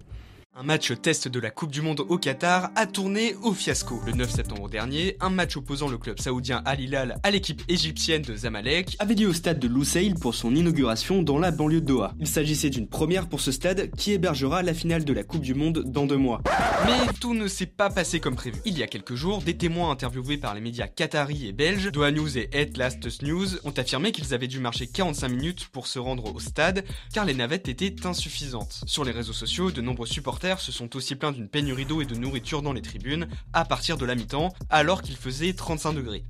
Un 0.56 0.62
match 0.62 0.94
test 1.02 1.28
de 1.28 1.40
la 1.40 1.50
Coupe 1.50 1.72
du 1.72 1.82
Monde 1.82 2.02
au 2.08 2.20
Qatar 2.20 2.70
a 2.76 2.86
tourné 2.86 3.34
au 3.42 3.54
fiasco. 3.54 4.00
Le 4.06 4.12
9 4.12 4.30
septembre 4.30 4.70
dernier, 4.70 5.18
un 5.20 5.32
match 5.32 5.58
opposant 5.58 5.88
le 5.88 5.98
club 5.98 6.20
saoudien 6.20 6.62
Al 6.66 6.80
Hilal 6.80 7.18
à 7.24 7.32
l'équipe 7.32 7.64
égyptienne 7.70 8.22
de 8.22 8.36
Zamalek 8.36 8.96
avait 9.00 9.16
lieu 9.16 9.30
au 9.30 9.34
stade 9.34 9.58
de 9.58 9.68
Lusail 9.68 10.14
pour 10.14 10.36
son 10.36 10.54
inauguration 10.54 11.24
dans 11.24 11.40
la 11.40 11.50
banlieue 11.50 11.82
de 11.82 11.88
Doha. 11.88 12.14
Il 12.20 12.28
s'agissait 12.28 12.70
d'une 12.70 12.88
première 12.88 13.30
pour 13.30 13.42
ce 13.42 13.52
stade 13.52 13.90
qui 13.98 14.12
hébergera 14.12 14.62
la 14.62 14.76
finale 14.76 15.06
de 15.06 15.12
la 15.12 15.24
Coupe 15.24 15.42
du 15.42 15.56
Monde 15.56 15.86
dans 15.88 16.06
deux 16.06 16.18
mois. 16.18 16.44
Mais 16.86 17.12
tout 17.20 17.34
ne 17.34 17.48
s'est 17.48 17.66
pas 17.66 17.90
passé 17.90 18.20
comme 18.20 18.36
prévu. 18.36 18.60
Il 18.64 18.78
y 18.78 18.84
a 18.84 18.88
quelques 18.88 19.16
jours, 19.16 19.42
des 19.42 19.58
témoins 19.58 19.90
interviewés 19.90 20.38
par 20.38 20.54
les 20.54 20.62
médias 20.62 20.86
qataris 20.86 21.48
et 21.48 21.52
belges, 21.52 21.92
Doha 21.92 22.12
News 22.12 22.38
et 22.38 22.50
Head 22.52 22.78
Last 22.78 23.24
News, 23.24 23.48
ont 23.64 23.74
affirmé 23.76 24.12
qu'ils 24.12 24.36
avaient 24.36 24.48
dû 24.48 24.60
marcher 24.60 24.86
45 24.86 25.30
minutes 25.30 25.68
pour 25.70 25.88
se 25.88 25.98
rendre 25.98 26.32
au 26.32 26.40
stade 26.40 26.86
car 27.12 27.26
les 27.26 27.34
navettes 27.34 27.70
étaient 27.70 28.06
insuffisantes. 28.06 28.84
Sur 28.86 29.04
les 29.04 29.12
réseaux 29.12 29.34
sociaux, 29.34 29.72
de 29.72 29.82
nombreux 29.82 30.06
supporters 30.06 30.43
se 30.44 30.72
sont 30.72 30.96
aussi 30.96 31.16
plaints 31.16 31.32
d'une 31.32 31.48
pénurie 31.48 31.86
d'eau 31.86 32.02
et 32.02 32.06
de 32.06 32.16
nourriture 32.16 32.62
dans 32.62 32.74
les 32.74 32.82
tribunes 32.82 33.28
à 33.54 33.64
partir 33.64 33.98
de 33.98 34.06
la 34.06 34.14
mi-temps, 34.14 34.54
alors 34.70 35.02
qu'il 35.02 35.16
faisait 35.16 35.54
35 35.54 35.94
degrés. 35.94 36.26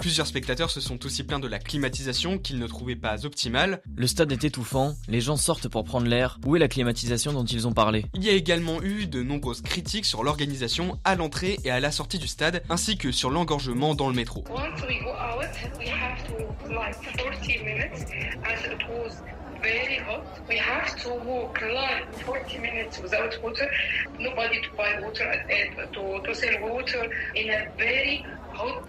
Plusieurs 0.00 0.26
spectateurs 0.26 0.70
se 0.70 0.80
sont 0.80 1.04
aussi 1.04 1.24
plaints 1.24 1.40
de 1.40 1.48
la 1.48 1.58
climatisation 1.58 2.38
qu'ils 2.38 2.58
ne 2.58 2.66
trouvaient 2.66 2.96
pas 2.96 3.26
optimale. 3.26 3.82
Le 3.96 4.06
stade 4.06 4.30
est 4.30 4.44
étouffant, 4.44 4.94
les 5.08 5.20
gens 5.20 5.36
sortent 5.36 5.68
pour 5.68 5.82
prendre 5.82 6.06
l'air. 6.06 6.38
Où 6.46 6.54
est 6.54 6.60
la 6.60 6.68
climatisation 6.68 7.32
dont 7.32 7.44
ils 7.44 7.66
ont 7.66 7.72
parlé? 7.72 8.06
Il 8.14 8.22
y 8.22 8.28
a 8.28 8.32
également 8.32 8.80
eu 8.82 9.06
de 9.06 9.22
nombreuses 9.22 9.62
critiques 9.62 10.06
sur 10.06 10.22
l'organisation 10.22 11.00
à 11.04 11.16
l'entrée 11.16 11.58
et 11.64 11.70
à 11.70 11.80
la 11.80 11.90
sortie 11.90 12.18
du 12.18 12.28
stade, 12.28 12.62
ainsi 12.70 12.96
que 12.96 13.10
sur 13.10 13.30
l'engorgement 13.30 13.96
dans 13.96 14.08
le 14.08 14.14
métro. 14.14 14.44
Very 19.62 19.98
hot. 19.98 20.26
We 20.48 20.58
have 20.58 20.94
to 21.02 21.10
walk 21.14 21.58
like 21.62 22.12
40 22.24 22.58
minutes 22.58 23.00
without 23.02 23.34
water. 23.42 23.68
Nobody 24.18 24.60
to 24.60 24.68
buy 24.76 24.94
water 25.02 25.34
and 25.50 25.70
to, 25.94 26.20
to 26.26 26.34
sell 26.34 26.60
water 26.62 27.06
in 27.34 27.50
a 27.50 27.64
very 27.78 28.24
hot. 28.52 28.84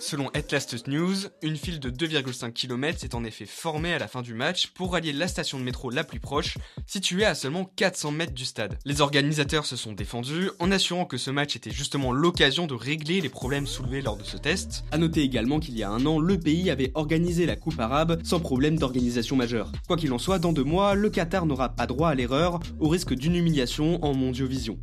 Selon 0.00 0.28
Atlas 0.28 0.66
News, 0.86 1.16
une 1.42 1.56
file 1.56 1.80
de 1.80 1.90
2,5 1.90 2.52
km 2.52 2.98
s'est 2.98 3.14
en 3.14 3.24
effet 3.24 3.46
formée 3.46 3.92
à 3.92 3.98
la 3.98 4.08
fin 4.08 4.22
du 4.22 4.32
match 4.32 4.68
pour 4.68 4.92
rallier 4.92 5.12
la 5.12 5.28
station 5.28 5.58
de 5.58 5.64
métro 5.64 5.90
la 5.90 6.04
plus 6.04 6.20
proche, 6.20 6.56
située 6.86 7.24
à 7.24 7.34
seulement 7.34 7.64
400 7.76 8.12
mètres 8.12 8.32
du 8.32 8.44
stade. 8.44 8.78
Les 8.84 9.00
organisateurs 9.00 9.66
se 9.66 9.76
sont 9.76 9.92
défendus 9.92 10.50
en 10.60 10.70
assurant 10.70 11.04
que 11.04 11.18
ce 11.18 11.30
match 11.30 11.56
était 11.56 11.70
justement 11.70 12.12
l'occasion 12.12 12.66
de 12.66 12.74
régler 12.74 13.20
les 13.20 13.28
problèmes 13.28 13.66
soulevés 13.66 14.00
lors 14.00 14.16
de 14.16 14.24
ce 14.24 14.36
test. 14.36 14.84
À 14.92 14.98
noter 14.98 15.22
également 15.22 15.60
qu'il 15.60 15.76
y 15.76 15.82
a 15.82 15.90
un 15.90 16.06
an, 16.06 16.18
le 16.18 16.38
pays 16.38 16.70
avait 16.70 16.92
organisé 16.94 17.44
la 17.44 17.56
Coupe 17.56 17.78
arabe 17.78 18.20
sans 18.24 18.40
problème 18.40 18.78
d'organisation 18.78 19.36
majeure. 19.36 19.72
Quoi 19.86 19.96
qu'il 19.96 20.12
en 20.12 20.18
soit, 20.18 20.38
dans 20.38 20.52
deux 20.52 20.64
mois, 20.64 20.94
le 20.94 21.10
Qatar 21.10 21.44
n'aura 21.44 21.68
pas 21.70 21.86
droit 21.86 22.08
à 22.08 22.14
l'erreur, 22.14 22.60
au 22.80 22.88
risque 22.88 23.14
d'une 23.14 23.36
humiliation 23.36 24.02
en 24.04 24.14
mondiovision. 24.14 24.78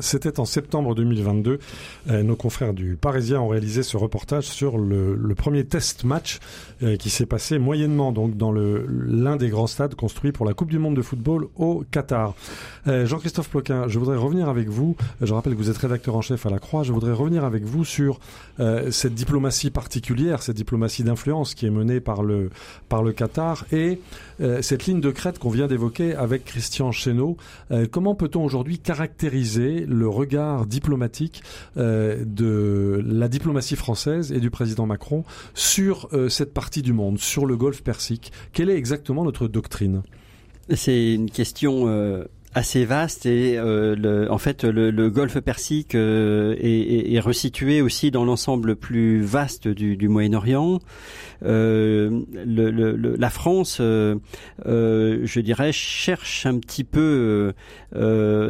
C'était 0.00 0.40
en 0.40 0.44
septembre 0.44 0.94
2022. 0.94 1.58
Euh, 2.10 2.22
nos 2.22 2.36
confrères 2.36 2.74
du 2.74 2.96
Parisien 2.96 3.40
ont 3.40 3.48
réalisé 3.48 3.82
ce 3.82 3.96
reportage 3.96 4.44
sur 4.44 4.78
le, 4.78 5.14
le 5.14 5.34
premier 5.34 5.64
test 5.64 6.04
match 6.04 6.38
euh, 6.82 6.96
qui 6.96 7.10
s'est 7.10 7.26
passé 7.26 7.58
moyennement 7.58 8.12
donc 8.12 8.36
dans 8.36 8.52
l'un 8.52 9.36
des 9.36 9.48
grands 9.48 9.66
stades 9.66 9.94
construits 9.94 10.32
pour 10.32 10.46
la 10.46 10.54
Coupe 10.54 10.70
du 10.70 10.78
Monde 10.78 10.96
de 10.96 11.02
football 11.02 11.48
au 11.56 11.84
Qatar. 11.90 12.34
Euh, 12.86 13.06
Jean-Christophe 13.06 13.48
Ploquin, 13.48 13.88
je 13.88 13.98
voudrais 13.98 14.16
revenir 14.16 14.48
avec 14.48 14.68
vous. 14.68 14.96
Je 15.20 15.32
rappelle 15.32 15.54
que 15.54 15.58
vous 15.58 15.70
êtes 15.70 15.78
rédacteur 15.78 16.16
en 16.16 16.20
chef 16.20 16.46
à 16.46 16.50
la 16.50 16.58
Croix. 16.58 16.82
Je 16.82 16.92
voudrais 16.92 17.12
revenir 17.12 17.44
avec 17.44 17.64
vous 17.64 17.84
sur 17.84 18.20
cette 18.90 19.14
diplomatie 19.14 19.70
particulière, 19.70 20.42
cette 20.42 20.56
diplomatie 20.56 21.02
d'influence 21.02 21.54
qui 21.54 21.66
est 21.66 21.70
menée 21.70 22.00
par 22.00 22.22
le 22.22 22.50
par 22.88 23.02
le 23.02 23.12
Qatar 23.12 23.64
et 23.72 23.98
cette 24.62 24.86
ligne 24.86 25.00
de 25.00 25.10
crête 25.10 25.38
qu'on 25.38 25.50
vient 25.50 25.66
d'évoquer 25.66 26.14
avec 26.14 26.44
Christian 26.44 26.92
Chesneau. 26.92 27.36
Euh, 27.70 27.86
comment 27.90 28.14
peut-on 28.14 28.44
aujourd'hui 28.44 28.78
caractériser 28.78 29.84
le 29.88 30.08
regard 30.08 30.66
diplomatique 30.66 31.42
euh, 31.76 32.24
de 32.26 33.02
la 33.06 33.28
diplomatie 33.28 33.76
française 33.76 34.32
et 34.32 34.40
du 34.40 34.50
président 34.50 34.86
Macron 34.86 35.24
sur 35.54 36.08
cette 36.28 36.52
partie 36.52 36.82
du 36.82 36.92
monde, 36.92 37.18
sur 37.18 37.46
le 37.46 37.56
Golfe 37.56 37.82
Persique? 37.82 38.32
Quelle 38.52 38.70
est 38.70 38.76
exactement 38.76 39.24
notre 39.24 39.48
doctrine? 39.48 40.02
C'est 40.70 41.12
une 41.12 41.30
question 41.30 41.86
assez 42.54 42.84
vaste 42.84 43.26
et 43.26 43.58
euh, 43.58 43.96
le, 43.96 44.30
en 44.30 44.38
fait 44.38 44.64
le, 44.64 44.90
le 44.90 45.10
golfe 45.10 45.40
Persique 45.40 45.94
euh, 45.94 46.54
est, 46.58 47.12
est, 47.12 47.20
resitué 47.20 47.82
aussi 47.82 48.10
dans 48.10 48.24
l'ensemble 48.24 48.76
plus 48.76 49.20
vaste 49.22 49.66
du, 49.66 49.96
du 49.96 50.08
Moyen-Orient. 50.08 50.78
Euh, 51.44 52.22
le, 52.32 53.16
la 53.16 53.30
France, 53.30 53.78
euh, 53.80 54.16
euh, 54.66 55.20
je 55.24 55.40
dirais, 55.40 55.72
cherche 55.72 56.46
un 56.46 56.58
petit 56.58 56.84
peu 56.84 57.52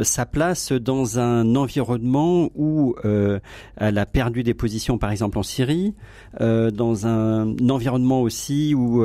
sa 0.03 0.27
place 0.27 0.73
dans 0.73 1.19
un 1.19 1.55
environnement 1.57 2.51
où 2.55 2.95
elle 3.03 3.99
a 3.99 4.07
perdu 4.07 4.43
des 4.43 4.55
positions, 4.55 4.99
par 4.99 5.11
exemple 5.11 5.39
en 5.39 5.43
Syrie, 5.43 5.95
dans 6.41 7.07
un 7.07 7.55
environnement 7.69 8.23
aussi 8.23 8.75
où 8.75 9.05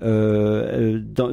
dans 0.00 1.30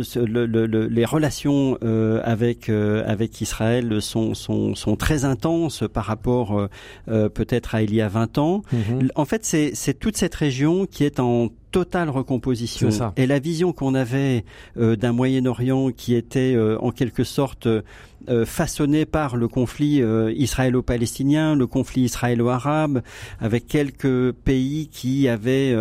les 0.89 1.05
relations 1.05 1.77
avec 2.23 2.71
avec 3.05 3.41
Israël 3.41 4.01
sont, 4.01 4.33
sont, 4.33 4.75
sont 4.75 4.95
très 4.95 5.25
intenses 5.25 5.83
par 5.91 6.05
rapport 6.05 6.67
peut-être 7.07 7.75
à 7.75 7.81
il 7.81 7.93
y 7.93 8.01
a 8.01 8.07
20 8.07 8.37
ans. 8.37 8.63
Mm-hmm. 8.73 9.09
En 9.15 9.25
fait, 9.25 9.45
c'est 9.45 9.99
toute 9.99 10.17
cette 10.17 10.35
région 10.35 10.85
qui 10.85 11.03
est 11.03 11.19
en 11.19 11.49
totale 11.71 12.09
recomposition. 12.09 12.89
Et 13.15 13.27
la 13.27 13.39
vision 13.39 13.73
qu'on 13.73 13.95
avait 13.95 14.45
euh, 14.77 14.95
d'un 14.95 15.13
Moyen-Orient 15.13 15.91
qui 15.91 16.15
était 16.15 16.53
euh, 16.55 16.77
en 16.79 16.91
quelque 16.91 17.23
sorte 17.23 17.67
euh, 18.27 18.45
façonné 18.45 19.05
par 19.05 19.37
le 19.37 19.47
conflit 19.47 20.01
euh, 20.01 20.33
israélo-palestinien, 20.35 21.55
le 21.55 21.67
conflit 21.67 22.01
israélo-arabe, 22.01 23.01
avec 23.39 23.65
quelques 23.65 24.33
pays 24.33 24.89
qui 24.91 25.29
avaient 25.29 25.73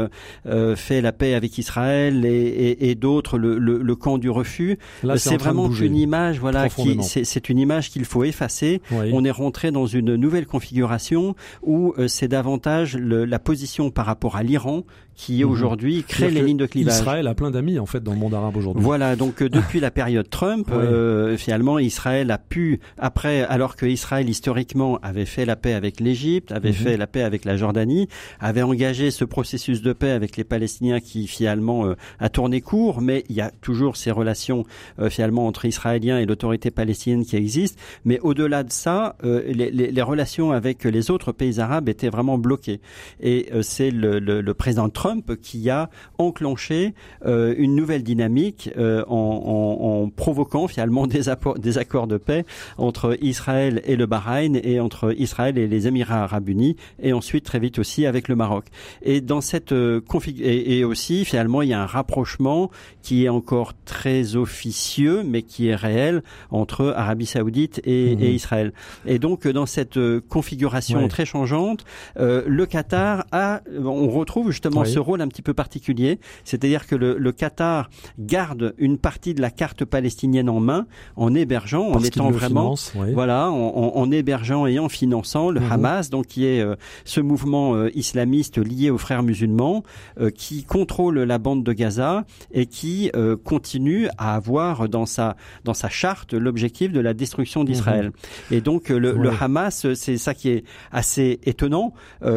euh, 0.46 0.76
fait 0.76 1.00
la 1.00 1.12
paix 1.12 1.34
avec 1.34 1.58
Israël 1.58 2.24
et, 2.24 2.30
et, 2.30 2.90
et 2.90 2.94
d'autres 2.94 3.38
le, 3.38 3.58
le, 3.58 3.78
le, 3.78 3.96
camp 3.96 4.18
du 4.18 4.30
refus. 4.30 4.78
C'est 5.16 5.36
vraiment 5.36 5.68
une 5.70 5.96
image, 5.96 6.38
voilà, 6.38 6.68
qui 6.68 6.98
c'est 7.02 7.48
une 7.48 7.58
image 7.58 7.90
qu'il 7.90 8.04
faut 8.04 8.22
effacer. 8.22 8.80
Oui. 8.92 9.10
On 9.12 9.24
est 9.24 9.32
rentré 9.32 9.72
dans 9.72 9.86
une 9.86 10.14
nouvelle 10.14 10.46
configuration 10.46 11.34
où 11.62 11.92
c'est 12.06 12.28
davantage 12.28 12.96
le, 12.96 13.24
la 13.24 13.38
position 13.40 13.90
par 13.90 14.06
rapport 14.06 14.36
à 14.36 14.44
l'Iran 14.44 14.84
qui 15.18 15.44
mmh. 15.44 15.50
aujourd'hui 15.50 16.04
crée 16.04 16.30
les 16.30 16.40
lignes 16.40 16.56
de 16.56 16.64
clivage. 16.64 16.94
Israël 16.94 17.26
a 17.26 17.34
plein 17.34 17.50
d'amis 17.50 17.78
en 17.78 17.86
fait 17.86 18.02
dans 18.02 18.12
le 18.12 18.18
monde 18.18 18.32
arabe 18.32 18.56
aujourd'hui. 18.56 18.82
Voilà, 18.82 19.16
donc 19.16 19.42
depuis 19.58 19.80
la 19.80 19.90
période 19.90 20.30
Trump, 20.30 20.70
oui. 20.72 21.36
finalement 21.36 21.78
Israël 21.78 22.30
a 22.30 22.38
pu, 22.38 22.80
après, 22.96 23.42
alors 23.42 23.76
que 23.76 23.84
Israël 23.84 24.28
historiquement 24.28 24.98
avait 25.02 25.26
fait 25.26 25.44
la 25.44 25.56
paix 25.56 25.74
avec 25.74 26.00
l'Égypte, 26.00 26.52
avait 26.52 26.70
mmh. 26.70 26.74
fait 26.74 26.96
la 26.96 27.06
paix 27.06 27.22
avec 27.22 27.44
la 27.44 27.56
Jordanie, 27.56 28.08
avait 28.40 28.62
engagé 28.62 29.10
ce 29.10 29.24
processus 29.24 29.82
de 29.82 29.92
paix 29.92 30.12
avec 30.12 30.36
les 30.36 30.44
Palestiniens 30.44 31.00
qui 31.00 31.26
finalement 31.26 31.84
euh, 31.84 31.96
a 32.20 32.28
tourné 32.28 32.60
court, 32.60 33.00
mais 33.00 33.24
il 33.28 33.36
y 33.36 33.40
a 33.40 33.50
toujours 33.60 33.96
ces 33.96 34.10
relations 34.10 34.64
euh, 35.00 35.10
finalement 35.10 35.46
entre 35.46 35.64
Israéliens 35.64 36.18
et 36.18 36.26
l'autorité 36.26 36.70
palestinienne 36.70 37.24
qui 37.24 37.36
existent. 37.36 37.80
Mais 38.04 38.20
au-delà 38.20 38.62
de 38.62 38.72
ça, 38.72 39.16
euh, 39.24 39.42
les, 39.46 39.70
les, 39.70 39.90
les, 39.90 40.02
relations 40.02 40.52
avec 40.52 40.84
les 40.84 41.10
autres 41.10 41.32
pays 41.32 41.60
arabes 41.60 41.88
étaient 41.88 42.08
vraiment 42.08 42.38
bloquées. 42.38 42.80
Et 43.20 43.48
euh, 43.52 43.62
c'est 43.62 43.90
le, 43.90 44.18
le, 44.18 44.40
le, 44.40 44.54
président 44.54 44.88
Trump 44.88 45.07
qui 45.42 45.70
a 45.70 45.90
enclenché 46.18 46.94
euh, 47.24 47.54
une 47.56 47.74
nouvelle 47.74 48.02
dynamique 48.02 48.70
en, 48.76 49.02
en, 49.08 50.04
en, 50.04 50.10
provoquant 50.10 50.68
finalement 50.68 51.06
des, 51.06 51.22
des 51.58 51.78
accords 51.78 52.06
de 52.06 52.16
paix 52.16 52.44
entre 52.76 53.16
Israël 53.22 53.82
et 53.84 53.96
le 53.96 54.06
Bahreïn 54.06 54.60
et 54.62 54.80
entre 54.80 55.14
Israël 55.18 55.58
et 55.58 55.66
les 55.66 55.86
Émirats 55.86 56.22
arabes 56.24 56.48
unis 56.48 56.76
et 57.02 57.12
ensuite 57.12 57.44
très 57.44 57.58
vite 57.58 57.78
aussi 57.78 58.06
avec 58.06 58.28
le 58.28 58.36
Maroc. 58.36 58.66
Et 59.02 59.20
dans 59.20 59.40
cette 59.40 59.72
euh, 59.72 60.00
config 60.00 60.40
et, 60.40 60.78
et, 60.78 60.84
aussi 60.84 61.24
finalement 61.24 61.62
il 61.62 61.68
y 61.68 61.72
a 61.72 61.82
un 61.82 61.86
rapprochement 61.86 62.70
qui 63.02 63.24
est 63.24 63.28
encore 63.28 63.72
très 63.84 64.36
officieux 64.36 65.22
mais 65.24 65.42
qui 65.42 65.68
est 65.68 65.74
réel 65.74 66.22
entre 66.50 66.94
Arabie 66.96 67.26
Saoudite 67.26 67.80
et, 67.84 68.16
mmh. 68.16 68.22
et 68.22 68.30
Israël. 68.32 68.72
Et 69.06 69.18
donc 69.18 69.46
dans 69.46 69.66
cette 69.66 69.96
euh, 69.96 70.20
configuration 70.28 71.00
ouais. 71.00 71.08
très 71.08 71.24
changeante, 71.24 71.84
euh, 72.18 72.42
le 72.46 72.66
Qatar 72.66 73.26
a, 73.32 73.60
on 73.82 74.08
retrouve 74.08 74.50
justement 74.50 74.82
oui. 74.82 74.90
ce 74.90 74.97
rôle 74.98 75.20
un 75.20 75.28
petit 75.28 75.42
peu 75.42 75.54
particulier, 75.54 76.20
c'est-à-dire 76.44 76.86
que 76.86 76.94
le, 76.94 77.18
le, 77.18 77.32
Qatar 77.32 77.90
garde 78.18 78.74
une 78.78 78.98
partie 78.98 79.34
de 79.34 79.40
la 79.40 79.50
carte 79.50 79.84
palestinienne 79.84 80.48
en 80.48 80.60
main 80.60 80.86
en 81.16 81.34
hébergeant, 81.34 81.88
en 81.88 82.02
étant 82.02 82.30
vraiment, 82.30 82.76
finance, 82.76 82.92
voilà, 83.14 83.50
en, 83.50 83.96
en, 83.96 84.10
hébergeant 84.10 84.66
et 84.66 84.78
en 84.78 84.88
finançant 84.88 85.50
le 85.50 85.60
mmh. 85.60 85.72
Hamas, 85.72 86.10
donc 86.10 86.26
qui 86.26 86.46
est 86.46 86.60
euh, 86.60 86.76
ce 87.04 87.20
mouvement 87.20 87.74
euh, 87.74 87.90
islamiste 87.94 88.58
lié 88.58 88.90
aux 88.90 88.98
frères 88.98 89.22
musulmans, 89.22 89.82
euh, 90.20 90.30
qui 90.30 90.64
contrôle 90.64 91.18
la 91.20 91.38
bande 91.38 91.64
de 91.64 91.72
Gaza 91.72 92.24
et 92.52 92.66
qui 92.66 93.10
continue 93.44 94.08
à 94.16 94.34
avoir 94.34 94.88
dans 94.88 95.06
sa 95.06 95.36
dans 95.64 95.74
sa 95.74 95.88
charte 95.88 96.34
l'objectif 96.34 96.92
de 96.92 97.00
la 97.00 97.14
destruction 97.14 97.64
d'Israël. 97.64 98.08
Mmh. 98.50 98.54
Et 98.54 98.60
donc 98.60 98.88
le, 98.88 99.12
le 99.12 99.30
Hamas, 99.40 99.92
c'est 99.94 100.16
ça 100.16 100.34
qui 100.34 100.50
est 100.50 100.64
assez 100.92 101.40
étonnant 101.44 101.92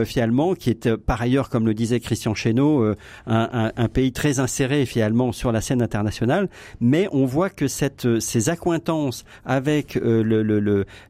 finalement, 0.05 0.53
qui 0.53 0.70
est 0.70 0.95
par 0.95 1.22
ailleurs, 1.22 1.49
comme 1.49 1.66
le 1.66 1.74
disait 1.74 1.99
Christian 1.99 2.36
Chesneau, 2.52 2.95
un, 3.28 3.88
pays 3.88 4.12
très 4.12 4.39
inséré 4.39 4.86
finalement 4.86 5.32
sur 5.32 5.52
la 5.52 5.62
scène 5.62 5.82
internationale, 5.82 6.49
mais 6.80 7.08
on 7.12 7.26
voit 7.26 7.49
que 7.49 7.68
cette 7.68 8.20
ces 8.20 8.49
accointances 8.49 9.26
avec 9.45 9.97
euh, 9.97 10.24
le, 10.24 10.43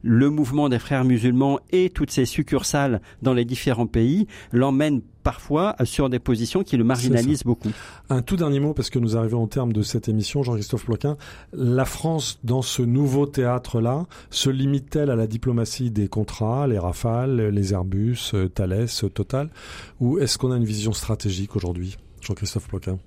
le, 0.02 0.30
mouvement 0.30 0.68
des 0.68 0.78
frères 0.78 1.04
musulmans 1.04 1.58
et 1.70 1.90
toutes 1.90 2.10
ces 2.10 2.24
succursales 2.24 3.00
dans 3.22 3.34
les 3.34 3.44
différents 3.44 3.86
pays 3.86 4.26
l'emmènent 4.52 5.02
parfois 5.22 5.76
sur 5.84 6.08
des 6.08 6.18
positions 6.18 6.62
qui 6.62 6.76
le 6.76 6.84
marginalisent 6.84 7.44
beaucoup. 7.44 7.70
Un 8.10 8.22
tout 8.22 8.36
dernier 8.36 8.60
mot, 8.60 8.74
parce 8.74 8.90
que 8.90 8.98
nous 8.98 9.16
arrivons 9.16 9.42
au 9.42 9.46
terme 9.46 9.72
de 9.72 9.82
cette 9.82 10.08
émission, 10.08 10.42
Jean-Christophe 10.42 10.84
Ploquin. 10.84 11.16
La 11.52 11.84
France, 11.84 12.38
dans 12.44 12.62
ce 12.62 12.82
nouveau 12.82 13.26
théâtre-là, 13.26 14.06
se 14.30 14.50
limite-t-elle 14.50 15.10
à 15.10 15.16
la 15.16 15.26
diplomatie 15.26 15.90
des 15.90 16.08
contrats, 16.08 16.66
les 16.66 16.78
Rafales, 16.78 17.48
les 17.48 17.72
Airbus, 17.72 18.32
euh, 18.34 18.48
Thales, 18.48 18.86
Total, 19.14 19.50
ou 20.00 20.18
est-ce 20.18 20.38
qu'on 20.38 20.52
a 20.52 20.56
une 20.56 20.64
vision 20.64 20.92
stratégique 20.92 21.56
aujourd'hui, 21.56 21.96
Jean-Christophe 22.20 22.68
Ploquin 22.68 22.98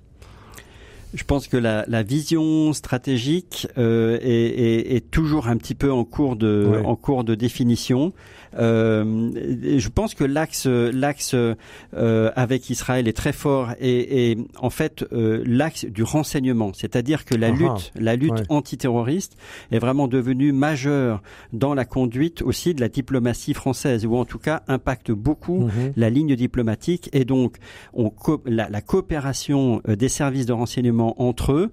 je 1.14 1.24
pense 1.24 1.48
que 1.48 1.56
la, 1.56 1.84
la 1.88 2.02
vision 2.02 2.72
stratégique 2.72 3.68
euh, 3.78 4.18
est, 4.20 4.28
est, 4.28 4.96
est, 4.96 5.10
toujours 5.10 5.48
un 5.48 5.56
petit 5.56 5.74
peu 5.74 5.90
en 5.90 6.04
cours 6.04 6.36
de, 6.36 6.68
ouais. 6.70 6.84
en 6.84 6.94
cours 6.96 7.24
de 7.24 7.34
définition. 7.34 8.12
Euh, 8.58 9.78
je 9.78 9.88
pense 9.88 10.14
que 10.14 10.24
l'axe 10.24 10.66
l'axe 10.66 11.34
euh, 11.34 12.30
avec 12.34 12.70
Israël 12.70 13.08
est 13.08 13.16
très 13.16 13.32
fort 13.32 13.70
et, 13.80 14.30
et 14.30 14.38
en 14.58 14.70
fait 14.70 15.04
euh, 15.12 15.42
l'axe 15.46 15.84
du 15.84 16.02
renseignement, 16.02 16.72
c'est-à-dire 16.72 17.24
que 17.24 17.34
la 17.34 17.48
Aha, 17.48 17.56
lutte 17.56 17.92
la 17.96 18.16
lutte 18.16 18.32
ouais. 18.32 18.46
antiterroriste 18.48 19.36
est 19.70 19.78
vraiment 19.78 20.08
devenue 20.08 20.52
majeure 20.52 21.22
dans 21.52 21.74
la 21.74 21.84
conduite 21.84 22.42
aussi 22.42 22.74
de 22.74 22.80
la 22.80 22.88
diplomatie 22.88 23.54
française 23.54 24.06
ou 24.06 24.16
en 24.16 24.24
tout 24.24 24.38
cas 24.38 24.62
impacte 24.68 25.10
beaucoup 25.10 25.66
-hmm. 25.66 25.92
la 25.96 26.10
ligne 26.10 26.34
diplomatique 26.36 27.10
et 27.12 27.24
donc 27.24 27.56
on 27.92 28.12
la, 28.46 28.68
la 28.68 28.80
coopération 28.80 29.82
des 29.86 30.08
services 30.08 30.46
de 30.46 30.52
renseignement 30.52 31.20
entre 31.22 31.52
eux 31.52 31.72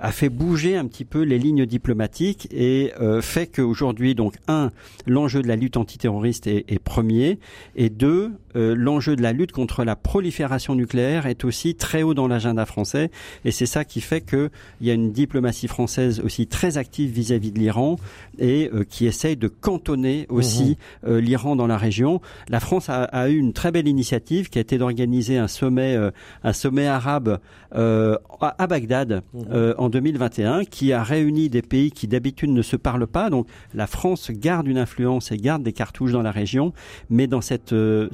a 0.00 0.12
fait 0.12 0.28
bouger 0.28 0.76
un 0.76 0.86
petit 0.86 1.04
peu 1.04 1.22
les 1.22 1.38
lignes 1.38 1.66
diplomatiques 1.66 2.48
et 2.50 2.92
euh, 3.00 3.20
fait 3.20 3.46
qu'aujourd'hui, 3.46 4.14
donc, 4.14 4.34
un, 4.46 4.70
l'enjeu 5.06 5.42
de 5.42 5.48
la 5.48 5.56
lutte 5.56 5.76
antiterroriste 5.76 6.46
est, 6.46 6.64
est 6.68 6.78
premier, 6.78 7.38
et 7.76 7.90
deux, 7.90 8.32
euh, 8.58 8.74
l'enjeu 8.74 9.16
de 9.16 9.22
la 9.22 9.32
lutte 9.32 9.52
contre 9.52 9.84
la 9.84 9.96
prolifération 9.96 10.74
nucléaire 10.74 11.26
est 11.26 11.44
aussi 11.44 11.74
très 11.76 12.02
haut 12.02 12.12
dans 12.14 12.28
l'agenda 12.28 12.66
français, 12.66 13.10
et 13.44 13.50
c'est 13.52 13.64
ça 13.66 13.84
qui 13.84 14.00
fait 14.00 14.20
qu'il 14.20 14.50
y 14.82 14.90
a 14.90 14.94
une 14.94 15.12
diplomatie 15.12 15.68
française 15.68 16.20
aussi 16.20 16.46
très 16.46 16.76
active 16.76 17.10
vis-à-vis 17.10 17.52
de 17.52 17.58
l'Iran 17.58 17.96
et 18.38 18.68
euh, 18.74 18.84
qui 18.84 19.06
essaye 19.06 19.36
de 19.36 19.48
cantonner 19.48 20.26
aussi 20.28 20.76
Mhm. 21.04 21.10
euh, 21.10 21.20
l'Iran 21.20 21.56
dans 21.56 21.66
la 21.66 21.78
région. 21.78 22.20
La 22.48 22.60
France 22.60 22.88
a, 22.90 23.04
a 23.04 23.28
eu 23.28 23.36
une 23.36 23.52
très 23.52 23.70
belle 23.72 23.88
initiative 23.88 24.48
qui 24.50 24.58
a 24.58 24.60
été 24.60 24.76
d'organiser 24.76 25.38
un 25.38 25.48
sommet, 25.48 25.96
un 26.42 26.52
sommet 26.52 26.86
arabe 26.86 27.38
à, 27.72 28.18
à 28.40 28.66
Bagdad 28.66 29.22
euh, 29.50 29.74
en 29.78 29.88
2021, 29.88 30.64
qui 30.64 30.92
a 30.92 31.02
réuni 31.02 31.48
des 31.48 31.62
pays 31.62 31.90
qui 31.90 32.08
d'habitude 32.08 32.50
ne 32.50 32.62
se 32.62 32.76
parlent 32.76 33.06
pas. 33.06 33.30
Donc 33.30 33.46
la 33.74 33.86
France 33.86 34.30
garde 34.30 34.66
une 34.66 34.78
influence 34.78 35.32
et 35.32 35.36
garde 35.36 35.62
des 35.62 35.72
cartouches 35.72 36.12
dans 36.12 36.22
la 36.22 36.30
région, 36.32 36.72
mais 37.10 37.26
dans 37.26 37.40
cette 37.40 37.72
euh, 37.72 38.08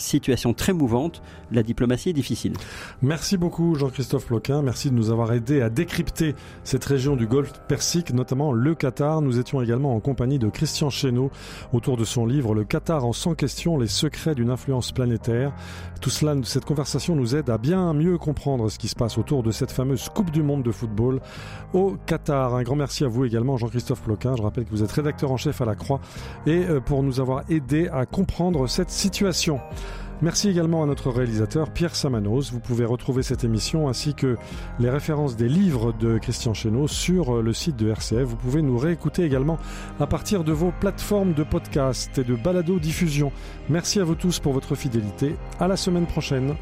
très 0.57 0.72
mouvante, 0.72 1.22
la 1.53 1.62
diplomatie 1.62 2.11
est 2.11 2.14
difficile. 2.14 2.55
Merci 3.03 3.37
beaucoup 3.37 3.74
Jean-Christophe 3.74 4.26
Ploquin, 4.26 4.62
merci 4.62 4.91
de 4.91 4.95
nous 4.95 5.11
avoir 5.11 5.32
aidé 5.32 5.62
à 5.62 5.70
décrypter 5.70 6.35
cette 6.62 6.85
région 6.85 7.16
du 7.16 7.26
Golfe 7.26 7.53
Persique, 7.68 8.12
notamment 8.12 8.53
le 8.53 8.74
Qatar. 8.74 9.22
Nous 9.22 9.39
étions 9.39 9.62
également 9.62 9.95
en 9.95 10.01
compagnie 10.01 10.39
de 10.39 10.49
Christian 10.49 10.91
Chesneau 10.91 11.30
autour 11.72 11.97
de 11.97 12.05
son 12.05 12.26
livre 12.26 12.55
Le 12.55 12.64
Qatar 12.64 13.05
en 13.05 13.12
100 13.12 13.35
questions, 13.35 13.78
les 13.78 13.87
secrets 13.87 14.35
d'une 14.35 14.51
influence 14.51 14.93
planétaire. 14.93 15.53
Tout 16.01 16.11
cela, 16.11 16.35
cette 16.45 16.64
conversation 16.64 17.16
nous 17.16 17.35
aide 17.35 17.49
à 17.51 17.59
bien 17.59 17.93
mieux 17.95 18.18
comprendre 18.18 18.68
ce 18.68 18.78
qui 18.78 18.89
se 18.89 18.95
passe 18.95 19.16
autour 19.18 19.43
de 19.43 19.51
cette 19.51 19.70
fameuse 19.70 20.09
Coupe 20.09 20.30
du 20.30 20.43
Monde 20.43 20.62
de 20.62 20.70
football 20.70 21.20
au 21.72 21.97
Qatar. 22.07 22.55
Un 22.55 22.62
grand 22.62 22.76
merci 22.76 23.05
à 23.05 23.09
vous 23.09 23.24
également 23.24 23.57
Jean-Christophe 23.57 24.03
Ploquin. 24.03 24.37
Je 24.37 24.43
rappelle 24.43 24.64
que 24.64 24.70
vous 24.70 24.82
êtes 24.82 24.93
rédacteur 24.93 25.32
en 25.32 25.37
chef 25.37 25.61
à 25.61 25.64
la 25.64 25.74
Croix 25.74 26.01
et 26.47 26.64
euh, 26.66 26.80
pour 26.80 27.03
nous 27.03 27.20
avoir 27.20 27.45
aidé 27.51 27.89
à 27.89 28.07
comprendre 28.07 28.66
cette 28.66 28.91
situation. 28.91 29.61
Merci 30.24 30.48
également 30.48 30.82
à 30.82 30.86
notre 30.86 31.10
réalisateur 31.10 31.68
Pierre 31.68 31.94
Samanos. 31.94 32.50
Vous 32.50 32.58
pouvez 32.58 32.86
retrouver 32.86 33.22
cette 33.22 33.44
émission 33.44 33.90
ainsi 33.90 34.14
que 34.14 34.38
les 34.78 34.88
références 34.88 35.36
des 35.36 35.50
livres 35.50 35.92
de 35.92 36.16
Christian 36.16 36.54
Chesneau 36.54 36.88
sur 36.88 37.42
le 37.42 37.52
site 37.52 37.76
de 37.76 37.90
RCF. 37.90 38.22
Vous 38.22 38.36
pouvez 38.36 38.62
nous 38.62 38.78
réécouter 38.78 39.22
également 39.24 39.58
à 40.00 40.06
partir 40.06 40.42
de 40.42 40.50
vos 40.50 40.72
plateformes 40.80 41.34
de 41.34 41.42
podcast 41.42 42.16
et 42.16 42.24
de 42.24 42.36
balado 42.36 42.78
diffusion. 42.78 43.32
Merci 43.68 44.00
à 44.00 44.04
vous 44.04 44.14
tous 44.14 44.38
pour 44.38 44.54
votre 44.54 44.74
fidélité. 44.74 45.36
À 45.60 45.68
la 45.68 45.76
semaine 45.76 46.06
prochaine. 46.06 46.54